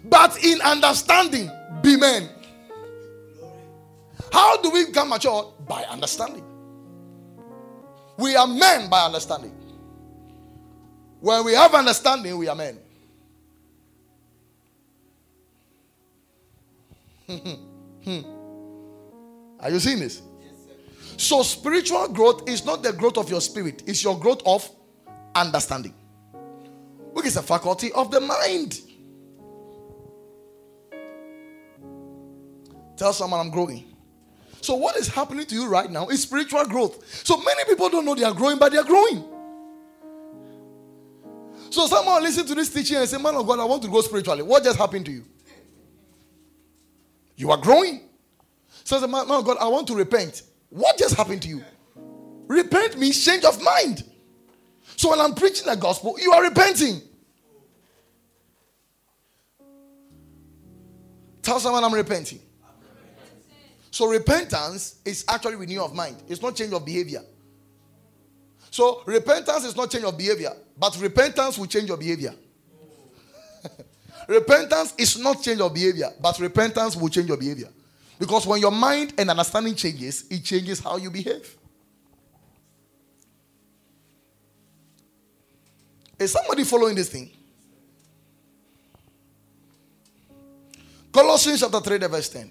But 0.05 0.43
in 0.43 0.61
understanding, 0.61 1.49
be 1.81 1.97
men. 1.97 2.29
How 4.31 4.61
do 4.61 4.71
we 4.71 4.85
become 4.85 5.09
mature? 5.09 5.53
By 5.67 5.83
understanding. 5.83 6.43
We 8.17 8.35
are 8.35 8.47
men 8.47 8.89
by 8.89 9.05
understanding. 9.05 9.55
When 11.19 11.45
we 11.45 11.53
have 11.53 11.73
understanding, 11.73 12.37
we 12.37 12.47
are 12.47 12.55
men. 12.55 12.79
Are 19.59 19.71
you 19.71 19.79
seeing 19.79 19.99
this? 19.99 20.21
so, 21.15 21.41
spiritual 21.41 22.09
growth 22.09 22.49
is 22.49 22.65
not 22.65 22.83
the 22.83 22.91
growth 22.91 23.17
of 23.17 23.29
your 23.29 23.39
spirit, 23.39 23.83
it's 23.87 24.03
your 24.03 24.19
growth 24.19 24.41
of 24.45 24.69
understanding, 25.35 25.93
which 27.13 27.25
is 27.25 27.37
a 27.37 27.41
faculty 27.41 27.91
of 27.93 28.11
the 28.11 28.19
mind. 28.19 28.81
Tell 32.95 33.13
someone 33.13 33.39
I'm 33.39 33.49
growing. 33.49 33.85
So, 34.61 34.75
what 34.75 34.95
is 34.95 35.07
happening 35.07 35.45
to 35.47 35.55
you 35.55 35.67
right 35.67 35.91
now 35.91 36.07
is 36.07 36.21
spiritual 36.21 36.63
growth. 36.65 37.25
So, 37.25 37.37
many 37.37 37.65
people 37.65 37.89
don't 37.89 38.05
know 38.05 38.15
they 38.15 38.23
are 38.23 38.33
growing, 38.33 38.57
but 38.57 38.71
they 38.71 38.77
are 38.77 38.83
growing. 38.83 39.23
So, 41.69 41.87
someone 41.87 42.23
listen 42.23 42.45
to 42.45 42.55
this 42.55 42.69
teaching 42.69 42.97
and 42.97 43.09
say, 43.09 43.17
Man 43.17 43.35
of 43.35 43.45
God, 43.45 43.59
I 43.59 43.65
want 43.65 43.81
to 43.83 43.89
grow 43.89 44.01
spiritually. 44.01 44.43
What 44.43 44.63
just 44.63 44.77
happened 44.77 45.05
to 45.07 45.11
you? 45.11 45.25
You 47.35 47.51
are 47.51 47.57
growing. 47.57 48.09
Says 48.83 49.01
the 49.01 49.07
man, 49.07 49.29
of 49.29 49.45
God, 49.45 49.57
I 49.59 49.67
want 49.67 49.87
to 49.87 49.95
repent. 49.95 50.43
What 50.69 50.97
just 50.97 51.15
happened 51.15 51.41
to 51.43 51.47
you? 51.47 51.63
Repent 52.47 52.97
means 52.97 53.23
change 53.23 53.45
of 53.45 53.61
mind. 53.61 54.03
So 54.95 55.09
when 55.09 55.19
I'm 55.19 55.33
preaching 55.33 55.67
the 55.67 55.75
gospel, 55.75 56.15
you 56.19 56.31
are 56.31 56.43
repenting. 56.43 57.01
Tell 61.41 61.59
someone 61.59 61.83
I'm 61.83 61.93
repenting. 61.93 62.39
So 63.91 64.07
repentance 64.07 64.99
is 65.05 65.25
actually 65.27 65.55
renewal 65.55 65.85
of 65.85 65.93
mind. 65.93 66.17
It's 66.27 66.41
not 66.41 66.55
change 66.55 66.73
of 66.73 66.85
behavior. 66.85 67.21
So 68.71 69.03
repentance 69.05 69.65
is 69.65 69.75
not 69.75 69.91
change 69.91 70.03
of 70.03 70.17
behavior, 70.17 70.51
but 70.77 70.97
repentance 70.99 71.59
will 71.59 71.67
change 71.67 71.89
your 71.89 71.97
behavior. 71.97 72.33
Repentance 74.27 74.93
is 74.97 75.19
not 75.19 75.41
change 75.41 75.59
of 75.59 75.73
behavior, 75.73 76.09
but 76.21 76.39
repentance 76.39 76.95
will 76.95 77.09
change 77.09 77.27
your 77.27 77.37
behavior. 77.37 77.67
Because 78.17 78.47
when 78.47 78.61
your 78.61 78.71
mind 78.71 79.13
and 79.17 79.29
understanding 79.29 79.75
changes, 79.75 80.25
it 80.29 80.43
changes 80.43 80.79
how 80.79 80.97
you 80.97 81.11
behave. 81.11 81.57
Is 86.23 86.31
somebody 86.31 86.63
following 86.63 86.95
this 86.95 87.09
thing? 87.09 87.29
Colossians 91.11 91.59
chapter 91.59 91.79
3, 91.79 91.97
verse 92.07 92.29
10. 92.29 92.49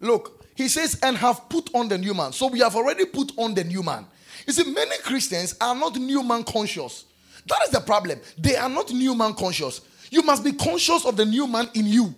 Look, 0.00 0.44
he 0.54 0.68
says, 0.68 0.98
and 1.02 1.16
have 1.16 1.48
put 1.48 1.74
on 1.74 1.88
the 1.88 1.96
new 1.96 2.14
man. 2.14 2.32
So 2.32 2.48
we 2.48 2.60
have 2.60 2.76
already 2.76 3.06
put 3.06 3.32
on 3.36 3.54
the 3.54 3.64
new 3.64 3.82
man. 3.82 4.06
You 4.46 4.52
see, 4.52 4.70
many 4.70 4.96
Christians 4.98 5.56
are 5.60 5.74
not 5.74 5.96
new 5.96 6.22
man 6.22 6.44
conscious. 6.44 7.06
That 7.46 7.60
is 7.64 7.70
the 7.70 7.80
problem. 7.80 8.20
They 8.38 8.56
are 8.56 8.68
not 8.68 8.92
new 8.92 9.14
man 9.14 9.34
conscious. 9.34 9.80
You 10.10 10.22
must 10.22 10.44
be 10.44 10.52
conscious 10.52 11.04
of 11.06 11.16
the 11.16 11.24
new 11.24 11.46
man 11.46 11.68
in 11.74 11.86
you. 11.86 12.14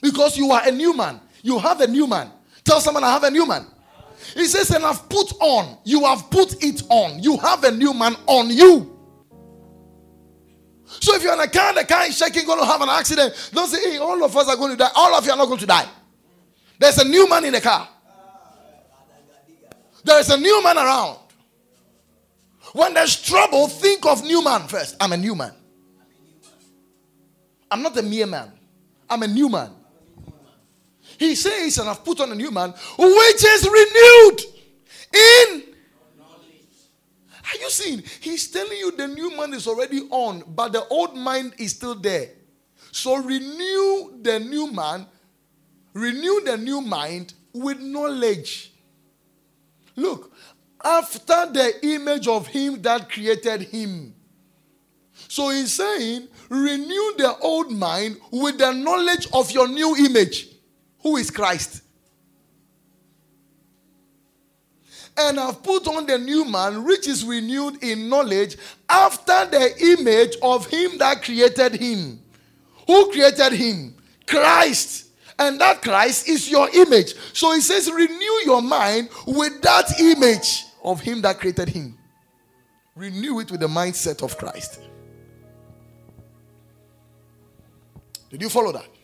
Because 0.00 0.38
you 0.38 0.50
are 0.52 0.62
a 0.66 0.70
new 0.70 0.96
man. 0.96 1.20
You 1.42 1.58
have 1.58 1.80
a 1.80 1.86
new 1.86 2.06
man. 2.06 2.30
Tell 2.64 2.80
someone, 2.80 3.04
I 3.04 3.10
have 3.10 3.24
a 3.24 3.30
new 3.30 3.46
man. 3.46 3.66
He 4.34 4.46
says, 4.46 4.70
and 4.70 4.84
I've 4.84 5.08
put 5.08 5.32
on. 5.40 5.78
You 5.84 6.04
have 6.04 6.30
put 6.30 6.62
it 6.62 6.82
on. 6.88 7.22
You 7.22 7.36
have 7.38 7.64
a 7.64 7.70
new 7.70 7.94
man 7.94 8.16
on 8.26 8.50
you. 8.50 8.92
So 10.86 11.14
if 11.14 11.22
you're 11.22 11.34
in 11.34 11.40
a 11.40 11.48
car, 11.48 11.74
the 11.74 11.84
car 11.84 12.06
is 12.06 12.16
shaking, 12.16 12.46
going 12.46 12.60
to 12.60 12.64
have 12.64 12.80
an 12.80 12.88
accident. 12.88 13.50
Don't 13.52 13.68
say, 13.68 13.90
hey, 13.90 13.98
all 13.98 14.22
of 14.24 14.36
us 14.36 14.48
are 14.48 14.56
going 14.56 14.70
to 14.70 14.76
die. 14.76 14.90
All 14.94 15.14
of 15.14 15.24
you 15.24 15.32
are 15.32 15.36
not 15.36 15.46
going 15.46 15.58
to 15.58 15.66
die. 15.66 15.86
There's 16.78 16.98
a 16.98 17.08
new 17.08 17.28
man 17.28 17.44
in 17.44 17.52
the 17.52 17.60
car. 17.60 17.88
There 20.04 20.20
is 20.20 20.30
a 20.30 20.36
new 20.36 20.62
man 20.62 20.76
around. 20.76 21.18
When 22.72 22.94
there's 22.94 23.20
trouble, 23.20 23.68
think 23.68 24.06
of 24.06 24.22
new 24.22 24.44
man 24.44 24.68
first. 24.68 24.96
I'm 25.00 25.12
a 25.12 25.16
new 25.16 25.34
man. 25.34 25.52
I'm 27.70 27.82
not 27.82 27.96
a 27.96 28.02
mere 28.02 28.26
man. 28.26 28.52
I'm 29.08 29.22
a 29.22 29.26
new 29.26 29.48
man. 29.48 29.70
He 31.18 31.34
says, 31.34 31.78
and 31.78 31.88
I've 31.88 32.04
put 32.04 32.20
on 32.20 32.32
a 32.32 32.34
new 32.34 32.50
man, 32.50 32.70
which 32.98 33.44
is 33.44 33.64
renewed 33.64 34.40
in. 35.14 35.74
Knowledge. 36.18 36.66
Are 37.44 37.58
you 37.58 37.70
seeing? 37.70 38.02
He's 38.20 38.50
telling 38.50 38.76
you 38.78 38.92
the 38.92 39.08
new 39.08 39.36
man 39.36 39.54
is 39.54 39.66
already 39.66 40.02
on, 40.10 40.44
but 40.48 40.72
the 40.72 40.86
old 40.88 41.16
mind 41.16 41.54
is 41.58 41.72
still 41.72 41.94
there. 41.94 42.30
So 42.92 43.16
renew 43.16 44.22
the 44.22 44.40
new 44.40 44.72
man, 44.72 45.06
renew 45.92 46.42
the 46.44 46.56
new 46.56 46.80
mind 46.80 47.34
with 47.52 47.80
knowledge. 47.80 48.72
Look, 49.96 50.32
after 50.84 51.46
the 51.52 51.86
image 51.86 52.28
of 52.28 52.46
him 52.46 52.80
that 52.82 53.10
created 53.10 53.62
him. 53.62 54.14
So 55.28 55.48
he's 55.50 55.72
saying, 55.72 56.28
renew 56.48 57.16
the 57.16 57.36
old 57.40 57.72
mind 57.72 58.18
with 58.30 58.58
the 58.58 58.72
knowledge 58.72 59.26
of 59.32 59.50
your 59.50 59.66
new 59.66 59.96
image, 59.96 60.48
who 61.06 61.18
is 61.18 61.30
Christ. 61.30 61.82
And 65.16 65.38
I've 65.38 65.62
put 65.62 65.86
on 65.86 66.04
the 66.04 66.18
new 66.18 66.44
man, 66.44 66.82
which 66.82 67.06
is 67.06 67.24
renewed 67.24 67.80
in 67.80 68.08
knowledge 68.08 68.56
after 68.88 69.46
the 69.46 69.72
image 69.92 70.36
of 70.42 70.66
him 70.66 70.98
that 70.98 71.22
created 71.22 71.76
him. 71.76 72.20
Who 72.88 73.12
created 73.12 73.52
him? 73.52 73.94
Christ. 74.26 75.06
And 75.38 75.60
that 75.60 75.80
Christ 75.80 76.28
is 76.28 76.50
your 76.50 76.68
image. 76.74 77.14
So 77.32 77.52
he 77.52 77.60
says, 77.60 77.88
renew 77.88 78.40
your 78.44 78.60
mind 78.60 79.08
with 79.28 79.62
that 79.62 80.00
image 80.00 80.64
of 80.82 81.00
him 81.00 81.22
that 81.22 81.38
created 81.38 81.68
him. 81.68 81.96
Renew 82.96 83.38
it 83.38 83.52
with 83.52 83.60
the 83.60 83.68
mindset 83.68 84.24
of 84.24 84.36
Christ. 84.36 84.80
Did 88.28 88.42
you 88.42 88.48
follow 88.48 88.72
that? 88.72 88.95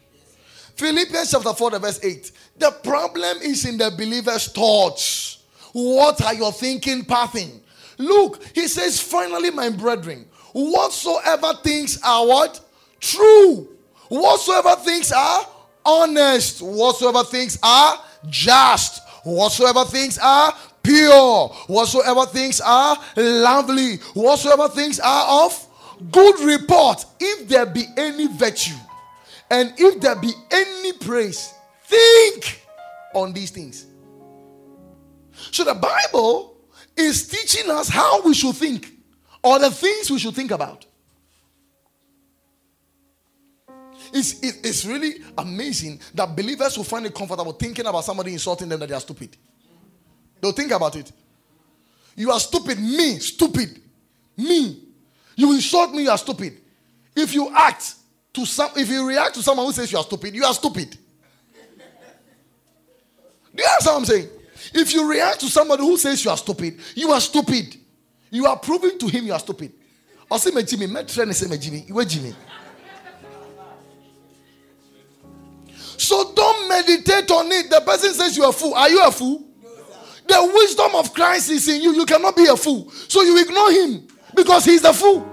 Philippians 0.82 1.30
chapter 1.30 1.52
4, 1.52 1.78
verse 1.78 2.00
8. 2.02 2.32
The 2.58 2.72
problem 2.82 3.38
is 3.40 3.64
in 3.66 3.78
the 3.78 3.94
believer's 3.96 4.48
thoughts. 4.48 5.44
What 5.72 6.20
are 6.22 6.34
your 6.34 6.50
thinking 6.50 7.04
pathing? 7.04 7.60
Look, 7.98 8.42
he 8.52 8.66
says, 8.66 9.00
finally, 9.00 9.52
my 9.52 9.70
brethren, 9.70 10.26
whatsoever 10.52 11.52
things 11.62 12.00
are 12.02 12.26
what? 12.26 12.60
True. 12.98 13.68
Whatsoever 14.08 14.74
things 14.82 15.12
are 15.12 15.46
honest. 15.84 16.60
Whatsoever 16.60 17.22
things 17.22 17.60
are 17.62 18.02
just. 18.28 19.02
Whatsoever 19.22 19.84
things 19.84 20.18
are 20.18 20.52
pure, 20.82 21.46
whatsoever 21.68 22.26
things 22.26 22.60
are 22.60 22.96
lovely, 23.16 23.98
whatsoever 24.14 24.68
things 24.68 24.98
are 24.98 25.46
of 25.46 25.68
good 26.10 26.40
report, 26.40 27.04
if 27.20 27.46
there 27.46 27.66
be 27.66 27.84
any 27.96 28.26
virtue, 28.36 28.74
and 29.52 29.74
if 29.76 30.00
there 30.00 30.16
be 30.16 30.32
any 30.50 30.94
praise, 30.94 31.52
think 31.84 32.62
on 33.14 33.34
these 33.34 33.50
things. 33.50 33.86
So 35.50 35.62
the 35.62 35.74
Bible 35.74 36.56
is 36.96 37.28
teaching 37.28 37.70
us 37.70 37.90
how 37.90 38.22
we 38.22 38.32
should 38.32 38.56
think 38.56 38.90
or 39.42 39.58
the 39.58 39.70
things 39.70 40.10
we 40.10 40.18
should 40.18 40.34
think 40.34 40.52
about. 40.52 40.86
It's, 44.14 44.40
it's 44.40 44.86
really 44.86 45.16
amazing 45.36 46.00
that 46.14 46.34
believers 46.34 46.78
will 46.78 46.84
find 46.84 47.04
it 47.04 47.14
comfortable 47.14 47.52
thinking 47.52 47.84
about 47.84 48.04
somebody 48.04 48.32
insulting 48.32 48.70
them 48.70 48.80
that 48.80 48.88
they 48.88 48.94
are 48.94 49.00
stupid. 49.00 49.36
They'll 50.40 50.52
think 50.52 50.70
about 50.70 50.96
it. 50.96 51.12
You 52.16 52.30
are 52.30 52.40
stupid. 52.40 52.78
Me, 52.80 53.18
stupid. 53.18 53.82
Me. 54.34 54.82
You 55.36 55.52
insult 55.52 55.92
me, 55.92 56.04
you 56.04 56.10
are 56.10 56.18
stupid. 56.18 56.58
If 57.14 57.34
you 57.34 57.54
act 57.54 57.96
to 58.34 58.46
some, 58.46 58.70
if 58.76 58.88
you 58.88 59.06
react 59.06 59.34
to 59.34 59.42
someone 59.42 59.66
who 59.66 59.72
says 59.72 59.92
you 59.92 59.98
are 59.98 60.04
stupid, 60.04 60.34
you 60.34 60.44
are 60.44 60.54
stupid. 60.54 60.96
Do 63.54 63.62
you 63.62 63.68
understand 63.68 63.94
what 63.94 63.98
I'm 63.98 64.04
saying? 64.06 64.28
If 64.74 64.94
you 64.94 65.10
react 65.10 65.40
to 65.40 65.46
somebody 65.46 65.82
who 65.82 65.96
says 65.98 66.24
you 66.24 66.30
are 66.30 66.36
stupid, 66.36 66.78
you 66.94 67.10
are 67.12 67.20
stupid. 67.20 67.76
You 68.30 68.46
are 68.46 68.56
proving 68.56 68.98
to 68.98 69.08
him 69.08 69.26
you 69.26 69.32
are 69.32 69.38
stupid. 69.38 69.72
Or 70.30 70.38
say 70.38 70.50
me 70.50 70.62
Jimmy, 70.62 70.86
me 70.86 71.02
train 71.04 71.32
say 71.34 71.46
me 71.46 71.58
Jimmy, 71.58 71.84
you 71.86 72.04
Jimmy. 72.06 72.34
So 75.98 76.32
don't 76.34 76.68
meditate 76.68 77.30
on 77.30 77.52
it. 77.52 77.68
The 77.68 77.80
person 77.80 78.14
says 78.14 78.36
you 78.36 78.44
are 78.44 78.50
a 78.50 78.52
fool. 78.52 78.74
Are 78.74 78.88
you 78.88 79.04
a 79.04 79.10
fool? 79.12 79.46
The 80.26 80.50
wisdom 80.54 80.94
of 80.94 81.12
Christ 81.12 81.50
is 81.50 81.68
in 81.68 81.82
you. 81.82 81.92
You 81.92 82.06
cannot 82.06 82.34
be 82.34 82.46
a 82.46 82.56
fool. 82.56 82.90
So 82.90 83.22
you 83.22 83.40
ignore 83.40 83.70
him 83.70 84.08
because 84.34 84.64
he's 84.64 84.82
the 84.82 84.92
fool. 84.92 85.31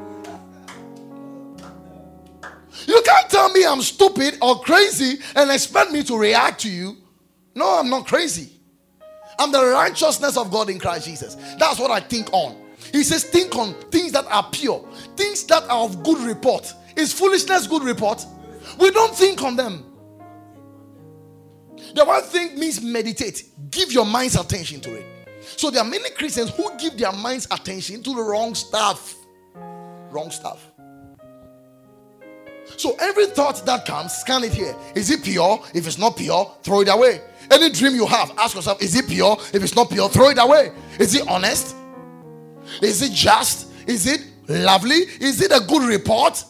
You 2.88 3.02
can't 3.06 3.30
tell 3.30 3.50
me 3.52 3.66
I'm 3.66 3.82
stupid 3.82 4.38
or 4.42 4.60
crazy 4.62 5.20
and 5.36 5.52
expect 5.52 5.92
me 5.92 6.04
to 6.04 6.18
react 6.18 6.62
to 6.62 6.70
you. 6.70 6.98
No, 7.56 7.80
I'm 7.80 7.90
not 7.90 8.08
crazy. 8.08 8.50
I'm 9.38 9.52
the 9.52 9.66
righteousness 9.66 10.38
of 10.38 10.52
God 10.52 10.70
in 10.70 10.80
Christ 10.80 11.08
Jesus. 11.08 11.36
That's 11.58 11.80
what 11.80 11.92
I 11.92 12.00
think 12.00 12.32
on. 12.34 12.58
He 12.92 13.04
says, 13.04 13.24
Think 13.24 13.56
on 13.56 13.74
things 13.92 14.12
that 14.12 14.26
are 14.26 14.48
pure, 14.52 14.88
things 15.16 15.44
that 15.46 15.64
are 15.64 15.86
of 15.86 16.04
good 16.04 16.20
report. 16.20 16.74
Is 16.96 17.14
foolishness 17.14 17.68
good 17.68 17.84
report? 17.84 18.26
We 18.80 18.92
don't 18.92 19.16
think 19.16 19.42
on 19.42 19.56
them. 19.56 19.86
The 21.96 22.06
one 22.06 22.22
thing 22.24 22.60
means 22.60 22.82
meditate. 22.82 23.46
Give 23.72 23.92
your 23.92 24.06
mind's 24.06 24.36
attention 24.36 24.82
to 24.82 24.96
it. 24.96 25.06
So 25.42 25.72
there 25.72 25.82
are 25.82 25.90
many 25.90 26.10
Christians 26.12 26.50
who 26.52 26.78
give 26.78 26.98
their 26.98 27.12
mind's 27.12 27.48
attention 27.50 28.04
to 28.04 28.16
the 28.16 28.22
wrong 28.22 28.54
stuff. 28.56 29.16
Wrong 30.12 30.30
stuff. 30.30 30.69
So 32.78 32.96
every 33.00 33.28
thought 33.28 33.66
that 33.66 33.86
comes, 33.86 34.14
scan 34.14 34.44
it 34.44 34.54
here. 34.54 34.76
Is 34.96 35.10
it 35.12 35.24
pure? 35.24 35.64
If 35.74 35.86
it's 35.88 35.98
not 35.98 36.16
pure, 36.18 36.56
throw 36.64 36.82
it 36.82 36.90
away. 36.90 37.22
Any 37.52 37.70
dream 37.72 37.96
you 37.96 38.06
have, 38.06 38.32
ask 38.38 38.56
yourself, 38.56 38.82
is 38.82 38.96
it 38.96 39.08
pure? 39.08 39.38
If 39.54 39.64
it's 39.64 39.76
not 39.76 39.90
pure, 39.90 40.08
throw 40.10 40.30
it 40.30 40.38
away. 40.38 40.72
Is 41.00 41.16
it 41.16 41.28
honest? 41.28 41.76
Is 42.82 43.02
it 43.02 43.12
just? 43.12 43.72
Is 43.88 44.06
it 44.06 44.22
lovely? 44.48 44.98
Is 45.20 45.42
it 45.42 45.52
a 45.52 45.60
good 45.66 45.84
report? 45.84 46.44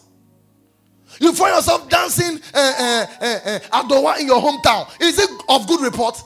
You 1.20 1.34
find 1.34 1.56
yourself 1.56 1.90
dancing 1.90 2.40
uh, 2.54 2.58
uh, 2.58 3.06
uh, 3.22 3.60
Adowa 3.82 4.20
in 4.20 4.28
your 4.28 4.42
hometown. 4.42 4.90
Is 5.02 5.20
it 5.20 5.30
of 5.50 5.68
good 5.68 5.82
report? 5.82 6.22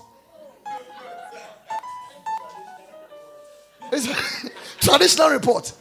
It's 3.91 4.07
traditional 4.79 5.29
report. 5.29 5.71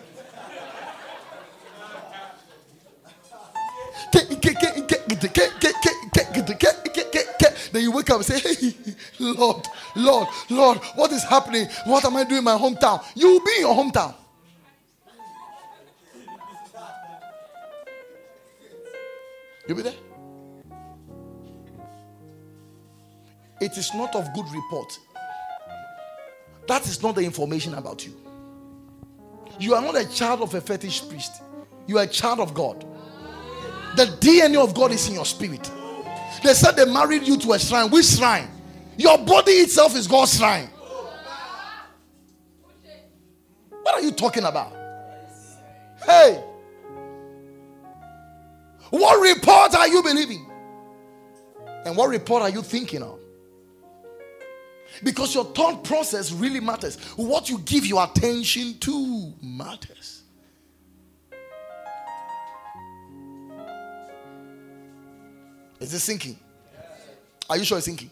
Then 7.72 7.82
you 7.82 7.92
wake 7.92 8.10
up 8.10 8.16
and 8.16 8.24
say, 8.24 8.38
Hey, 8.38 8.74
Lord, 9.18 9.66
Lord, 9.96 10.28
Lord, 10.50 10.78
what 10.94 11.10
is 11.12 11.24
happening? 11.24 11.66
What 11.86 12.04
am 12.04 12.16
I 12.16 12.24
doing 12.24 12.38
in 12.38 12.44
my 12.44 12.56
hometown? 12.56 13.02
You 13.14 13.28
will 13.28 13.40
be 13.40 13.52
in 13.56 13.60
your 13.62 13.74
hometown. 13.74 14.14
You'll 19.66 19.76
be 19.76 19.82
there. 19.82 19.94
It 23.60 23.78
is 23.78 23.94
not 23.94 24.14
of 24.16 24.32
good 24.34 24.50
report. 24.52 24.98
That 26.66 26.86
is 26.86 27.02
not 27.02 27.14
the 27.14 27.22
information 27.22 27.74
about 27.74 28.04
you. 28.04 28.14
You 29.58 29.74
are 29.74 29.82
not 29.82 29.96
a 29.96 30.08
child 30.08 30.42
of 30.42 30.52
a 30.54 30.60
fetish 30.60 31.08
priest. 31.08 31.42
You 31.86 31.98
are 31.98 32.04
a 32.04 32.08
child 32.08 32.40
of 32.40 32.54
God. 32.54 32.84
The 33.96 34.06
DNA 34.20 34.62
of 34.62 34.74
God 34.74 34.92
is 34.92 35.08
in 35.08 35.14
your 35.14 35.26
spirit. 35.26 35.70
They 36.42 36.54
said 36.54 36.72
they 36.72 36.86
married 36.86 37.26
you 37.26 37.36
to 37.38 37.52
a 37.52 37.58
shrine. 37.58 37.90
Which 37.90 38.06
shrine? 38.06 38.48
Your 38.96 39.18
body 39.18 39.52
itself 39.52 39.96
is 39.96 40.06
God's 40.06 40.36
shrine. 40.36 40.68
What 43.82 43.94
are 43.94 44.00
you 44.00 44.12
talking 44.12 44.44
about? 44.44 44.72
Hey. 46.04 46.42
What 48.90 49.20
report 49.20 49.74
are 49.74 49.88
you 49.88 50.02
believing? 50.02 50.46
And 51.84 51.96
what 51.96 52.08
report 52.08 52.42
are 52.42 52.50
you 52.50 52.62
thinking 52.62 53.02
of? 53.02 53.18
Because 55.02 55.34
your 55.34 55.46
thought 55.46 55.84
process 55.84 56.30
really 56.30 56.60
matters. 56.60 56.96
What 57.16 57.48
you 57.48 57.58
give 57.58 57.86
your 57.86 58.04
attention 58.04 58.78
to 58.80 59.32
matters. 59.42 60.11
Is 65.82 65.92
it 65.92 65.98
sinking? 65.98 66.38
Are 67.50 67.56
you 67.56 67.64
sure 67.64 67.78
it's 67.78 67.86
sinking? 67.86 68.10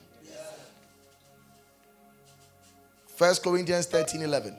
First 3.14 3.44
Corinthians 3.44 3.86
13 3.86 4.22
11. 4.22 4.56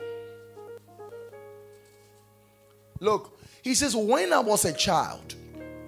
Look, 3.02 3.38
he 3.62 3.76
says, 3.76 3.96
When 3.98 4.32
I 4.32 4.40
was 4.40 4.64
a 4.64 4.72
child, 4.72 5.36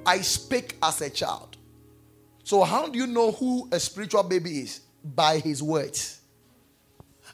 I 0.05 0.19
spake 0.19 0.75
as 0.83 0.99
a 1.01 1.09
child. 1.09 1.55
So, 2.43 2.61
how 2.63 2.89
do 2.89 2.99
you 2.99 3.07
know 3.07 3.31
who 3.31 3.69
a 3.71 3.79
spiritual 3.79 4.23
baby 4.23 4.59
is? 4.59 4.81
By 5.01 5.37
his 5.37 5.63
words. 5.63 6.19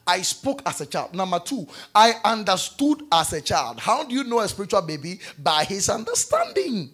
I 0.05 0.21
spoke 0.21 0.61
as 0.67 0.81
a 0.81 0.85
child. 0.85 1.15
Number 1.15 1.39
two, 1.39 1.67
I 1.95 2.13
understood 2.23 3.01
as 3.11 3.33
a 3.33 3.41
child. 3.41 3.79
How 3.79 4.03
do 4.03 4.13
you 4.13 4.23
know 4.23 4.39
a 4.39 4.47
spiritual 4.47 4.83
baby? 4.83 5.19
By 5.39 5.63
his 5.63 5.89
understanding. 5.89 6.91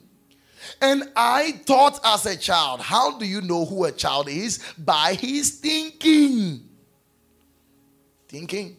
And 0.82 1.12
I 1.16 1.54
thought 1.66 2.00
as 2.04 2.26
a 2.26 2.38
child. 2.38 2.82
How 2.82 3.18
do 3.18 3.26
you 3.26 3.42
know 3.42 3.66
who 3.66 3.86
a 3.86 3.92
child 3.92 4.30
is? 4.30 4.60
By 4.78 5.14
his 5.14 5.60
thinking. 5.60 6.62
Thinking. 8.28 8.78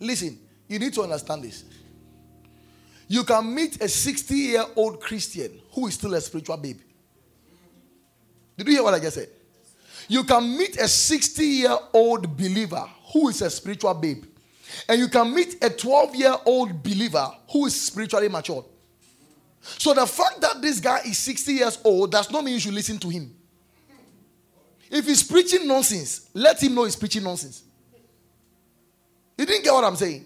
Listen, 0.00 0.38
you 0.68 0.78
need 0.78 0.92
to 0.94 1.02
understand 1.02 1.42
this. 1.42 1.64
You 3.08 3.24
can 3.24 3.54
meet 3.54 3.82
a 3.82 3.88
60 3.88 4.34
year 4.34 4.64
old 4.76 5.00
Christian 5.00 5.60
who 5.72 5.86
is 5.86 5.94
still 5.94 6.14
a 6.14 6.20
spiritual 6.20 6.56
baby. 6.58 6.80
Did 8.56 8.66
you 8.66 8.74
hear 8.74 8.82
what 8.82 8.94
I 8.94 9.00
just 9.00 9.16
said? 9.16 9.28
You 10.08 10.24
can 10.24 10.56
meet 10.56 10.76
a 10.76 10.88
60 10.88 11.44
year 11.44 11.76
old 11.92 12.36
believer 12.36 12.84
who 13.12 13.28
is 13.28 13.40
a 13.42 13.50
spiritual 13.50 13.94
babe. 13.94 14.24
And 14.88 15.00
you 15.00 15.08
can 15.08 15.34
meet 15.34 15.62
a 15.62 15.70
12 15.70 16.16
year 16.16 16.36
old 16.44 16.82
believer 16.82 17.30
who 17.50 17.66
is 17.66 17.80
spiritually 17.80 18.28
mature. 18.28 18.64
So 19.76 19.92
the 19.92 20.06
fact 20.06 20.40
that 20.40 20.62
this 20.62 20.80
guy 20.80 21.00
is 21.04 21.18
60 21.18 21.52
years 21.52 21.78
old 21.84 22.12
does 22.12 22.30
not 22.30 22.44
mean 22.44 22.54
you 22.54 22.60
should 22.60 22.74
listen 22.74 22.98
to 22.98 23.08
him. 23.08 23.34
If 24.90 25.06
he's 25.06 25.22
preaching 25.22 25.66
nonsense, 25.68 26.30
let 26.32 26.62
him 26.62 26.74
know 26.74 26.84
he's 26.84 26.96
preaching 26.96 27.22
nonsense. 27.22 27.62
You 29.36 29.44
didn't 29.44 29.64
get 29.64 29.72
what 29.72 29.84
I'm 29.84 29.96
saying? 29.96 30.24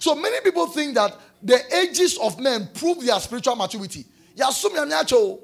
So 0.00 0.14
many 0.14 0.40
people 0.40 0.66
think 0.68 0.94
that 0.94 1.18
the 1.42 1.60
ages 1.76 2.18
of 2.18 2.40
men 2.40 2.68
prove 2.72 3.04
their 3.04 3.18
spiritual 3.20 3.56
maturity. 3.56 4.06
Yasum 4.36 4.70
yamiacho. 4.70 5.38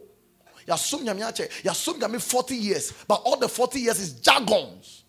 Yasum 0.66 1.04
yamiache. 1.04 1.62
Yasum 1.62 2.00
yami 2.00 2.20
40 2.20 2.56
years. 2.56 2.92
But 3.06 3.16
all 3.24 3.36
the 3.36 3.48
40 3.48 3.80
years 3.80 4.00
is 4.00 4.12
jargons. 4.14 5.04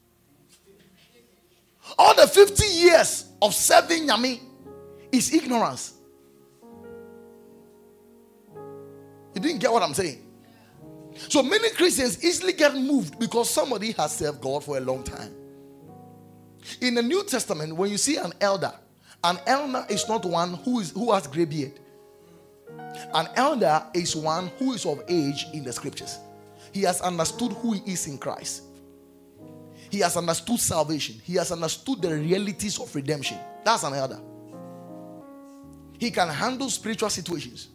All 1.98 2.16
the 2.16 2.28
50 2.28 2.66
years 2.66 3.26
of 3.41 3.54
serving 3.54 4.08
yami 4.08 4.40
is 5.12 5.34
ignorance. 5.34 5.94
You 9.40 9.44
didn't 9.44 9.61
get 9.61 9.72
what 9.72 9.82
I'm 9.82 9.94
saying? 9.94 10.22
So 11.30 11.41
many 11.41 11.70
Christians 11.70 12.22
easily 12.22 12.52
get 12.52 12.76
moved 12.76 13.18
because 13.18 13.49
somebody 13.49 13.94
has 13.94 14.18
served 14.18 14.41
God 14.41 14.66
for 14.66 14.78
a 14.78 14.82
long 14.82 15.02
time. 15.02 15.34
In 16.82 16.94
the 16.94 17.02
New 17.02 17.24
Testament, 17.24 17.74
when 17.74 17.90
you 17.90 17.98
see 17.98 18.18
an 18.18 18.34
elder, 18.41 18.74
an 19.24 19.38
elder 19.48 19.86
is 19.90 20.10
not 20.10 20.26
one 20.26 20.56
who 20.56 20.82
is 20.82 20.91
who 20.91 21.14
has 21.14 21.26
gray 21.26 21.45
beard. 21.45 21.80
An 23.14 23.30
elder 23.38 23.82
is 23.94 24.14
one 24.14 24.48
who 24.60 24.74
is 24.74 24.86
of 24.86 25.02
age 25.07 25.45
in 25.53 25.64
the 25.64 25.72
scriptures. 25.72 26.20
He 26.74 26.82
has 26.82 26.99
understood 26.99 27.53
who 27.53 27.76
he 27.76 27.94
is 27.94 28.07
in 28.07 28.18
Christ. 28.18 28.64
He 29.90 29.99
has 29.99 30.18
understood 30.18 30.60
salvation. 30.60 31.16
He 31.24 31.36
has 31.36 31.53
understood 31.53 32.02
the 32.02 32.14
realities 32.14 32.78
of 32.78 32.94
redemption. 32.94 33.38
That's 33.64 33.84
an 33.84 33.94
elder. 33.94 34.20
He 35.98 36.11
can 36.11 36.28
handle 36.28 36.70
spiritual 36.70 37.10
situations. 37.10 37.70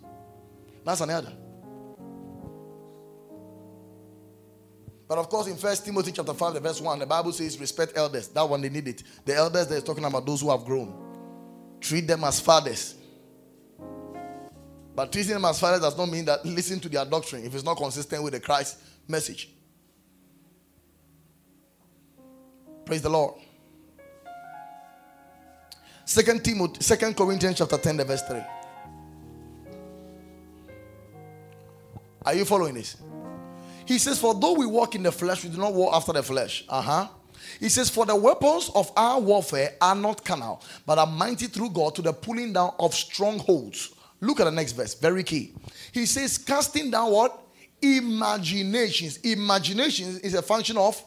That's 0.85 1.01
an 1.01 1.09
elder. 1.09 1.32
But 5.06 5.18
of 5.18 5.28
course, 5.28 5.48
in 5.48 5.56
First 5.56 5.85
Timothy 5.85 6.12
chapter 6.12 6.32
5, 6.32 6.55
the 6.55 6.60
verse 6.60 6.81
1, 6.81 6.98
the 6.98 7.06
Bible 7.06 7.32
says, 7.32 7.59
respect 7.60 7.93
elders. 7.97 8.28
That 8.28 8.48
one 8.48 8.62
they 8.62 8.70
need 8.70 8.89
it. 8.89 9.02
The 9.24 9.35
elders 9.35 9.66
they're 9.66 9.81
talking 9.81 10.05
about 10.05 10.24
those 10.24 10.40
who 10.40 10.51
have 10.51 10.64
grown. 10.64 11.76
Treat 11.81 12.06
them 12.06 12.24
as 12.24 12.40
fathers. 12.40 12.94
But 14.97 15.12
treating 15.12 15.35
them 15.35 15.44
as 15.44 15.60
fathers 15.60 15.81
does 15.81 15.98
not 15.98 16.09
mean 16.09 16.24
that 16.24 16.44
listen 16.47 16.81
to 16.81 16.89
their 16.89 17.05
doctrine 17.05 17.44
if 17.44 17.55
it's 17.55 17.64
not 17.64 17.76
consistent 17.76 18.22
with 18.22 18.32
the 18.32 18.40
Christ 18.40 18.78
message. 19.06 19.51
Praise 22.86 23.02
the 23.02 23.10
Lord. 23.10 23.35
Second 26.06 26.44
Timothy, 26.44 26.81
Second 26.81 27.16
Corinthians 27.16 27.59
chapter 27.59 27.78
10, 27.78 27.97
the 27.97 28.05
verse 28.05 28.22
3. 28.22 28.40
Are 32.26 32.35
you 32.35 32.44
following 32.44 32.74
this? 32.74 32.97
He 33.86 33.98
says, 33.98 34.19
For 34.19 34.35
though 34.35 34.55
we 34.55 34.66
walk 34.66 34.94
in 34.94 35.02
the 35.02 35.12
flesh, 35.12 35.44
we 35.44 35.51
do 35.51 35.59
not 35.59 35.74
walk 35.74 35.94
after 35.94 36.12
the 36.12 36.23
flesh. 36.23 36.65
Uh-huh. 36.69 37.09
He 37.61 37.69
says, 37.69 37.90
For 37.90 38.06
the 38.06 38.16
weapons 38.16 38.70
of 38.74 38.90
our 38.97 39.20
warfare 39.20 39.74
are 39.81 39.94
not 39.94 40.24
carnal, 40.24 40.62
but 40.86 40.98
are 40.98 41.06
mighty 41.06 41.47
through 41.47 41.70
God 41.70 41.94
to 41.97 42.02
the 42.02 42.12
pulling 42.12 42.52
down 42.52 42.74
of 42.78 42.94
strongholds. 42.94 43.94
Look 44.20 44.40
at 44.40 44.44
the 44.44 44.52
next 44.52 44.73
verse, 44.73 44.94
very 44.94 45.23
key. 45.23 45.52
He 45.93 46.06
says, 46.06 46.39
casting 46.39 46.90
down 46.90 47.12
what? 47.12 47.40
Imaginations. 47.82 49.19
Imaginations 49.19 50.19
is 50.20 50.35
a 50.35 50.40
function 50.40 50.78
of 50.78 51.02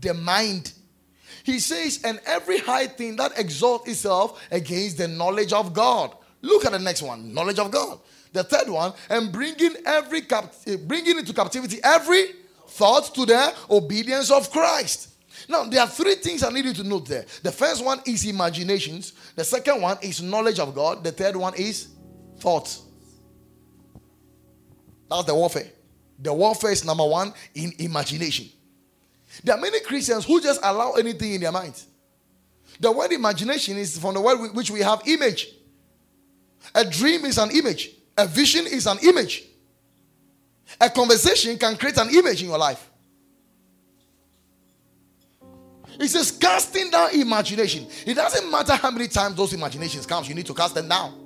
the 0.00 0.12
mind. 0.12 0.72
He 1.44 1.60
says, 1.60 2.00
and 2.02 2.20
every 2.26 2.58
high 2.58 2.88
thing 2.88 3.16
that 3.16 3.38
exalts 3.38 3.88
itself 3.88 4.42
against 4.50 4.98
the 4.98 5.06
knowledge 5.06 5.52
of 5.52 5.72
God. 5.72 6.16
Look 6.42 6.64
at 6.64 6.72
the 6.72 6.78
next 6.78 7.02
one 7.02 7.32
knowledge 7.32 7.58
of 7.58 7.70
God. 7.70 8.00
The 8.36 8.44
third 8.44 8.68
one, 8.68 8.92
and 9.08 9.32
bringing 9.32 9.76
every 9.86 10.20
cap- 10.20 10.52
eh, 10.66 10.76
bringing 10.76 11.18
into 11.18 11.32
captivity 11.32 11.80
every 11.82 12.34
thought 12.68 13.14
to 13.14 13.24
the 13.24 13.54
obedience 13.70 14.30
of 14.30 14.50
Christ. 14.50 15.08
Now, 15.48 15.64
there 15.64 15.80
are 15.80 15.88
three 15.88 16.16
things 16.16 16.42
I 16.42 16.50
need 16.50 16.66
you 16.66 16.74
to 16.74 16.84
note 16.84 17.08
there. 17.08 17.24
The 17.42 17.50
first 17.50 17.82
one 17.82 18.02
is 18.04 18.26
imaginations. 18.26 19.14
The 19.36 19.42
second 19.42 19.80
one 19.80 19.96
is 20.02 20.20
knowledge 20.20 20.58
of 20.58 20.74
God. 20.74 21.02
The 21.02 21.12
third 21.12 21.34
one 21.34 21.54
is 21.54 21.88
thoughts. 22.38 22.82
That's 25.08 25.24
the 25.24 25.34
warfare. 25.34 25.70
The 26.18 26.34
warfare 26.34 26.72
is 26.72 26.84
number 26.84 27.06
one 27.06 27.32
in 27.54 27.72
imagination. 27.78 28.50
There 29.44 29.54
are 29.54 29.60
many 29.60 29.80
Christians 29.80 30.26
who 30.26 30.42
just 30.42 30.60
allow 30.62 30.92
anything 30.92 31.32
in 31.32 31.40
their 31.40 31.52
minds. 31.52 31.86
The 32.80 32.92
word 32.92 33.12
imagination 33.12 33.78
is 33.78 33.98
from 33.98 34.12
the 34.12 34.20
word 34.20 34.52
which 34.52 34.70
we 34.70 34.80
have 34.80 35.00
image. 35.06 35.48
A 36.74 36.84
dream 36.84 37.24
is 37.24 37.38
an 37.38 37.50
image, 37.50 37.95
a 38.16 38.26
vision 38.26 38.66
is 38.66 38.86
an 38.86 38.98
image. 39.02 39.44
A 40.80 40.90
conversation 40.90 41.56
can 41.58 41.76
create 41.76 41.96
an 41.98 42.08
image 42.10 42.42
in 42.42 42.48
your 42.48 42.58
life. 42.58 42.90
It 45.98 46.08
says 46.08 46.30
casting 46.30 46.90
down 46.90 47.14
imagination. 47.14 47.86
It 48.04 48.14
doesn't 48.14 48.50
matter 48.50 48.74
how 48.74 48.90
many 48.90 49.08
times 49.08 49.36
those 49.36 49.52
imaginations 49.52 50.06
comes, 50.06 50.28
you 50.28 50.34
need 50.34 50.46
to 50.46 50.54
cast 50.54 50.74
them 50.74 50.88
down. 50.88 51.22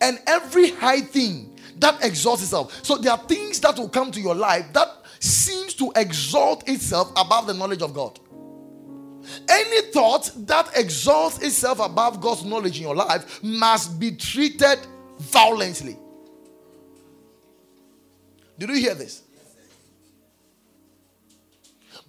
And 0.00 0.18
every 0.26 0.70
high 0.70 1.00
thing 1.00 1.58
that 1.76 2.04
exalts 2.04 2.42
itself. 2.42 2.84
So 2.84 2.96
there 2.96 3.12
are 3.12 3.18
things 3.18 3.60
that 3.60 3.78
will 3.78 3.88
come 3.88 4.10
to 4.10 4.20
your 4.20 4.34
life 4.34 4.66
that 4.72 4.88
seems 5.20 5.74
to 5.74 5.92
exalt 5.96 6.68
itself 6.68 7.12
above 7.16 7.46
the 7.46 7.54
knowledge 7.54 7.82
of 7.82 7.94
God. 7.94 8.18
Any 9.48 9.82
thought 9.92 10.30
that 10.46 10.70
exalts 10.76 11.42
itself 11.42 11.80
above 11.80 12.20
God's 12.20 12.44
knowledge 12.44 12.78
in 12.78 12.84
your 12.84 12.96
life 12.96 13.42
must 13.42 13.98
be 14.00 14.12
treated 14.12 14.78
violently. 15.18 15.96
Did 18.58 18.70
you 18.70 18.76
hear 18.76 18.94
this? 18.94 19.22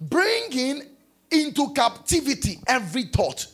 Bringing 0.00 0.82
into 1.30 1.72
captivity 1.72 2.58
every 2.66 3.04
thought. 3.04 3.46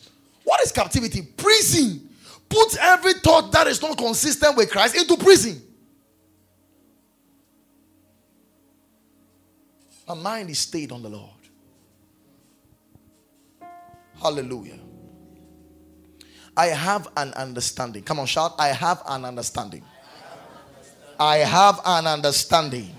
What 0.44 0.62
is 0.62 0.72
captivity? 0.72 1.22
Prison. 1.22 2.08
Put 2.48 2.76
every 2.80 3.14
thought 3.14 3.50
that 3.52 3.66
is 3.66 3.82
not 3.82 3.98
consistent 3.98 4.56
with 4.56 4.70
Christ 4.70 4.96
into 4.96 5.16
prison. 5.16 5.60
My 10.06 10.14
mind 10.14 10.50
is 10.50 10.60
stayed 10.60 10.92
on 10.92 11.02
the 11.02 11.08
Lord. 11.08 11.30
Hallelujah. 14.22 14.78
I 16.56 16.66
have 16.66 17.08
an 17.16 17.32
understanding. 17.34 18.02
Come 18.02 18.20
on, 18.20 18.26
shout. 18.26 18.54
I 18.58 18.68
have 18.68 19.02
an 19.06 19.24
understanding. 19.24 19.82
I 21.18 21.38
have 21.38 21.80
an 21.84 22.06
understanding. 22.06 22.94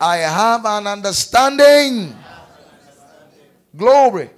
I 0.00 0.16
have 0.18 0.64
an 0.64 0.86
understanding. 0.86 2.14
Glory. 3.76 4.30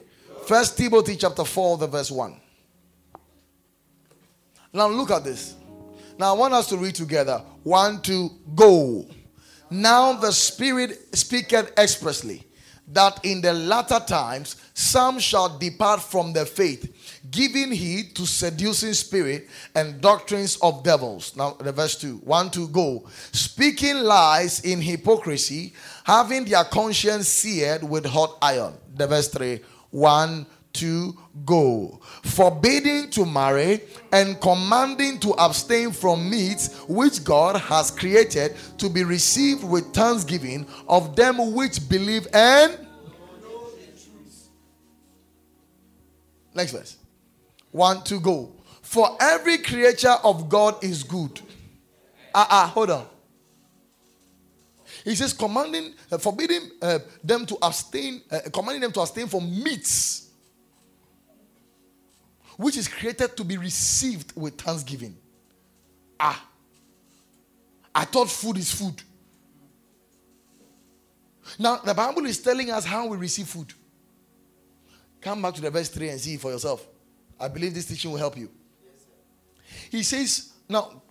First 0.46 0.76
Timothy 0.76 1.16
chapter 1.16 1.44
4, 1.44 1.78
the 1.78 1.86
verse 1.86 2.10
1. 2.10 2.40
Now 4.72 4.88
look 4.88 5.10
at 5.10 5.24
this. 5.24 5.54
Now 6.18 6.34
I 6.34 6.38
want 6.38 6.54
us 6.54 6.68
to 6.68 6.76
read 6.76 6.94
together. 6.94 7.42
One, 7.62 8.02
two, 8.02 8.30
go. 8.54 9.06
Now 9.70 10.14
the 10.14 10.32
Spirit 10.32 11.16
speaketh 11.16 11.72
expressly 11.78 12.44
that 12.88 13.24
in 13.24 13.40
the 13.40 13.52
latter 13.52 14.00
times 14.00 14.56
some 14.74 15.18
shall 15.18 15.58
depart 15.58 16.00
from 16.00 16.32
the 16.32 16.46
faith, 16.46 16.94
giving 17.30 17.72
heed 17.72 18.14
to 18.16 18.26
seducing 18.26 18.94
spirit 18.94 19.48
and 19.74 20.00
doctrines 20.00 20.56
of 20.62 20.82
devils. 20.82 21.36
Now, 21.36 21.52
the 21.52 21.72
verse 21.72 21.96
2 21.96 22.18
1 22.18 22.50
to 22.50 22.68
go. 22.68 23.08
Speaking 23.32 23.96
lies 23.96 24.60
in 24.60 24.80
hypocrisy, 24.80 25.74
having 26.04 26.44
their 26.44 26.64
conscience 26.64 27.28
seared 27.28 27.82
with 27.82 28.06
hot 28.06 28.38
iron. 28.40 28.74
The 28.94 29.06
verse 29.06 29.28
3 29.28 29.60
1 29.90 30.46
to 30.74 31.16
go, 31.44 31.98
forbidding 32.22 33.10
to 33.10 33.24
marry, 33.24 33.80
and 34.12 34.40
commanding 34.40 35.18
to 35.18 35.30
abstain 35.32 35.90
from 35.90 36.28
meats 36.30 36.82
which 36.88 37.24
God 37.24 37.56
has 37.56 37.90
created 37.90 38.54
to 38.78 38.88
be 38.88 39.02
received 39.02 39.64
with 39.64 39.92
thanksgiving 39.92 40.66
of 40.88 41.16
them 41.16 41.54
which 41.54 41.88
believe 41.88 42.28
and. 42.32 42.86
Next 46.54 46.72
verse. 46.72 46.97
One 47.78 48.02
to 48.02 48.18
go. 48.18 48.56
For 48.82 49.16
every 49.20 49.58
creature 49.58 50.16
of 50.24 50.48
God 50.48 50.82
is 50.82 51.04
good. 51.04 51.40
Ah, 52.34 52.42
uh, 52.42 52.46
ah, 52.50 52.64
uh, 52.64 52.68
hold 52.70 52.90
on. 52.90 53.06
He 55.04 55.14
says, 55.14 55.32
commanding, 55.32 55.94
uh, 56.10 56.18
forbidding 56.18 56.70
uh, 56.82 56.98
them 57.22 57.46
to 57.46 57.56
abstain, 57.62 58.22
uh, 58.32 58.40
commanding 58.52 58.80
them 58.80 58.90
to 58.90 59.00
abstain 59.00 59.28
from 59.28 59.62
meats 59.62 60.30
which 62.56 62.76
is 62.76 62.88
created 62.88 63.36
to 63.36 63.44
be 63.44 63.56
received 63.56 64.32
with 64.34 64.60
thanksgiving. 64.60 65.16
Ah, 66.18 66.44
I 67.94 68.06
thought 68.06 68.28
food 68.28 68.56
is 68.56 68.74
food. 68.74 69.00
Now, 71.60 71.76
the 71.76 71.94
Bible 71.94 72.26
is 72.26 72.42
telling 72.42 72.72
us 72.72 72.84
how 72.84 73.06
we 73.06 73.16
receive 73.16 73.46
food. 73.46 73.72
Come 75.20 75.42
back 75.42 75.54
to 75.54 75.60
the 75.60 75.70
verse 75.70 75.88
3 75.90 76.08
and 76.08 76.20
see 76.20 76.38
for 76.38 76.50
yourself. 76.50 76.84
I 77.40 77.48
believe 77.48 77.74
this 77.74 77.86
teaching 77.86 78.10
will 78.10 78.18
help 78.18 78.36
you. 78.36 78.50
He 79.90 80.02
says, 80.02 80.52
now, 80.68 81.02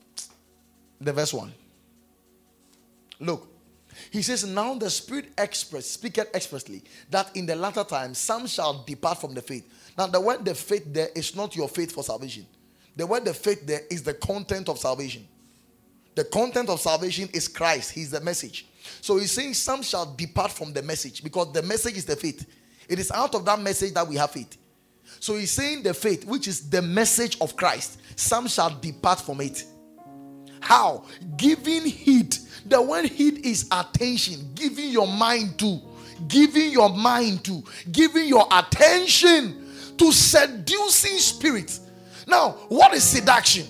the 0.99 1.13
verse 1.13 1.33
1. 1.33 1.53
Look, 3.19 3.47
he 4.11 4.21
says, 4.21 4.45
Now 4.45 4.75
the 4.75 4.89
Spirit 4.89 5.31
express, 5.37 5.87
speaketh 5.87 6.33
expressly, 6.35 6.83
that 7.09 7.35
in 7.35 7.45
the 7.45 7.55
latter 7.55 7.83
time 7.83 8.13
some 8.13 8.47
shall 8.47 8.83
depart 8.83 9.19
from 9.19 9.33
the 9.33 9.41
faith. 9.41 9.67
Now, 9.97 10.07
the 10.07 10.21
word 10.21 10.45
the 10.45 10.53
faith 10.53 10.83
there 10.87 11.09
is 11.15 11.35
not 11.35 11.55
your 11.55 11.67
faith 11.67 11.91
for 11.91 12.03
salvation. 12.03 12.45
The 12.95 13.05
word 13.05 13.25
the 13.25 13.33
faith 13.33 13.65
there 13.65 13.81
is 13.89 14.03
the 14.03 14.13
content 14.13 14.69
of 14.69 14.77
salvation. 14.77 15.27
The 16.15 16.23
content 16.25 16.69
of 16.69 16.79
salvation 16.79 17.29
is 17.33 17.47
Christ. 17.47 17.91
He's 17.91 18.11
the 18.11 18.21
message. 18.21 18.67
So 19.01 19.17
he's 19.17 19.31
saying 19.31 19.53
some 19.53 19.83
shall 19.83 20.15
depart 20.15 20.51
from 20.51 20.73
the 20.73 20.81
message 20.81 21.23
because 21.23 21.51
the 21.51 21.61
message 21.61 21.97
is 21.97 22.05
the 22.05 22.15
faith. 22.15 22.47
It 22.87 22.99
is 22.99 23.11
out 23.11 23.35
of 23.35 23.45
that 23.45 23.59
message 23.59 23.93
that 23.93 24.07
we 24.07 24.15
have 24.15 24.31
faith. 24.31 24.57
So 25.19 25.35
he's 25.35 25.51
saying 25.51 25.83
the 25.83 25.93
faith, 25.93 26.25
which 26.25 26.47
is 26.47 26.69
the 26.69 26.81
message 26.81 27.37
of 27.41 27.55
Christ, 27.55 27.99
some 28.15 28.47
shall 28.47 28.69
depart 28.69 29.19
from 29.21 29.41
it. 29.41 29.63
How? 30.59 31.05
Giving 31.37 31.85
heed. 31.85 32.35
The 32.65 32.81
word 32.81 33.05
heed 33.05 33.45
is 33.45 33.67
attention, 33.71 34.51
giving 34.53 34.89
your 34.89 35.07
mind 35.07 35.57
to, 35.59 35.79
giving 36.27 36.71
your 36.71 36.89
mind 36.89 37.43
to, 37.45 37.63
giving 37.91 38.27
your 38.27 38.47
attention 38.51 39.65
to 39.97 40.11
seducing 40.11 41.17
spirits. 41.17 41.81
Now, 42.27 42.51
what 42.69 42.93
is 42.93 43.03
seduction? 43.03 43.65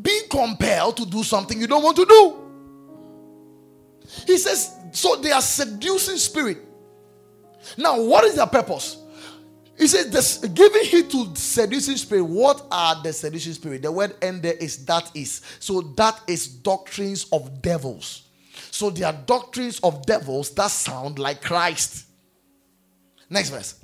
Being 0.00 0.28
compelled 0.30 0.96
to 0.98 1.06
do 1.06 1.22
something 1.22 1.58
you 1.58 1.66
don't 1.66 1.82
want 1.82 1.96
to 1.96 2.04
do. 2.04 2.36
He 4.26 4.38
says, 4.38 4.74
so 4.92 5.16
they 5.16 5.32
are 5.32 5.42
seducing 5.42 6.16
spirit. 6.16 6.58
Now, 7.76 8.00
what 8.00 8.24
is 8.24 8.36
their 8.36 8.46
purpose? 8.46 8.98
He 9.78 9.86
says, 9.86 10.10
this, 10.10 10.38
giving 10.38 10.84
heed 10.84 11.08
to 11.10 11.36
seducing 11.36 11.96
spirit. 11.96 12.24
What 12.24 12.66
are 12.70 13.00
the 13.00 13.12
seducing 13.12 13.52
spirit? 13.52 13.82
The 13.82 13.92
word 13.92 14.16
end 14.20 14.42
there 14.42 14.54
is 14.54 14.84
that 14.86 15.08
is. 15.14 15.40
So 15.60 15.82
that 15.96 16.20
is 16.26 16.48
doctrines 16.48 17.26
of 17.32 17.62
devils. 17.62 18.28
So 18.72 18.90
they 18.90 19.04
are 19.04 19.12
doctrines 19.12 19.78
of 19.80 20.04
devils 20.04 20.50
that 20.56 20.72
sound 20.72 21.20
like 21.20 21.42
Christ. 21.42 22.06
Next 23.30 23.50
verse. 23.50 23.76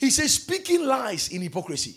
He 0.00 0.10
says, 0.10 0.34
speaking 0.34 0.84
lies 0.84 1.28
in 1.28 1.40
hypocrisy. 1.40 1.96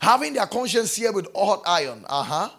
Having 0.00 0.34
their 0.34 0.46
conscience 0.46 0.96
here 0.96 1.12
with 1.12 1.28
hot 1.36 1.62
iron. 1.66 2.04
Uh 2.08 2.22
huh. 2.24 2.50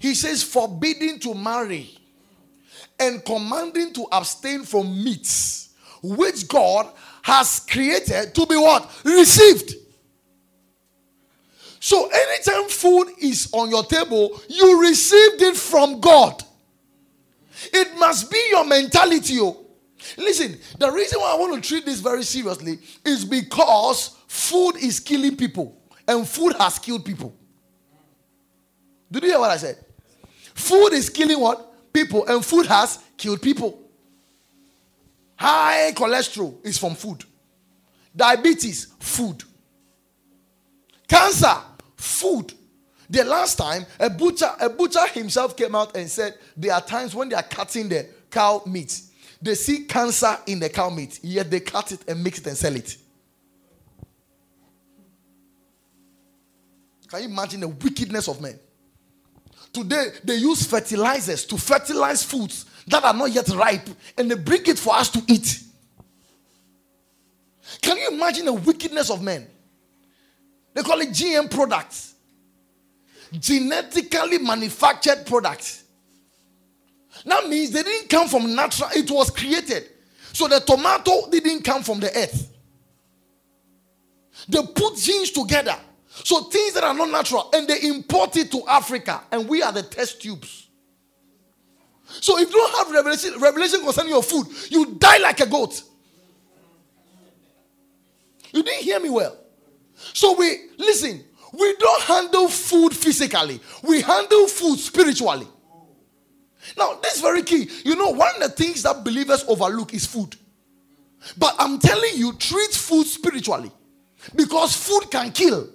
He 0.00 0.14
says, 0.14 0.42
forbidding 0.42 1.20
to 1.20 1.32
marry 1.32 1.96
and 2.98 3.24
commanding 3.24 3.92
to 3.92 4.06
abstain 4.10 4.64
from 4.64 5.04
meats 5.04 5.66
which 6.02 6.46
God 6.48 6.92
has 7.26 7.58
created 7.68 8.32
to 8.32 8.46
be 8.46 8.54
what? 8.54 8.88
Received. 9.04 9.74
So 11.80 12.08
anytime 12.08 12.68
food 12.68 13.08
is 13.20 13.50
on 13.52 13.68
your 13.68 13.82
table, 13.82 14.40
you 14.48 14.80
received 14.80 15.42
it 15.42 15.56
from 15.56 16.00
God. 16.00 16.40
It 17.72 17.98
must 17.98 18.30
be 18.30 18.40
your 18.50 18.64
mentality. 18.64 19.40
Oh. 19.40 19.66
Listen, 20.16 20.56
the 20.78 20.88
reason 20.88 21.18
why 21.20 21.32
I 21.32 21.36
want 21.36 21.60
to 21.60 21.68
treat 21.68 21.84
this 21.84 21.98
very 21.98 22.22
seriously 22.22 22.78
is 23.04 23.24
because 23.24 24.16
food 24.28 24.76
is 24.76 25.00
killing 25.00 25.36
people 25.36 25.76
and 26.06 26.28
food 26.28 26.54
has 26.60 26.78
killed 26.78 27.04
people. 27.04 27.34
Did 29.10 29.24
you 29.24 29.30
hear 29.30 29.40
what 29.40 29.50
I 29.50 29.56
said? 29.56 29.84
Food 30.54 30.92
is 30.92 31.10
killing 31.10 31.40
what? 31.40 31.92
People 31.92 32.24
and 32.26 32.44
food 32.44 32.66
has 32.66 33.00
killed 33.16 33.42
people. 33.42 33.85
High 35.36 35.92
cholesterol 35.94 36.64
is 36.64 36.78
from 36.78 36.94
food. 36.94 37.24
Diabetes, 38.14 38.86
food. 38.98 39.44
Cancer, 41.06 41.54
food. 41.96 42.52
The 43.08 43.24
last 43.24 43.56
time 43.56 43.86
a 44.00 44.10
butcher, 44.10 44.50
a 44.60 44.68
butcher 44.68 45.06
himself 45.08 45.56
came 45.56 45.74
out 45.74 45.96
and 45.96 46.10
said 46.10 46.34
there 46.56 46.72
are 46.72 46.80
times 46.80 47.14
when 47.14 47.28
they 47.28 47.36
are 47.36 47.42
cutting 47.42 47.88
the 47.88 48.08
cow 48.30 48.62
meat, 48.66 49.00
they 49.40 49.54
see 49.54 49.84
cancer 49.84 50.36
in 50.46 50.58
the 50.58 50.68
cow 50.68 50.90
meat, 50.90 51.20
yet 51.22 51.50
they 51.50 51.60
cut 51.60 51.92
it 51.92 52.00
and 52.08 52.24
mix 52.24 52.38
it 52.38 52.46
and 52.46 52.56
sell 52.56 52.74
it. 52.74 52.96
Can 57.08 57.22
you 57.22 57.28
imagine 57.28 57.60
the 57.60 57.68
wickedness 57.68 58.28
of 58.28 58.40
men? 58.40 58.58
Today, 59.72 60.08
they 60.24 60.36
use 60.36 60.66
fertilizers 60.66 61.44
to 61.44 61.56
fertilize 61.58 62.22
foods 62.22 62.64
that 62.86 63.04
are 63.04 63.14
not 63.14 63.30
yet 63.30 63.48
ripe 63.48 63.88
and 64.16 64.30
they 64.30 64.34
bring 64.34 64.64
it 64.66 64.78
for 64.78 64.94
us 64.94 65.10
to 65.10 65.22
eat. 65.26 65.62
Can 67.82 67.96
you 67.96 68.10
imagine 68.10 68.46
the 68.46 68.52
wickedness 68.52 69.10
of 69.10 69.22
men? 69.22 69.46
They 70.74 70.82
call 70.82 71.00
it 71.00 71.08
GM 71.10 71.50
products, 71.50 72.14
genetically 73.32 74.38
manufactured 74.38 75.26
products. 75.26 75.84
That 77.24 77.48
means 77.48 77.70
they 77.70 77.82
didn't 77.82 78.08
come 78.08 78.28
from 78.28 78.54
natural, 78.54 78.90
it 78.94 79.10
was 79.10 79.30
created. 79.30 79.88
So 80.32 80.48
the 80.48 80.60
tomato 80.60 81.30
didn't 81.30 81.62
come 81.62 81.82
from 81.82 81.98
the 81.98 82.14
earth. 82.16 82.52
They 84.48 84.62
put 84.62 84.96
genes 84.96 85.30
together 85.30 85.76
so 86.24 86.42
things 86.44 86.72
that 86.74 86.84
are 86.84 86.94
not 86.94 87.10
natural, 87.10 87.50
and 87.52 87.68
they 87.68 87.82
import 87.82 88.36
it 88.36 88.50
to 88.52 88.62
Africa, 88.66 89.22
and 89.30 89.46
we 89.48 89.62
are 89.62 89.72
the 89.72 89.82
test 89.82 90.22
tubes. 90.22 90.65
So 92.08 92.38
if 92.38 92.48
you 92.50 92.56
don't 92.56 92.76
have 92.78 92.90
revelation, 92.94 93.40
revelation 93.40 93.80
concerning 93.80 94.12
your 94.12 94.22
food, 94.22 94.46
you 94.70 94.94
die 94.94 95.18
like 95.18 95.40
a 95.40 95.46
goat. 95.46 95.82
You 98.52 98.62
didn't 98.62 98.84
hear 98.84 99.00
me 99.00 99.10
well. 99.10 99.36
So 100.12 100.36
we 100.36 100.56
listen, 100.78 101.24
we 101.52 101.76
don't 101.76 102.02
handle 102.02 102.48
food 102.48 102.94
physically, 102.94 103.60
we 103.82 104.00
handle 104.00 104.46
food 104.46 104.78
spiritually. 104.78 105.48
Now, 106.76 106.98
this 107.02 107.16
is 107.16 107.20
very 107.20 107.42
key. 107.42 107.68
You 107.84 107.94
know, 107.96 108.10
one 108.10 108.34
of 108.36 108.40
the 108.42 108.48
things 108.48 108.82
that 108.82 109.04
believers 109.04 109.44
overlook 109.46 109.94
is 109.94 110.04
food. 110.04 110.34
But 111.36 111.54
I'm 111.58 111.78
telling 111.78 112.16
you, 112.16 112.32
treat 112.32 112.72
food 112.72 113.06
spiritually. 113.06 113.70
Because 114.34 114.74
food 114.76 115.10
can 115.10 115.30
kill. 115.30 115.68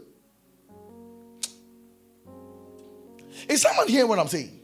Is 3.47 3.61
someone 3.61 3.87
hearing 3.87 4.09
what 4.09 4.19
I'm 4.19 4.27
saying? 4.27 4.60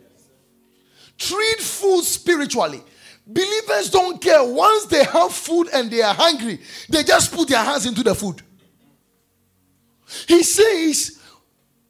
Treat 1.17 1.59
food 1.59 2.03
spiritually. 2.03 2.83
Believers 3.25 3.89
don't 3.89 4.21
care. 4.21 4.43
Once 4.43 4.85
they 4.85 5.03
have 5.03 5.33
food 5.33 5.67
and 5.73 5.91
they 5.91 6.01
are 6.01 6.13
hungry, 6.13 6.59
they 6.89 7.03
just 7.03 7.33
put 7.33 7.49
their 7.49 7.63
hands 7.63 7.85
into 7.85 8.03
the 8.03 8.15
food. 8.15 8.41
He 10.27 10.43
says, 10.43 11.19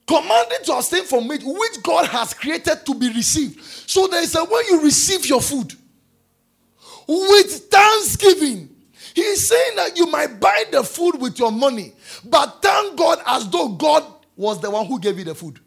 commanded 0.07 0.63
to 0.63 0.73
abstain 0.73 1.03
from 1.03 1.27
meat 1.27 1.43
which 1.45 1.83
God 1.83 2.07
has 2.07 2.33
created 2.33 2.85
to 2.85 2.95
be 2.95 3.09
received. 3.09 3.63
So 3.63 4.07
there 4.07 4.23
is 4.23 4.35
a 4.35 4.43
way 4.43 4.61
you 4.69 4.81
receive 4.81 5.27
your 5.27 5.41
food 5.41 5.73
with 7.07 7.67
thanksgiving. 7.69 8.69
He's 9.13 9.47
saying 9.47 9.75
that 9.75 9.97
you 9.97 10.07
might 10.07 10.39
buy 10.39 10.65
the 10.71 10.83
food 10.83 11.19
with 11.19 11.37
your 11.39 11.51
money, 11.51 11.93
but 12.23 12.61
thank 12.61 12.97
God 12.97 13.19
as 13.25 13.49
though 13.49 13.69
God 13.69 14.03
was 14.35 14.59
the 14.61 14.69
one 14.69 14.85
who 14.85 14.99
gave 14.99 15.17
you 15.17 15.23
the 15.23 15.35
food. 15.35 15.59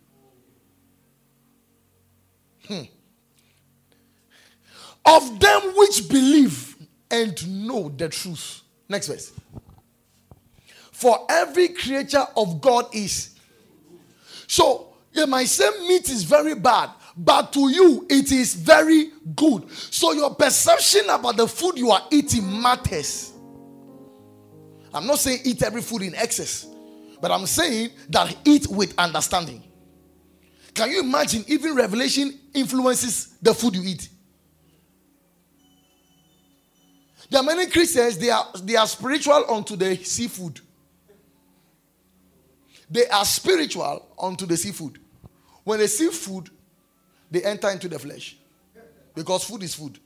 Of 5.04 5.40
them 5.40 5.62
which 5.76 6.08
believe 6.08 6.76
and 7.10 7.66
know 7.66 7.88
the 7.88 8.08
truth. 8.08 8.62
Next 8.88 9.08
verse. 9.08 9.32
For 10.92 11.26
every 11.28 11.68
creature 11.68 12.26
of 12.36 12.60
God 12.60 12.94
is. 12.94 13.34
So, 14.46 14.94
you 15.12 15.26
might 15.26 15.48
say 15.48 15.68
meat 15.88 16.08
is 16.08 16.24
very 16.24 16.54
bad, 16.54 16.90
but 17.16 17.52
to 17.54 17.70
you 17.70 18.06
it 18.08 18.30
is 18.30 18.54
very 18.54 19.10
good. 19.34 19.70
So, 19.70 20.12
your 20.12 20.34
perception 20.34 21.08
about 21.08 21.36
the 21.36 21.48
food 21.48 21.78
you 21.78 21.90
are 21.90 22.06
eating 22.10 22.60
matters. 22.60 23.32
I'm 24.92 25.06
not 25.06 25.18
saying 25.18 25.40
eat 25.44 25.62
every 25.62 25.82
food 25.82 26.02
in 26.02 26.14
excess, 26.14 26.66
but 27.20 27.30
I'm 27.30 27.46
saying 27.46 27.90
that 28.10 28.36
eat 28.44 28.66
with 28.68 28.94
understanding. 28.98 29.62
Can 30.74 30.90
you 30.90 31.00
imagine 31.00 31.44
even 31.48 31.74
revelation 31.74 32.38
influences 32.54 33.36
the 33.42 33.54
food 33.54 33.76
you 33.76 33.82
eat? 33.84 34.08
There 37.30 37.40
are 37.40 37.44
many 37.44 37.66
Christians, 37.70 38.18
they 38.18 38.30
are, 38.30 38.46
they 38.60 38.74
are 38.74 38.88
spiritual 38.88 39.44
unto 39.48 39.76
the 39.76 39.96
seafood. 39.96 40.60
They 42.90 43.06
are 43.06 43.24
spiritual 43.24 44.04
unto 44.18 44.46
the 44.46 44.56
seafood. 44.56 44.98
When 45.62 45.78
they 45.78 45.86
see 45.86 46.08
food, 46.10 46.50
they 47.30 47.42
enter 47.44 47.70
into 47.70 47.88
the 47.88 48.00
flesh. 48.00 48.36
Because 49.14 49.44
food 49.44 49.62
is 49.62 49.74
food. 49.74 49.98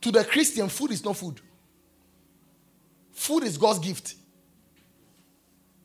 To 0.00 0.12
the 0.12 0.24
Christian, 0.24 0.68
food 0.68 0.92
is 0.92 1.04
not 1.04 1.16
food. 1.16 1.40
Food 3.12 3.42
is 3.44 3.58
God's 3.58 3.80
gift. 3.80 4.14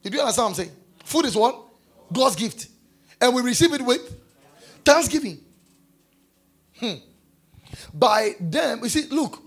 Did 0.04 0.14
you 0.14 0.20
understand 0.20 0.44
what 0.44 0.50
I'm 0.50 0.56
saying? 0.56 0.72
Food 1.04 1.26
is 1.26 1.36
what? 1.36 1.64
God's 2.14 2.36
gift. 2.36 2.68
And 3.20 3.34
we 3.34 3.42
receive 3.42 3.74
it 3.74 3.82
with 3.82 4.02
thanksgiving. 4.86 5.40
Hmm. 6.80 6.94
By 7.94 8.36
them, 8.40 8.82
you 8.84 8.90
see, 8.90 9.08
look, 9.10 9.42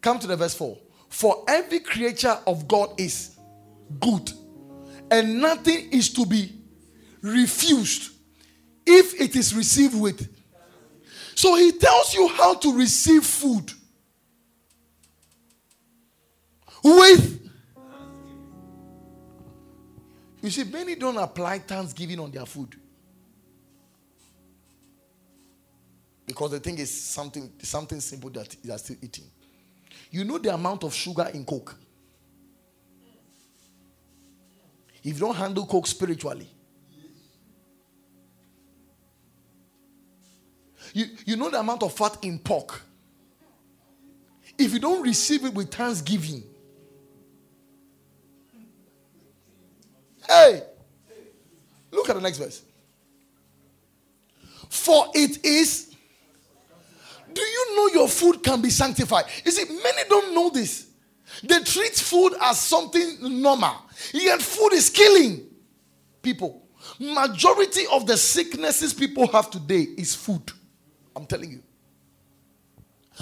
come 0.00 0.18
to 0.18 0.26
the 0.26 0.36
verse 0.36 0.54
4. 0.54 0.78
For 1.08 1.44
every 1.48 1.80
creature 1.80 2.38
of 2.46 2.68
God 2.68 3.00
is 3.00 3.36
good, 4.00 4.30
and 5.10 5.40
nothing 5.40 5.90
is 5.90 6.12
to 6.14 6.26
be 6.26 6.52
refused 7.22 8.12
if 8.86 9.20
it 9.20 9.36
is 9.36 9.54
received 9.54 9.98
with. 9.98 10.28
So 11.34 11.56
he 11.56 11.72
tells 11.72 12.14
you 12.14 12.28
how 12.28 12.54
to 12.54 12.76
receive 12.76 13.24
food 13.24 13.72
with 16.82 17.38
you 20.40 20.50
see, 20.50 20.64
many 20.64 20.94
don't 20.94 21.16
apply 21.16 21.58
thanksgiving 21.58 22.20
on 22.20 22.30
their 22.30 22.46
food. 22.46 22.76
Because 26.28 26.50
they 26.50 26.58
think 26.58 26.78
it's 26.78 26.90
something, 26.90 27.50
something 27.62 28.00
simple 28.00 28.28
that 28.28 28.54
they 28.62 28.70
are 28.70 28.76
still 28.76 28.96
eating. 29.00 29.24
You 30.10 30.24
know 30.24 30.36
the 30.36 30.52
amount 30.52 30.84
of 30.84 30.92
sugar 30.92 31.26
in 31.32 31.42
Coke. 31.42 31.74
If 35.02 35.14
you 35.14 35.20
don't 35.20 35.34
handle 35.34 35.64
Coke 35.64 35.86
spiritually, 35.86 36.46
you, 40.92 41.06
you 41.24 41.36
know 41.36 41.48
the 41.48 41.60
amount 41.60 41.82
of 41.82 41.94
fat 41.94 42.18
in 42.20 42.38
pork. 42.38 42.82
If 44.58 44.74
you 44.74 44.80
don't 44.80 45.02
receive 45.02 45.46
it 45.46 45.54
with 45.54 45.72
thanksgiving, 45.74 46.42
Hey, 50.28 50.62
look 51.90 52.10
at 52.10 52.16
the 52.16 52.20
next 52.20 52.36
verse. 52.36 52.62
For 54.68 55.06
it 55.14 55.42
is 55.42 55.87
Do 57.38 57.44
you 57.44 57.76
know 57.76 58.00
your 58.00 58.08
food 58.08 58.42
can 58.42 58.60
be 58.60 58.68
sanctified? 58.68 59.26
You 59.44 59.52
see, 59.52 59.64
many 59.64 60.08
don't 60.08 60.34
know 60.34 60.50
this. 60.50 60.88
They 61.44 61.60
treat 61.60 61.94
food 61.94 62.34
as 62.40 62.58
something 62.58 63.40
normal. 63.40 63.76
Yet 64.12 64.42
food 64.42 64.72
is 64.72 64.90
killing 64.90 65.46
people. 66.20 66.66
Majority 66.98 67.84
of 67.92 68.08
the 68.08 68.16
sicknesses 68.16 68.92
people 68.92 69.28
have 69.28 69.52
today 69.52 69.86
is 69.96 70.16
food. 70.16 70.50
I'm 71.14 71.26
telling 71.26 71.52
you. 71.52 71.62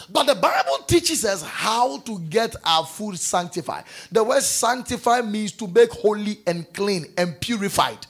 But 0.08 0.28
the 0.28 0.34
Bible 0.34 0.78
teaches 0.86 1.22
us 1.26 1.42
how 1.42 1.98
to 1.98 2.18
get 2.20 2.56
our 2.64 2.86
food 2.86 3.18
sanctified. 3.18 3.84
The 4.10 4.24
word 4.24 4.42
sanctify 4.42 5.20
means 5.20 5.52
to 5.52 5.66
make 5.66 5.90
holy 5.90 6.38
and 6.46 6.72
clean 6.72 7.04
and 7.18 7.38
purified. 7.38 8.06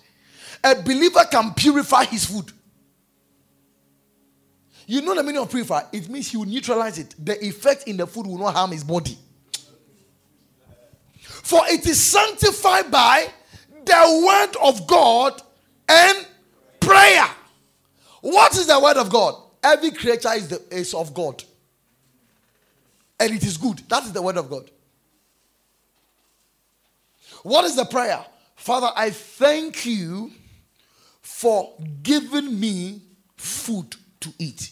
A 0.63 0.77
believer 0.77 1.25
can 1.29 1.53
purify 1.53 2.05
his 2.05 2.27
food. 2.27 2.53
You 4.87 5.03
know 5.03 5.15
the 5.15 5.23
meaning 5.23 5.43
of 5.43 5.51
purify? 5.51 5.83
It 5.93 6.09
means 6.09 6.31
he 6.31 6.37
will 6.37 6.45
neutralize 6.45 6.99
it. 6.99 7.15
The 7.23 7.45
effect 7.45 7.89
in 7.89 7.97
the 7.97 8.07
food 8.07 8.27
will 8.27 8.39
not 8.39 8.55
harm 8.55 8.71
his 8.71 8.85
body. 8.85 9.19
For 11.21 11.61
it 11.67 11.85
is 11.87 12.01
sanctified 12.01 12.91
by 12.91 13.29
the 13.85 14.25
word 14.27 14.57
of 14.63 14.87
God 14.87 15.43
and 15.89 16.27
prayer. 16.81 17.27
What 18.21 18.57
is 18.57 18.67
the 18.67 18.79
word 18.79 18.97
of 18.97 19.11
God? 19.11 19.35
Every 19.63 19.91
creature 19.91 20.33
is, 20.35 20.49
the, 20.49 20.63
is 20.71 20.95
of 20.95 21.13
God. 21.13 21.43
And 23.19 23.33
it 23.33 23.45
is 23.45 23.57
good. 23.57 23.79
That 23.89 24.05
is 24.05 24.13
the 24.13 24.23
word 24.23 24.37
of 24.37 24.49
God. 24.49 24.71
What 27.43 27.65
is 27.65 27.77
the 27.77 27.85
prayer? 27.85 28.25
Father, 28.55 28.91
I 28.95 29.11
thank 29.11 29.87
you 29.87 30.33
for 31.23 31.75
giving 32.03 32.59
me 32.59 33.03
food 33.37 33.95
to 34.21 34.33
eat. 34.39 34.71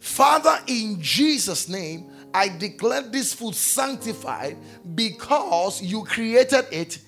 Father, 0.00 0.58
in 0.66 1.00
Jesus' 1.00 1.68
name, 1.68 2.10
I 2.32 2.48
declare 2.48 3.02
this 3.02 3.34
food 3.34 3.54
sanctified 3.54 4.56
because 4.94 5.82
you 5.82 6.04
created 6.04 6.64
it 6.72 6.98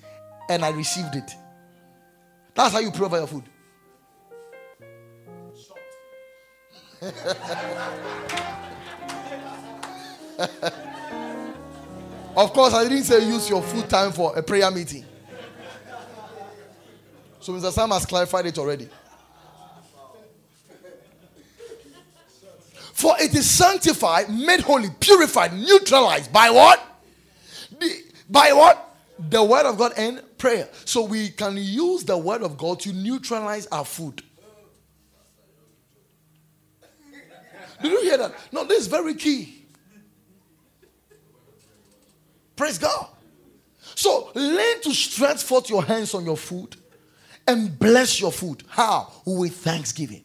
and 0.48 0.64
I 0.64 0.70
received 0.70 1.16
it. 1.16 1.31
That's 2.55 2.74
how 2.74 2.81
you 2.81 2.90
pray 2.90 3.06
over 3.06 3.16
your 3.16 3.27
food. 3.27 3.44
of 12.36 12.52
course, 12.52 12.74
I 12.74 12.85
didn't 12.85 13.05
say 13.05 13.27
use 13.27 13.48
your 13.48 13.62
food 13.62 13.89
time 13.89 14.12
for 14.12 14.36
a 14.36 14.43
prayer 14.43 14.70
meeting. 14.70 15.06
So 17.40 17.55
Mr. 17.55 17.73
Sam 17.73 17.90
has 17.90 18.06
clarified 18.06 18.47
it 18.47 18.59
already. 18.59 18.89
For 23.02 23.16
it 23.18 23.34
is 23.34 23.50
sanctified, 23.50 24.30
made 24.30 24.60
holy, 24.60 24.88
purified, 25.00 25.52
neutralized 25.54 26.32
by 26.32 26.50
what? 26.50 26.80
By 28.30 28.52
what? 28.52 28.94
The 29.18 29.42
word 29.42 29.66
of 29.66 29.76
God 29.76 29.92
and 29.96 30.22
prayer. 30.38 30.68
So 30.84 31.02
we 31.02 31.30
can 31.30 31.56
use 31.56 32.04
the 32.04 32.16
word 32.16 32.42
of 32.42 32.56
God 32.56 32.78
to 32.78 32.92
neutralize 32.92 33.66
our 33.72 33.84
food. 33.84 34.22
Did 37.82 37.90
you 37.90 38.02
hear 38.02 38.18
that? 38.18 38.36
No, 38.52 38.62
this 38.62 38.82
is 38.82 38.86
very 38.86 39.16
key. 39.16 39.64
Praise 42.54 42.78
God. 42.78 43.08
So 43.96 44.30
learn 44.36 44.80
to 44.82 44.94
stretch 44.94 45.42
forth 45.42 45.68
your 45.68 45.82
hands 45.82 46.14
on 46.14 46.24
your 46.24 46.36
food 46.36 46.76
and 47.48 47.76
bless 47.76 48.20
your 48.20 48.30
food. 48.30 48.62
How? 48.68 49.10
With 49.26 49.56
thanksgiving. 49.56 50.21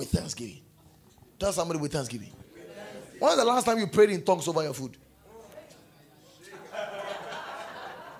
With 0.00 0.10
thanksgiving. 0.10 0.62
Tell 1.38 1.52
somebody 1.52 1.78
with 1.78 1.92
thanksgiving. 1.92 2.32
When 3.18 3.28
was 3.28 3.36
the 3.36 3.44
last 3.44 3.64
time 3.66 3.78
you 3.78 3.86
prayed 3.86 4.08
in 4.08 4.22
tongues 4.22 4.48
over 4.48 4.62
your 4.62 4.72
food? 4.72 4.96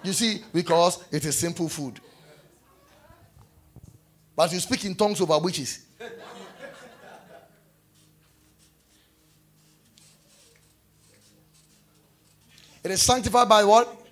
You 0.02 0.12
see, 0.12 0.42
because 0.52 1.02
it 1.10 1.24
is 1.24 1.38
simple 1.38 1.70
food. 1.70 1.98
But 4.36 4.52
you 4.52 4.60
speak 4.60 4.84
in 4.84 4.94
tongues 4.94 5.22
over 5.22 5.38
witches. 5.38 5.86
It 12.82 12.90
is 12.90 13.02
sanctified 13.02 13.48
by 13.48 13.64
what? 13.64 14.06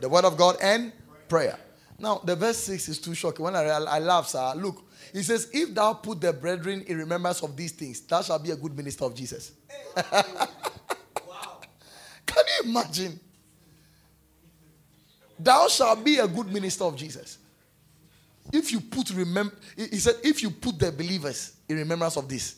The 0.00 0.08
word 0.08 0.24
of 0.24 0.36
God 0.36 0.56
and 0.60 0.92
prayer. 1.28 1.56
Now, 1.98 2.20
the 2.24 2.34
verse 2.34 2.58
6 2.58 2.88
is 2.88 2.98
too 2.98 3.14
shocking. 3.14 3.44
When 3.44 3.54
I, 3.54 3.62
I 3.62 3.98
laugh, 4.00 4.26
sir, 4.26 4.54
look, 4.56 4.85
he 5.16 5.22
says, 5.22 5.48
If 5.50 5.74
thou 5.74 5.94
put 5.94 6.20
the 6.20 6.30
brethren 6.30 6.84
in 6.86 6.98
remembrance 6.98 7.42
of 7.42 7.56
these 7.56 7.72
things, 7.72 8.02
thou 8.02 8.20
shalt 8.20 8.44
be 8.44 8.50
a 8.50 8.56
good 8.56 8.76
minister 8.76 9.06
of 9.06 9.14
Jesus. 9.14 9.52
wow. 10.12 11.60
Can 12.26 12.44
you 12.46 12.70
imagine? 12.70 13.18
Thou 15.38 15.68
shalt 15.68 16.04
be 16.04 16.18
a 16.18 16.28
good 16.28 16.52
minister 16.52 16.84
of 16.84 16.96
Jesus. 16.96 17.38
If 18.52 18.70
you 18.70 18.78
put 18.78 19.08
remember, 19.08 19.54
he 19.74 19.96
said, 19.96 20.16
if 20.22 20.42
you 20.42 20.50
put 20.50 20.78
the 20.78 20.92
believers 20.92 21.56
in 21.66 21.78
remembrance 21.78 22.18
of 22.18 22.28
this, 22.28 22.56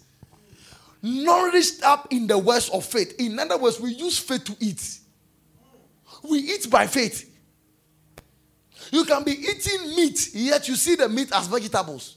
nourished 1.01 1.85
up 1.85 2.09
in 2.11 2.27
the 2.27 2.37
words 2.37 2.71
of 2.71 2.85
faith. 2.85 3.15
In 3.21 3.39
other 3.39 3.57
words, 3.57 3.79
we 3.79 3.95
use 3.95 4.19
faith 4.19 4.43
to 4.43 4.57
eat. 4.59 4.99
We 6.29 6.39
eat 6.39 6.69
by 6.69 6.89
faith. 6.89 7.33
You 8.91 9.05
can 9.05 9.23
be 9.23 9.31
eating 9.31 9.95
meat, 9.95 10.35
yet 10.35 10.67
you 10.67 10.75
see 10.75 10.97
the 10.97 11.09
meat 11.09 11.31
as 11.33 11.47
vegetables. 11.47 12.17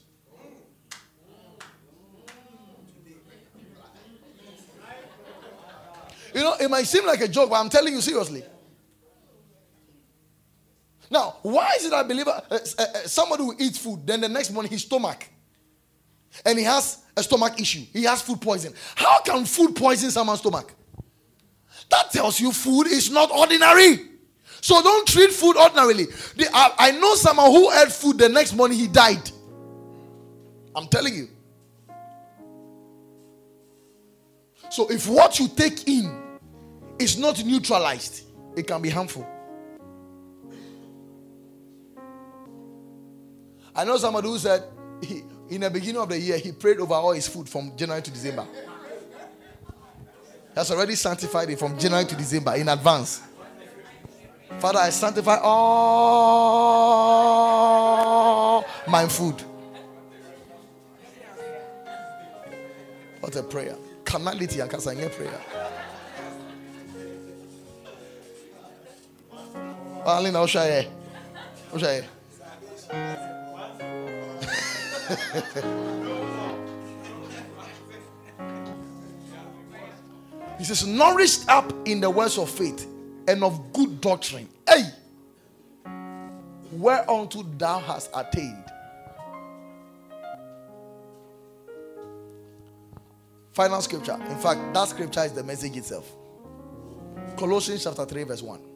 You 6.33 6.41
know, 6.41 6.55
it 6.59 6.69
might 6.69 6.87
seem 6.87 7.05
like 7.05 7.21
a 7.21 7.27
joke, 7.27 7.49
but 7.49 7.59
I'm 7.59 7.69
telling 7.69 7.93
you 7.93 8.01
seriously. 8.01 8.43
Now, 11.09 11.35
why 11.41 11.73
is 11.77 11.85
it 11.85 11.91
that 11.91 12.07
believer, 12.07 12.41
uh, 12.49 12.53
uh, 12.53 12.81
uh, 12.81 12.85
somebody 13.05 13.43
who 13.43 13.53
eats 13.59 13.77
food, 13.77 14.07
then 14.07 14.21
the 14.21 14.29
next 14.29 14.49
morning 14.51 14.71
his 14.71 14.83
stomach, 14.83 15.27
and 16.45 16.57
he 16.57 16.63
has 16.63 16.99
a 17.17 17.21
stomach 17.21 17.59
issue, 17.59 17.81
he 17.91 18.03
has 18.03 18.21
food 18.21 18.39
poison. 18.39 18.73
How 18.95 19.19
can 19.21 19.43
food 19.43 19.75
poison 19.75 20.09
someone's 20.09 20.39
stomach? 20.39 20.73
That 21.89 22.11
tells 22.11 22.39
you 22.39 22.53
food 22.53 22.87
is 22.87 23.11
not 23.11 23.29
ordinary. 23.29 24.07
So 24.61 24.81
don't 24.81 25.05
treat 25.05 25.31
food 25.31 25.57
ordinarily. 25.57 26.05
The, 26.05 26.47
I, 26.53 26.73
I 26.77 26.91
know 26.91 27.15
someone 27.15 27.51
who 27.51 27.69
ate 27.73 27.91
food 27.91 28.17
the 28.17 28.29
next 28.29 28.53
morning 28.53 28.77
he 28.77 28.87
died. 28.87 29.29
I'm 30.73 30.87
telling 30.87 31.13
you. 31.13 31.27
So 34.69 34.89
if 34.89 35.09
what 35.09 35.37
you 35.39 35.49
take 35.49 35.87
in 35.89 36.20
is 37.01 37.17
not 37.17 37.43
neutralized, 37.43 38.23
it 38.55 38.67
can 38.67 38.81
be 38.81 38.89
harmful. 38.89 39.27
I 43.75 43.83
know 43.85 43.97
somebody 43.97 44.27
who 44.27 44.37
said 44.37 44.63
he, 45.01 45.23
in 45.49 45.61
the 45.61 45.69
beginning 45.69 46.01
of 46.01 46.09
the 46.09 46.19
year 46.19 46.37
he 46.37 46.51
prayed 46.51 46.79
over 46.79 46.93
all 46.93 47.13
his 47.13 47.27
food 47.27 47.47
from 47.47 47.75
January 47.75 48.01
to 48.01 48.11
December. 48.11 48.45
He 50.53 50.55
has 50.55 50.69
already 50.71 50.95
sanctified 50.95 51.49
it 51.49 51.59
from 51.59 51.79
January 51.79 52.05
to 52.05 52.15
December 52.15 52.55
in 52.55 52.67
advance. 52.67 53.21
Father, 54.59 54.79
I 54.79 54.89
sanctify 54.89 55.37
all 55.41 55.71
my 58.87 59.07
food. 59.07 59.41
What 63.21 63.35
a 63.35 63.43
prayer 63.43 63.75
carnality 64.03 64.59
and 64.59 64.69
kasanya 70.03 70.03
prayer. 70.03 70.17
Alina, 70.17 70.39
Oshaye. 70.39 70.87
Oshaye. 71.73 72.05
He 80.57 80.63
says, 80.65 80.85
nourished 80.85 81.49
up 81.49 81.73
in 81.85 82.01
the 82.01 82.09
words 82.09 82.37
of 82.37 82.49
faith 82.49 82.87
and 83.27 83.43
of 83.43 83.73
good 83.73 83.99
doctrine. 83.99 84.47
Hey, 84.67 84.83
whereunto 86.71 87.43
thou 87.57 87.79
hast 87.79 88.09
attained 88.13 88.65
Final 93.53 93.81
scripture. 93.81 94.17
In 94.29 94.37
fact, 94.37 94.73
that 94.73 94.87
scripture 94.87 95.25
is 95.25 95.33
the 95.33 95.43
message 95.43 95.75
itself. 95.75 96.09
Colossians 97.37 97.83
chapter 97.83 98.05
3, 98.05 98.23
verse 98.23 98.41
1. 98.41 98.70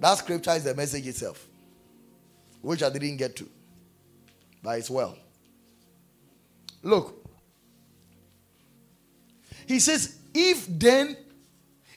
That 0.00 0.16
scripture 0.16 0.52
is 0.52 0.64
the 0.64 0.74
message 0.74 1.06
itself, 1.06 1.46
which 2.62 2.82
I 2.82 2.88
didn't 2.88 3.18
get 3.18 3.36
to, 3.36 3.48
but 4.62 4.78
it's 4.78 4.88
well. 4.88 5.16
Look, 6.82 7.22
he 9.66 9.78
says, 9.78 10.16
If 10.32 10.66
then, 10.66 11.18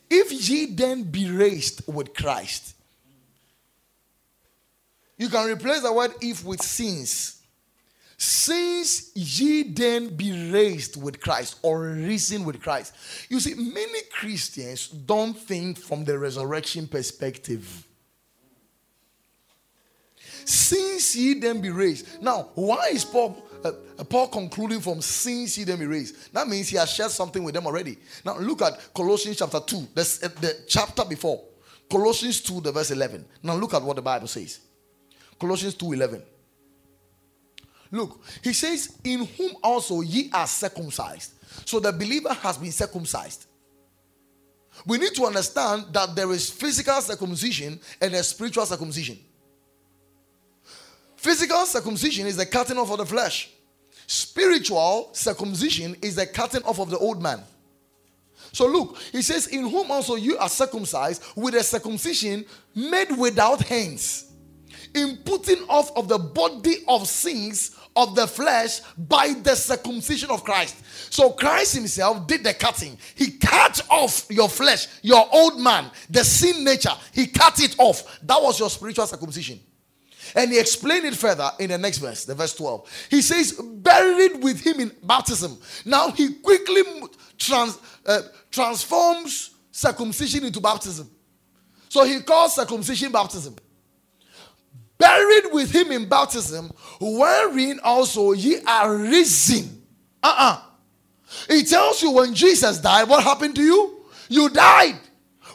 if 0.10 0.50
ye 0.50 0.66
then 0.76 1.04
be 1.04 1.32
raised 1.32 1.88
with 1.88 2.14
Christ, 2.14 2.76
you 5.18 5.30
can 5.30 5.50
replace 5.50 5.82
the 5.82 5.94
word 5.94 6.12
if 6.22 6.44
with 6.44 6.62
sins. 6.62 7.42
Since 8.18 9.16
ye 9.16 9.64
then 9.64 10.16
be 10.16 10.52
raised 10.52 11.02
with 11.02 11.22
Christ 11.22 11.58
or 11.62 11.82
risen 11.82 12.44
with 12.44 12.62
Christ. 12.62 12.94
You 13.30 13.40
see, 13.40 13.54
many 13.54 14.02
Christians 14.12 14.90
don't 14.90 15.38
think 15.38 15.78
from 15.78 16.04
the 16.04 16.20
resurrection 16.20 16.88
perspective. 16.88 17.88
Since 20.46 21.16
ye 21.16 21.36
then 21.36 21.62
be 21.62 21.70
raised. 21.70 22.22
Now, 22.22 22.50
why 22.56 22.90
is 22.92 23.06
Paul 23.06 23.44
uh, 23.64 23.72
uh, 23.98 24.04
Paul 24.04 24.28
concluding 24.28 24.82
from 24.82 25.02
since 25.02 25.56
he 25.56 25.64
then 25.64 25.80
be 25.80 25.86
raised. 25.86 26.34
That 26.34 26.48
means 26.48 26.68
he 26.68 26.78
has 26.78 26.92
shared 26.92 27.12
something 27.12 27.44
with 27.44 27.54
them 27.54 27.66
already. 27.66 27.98
Now 28.26 28.38
look 28.38 28.62
at 28.62 28.94
Colossians 28.94 29.38
chapter 29.38 29.60
2, 29.60 29.88
the, 29.94 30.02
uh, 30.24 30.42
the 30.42 30.66
chapter 30.68 31.06
before. 31.06 31.42
Colossians 31.90 32.42
2, 32.42 32.62
the 32.62 32.72
verse 32.72 32.92
11. 32.92 33.26
Now 33.42 33.56
look 33.56 33.74
at 33.74 33.82
what 33.82 33.96
the 33.96 34.02
Bible 34.02 34.28
says. 34.28 34.60
Colossians 35.40 35.76
2 35.76 35.94
11. 35.94 36.24
Look, 37.92 38.22
he 38.44 38.54
says, 38.54 38.98
In 39.04 39.26
whom 39.26 39.52
also 39.64 40.02
ye 40.02 40.30
are 40.34 40.48
circumcised. 40.48 41.34
So 41.66 41.80
the 41.80 41.94
believer 41.94 42.34
has 42.34 42.58
been 42.58 42.72
circumcised. 42.72 43.46
We 44.86 44.98
need 44.98 45.14
to 45.14 45.26
understand 45.26 45.86
that 45.92 46.16
there 46.16 46.32
is 46.32 46.50
physical 46.50 47.00
circumcision 47.02 47.80
and 48.02 48.14
a 48.16 48.24
spiritual 48.24 48.66
circumcision. 48.66 49.20
Physical 51.24 51.66
circumcision 51.66 52.28
is 52.28 52.36
the 52.36 52.46
cutting 52.46 52.78
off 52.78 52.92
of 52.92 52.98
the 52.98 53.06
flesh. 53.06 53.50
Spiritual 54.08 55.10
circumcision 55.14 55.96
is 56.02 56.16
the 56.16 56.28
cutting 56.28 56.62
off 56.64 56.80
of 56.80 56.90
the 56.90 56.98
old 56.98 57.22
man. 57.22 57.42
So 58.52 58.68
look, 58.68 58.98
he 59.14 59.22
says, 59.22 59.48
In 59.48 59.70
whom 59.70 59.90
also 59.90 60.16
you 60.16 60.38
are 60.38 60.50
circumcised 60.50 61.24
with 61.38 61.56
a 61.56 61.64
circumcision 61.64 62.44
made 62.76 63.10
without 63.18 63.62
hands, 63.62 64.34
in 64.94 65.16
putting 65.24 65.64
off 65.70 65.96
of 65.96 66.10
the 66.10 66.18
body 66.18 66.84
of 66.90 67.08
sins 67.08 67.78
of 67.96 68.16
the 68.16 68.28
flesh 68.28 68.82
by 68.98 69.34
the 69.44 69.56
circumcision 69.56 70.30
of 70.30 70.44
Christ. 70.44 70.76
So 71.10 71.30
Christ 71.30 71.74
himself 71.76 72.28
did 72.28 72.44
the 72.44 72.54
cutting. 72.54 72.98
He 73.16 73.38
cut 73.38 73.80
off 73.90 74.26
your 74.30 74.50
flesh, 74.50 74.88
your 75.02 75.26
old 75.32 75.58
man, 75.58 75.90
the 76.10 76.26
sin 76.26 76.66
nature. 76.66 76.92
He 77.14 77.28
cut 77.28 77.62
it 77.62 77.78
off. 77.80 78.20
That 78.24 78.42
was 78.42 78.60
your 78.60 78.70
spiritual 78.70 79.08
circumcision. 79.08 79.62
And 80.36 80.52
he 80.52 80.60
explained 80.60 81.06
it 81.06 81.16
further 81.16 81.50
in 81.60 81.70
the 81.70 81.78
next 81.78 82.00
verse, 82.00 82.26
the 82.26 82.36
verse 82.36 82.56
12. 82.56 83.08
He 83.10 83.22
says, 83.22 83.52
buried 83.54 84.44
with 84.44 84.62
him 84.62 84.80
in 84.80 84.92
baptism. 85.04 85.58
Now 85.86 86.12
he 86.12 86.36
quickly 86.36 86.82
trans, 87.38 87.78
uh, 88.06 88.22
transforms 88.52 89.52
circumcision 89.72 90.46
into 90.46 90.60
baptism. 90.60 91.10
So 91.90 92.04
he 92.06 92.22
calls 92.22 92.56
circumcision 92.56 93.12
baptism. 93.12 93.56
Buried 94.98 95.52
with 95.52 95.72
him 95.72 95.92
in 95.92 96.08
baptism, 96.08 96.72
wherein 97.00 97.80
also 97.84 98.32
ye 98.32 98.60
are 98.66 98.96
risen. 98.96 99.84
Uh 100.22 100.28
uh-uh. 100.28 101.54
uh 101.54 101.64
tells 101.66 102.02
you 102.02 102.12
when 102.12 102.34
Jesus 102.34 102.80
died, 102.80 103.10
what 103.10 103.24
happened 103.24 103.56
to 103.56 103.62
you? 103.62 104.06
You 104.30 104.50
died. 104.50 105.00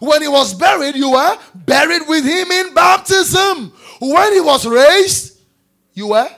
When 0.00 0.22
he 0.22 0.28
was 0.28 0.54
buried, 0.54 0.94
you 0.94 1.10
were 1.10 1.38
buried 1.54 2.02
with 2.06 2.24
him 2.24 2.50
in 2.50 2.74
baptism. 2.74 3.72
When 4.00 4.32
he 4.32 4.40
was 4.40 4.66
raised, 4.66 5.40
you 5.92 6.08
were? 6.08 6.28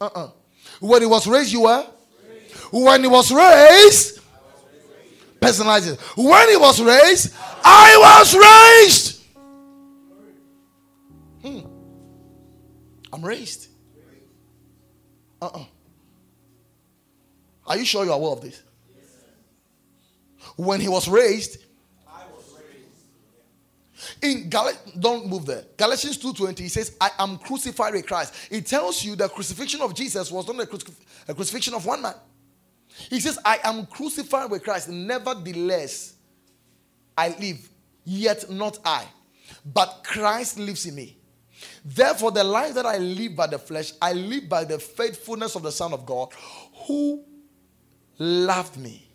Uh 0.00 0.04
uh-uh. 0.04 0.24
uh 0.24 0.30
When 0.80 1.02
he 1.02 1.06
was 1.06 1.26
raised, 1.26 1.52
you 1.52 1.62
were? 1.62 1.86
When 2.70 3.02
he 3.02 3.08
was 3.08 3.30
raised, 3.30 4.20
personalize 5.40 5.92
it. 5.92 6.00
When 6.16 6.48
he 6.48 6.56
was 6.56 6.80
raised, 6.80 7.34
I 7.62 7.96
was 7.98 8.34
raised. 8.34 9.22
Hmm. 11.42 11.60
I'm 13.12 13.22
raised. 13.24 13.68
Uh 15.40 15.46
uh-uh. 15.46 15.60
uh 15.60 15.64
Are 17.66 17.76
you 17.76 17.84
sure 17.84 18.04
you 18.04 18.12
are 18.12 18.16
aware 18.16 18.32
of 18.32 18.40
this? 18.40 18.62
When 20.56 20.80
he 20.80 20.88
was 20.88 21.08
raised, 21.08 21.58
in 24.20 24.48
Gal- 24.48 24.72
don't 24.98 25.26
move 25.26 25.46
there. 25.46 25.64
Galatians 25.76 26.18
2:20 26.18 26.58
he 26.62 26.68
says, 26.68 26.96
"I 27.00 27.10
am 27.18 27.38
crucified 27.38 27.94
with 27.94 28.06
Christ." 28.06 28.34
It 28.50 28.66
tells 28.66 29.04
you 29.04 29.16
the 29.16 29.28
crucifixion 29.28 29.80
of 29.80 29.94
Jesus 29.94 30.30
was 30.30 30.46
not 30.46 30.56
a, 30.56 31.32
a 31.32 31.34
crucifixion 31.34 31.74
of 31.74 31.84
one 31.84 32.02
man. 32.02 32.14
He 33.10 33.20
says, 33.20 33.38
"I 33.44 33.58
am 33.64 33.86
crucified 33.86 34.50
with 34.50 34.64
Christ. 34.64 34.88
Nevertheless, 34.88 36.14
I 37.16 37.28
live, 37.38 37.68
yet 38.04 38.50
not 38.50 38.78
I, 38.84 39.06
but 39.64 40.02
Christ 40.04 40.58
lives 40.58 40.86
in 40.86 40.94
me." 40.94 41.18
Therefore, 41.84 42.30
the 42.30 42.44
life 42.44 42.74
that 42.74 42.86
I 42.86 42.98
live 42.98 43.36
by 43.36 43.46
the 43.46 43.58
flesh, 43.58 43.92
I 44.00 44.12
live 44.12 44.48
by 44.48 44.64
the 44.64 44.78
faithfulness 44.78 45.54
of 45.54 45.62
the 45.62 45.72
Son 45.72 45.92
of 45.92 46.06
God, 46.06 46.32
who 46.86 47.24
loved 48.18 48.76
me 48.76 49.08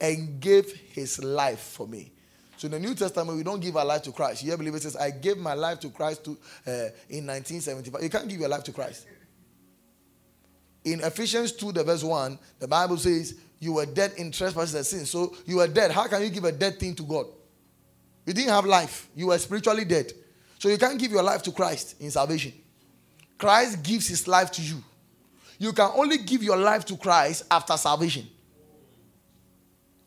and 0.00 0.40
gave 0.40 0.72
his 0.72 1.22
life 1.22 1.60
for 1.60 1.86
me. 1.86 2.13
So 2.56 2.66
in 2.66 2.72
the 2.72 2.78
New 2.78 2.94
Testament, 2.94 3.36
we 3.36 3.42
don't 3.42 3.60
give 3.60 3.76
our 3.76 3.84
life 3.84 4.02
to 4.02 4.12
Christ. 4.12 4.42
You 4.42 4.56
believe 4.56 4.74
it 4.74 4.82
says, 4.82 4.96
I 4.96 5.10
gave 5.10 5.36
my 5.38 5.54
life 5.54 5.80
to 5.80 5.90
Christ 5.90 6.24
to, 6.24 6.30
uh, 6.66 6.70
in 7.08 7.26
1975. 7.26 8.02
You 8.02 8.10
can't 8.10 8.28
give 8.28 8.40
your 8.40 8.48
life 8.48 8.64
to 8.64 8.72
Christ. 8.72 9.06
In 10.84 11.00
Ephesians 11.00 11.52
2, 11.52 11.72
the 11.72 11.82
verse 11.82 12.04
1, 12.04 12.38
the 12.58 12.68
Bible 12.68 12.96
says, 12.96 13.38
You 13.58 13.74
were 13.74 13.86
dead 13.86 14.12
in 14.16 14.30
trespasses 14.30 14.74
and 14.74 14.86
sins. 14.86 15.10
So 15.10 15.34
you 15.46 15.56
were 15.56 15.68
dead. 15.68 15.90
How 15.90 16.06
can 16.06 16.22
you 16.22 16.30
give 16.30 16.44
a 16.44 16.52
dead 16.52 16.78
thing 16.78 16.94
to 16.96 17.02
God? 17.02 17.26
You 18.26 18.32
didn't 18.32 18.50
have 18.50 18.66
life. 18.66 19.08
You 19.14 19.28
were 19.28 19.38
spiritually 19.38 19.84
dead. 19.84 20.12
So 20.58 20.68
you 20.68 20.78
can't 20.78 20.98
give 20.98 21.10
your 21.10 21.22
life 21.22 21.42
to 21.42 21.52
Christ 21.52 22.00
in 22.00 22.10
salvation. 22.10 22.52
Christ 23.38 23.82
gives 23.82 24.08
his 24.08 24.28
life 24.28 24.50
to 24.52 24.62
you. 24.62 24.82
You 25.58 25.72
can 25.72 25.90
only 25.94 26.18
give 26.18 26.42
your 26.42 26.56
life 26.56 26.84
to 26.86 26.96
Christ 26.96 27.44
after 27.50 27.76
salvation. 27.76 28.26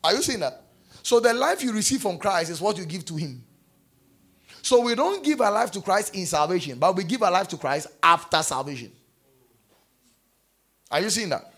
Are 0.04 0.14
you 0.14 0.22
seeing 0.22 0.40
that? 0.40 0.67
So 1.08 1.22
the 1.22 1.34
life 1.34 1.64
you 1.64 1.72
receive 1.72 2.02
from 2.02 2.18
Christ 2.18 2.52
is 2.52 2.60
what 2.60 2.78
you 2.78 2.84
give 2.84 3.06
to 3.06 3.16
Him. 3.16 3.42
So 4.62 4.82
we 4.82 4.94
don't 4.94 5.24
give 5.24 5.40
our 5.40 5.54
life 5.54 5.72
to 5.72 5.82
Christ 5.82 6.14
in 6.14 6.26
salvation, 6.26 6.78
but 6.78 6.98
we 6.98 7.06
give 7.06 7.24
our 7.24 7.32
life 7.32 7.48
to 7.48 7.58
Christ 7.58 7.88
after 8.04 8.44
salvation. 8.44 8.92
Are 10.92 11.00
you 11.00 11.10
seeing 11.10 11.30
that? 11.30 11.54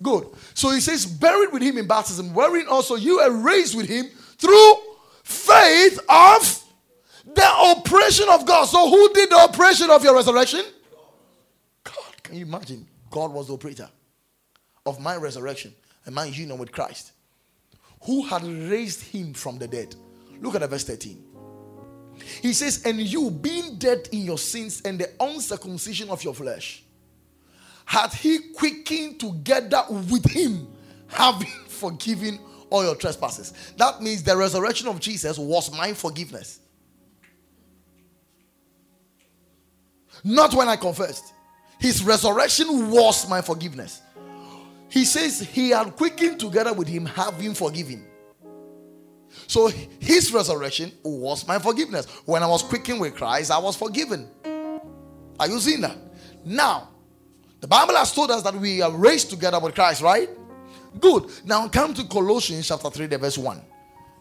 Good. 0.00 0.28
So 0.54 0.70
he 0.70 0.80
says, 0.80 1.06
buried 1.06 1.52
with 1.52 1.62
him 1.62 1.76
in 1.76 1.88
baptism, 1.88 2.32
wherein 2.34 2.68
also 2.68 2.94
you 2.94 3.18
are 3.18 3.32
raised 3.32 3.76
with 3.76 3.88
him 3.88 4.06
through 4.38 4.74
faith 5.24 5.98
of 6.08 6.62
the 7.34 7.44
operation 7.44 8.28
of 8.28 8.46
God. 8.46 8.66
So 8.66 8.88
who 8.88 9.12
did 9.12 9.28
the 9.28 9.38
operation 9.38 9.90
of 9.90 10.04
your 10.04 10.14
resurrection? 10.14 10.64
God. 11.82 12.22
Can 12.22 12.36
you 12.36 12.46
imagine? 12.46 12.86
God 13.10 13.32
was 13.32 13.48
the 13.48 13.54
operator 13.54 13.90
of 14.86 15.00
my 15.00 15.16
resurrection 15.16 15.74
and 16.06 16.14
my 16.14 16.26
union 16.26 16.58
with 16.58 16.70
Christ 16.70 17.10
who 18.04 18.22
had 18.22 18.44
raised 18.44 19.02
him 19.02 19.32
from 19.34 19.58
the 19.58 19.66
dead. 19.66 19.94
Look 20.40 20.54
at 20.54 20.60
the 20.60 20.68
verse 20.68 20.84
13. 20.84 21.22
He 22.42 22.52
says, 22.52 22.84
And 22.84 23.00
you, 23.00 23.30
being 23.30 23.76
dead 23.76 24.08
in 24.12 24.20
your 24.20 24.38
sins 24.38 24.82
and 24.84 24.98
the 24.98 25.10
uncircumcision 25.20 26.10
of 26.10 26.22
your 26.22 26.34
flesh, 26.34 26.84
had 27.84 28.12
he 28.12 28.38
quickened 28.54 29.20
together 29.20 29.84
with 29.88 30.24
him, 30.30 30.68
having 31.08 31.48
forgiven 31.68 32.38
all 32.70 32.84
your 32.84 32.96
trespasses. 32.96 33.52
That 33.76 34.02
means 34.02 34.22
the 34.22 34.36
resurrection 34.36 34.88
of 34.88 35.00
Jesus 35.00 35.38
was 35.38 35.70
my 35.76 35.92
forgiveness. 35.92 36.60
Not 40.22 40.54
when 40.54 40.68
I 40.68 40.76
confessed. 40.76 41.32
His 41.78 42.02
resurrection 42.02 42.90
was 42.90 43.28
my 43.28 43.42
forgiveness. 43.42 44.00
He 44.94 45.04
says 45.04 45.40
he 45.40 45.70
had 45.70 45.96
quickened 45.96 46.38
together 46.38 46.72
with 46.72 46.86
him, 46.86 47.04
having 47.04 47.52
forgiven. 47.52 48.06
So 49.48 49.66
his 49.98 50.32
resurrection 50.32 50.92
was 51.02 51.44
my 51.48 51.58
forgiveness. 51.58 52.06
When 52.24 52.44
I 52.44 52.46
was 52.46 52.62
quickened 52.62 53.00
with 53.00 53.16
Christ, 53.16 53.50
I 53.50 53.58
was 53.58 53.74
forgiven. 53.74 54.28
Are 55.40 55.48
you 55.48 55.58
seeing 55.58 55.80
that? 55.80 55.96
Now, 56.44 56.90
the 57.60 57.66
Bible 57.66 57.96
has 57.96 58.12
told 58.12 58.30
us 58.30 58.42
that 58.44 58.54
we 58.54 58.82
are 58.82 58.92
raised 58.92 59.30
together 59.30 59.58
with 59.58 59.74
Christ, 59.74 60.00
right? 60.00 60.30
Good. 61.00 61.28
Now 61.44 61.66
come 61.66 61.92
to 61.94 62.04
Colossians 62.04 62.68
chapter 62.68 62.88
3, 62.88 63.08
verse 63.16 63.36
1. 63.36 63.60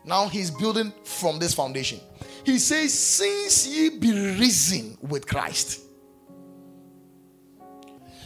Now 0.06 0.28
he's 0.28 0.50
building 0.50 0.92
from 1.04 1.38
this 1.38 1.54
foundation. 1.54 2.00
He 2.44 2.58
says, 2.58 2.92
Since 2.92 3.68
ye 3.68 3.90
be 4.00 4.12
risen 4.40 4.98
with 5.04 5.28
Christ. 5.28 5.83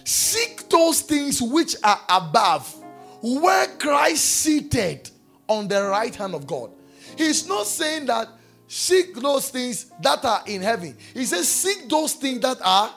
Seek 0.08 0.70
those 0.70 1.02
things 1.02 1.42
which 1.42 1.76
are 1.84 2.00
above, 2.08 2.74
where 3.22 3.68
Christ 3.78 4.24
seated 4.24 5.10
on 5.50 5.68
the 5.68 5.84
right 5.84 6.16
hand 6.16 6.34
of 6.34 6.48
God. 6.48 6.72
He's 7.18 7.46
not 7.46 7.68
saying 7.68 8.06
that 8.06 8.30
seek 8.70 9.14
those 9.16 9.50
things 9.50 9.92
that 10.02 10.24
are 10.24 10.44
in 10.48 10.62
heaven. 10.62 10.96
He 11.14 11.26
says 11.26 11.50
seek 11.50 11.90
those 11.90 12.14
things 12.14 12.40
that 12.40 12.58
are 12.64 12.96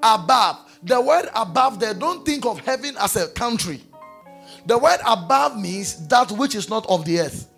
above. 0.00 0.58
The 0.84 1.00
word 1.00 1.28
above 1.34 1.80
there, 1.80 1.94
don't 1.94 2.24
think 2.24 2.46
of 2.46 2.60
heaven 2.60 2.94
as 3.00 3.16
a 3.16 3.26
country. 3.26 3.82
The 4.66 4.78
word 4.78 5.00
above 5.04 5.58
means 5.58 6.06
that 6.06 6.30
which 6.30 6.54
is 6.54 6.70
not 6.70 6.86
of 6.88 7.04
the 7.04 7.22
earth. 7.22 7.48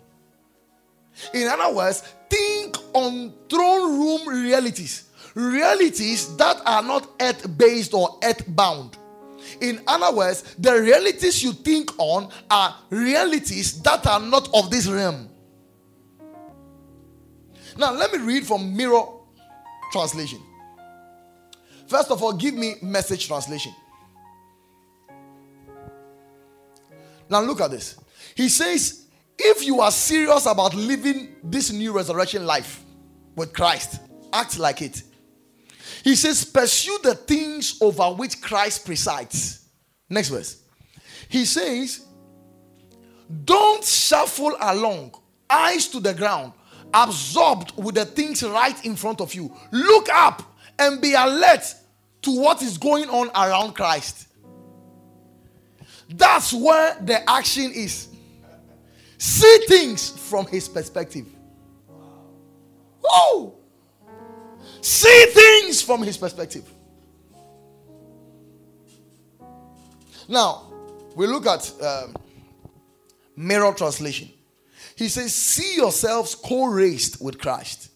In 1.35 1.47
other 1.47 1.75
words, 1.75 2.01
think 2.27 2.75
on 2.93 3.35
throne 3.51 3.99
room 3.99 4.27
realities 4.27 5.08
realities 5.35 6.35
that 6.37 6.61
are 6.65 6.83
not 6.83 7.09
earth 7.21 7.57
based 7.57 7.93
or 7.93 8.19
earth 8.23 8.43
bound. 8.47 8.97
In 9.61 9.81
other 9.87 10.15
words, 10.15 10.55
the 10.57 10.73
realities 10.73 11.43
you 11.43 11.53
think 11.53 11.91
on 11.97 12.31
are 12.49 12.75
realities 12.89 13.81
that 13.81 14.05
are 14.05 14.19
not 14.19 14.49
of 14.53 14.69
this 14.69 14.87
realm. 14.87 15.29
Now, 17.77 17.93
let 17.93 18.11
me 18.11 18.19
read 18.19 18.45
from 18.45 18.75
Mirror 18.75 19.05
Translation. 19.91 20.41
First 21.87 22.11
of 22.11 22.21
all, 22.21 22.33
give 22.33 22.53
me 22.53 22.75
message 22.81 23.27
translation. 23.27 23.73
Now, 27.29 27.41
look 27.41 27.61
at 27.61 27.71
this. 27.71 27.97
He 28.35 28.49
says, 28.49 29.07
if 29.37 29.65
you 29.65 29.81
are 29.81 29.91
serious 29.91 30.45
about 30.45 30.75
living 30.75 31.35
this 31.43 31.71
new 31.71 31.93
resurrection 31.93 32.45
life 32.45 32.83
with 33.35 33.53
Christ, 33.53 34.01
act 34.33 34.59
like 34.59 34.81
it. 34.81 35.03
He 36.03 36.15
says, 36.15 36.45
pursue 36.45 36.97
the 37.03 37.15
things 37.15 37.77
over 37.81 38.05
which 38.11 38.41
Christ 38.41 38.85
presides. 38.85 39.65
Next 40.09 40.29
verse. 40.29 40.61
He 41.27 41.45
says, 41.45 42.05
don't 43.45 43.83
shuffle 43.83 44.55
along, 44.59 45.13
eyes 45.49 45.87
to 45.89 45.99
the 45.99 46.13
ground, 46.13 46.53
absorbed 46.93 47.73
with 47.77 47.95
the 47.95 48.05
things 48.05 48.41
right 48.43 48.83
in 48.85 48.95
front 48.95 49.21
of 49.21 49.33
you. 49.33 49.55
Look 49.71 50.09
up 50.09 50.41
and 50.79 51.01
be 51.01 51.13
alert 51.13 51.75
to 52.23 52.41
what 52.41 52.61
is 52.61 52.77
going 52.77 53.09
on 53.09 53.29
around 53.29 53.73
Christ. 53.73 54.27
That's 56.09 56.51
where 56.53 56.97
the 57.01 57.29
action 57.29 57.71
is. 57.71 58.07
See 59.19 59.59
things 59.67 60.09
from 60.09 60.47
his 60.47 60.67
perspective. 60.67 61.27
See 64.89 65.25
things 65.27 65.83
from 65.83 66.01
his 66.01 66.17
perspective. 66.17 66.67
Now, 70.27 70.63
we 71.15 71.27
look 71.27 71.45
at 71.45 71.71
um, 71.79 72.15
mirror 73.35 73.71
translation. 73.73 74.31
He 74.95 75.07
says, 75.07 75.35
See 75.35 75.75
yourselves 75.75 76.33
co 76.33 76.65
raised 76.65 77.23
with 77.23 77.37
Christ. 77.37 77.91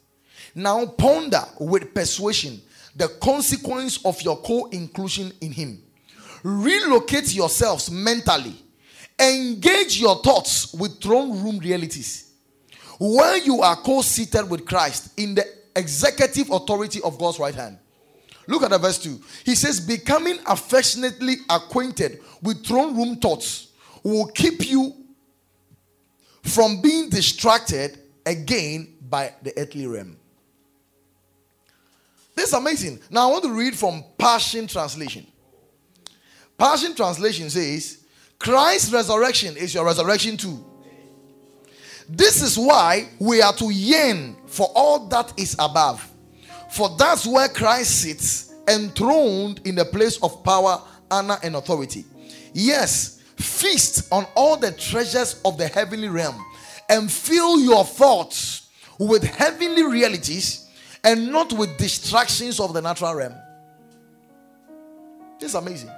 Now 0.54 0.86
ponder 0.86 1.44
with 1.60 1.96
persuasion 1.96 2.62
the 2.96 3.08
consequence 3.20 4.06
of 4.06 4.22
your 4.22 4.38
co 4.38 4.68
inclusion 4.68 5.34
in 5.42 5.52
Him. 5.52 5.82
Relocate 6.44 7.34
yourselves 7.34 7.90
mentally. 7.90 8.54
Engage 9.20 10.00
your 10.00 10.22
thoughts 10.22 10.72
with 10.76 11.02
throne 11.02 11.44
room 11.44 11.58
realities. 11.58 12.34
Where 13.00 13.38
you 13.38 13.64
are 13.64 13.78
co 13.78 14.04
seated 14.04 14.48
with 14.48 14.64
Christ 14.64 15.20
in 15.20 15.34
the 15.34 15.63
executive 15.76 16.50
authority 16.52 17.02
of 17.02 17.18
God's 17.18 17.40
right 17.40 17.56
hand. 17.56 17.78
Look 18.48 18.64
at 18.64 18.72
the 18.72 18.78
verse 18.78 19.00
2. 19.00 19.22
He 19.46 19.56
says, 19.56 19.80
Becoming 19.80 20.40
affectionately 20.48 21.38
acquainted 21.50 22.20
with 22.42 22.66
throne 22.66 22.96
room 22.96 23.18
thoughts 23.18 23.70
will 24.04 24.28
keep 24.28 24.70
you 24.70 24.94
from 26.44 26.82
being 26.82 27.10
distracted 27.10 27.98
again 28.26 28.96
by 29.10 29.34
the 29.42 29.54
earthly 29.58 29.88
realm. 29.88 30.18
This 32.36 32.48
is 32.50 32.54
amazing. 32.54 33.00
Now 33.10 33.30
I 33.30 33.32
want 33.32 33.44
to 33.44 33.54
read 33.54 33.76
from 33.76 34.04
Passion 34.18 34.68
Translation. 34.68 35.26
Passion 36.58 36.96
Translation 36.96 37.50
says, 37.50 38.04
Christ's 38.40 38.92
resurrection 38.92 39.56
is 39.56 39.74
your 39.74 39.86
resurrection 39.86 40.36
too. 40.36 40.66
This 42.16 42.44
is 42.44 42.60
why 42.60 43.08
we 43.18 43.42
are 43.42 43.54
to 43.54 43.72
yearn 43.72 44.36
for 44.46 44.68
all 44.76 45.08
that 45.08 45.34
is 45.36 45.56
above. 45.58 46.08
For 46.70 46.96
that's 46.96 47.26
where 47.26 47.48
Christ 47.48 48.02
sits, 48.02 48.54
enthroned 48.68 49.62
in 49.66 49.74
the 49.74 49.86
place 49.86 50.22
of 50.22 50.44
power, 50.44 50.80
honor, 51.10 51.38
and 51.42 51.56
authority. 51.56 52.06
Yes, 52.54 53.20
feast 53.38 54.14
on 54.14 54.28
all 54.36 54.58
the 54.58 54.72
treasures 54.72 55.42
of 55.44 55.58
the 55.58 55.68
heavenly 55.68 56.08
realm 56.08 56.40
and 56.88 57.12
fill 57.12 57.60
your 57.60 57.84
thoughts 57.84 58.70
with 59.00 59.24
heavenly 59.24 59.84
realities 59.84 60.70
and 61.04 61.32
not 61.32 61.52
with 61.54 61.76
distractions 61.80 62.60
of 62.60 62.74
the 62.74 62.82
natural 62.82 63.16
realm. 63.16 63.34
This 65.40 65.50
is 65.50 65.56
amazing. 65.56 65.90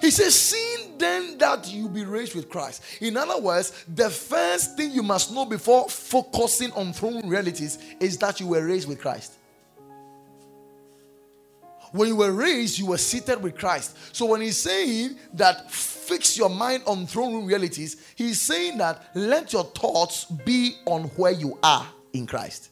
He 0.00 0.10
says, 0.10 0.34
Seeing 0.34 0.98
then 0.98 1.38
that 1.38 1.70
you 1.72 1.88
be 1.88 2.04
raised 2.04 2.34
with 2.34 2.48
Christ. 2.48 2.82
In 3.00 3.16
other 3.16 3.40
words, 3.40 3.84
the 3.94 4.10
first 4.10 4.76
thing 4.76 4.90
you 4.90 5.02
must 5.02 5.32
know 5.32 5.44
before 5.44 5.88
focusing 5.88 6.72
on 6.72 6.92
throne 6.92 7.28
realities 7.28 7.78
is 8.00 8.18
that 8.18 8.40
you 8.40 8.48
were 8.48 8.64
raised 8.64 8.88
with 8.88 9.00
Christ. 9.00 9.34
When 11.92 12.08
you 12.08 12.16
were 12.16 12.32
raised, 12.32 12.78
you 12.78 12.86
were 12.86 12.98
seated 12.98 13.42
with 13.42 13.56
Christ. 13.56 13.96
So 14.14 14.26
when 14.26 14.40
he's 14.40 14.58
saying 14.58 15.16
that 15.34 15.70
fix 15.70 16.36
your 16.36 16.50
mind 16.50 16.82
on 16.86 17.06
throne 17.06 17.34
room 17.34 17.46
realities, 17.46 17.96
he's 18.16 18.40
saying 18.40 18.78
that 18.78 19.02
let 19.14 19.52
your 19.52 19.64
thoughts 19.64 20.24
be 20.24 20.76
on 20.84 21.04
where 21.16 21.32
you 21.32 21.58
are 21.62 21.86
in 22.12 22.26
Christ. 22.26 22.70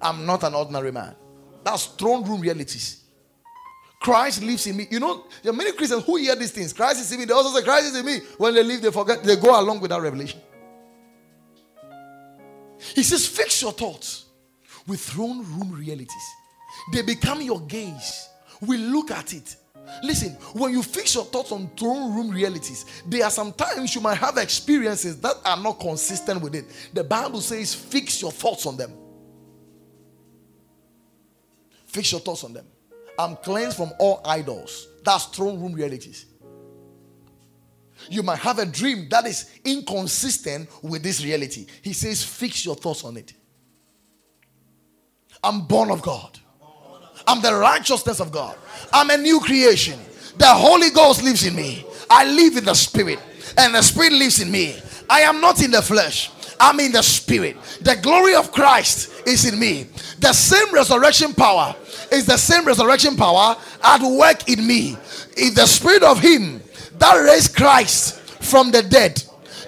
I'm 0.00 0.26
not 0.26 0.42
an 0.42 0.54
ordinary 0.54 0.90
man. 0.90 1.14
That's 1.64 1.86
throne 1.86 2.24
room 2.24 2.40
realities. 2.40 3.00
Christ 4.00 4.42
lives 4.42 4.66
in 4.66 4.76
me. 4.76 4.88
You 4.90 4.98
know, 4.98 5.24
there 5.42 5.52
are 5.52 5.56
many 5.56 5.72
Christians 5.72 6.04
who 6.04 6.16
hear 6.16 6.34
these 6.34 6.50
things. 6.50 6.72
Christ 6.72 7.00
is 7.00 7.12
in 7.12 7.20
me. 7.20 7.24
They 7.24 7.32
also 7.32 7.56
say, 7.56 7.64
Christ 7.64 7.86
is 7.86 7.96
in 7.96 8.04
me. 8.04 8.18
When 8.36 8.52
they 8.52 8.62
leave, 8.64 8.82
they 8.82 8.90
forget, 8.90 9.22
they 9.22 9.36
go 9.36 9.58
along 9.58 9.80
with 9.80 9.90
that 9.90 10.00
revelation. 10.00 10.40
He 12.94 13.04
says, 13.04 13.26
fix 13.26 13.62
your 13.62 13.72
thoughts 13.72 14.26
with 14.88 15.00
throne 15.00 15.38
room 15.38 15.72
realities. 15.72 16.34
They 16.92 17.02
become 17.02 17.42
your 17.42 17.60
gaze. 17.60 18.28
We 18.60 18.76
look 18.76 19.12
at 19.12 19.32
it. 19.34 19.56
Listen, 20.02 20.30
when 20.54 20.72
you 20.72 20.82
fix 20.82 21.14
your 21.14 21.24
thoughts 21.24 21.52
on 21.52 21.68
throne 21.76 22.14
room 22.14 22.30
realities, 22.30 22.84
there 23.06 23.24
are 23.24 23.30
sometimes 23.30 23.94
you 23.94 24.00
might 24.00 24.18
have 24.18 24.36
experiences 24.36 25.20
that 25.20 25.36
are 25.44 25.56
not 25.56 25.78
consistent 25.78 26.40
with 26.42 26.54
it. 26.54 26.64
The 26.92 27.04
Bible 27.04 27.40
says, 27.40 27.74
fix 27.74 28.20
your 28.20 28.32
thoughts 28.32 28.66
on 28.66 28.76
them. 28.76 28.92
Fix 31.92 32.10
your 32.10 32.22
thoughts 32.22 32.42
on 32.42 32.54
them. 32.54 32.66
I'm 33.18 33.36
cleansed 33.36 33.76
from 33.76 33.92
all 33.98 34.22
idols. 34.24 34.88
That's 35.04 35.26
throne 35.26 35.60
room 35.60 35.74
realities. 35.74 36.24
You 38.08 38.22
might 38.22 38.38
have 38.38 38.58
a 38.58 38.64
dream 38.64 39.08
that 39.10 39.26
is 39.26 39.50
inconsistent 39.64 40.70
with 40.82 41.02
this 41.02 41.22
reality. 41.22 41.66
He 41.82 41.92
says, 41.92 42.24
fix 42.24 42.64
your 42.64 42.74
thoughts 42.74 43.04
on 43.04 43.18
it. 43.18 43.34
I'm 45.44 45.66
born 45.66 45.90
of 45.90 46.00
God. 46.00 46.38
I'm 47.26 47.42
the 47.42 47.54
righteousness 47.54 48.20
of 48.20 48.32
God. 48.32 48.56
I'm 48.92 49.10
a 49.10 49.16
new 49.18 49.38
creation. 49.40 50.00
The 50.38 50.46
Holy 50.46 50.90
Ghost 50.90 51.22
lives 51.22 51.46
in 51.46 51.54
me. 51.54 51.84
I 52.08 52.24
live 52.24 52.56
in 52.56 52.64
the 52.64 52.74
Spirit, 52.74 53.18
and 53.58 53.74
the 53.74 53.82
Spirit 53.82 54.12
lives 54.12 54.40
in 54.40 54.50
me. 54.50 54.76
I 55.10 55.20
am 55.20 55.40
not 55.40 55.62
in 55.62 55.70
the 55.70 55.82
flesh. 55.82 56.30
I'm 56.62 56.78
in 56.78 56.92
the 56.92 57.02
spirit. 57.02 57.56
The 57.80 57.96
glory 57.96 58.36
of 58.36 58.52
Christ 58.52 59.26
is 59.26 59.52
in 59.52 59.58
me. 59.58 59.88
The 60.20 60.32
same 60.32 60.72
resurrection 60.72 61.34
power 61.34 61.74
is 62.12 62.26
the 62.26 62.36
same 62.36 62.64
resurrection 62.64 63.16
power 63.16 63.56
at 63.82 64.00
work 64.02 64.48
in 64.48 64.66
me. 64.66 64.96
If 65.36 65.54
the 65.54 65.66
spirit 65.66 66.02
of 66.02 66.20
Him 66.20 66.62
that 66.98 67.14
raised 67.14 67.56
Christ 67.56 68.20
from 68.20 68.70
the 68.70 68.82
dead, 68.82 69.22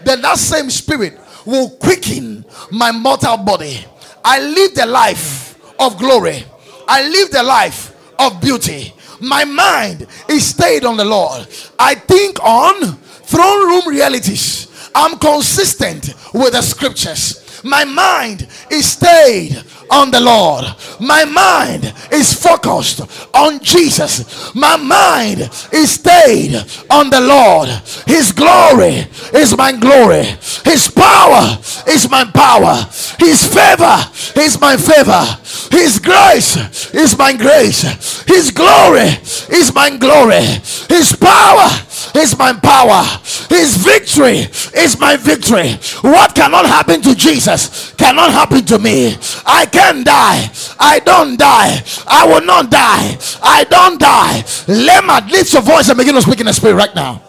then 0.04 0.22
that 0.22 0.38
same 0.38 0.70
spirit 0.70 1.18
will 1.44 1.70
quicken 1.70 2.44
my 2.70 2.92
mortal 2.92 3.36
body. 3.38 3.84
I 4.24 4.40
live 4.40 4.74
the 4.74 4.86
life 4.86 5.58
of 5.78 5.98
glory, 5.98 6.44
I 6.88 7.06
live 7.08 7.30
the 7.30 7.42
life 7.42 7.94
of 8.18 8.40
beauty. 8.40 8.92
My 9.20 9.44
mind 9.44 10.06
is 10.28 10.46
stayed 10.46 10.84
on 10.84 10.96
the 10.96 11.04
Lord. 11.04 11.46
I 11.78 11.94
think 11.94 12.42
on 12.42 12.96
throne 12.96 13.68
room 13.68 13.88
realities. 13.88 14.90
I'm 14.94 15.18
consistent 15.18 16.14
with 16.32 16.52
the 16.52 16.62
scriptures. 16.62 17.43
My 17.64 17.84
mind 17.84 18.46
is 18.70 18.92
stayed 18.92 19.62
on 19.90 20.10
the 20.10 20.20
Lord. 20.20 20.64
My 21.00 21.24
mind 21.24 21.92
is 22.12 22.32
focused 22.34 23.00
on 23.34 23.62
Jesus. 23.62 24.54
My 24.54 24.76
mind 24.76 25.50
is 25.72 25.92
stayed 25.92 26.56
on 26.90 27.10
the 27.10 27.20
Lord. 27.20 27.68
His 28.06 28.32
glory 28.32 29.06
is 29.32 29.56
my 29.56 29.72
glory. 29.72 30.24
His 30.64 30.90
power 30.90 31.58
is 31.88 32.08
my 32.10 32.24
power. 32.24 32.86
His 33.18 33.46
favor 33.46 33.96
is 34.36 34.60
my 34.60 34.76
favor. 34.76 35.24
His 35.70 35.98
grace 35.98 36.94
is 36.94 37.16
my 37.16 37.32
grace. 37.36 38.22
His 38.24 38.50
glory 38.50 39.08
is 39.50 39.72
my 39.74 39.96
glory. 39.96 40.44
His 40.88 41.16
power 41.18 41.68
is 42.16 42.36
my 42.39 42.52
power. 42.52 43.02
His 43.48 43.76
victory 43.76 44.48
is 44.74 44.98
my 44.98 45.16
victory. 45.16 45.72
What 46.02 46.35
cannot 46.35 46.66
happen 46.66 47.02
to 47.02 47.14
Jesus 47.14 47.93
cannot 47.94 48.32
happen 48.32 48.64
to 48.66 48.78
me. 48.78 49.16
I 49.47 49.66
can 49.66 50.05
die. 50.05 50.51
I 50.78 51.01
don't 51.01 51.36
die. 51.39 51.82
I 52.06 52.26
will 52.26 52.44
not 52.44 52.70
die. 52.70 53.18
I 53.43 53.64
don't 53.64 54.01
die. 54.01 54.43
Lemma, 54.66 55.31
lift 55.31 55.52
your 55.52 55.62
voice 55.62 55.89
and 55.89 55.98
begin 55.98 56.14
to 56.14 56.22
speak 56.22 56.40
in 56.40 56.47
the 56.47 56.52
spirit 56.52 56.74
right 56.74 56.94
now. 56.94 57.22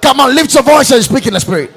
Come 0.00 0.20
on, 0.20 0.34
lift 0.34 0.54
your 0.54 0.62
voice 0.62 0.90
and 0.90 1.02
speak 1.02 1.26
in 1.26 1.34
the 1.34 1.40
spirit. 1.40 1.72